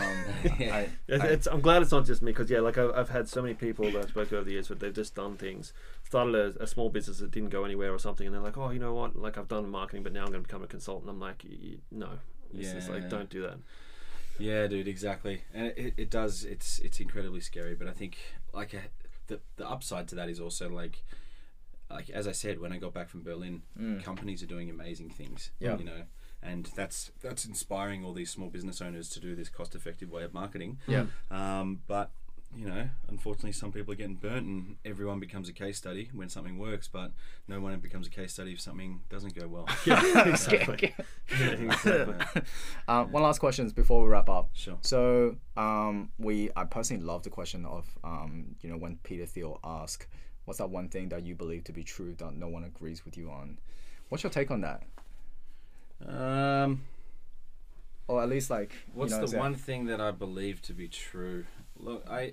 Um, 0.44 0.52
Yeah. 0.58 0.76
I, 0.76 0.88
It's, 1.08 1.24
I- 1.24 1.26
it's, 1.28 1.46
I'm 1.46 1.60
glad 1.60 1.82
it's 1.82 1.92
not 1.92 2.04
just 2.06 2.22
me 2.22 2.32
because 2.32 2.50
yeah, 2.50 2.60
like 2.60 2.76
I've, 2.78 2.90
I've 2.94 3.08
had 3.08 3.28
so 3.28 3.40
many 3.42 3.54
people 3.54 3.84
that 3.90 3.96
I've 3.96 4.08
spoken 4.10 4.30
to 4.30 4.36
over 4.36 4.44
the 4.44 4.52
years, 4.52 4.68
but 4.68 4.80
they've 4.80 4.92
just 4.94 5.14
done 5.14 5.36
things, 5.36 5.72
started 6.04 6.34
a, 6.34 6.62
a 6.62 6.66
small 6.66 6.88
business 6.90 7.18
that 7.20 7.30
didn't 7.30 7.50
go 7.50 7.64
anywhere 7.64 7.92
or 7.92 7.98
something, 7.98 8.26
and 8.26 8.34
they're 8.34 8.42
like, 8.42 8.58
oh, 8.58 8.70
you 8.70 8.78
know 8.80 8.94
what? 8.94 9.14
Like 9.16 9.38
I've 9.38 9.48
done 9.48 9.68
marketing, 9.70 10.02
but 10.02 10.12
now 10.12 10.20
I'm 10.24 10.30
going 10.32 10.42
to 10.42 10.46
become 10.48 10.62
a 10.62 10.66
consultant. 10.66 11.08
I'm 11.10 11.20
like, 11.20 11.44
y- 11.48 11.56
y- 11.62 11.76
no, 11.90 12.08
it's 12.54 12.72
just 12.72 12.88
like 12.90 13.02
Yeah. 13.02 13.08
don't 13.08 13.30
do 13.30 13.42
that. 13.42 13.58
Yeah, 14.38 14.66
dude, 14.66 14.88
exactly, 14.88 15.42
and 15.54 15.66
it, 15.76 15.94
it 15.96 16.10
does. 16.10 16.44
It's 16.44 16.78
it's 16.80 17.00
incredibly 17.00 17.40
scary, 17.40 17.74
but 17.74 17.86
I 17.86 17.92
think 17.92 18.16
like 18.52 18.74
uh 18.74 18.78
the 19.28 19.40
the 19.56 19.68
upside 19.68 20.08
to 20.08 20.14
that 20.16 20.28
is 20.30 20.40
also 20.40 20.68
like 20.70 21.04
like 21.90 22.08
as 22.10 22.26
I 22.26 22.32
said 22.32 22.58
when 22.58 22.72
I 22.72 22.78
got 22.78 22.94
back 22.94 23.08
from 23.10 23.22
Berlin, 23.22 23.62
Mm. 23.78 24.02
companies 24.02 24.42
are 24.42 24.46
doing 24.46 24.70
amazing 24.70 25.10
things. 25.10 25.50
Yeah. 25.60 25.76
you 25.76 25.84
know, 25.84 26.02
and 26.42 26.70
that's 26.76 27.10
that's 27.22 27.44
inspiring 27.44 28.04
all 28.04 28.12
these 28.12 28.30
small 28.30 28.48
business 28.48 28.80
owners 28.80 29.08
to 29.10 29.20
do 29.20 29.34
this 29.34 29.48
cost 29.48 29.74
effective 29.74 30.10
way 30.10 30.22
of 30.24 30.34
marketing. 30.34 30.78
yeah, 30.86 31.06
Um, 31.30 31.80
but 31.86 32.10
you 32.54 32.66
know, 32.68 32.86
unfortunately, 33.08 33.52
some 33.52 33.72
people 33.72 33.92
are 33.94 33.96
getting 33.96 34.16
burnt, 34.16 34.46
and 34.46 34.76
everyone 34.84 35.18
becomes 35.20 35.48
a 35.48 35.54
case 35.54 35.78
study 35.78 36.10
when 36.12 36.28
something 36.28 36.58
works, 36.58 36.86
but 36.86 37.12
no 37.48 37.60
one 37.60 37.78
becomes 37.80 38.06
a 38.06 38.10
case 38.10 38.34
study 38.34 38.52
if 38.52 38.60
something 38.60 39.00
doesn't 39.08 39.34
go 39.34 39.48
well. 39.48 39.66
Yeah, 39.86 40.28
exactly. 40.28 40.94
yeah, 41.40 41.46
exactly. 41.46 42.42
uh, 42.86 43.04
one 43.04 43.22
last 43.22 43.38
question 43.38 43.66
before 43.70 44.02
we 44.02 44.08
wrap 44.10 44.28
up. 44.28 44.50
Sure. 44.52 44.76
So 44.82 45.36
um, 45.56 46.10
we, 46.18 46.50
I 46.54 46.64
personally 46.64 47.02
love 47.02 47.22
the 47.22 47.30
question 47.30 47.64
of, 47.64 47.86
um, 48.04 48.54
you 48.60 48.68
know, 48.68 48.76
when 48.76 48.96
Peter 49.02 49.24
Thiel 49.24 49.58
asked, 49.64 50.06
"What's 50.44 50.58
that 50.58 50.68
one 50.68 50.88
thing 50.90 51.08
that 51.08 51.24
you 51.24 51.34
believe 51.34 51.64
to 51.64 51.72
be 51.72 51.84
true 51.84 52.14
that 52.18 52.34
no 52.34 52.48
one 52.48 52.64
agrees 52.64 53.06
with 53.06 53.16
you 53.16 53.30
on?" 53.30 53.60
What's 54.10 54.24
your 54.24 54.30
take 54.30 54.50
on 54.50 54.60
that? 54.60 54.82
Um, 56.06 56.84
Or 58.08 58.22
at 58.22 58.28
least 58.28 58.50
like, 58.50 58.72
What's 58.94 59.12
you 59.12 59.20
know, 59.20 59.26
the 59.26 59.38
one 59.38 59.54
thing 59.54 59.86
that 59.86 60.00
I 60.00 60.10
believe 60.10 60.60
to 60.62 60.72
be 60.72 60.88
true? 60.88 61.44
Look, 61.78 62.04
I 62.08 62.32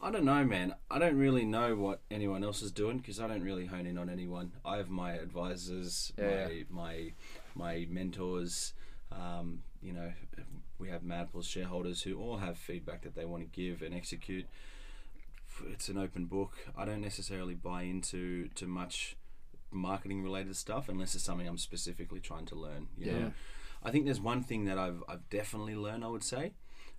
I 0.00 0.10
don't 0.10 0.24
know, 0.24 0.44
man. 0.44 0.74
I 0.90 0.98
don't 0.98 1.16
really 1.16 1.44
know 1.44 1.74
what 1.74 2.00
anyone 2.10 2.44
else 2.44 2.62
is 2.62 2.70
doing 2.70 2.98
because 2.98 3.18
I 3.18 3.26
don't 3.26 3.42
really 3.42 3.66
hone 3.66 3.86
in 3.86 3.96
on 3.96 4.10
anyone. 4.10 4.52
I 4.64 4.76
have 4.76 4.90
my 4.90 5.12
advisors, 5.12 6.12
Yeah, 6.18 6.48
my 6.48 6.64
my 6.70 7.12
my 7.54 7.86
mentors. 7.88 8.74
Um, 9.10 9.62
you 9.80 9.92
know, 9.92 10.12
we 10.78 10.88
have 10.90 11.02
Madpaws 11.02 11.44
shareholders 11.48 12.02
who 12.02 12.18
all 12.20 12.38
have 12.38 12.58
feedback 12.58 13.02
that 13.02 13.14
they 13.14 13.24
want 13.24 13.42
to 13.42 13.48
give 13.60 13.82
and 13.82 13.94
execute. 13.94 14.46
It's 15.72 15.88
an 15.88 15.96
open 15.96 16.26
book. 16.26 16.52
I 16.76 16.84
don't 16.84 17.00
necessarily 17.00 17.54
buy 17.54 17.82
into 17.82 18.48
to 18.56 18.66
much 18.66 19.16
marketing 19.70 20.22
related 20.22 20.56
stuff 20.56 20.88
unless 20.88 21.14
it's 21.14 21.24
something 21.24 21.46
I'm 21.46 21.58
specifically 21.58 22.20
trying 22.20 22.46
to 22.46 22.54
learn. 22.54 22.88
You 22.96 23.06
Yeah. 23.06 23.18
know? 23.18 23.32
I 23.82 23.90
think 23.90 24.04
there's 24.04 24.20
one 24.20 24.42
thing 24.42 24.64
that 24.64 24.78
I've, 24.78 25.02
I've 25.08 25.28
definitely 25.30 25.76
learned, 25.76 26.04
I 26.04 26.08
would 26.08 26.24
say, 26.24 26.52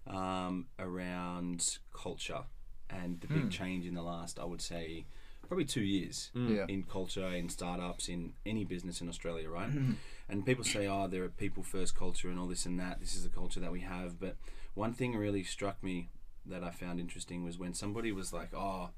um, 0.06 0.68
around 0.80 1.80
culture 1.94 2.44
and 2.90 3.20
the 3.22 3.28
big 3.28 3.44
Hmm. 3.46 3.50
change 3.50 3.86
in 3.86 3.94
the 3.94 4.04
last, 4.04 4.40
I 4.40 4.46
would 4.46 4.62
say, 4.62 5.06
probably 5.48 5.66
two 5.66 5.84
years 5.84 6.32
Yeah. 6.34 6.66
in 6.68 6.84
culture, 6.84 7.28
in 7.28 7.50
startups, 7.50 8.08
in 8.10 8.34
any 8.46 8.64
business 8.64 9.02
in 9.02 9.10
Australia, 9.10 9.50
right? 9.50 9.70
and 10.30 10.46
people 10.46 10.64
say, 10.64 10.88
oh, 10.88 11.08
there 11.08 11.24
are 11.24 11.30
people 11.30 11.64
first 11.64 11.96
culture 11.96 12.30
and 12.30 12.38
all 12.40 12.48
this 12.48 12.66
and 12.66 12.80
that. 12.80 13.00
This 13.00 13.16
is 13.16 13.24
the 13.24 13.30
culture 13.30 13.60
that 13.62 13.72
we 13.72 13.80
have. 13.82 14.20
But 14.20 14.36
one 14.74 14.94
thing 14.94 15.16
really 15.16 15.44
struck 15.44 15.82
me 15.82 16.10
that 16.46 16.64
I 16.64 16.72
found 16.72 17.00
interesting 17.00 17.44
was 17.44 17.58
when 17.58 17.74
somebody 17.74 18.12
was 18.12 18.32
like, 18.34 18.54
oh, 18.54 18.90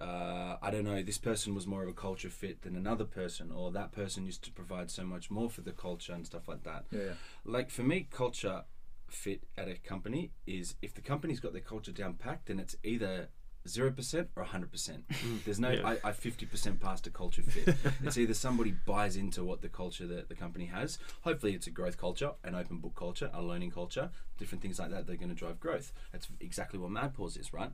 uh, 0.00 0.56
I 0.62 0.70
don't 0.70 0.84
know, 0.84 1.02
this 1.02 1.18
person 1.18 1.54
was 1.54 1.66
more 1.66 1.82
of 1.82 1.88
a 1.88 1.92
culture 1.92 2.30
fit 2.30 2.62
than 2.62 2.76
another 2.76 3.04
person, 3.04 3.50
or 3.50 3.72
that 3.72 3.92
person 3.92 4.26
used 4.26 4.44
to 4.44 4.52
provide 4.52 4.90
so 4.90 5.04
much 5.04 5.30
more 5.30 5.50
for 5.50 5.62
the 5.62 5.72
culture 5.72 6.12
and 6.12 6.24
stuff 6.26 6.48
like 6.48 6.62
that. 6.64 6.86
Yeah, 6.90 7.00
yeah. 7.00 7.12
Like 7.44 7.70
for 7.70 7.82
me, 7.82 8.06
culture 8.10 8.64
fit 9.08 9.44
at 9.56 9.68
a 9.68 9.74
company 9.74 10.32
is 10.46 10.74
if 10.82 10.94
the 10.94 11.00
company's 11.00 11.40
got 11.40 11.52
their 11.52 11.62
culture 11.62 11.92
down 11.92 12.14
packed, 12.14 12.46
then 12.46 12.60
it's 12.60 12.76
either 12.84 13.28
zero 13.66 13.90
percent 13.90 14.28
or 14.36 14.44
hundred 14.44 14.70
percent. 14.70 15.04
There's 15.44 15.60
no 15.60 15.70
Yeah. 15.70 15.96
I 16.04 16.12
fifty 16.12 16.46
percent 16.46 16.80
past 16.80 17.06
a 17.06 17.10
culture 17.10 17.42
fit. 17.42 17.76
it's 18.02 18.16
either 18.16 18.34
somebody 18.34 18.74
buys 18.86 19.16
into 19.16 19.44
what 19.44 19.62
the 19.62 19.68
culture 19.68 20.06
that 20.06 20.28
the 20.28 20.34
company 20.34 20.66
has. 20.66 20.98
Hopefully, 21.22 21.54
it's 21.54 21.66
a 21.66 21.70
growth 21.70 21.98
culture, 21.98 22.32
an 22.44 22.54
open 22.54 22.78
book 22.78 22.94
culture, 22.94 23.30
a 23.32 23.42
learning 23.42 23.70
culture, 23.70 24.10
different 24.38 24.62
things 24.62 24.78
like 24.78 24.90
that. 24.90 25.06
They're 25.06 25.16
going 25.16 25.28
to 25.28 25.34
drive 25.34 25.60
growth. 25.60 25.92
That's 26.12 26.28
exactly 26.40 26.78
what 26.78 26.90
MadPaws 26.90 27.38
is, 27.38 27.52
right? 27.52 27.70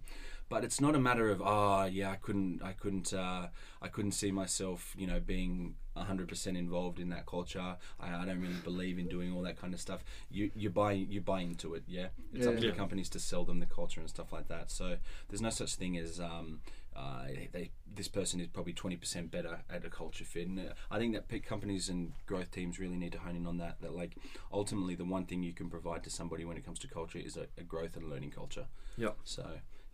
But 0.48 0.64
it's 0.64 0.80
not 0.80 0.94
a 0.94 0.98
matter 0.98 1.30
of 1.30 1.40
oh 1.44 1.84
yeah, 1.84 2.10
I 2.10 2.16
couldn't, 2.16 2.62
I 2.62 2.72
couldn't, 2.72 3.12
uh, 3.14 3.48
I 3.80 3.88
couldn't 3.88 4.12
see 4.12 4.30
myself, 4.30 4.94
you 4.96 5.06
know, 5.06 5.20
being 5.20 5.74
hundred 5.96 6.26
percent 6.28 6.56
involved 6.56 6.98
in 6.98 7.08
that 7.10 7.24
culture. 7.24 7.76
I, 8.00 8.14
I 8.14 8.24
don't 8.26 8.40
really 8.40 8.60
believe 8.64 8.98
in 8.98 9.06
doing 9.08 9.32
all 9.32 9.42
that 9.42 9.56
kind 9.60 9.72
of 9.72 9.80
stuff. 9.80 10.04
You 10.30 10.50
you 10.54 10.68
buy 10.68 10.92
you 10.92 11.20
buy 11.20 11.40
into 11.42 11.74
it, 11.74 11.84
yeah. 11.86 12.08
It's 12.34 12.46
up 12.46 12.54
Yeah. 12.54 12.60
to 12.60 12.66
Yeah. 12.66 12.72
the 12.72 12.76
companies 12.76 13.08
to 13.10 13.20
sell 13.20 13.44
them 13.44 13.60
the 13.60 13.66
culture 13.66 14.00
and 14.00 14.08
stuff 14.10 14.32
like 14.32 14.48
that. 14.48 14.70
So 14.70 14.96
there's 15.28 15.40
no 15.40 15.50
such 15.50 15.76
thing 15.76 15.96
as 15.96 16.18
um, 16.20 16.60
uh, 16.96 17.26
they, 17.52 17.70
this 17.92 18.08
person 18.08 18.40
is 18.40 18.46
probably 18.48 18.72
20% 18.72 19.30
better 19.30 19.60
at 19.68 19.84
a 19.84 19.90
culture 19.90 20.24
fit. 20.24 20.46
And 20.48 20.58
uh, 20.60 20.72
I 20.90 20.98
think 20.98 21.14
that 21.14 21.42
companies 21.44 21.88
and 21.88 22.12
growth 22.26 22.50
teams 22.50 22.78
really 22.78 22.96
need 22.96 23.12
to 23.12 23.18
hone 23.18 23.36
in 23.36 23.46
on 23.46 23.58
that. 23.58 23.80
That 23.80 23.94
like 23.94 24.16
ultimately 24.52 24.94
the 24.94 25.04
one 25.04 25.24
thing 25.26 25.42
you 25.42 25.52
can 25.52 25.68
provide 25.70 26.04
to 26.04 26.10
somebody 26.10 26.44
when 26.44 26.56
it 26.56 26.64
comes 26.64 26.78
to 26.80 26.88
culture 26.88 27.18
is 27.18 27.36
a, 27.36 27.46
a 27.58 27.62
growth 27.62 27.96
and 27.96 28.08
learning 28.08 28.30
culture. 28.30 28.66
Yeah. 28.96 29.10
So 29.24 29.44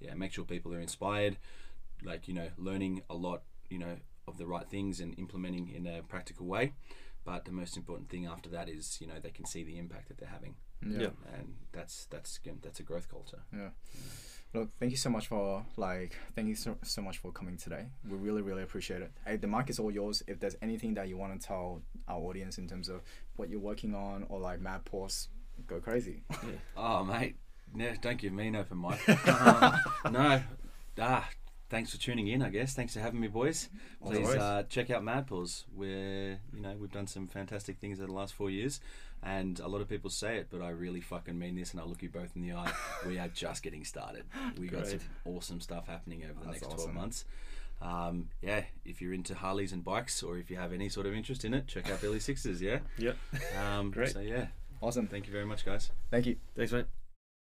yeah, 0.00 0.14
make 0.14 0.32
sure 0.32 0.44
people 0.44 0.74
are 0.74 0.80
inspired, 0.80 1.36
like 2.04 2.28
you 2.28 2.34
know, 2.34 2.48
learning 2.58 3.02
a 3.10 3.14
lot, 3.14 3.42
you 3.68 3.78
know, 3.78 3.96
of 4.28 4.38
the 4.38 4.46
right 4.46 4.68
things 4.68 5.00
and 5.00 5.18
implementing 5.18 5.68
in 5.68 5.86
a 5.86 6.02
practical 6.02 6.46
way. 6.46 6.72
But 7.24 7.44
the 7.44 7.52
most 7.52 7.76
important 7.76 8.08
thing 8.08 8.26
after 8.26 8.48
that 8.50 8.68
is 8.68 8.98
you 9.00 9.06
know 9.06 9.20
they 9.22 9.30
can 9.30 9.44
see 9.44 9.62
the 9.62 9.76
impact 9.78 10.08
that 10.08 10.18
they're 10.18 10.28
having, 10.28 10.54
Yeah. 10.86 11.00
Yeah. 11.02 11.38
and 11.38 11.54
that's 11.72 12.06
that's 12.06 12.38
again, 12.38 12.58
that's 12.62 12.80
a 12.80 12.82
growth 12.82 13.08
culture. 13.10 13.40
Yeah. 13.52 13.70
Look, 14.52 14.70
thank 14.80 14.90
you 14.90 14.96
so 14.96 15.10
much 15.10 15.28
for 15.28 15.64
like 15.76 16.16
thank 16.34 16.48
you 16.48 16.56
so, 16.56 16.76
so 16.82 17.02
much 17.02 17.18
for 17.18 17.30
coming 17.30 17.56
today. 17.56 17.86
We 18.08 18.16
really 18.16 18.42
really 18.42 18.62
appreciate 18.62 19.00
it. 19.00 19.12
Hey, 19.24 19.36
the 19.36 19.46
mic 19.46 19.70
is 19.70 19.78
all 19.78 19.90
yours. 19.92 20.22
If 20.26 20.40
there's 20.40 20.56
anything 20.60 20.94
that 20.94 21.08
you 21.08 21.16
want 21.16 21.40
to 21.40 21.46
tell 21.46 21.82
our 22.08 22.18
audience 22.18 22.58
in 22.58 22.66
terms 22.66 22.88
of 22.88 23.02
what 23.36 23.48
you're 23.48 23.60
working 23.60 23.94
on 23.94 24.26
or 24.28 24.40
like 24.40 24.60
Mad 24.60 24.84
Paws, 24.84 25.28
go 25.66 25.78
crazy. 25.78 26.24
Oh, 26.76 27.04
mate, 27.04 27.36
no, 27.74 27.92
don't 28.00 28.18
give 28.18 28.32
me 28.32 28.48
an 28.48 28.56
open 28.56 28.80
mic. 28.80 29.00
Uh, 29.08 29.76
no, 30.10 30.42
ah, 30.98 31.28
thanks 31.68 31.92
for 31.92 31.98
tuning 31.98 32.26
in. 32.26 32.42
I 32.42 32.50
guess 32.50 32.74
thanks 32.74 32.94
for 32.94 33.00
having 33.00 33.20
me, 33.20 33.28
boys. 33.28 33.68
Please 34.04 34.28
uh, 34.28 34.64
check 34.68 34.90
out 34.90 35.02
Madpaws, 35.02 35.64
where 35.74 36.40
you 36.52 36.60
know 36.60 36.74
we've 36.78 36.92
done 36.92 37.06
some 37.06 37.28
fantastic 37.28 37.78
things 37.78 38.00
over 38.00 38.08
the 38.08 38.12
last 38.12 38.34
four 38.34 38.50
years, 38.50 38.80
and 39.22 39.60
a 39.60 39.68
lot 39.68 39.82
of 39.82 39.88
people 39.88 40.08
say 40.08 40.38
it, 40.38 40.48
but 40.50 40.62
I 40.62 40.70
really 40.70 41.00
fucking 41.02 41.38
mean 41.38 41.54
this, 41.54 41.72
and 41.72 41.80
I 41.80 41.84
look 41.84 42.02
you 42.02 42.08
both 42.08 42.34
in 42.36 42.42
the 42.42 42.54
eye. 42.54 42.72
we 43.06 43.18
are 43.18 43.28
just 43.28 43.62
getting 43.62 43.84
started. 43.84 44.24
We 44.58 44.66
got 44.68 44.86
some 44.86 45.00
awesome 45.26 45.60
stuff 45.60 45.86
happening 45.86 46.22
over 46.24 46.32
the 46.40 46.46
That's 46.46 46.62
next 46.62 46.74
awesome. 46.74 46.92
12 46.92 46.94
months. 46.94 47.24
Um, 47.82 48.28
yeah, 48.42 48.64
if 48.84 49.00
you're 49.00 49.14
into 49.14 49.34
Harleys 49.34 49.72
and 49.72 49.84
bikes, 49.84 50.22
or 50.22 50.38
if 50.38 50.50
you 50.50 50.56
have 50.56 50.72
any 50.72 50.88
sort 50.88 51.06
of 51.06 51.14
interest 51.14 51.44
in 51.44 51.54
it, 51.54 51.66
check 51.66 51.90
out 51.90 52.00
Billy 52.00 52.20
Sixes. 52.20 52.60
Yeah. 52.62 52.78
Yep. 52.98 53.16
Um, 53.62 53.90
Great. 53.90 54.12
So 54.12 54.20
yeah. 54.20 54.46
Awesome. 54.80 55.06
Thank 55.06 55.26
you 55.26 55.32
very 55.32 55.46
much, 55.46 55.64
guys. 55.64 55.90
Thank 56.10 56.26
you. 56.26 56.36
Thanks, 56.54 56.72
mate. 56.72 56.86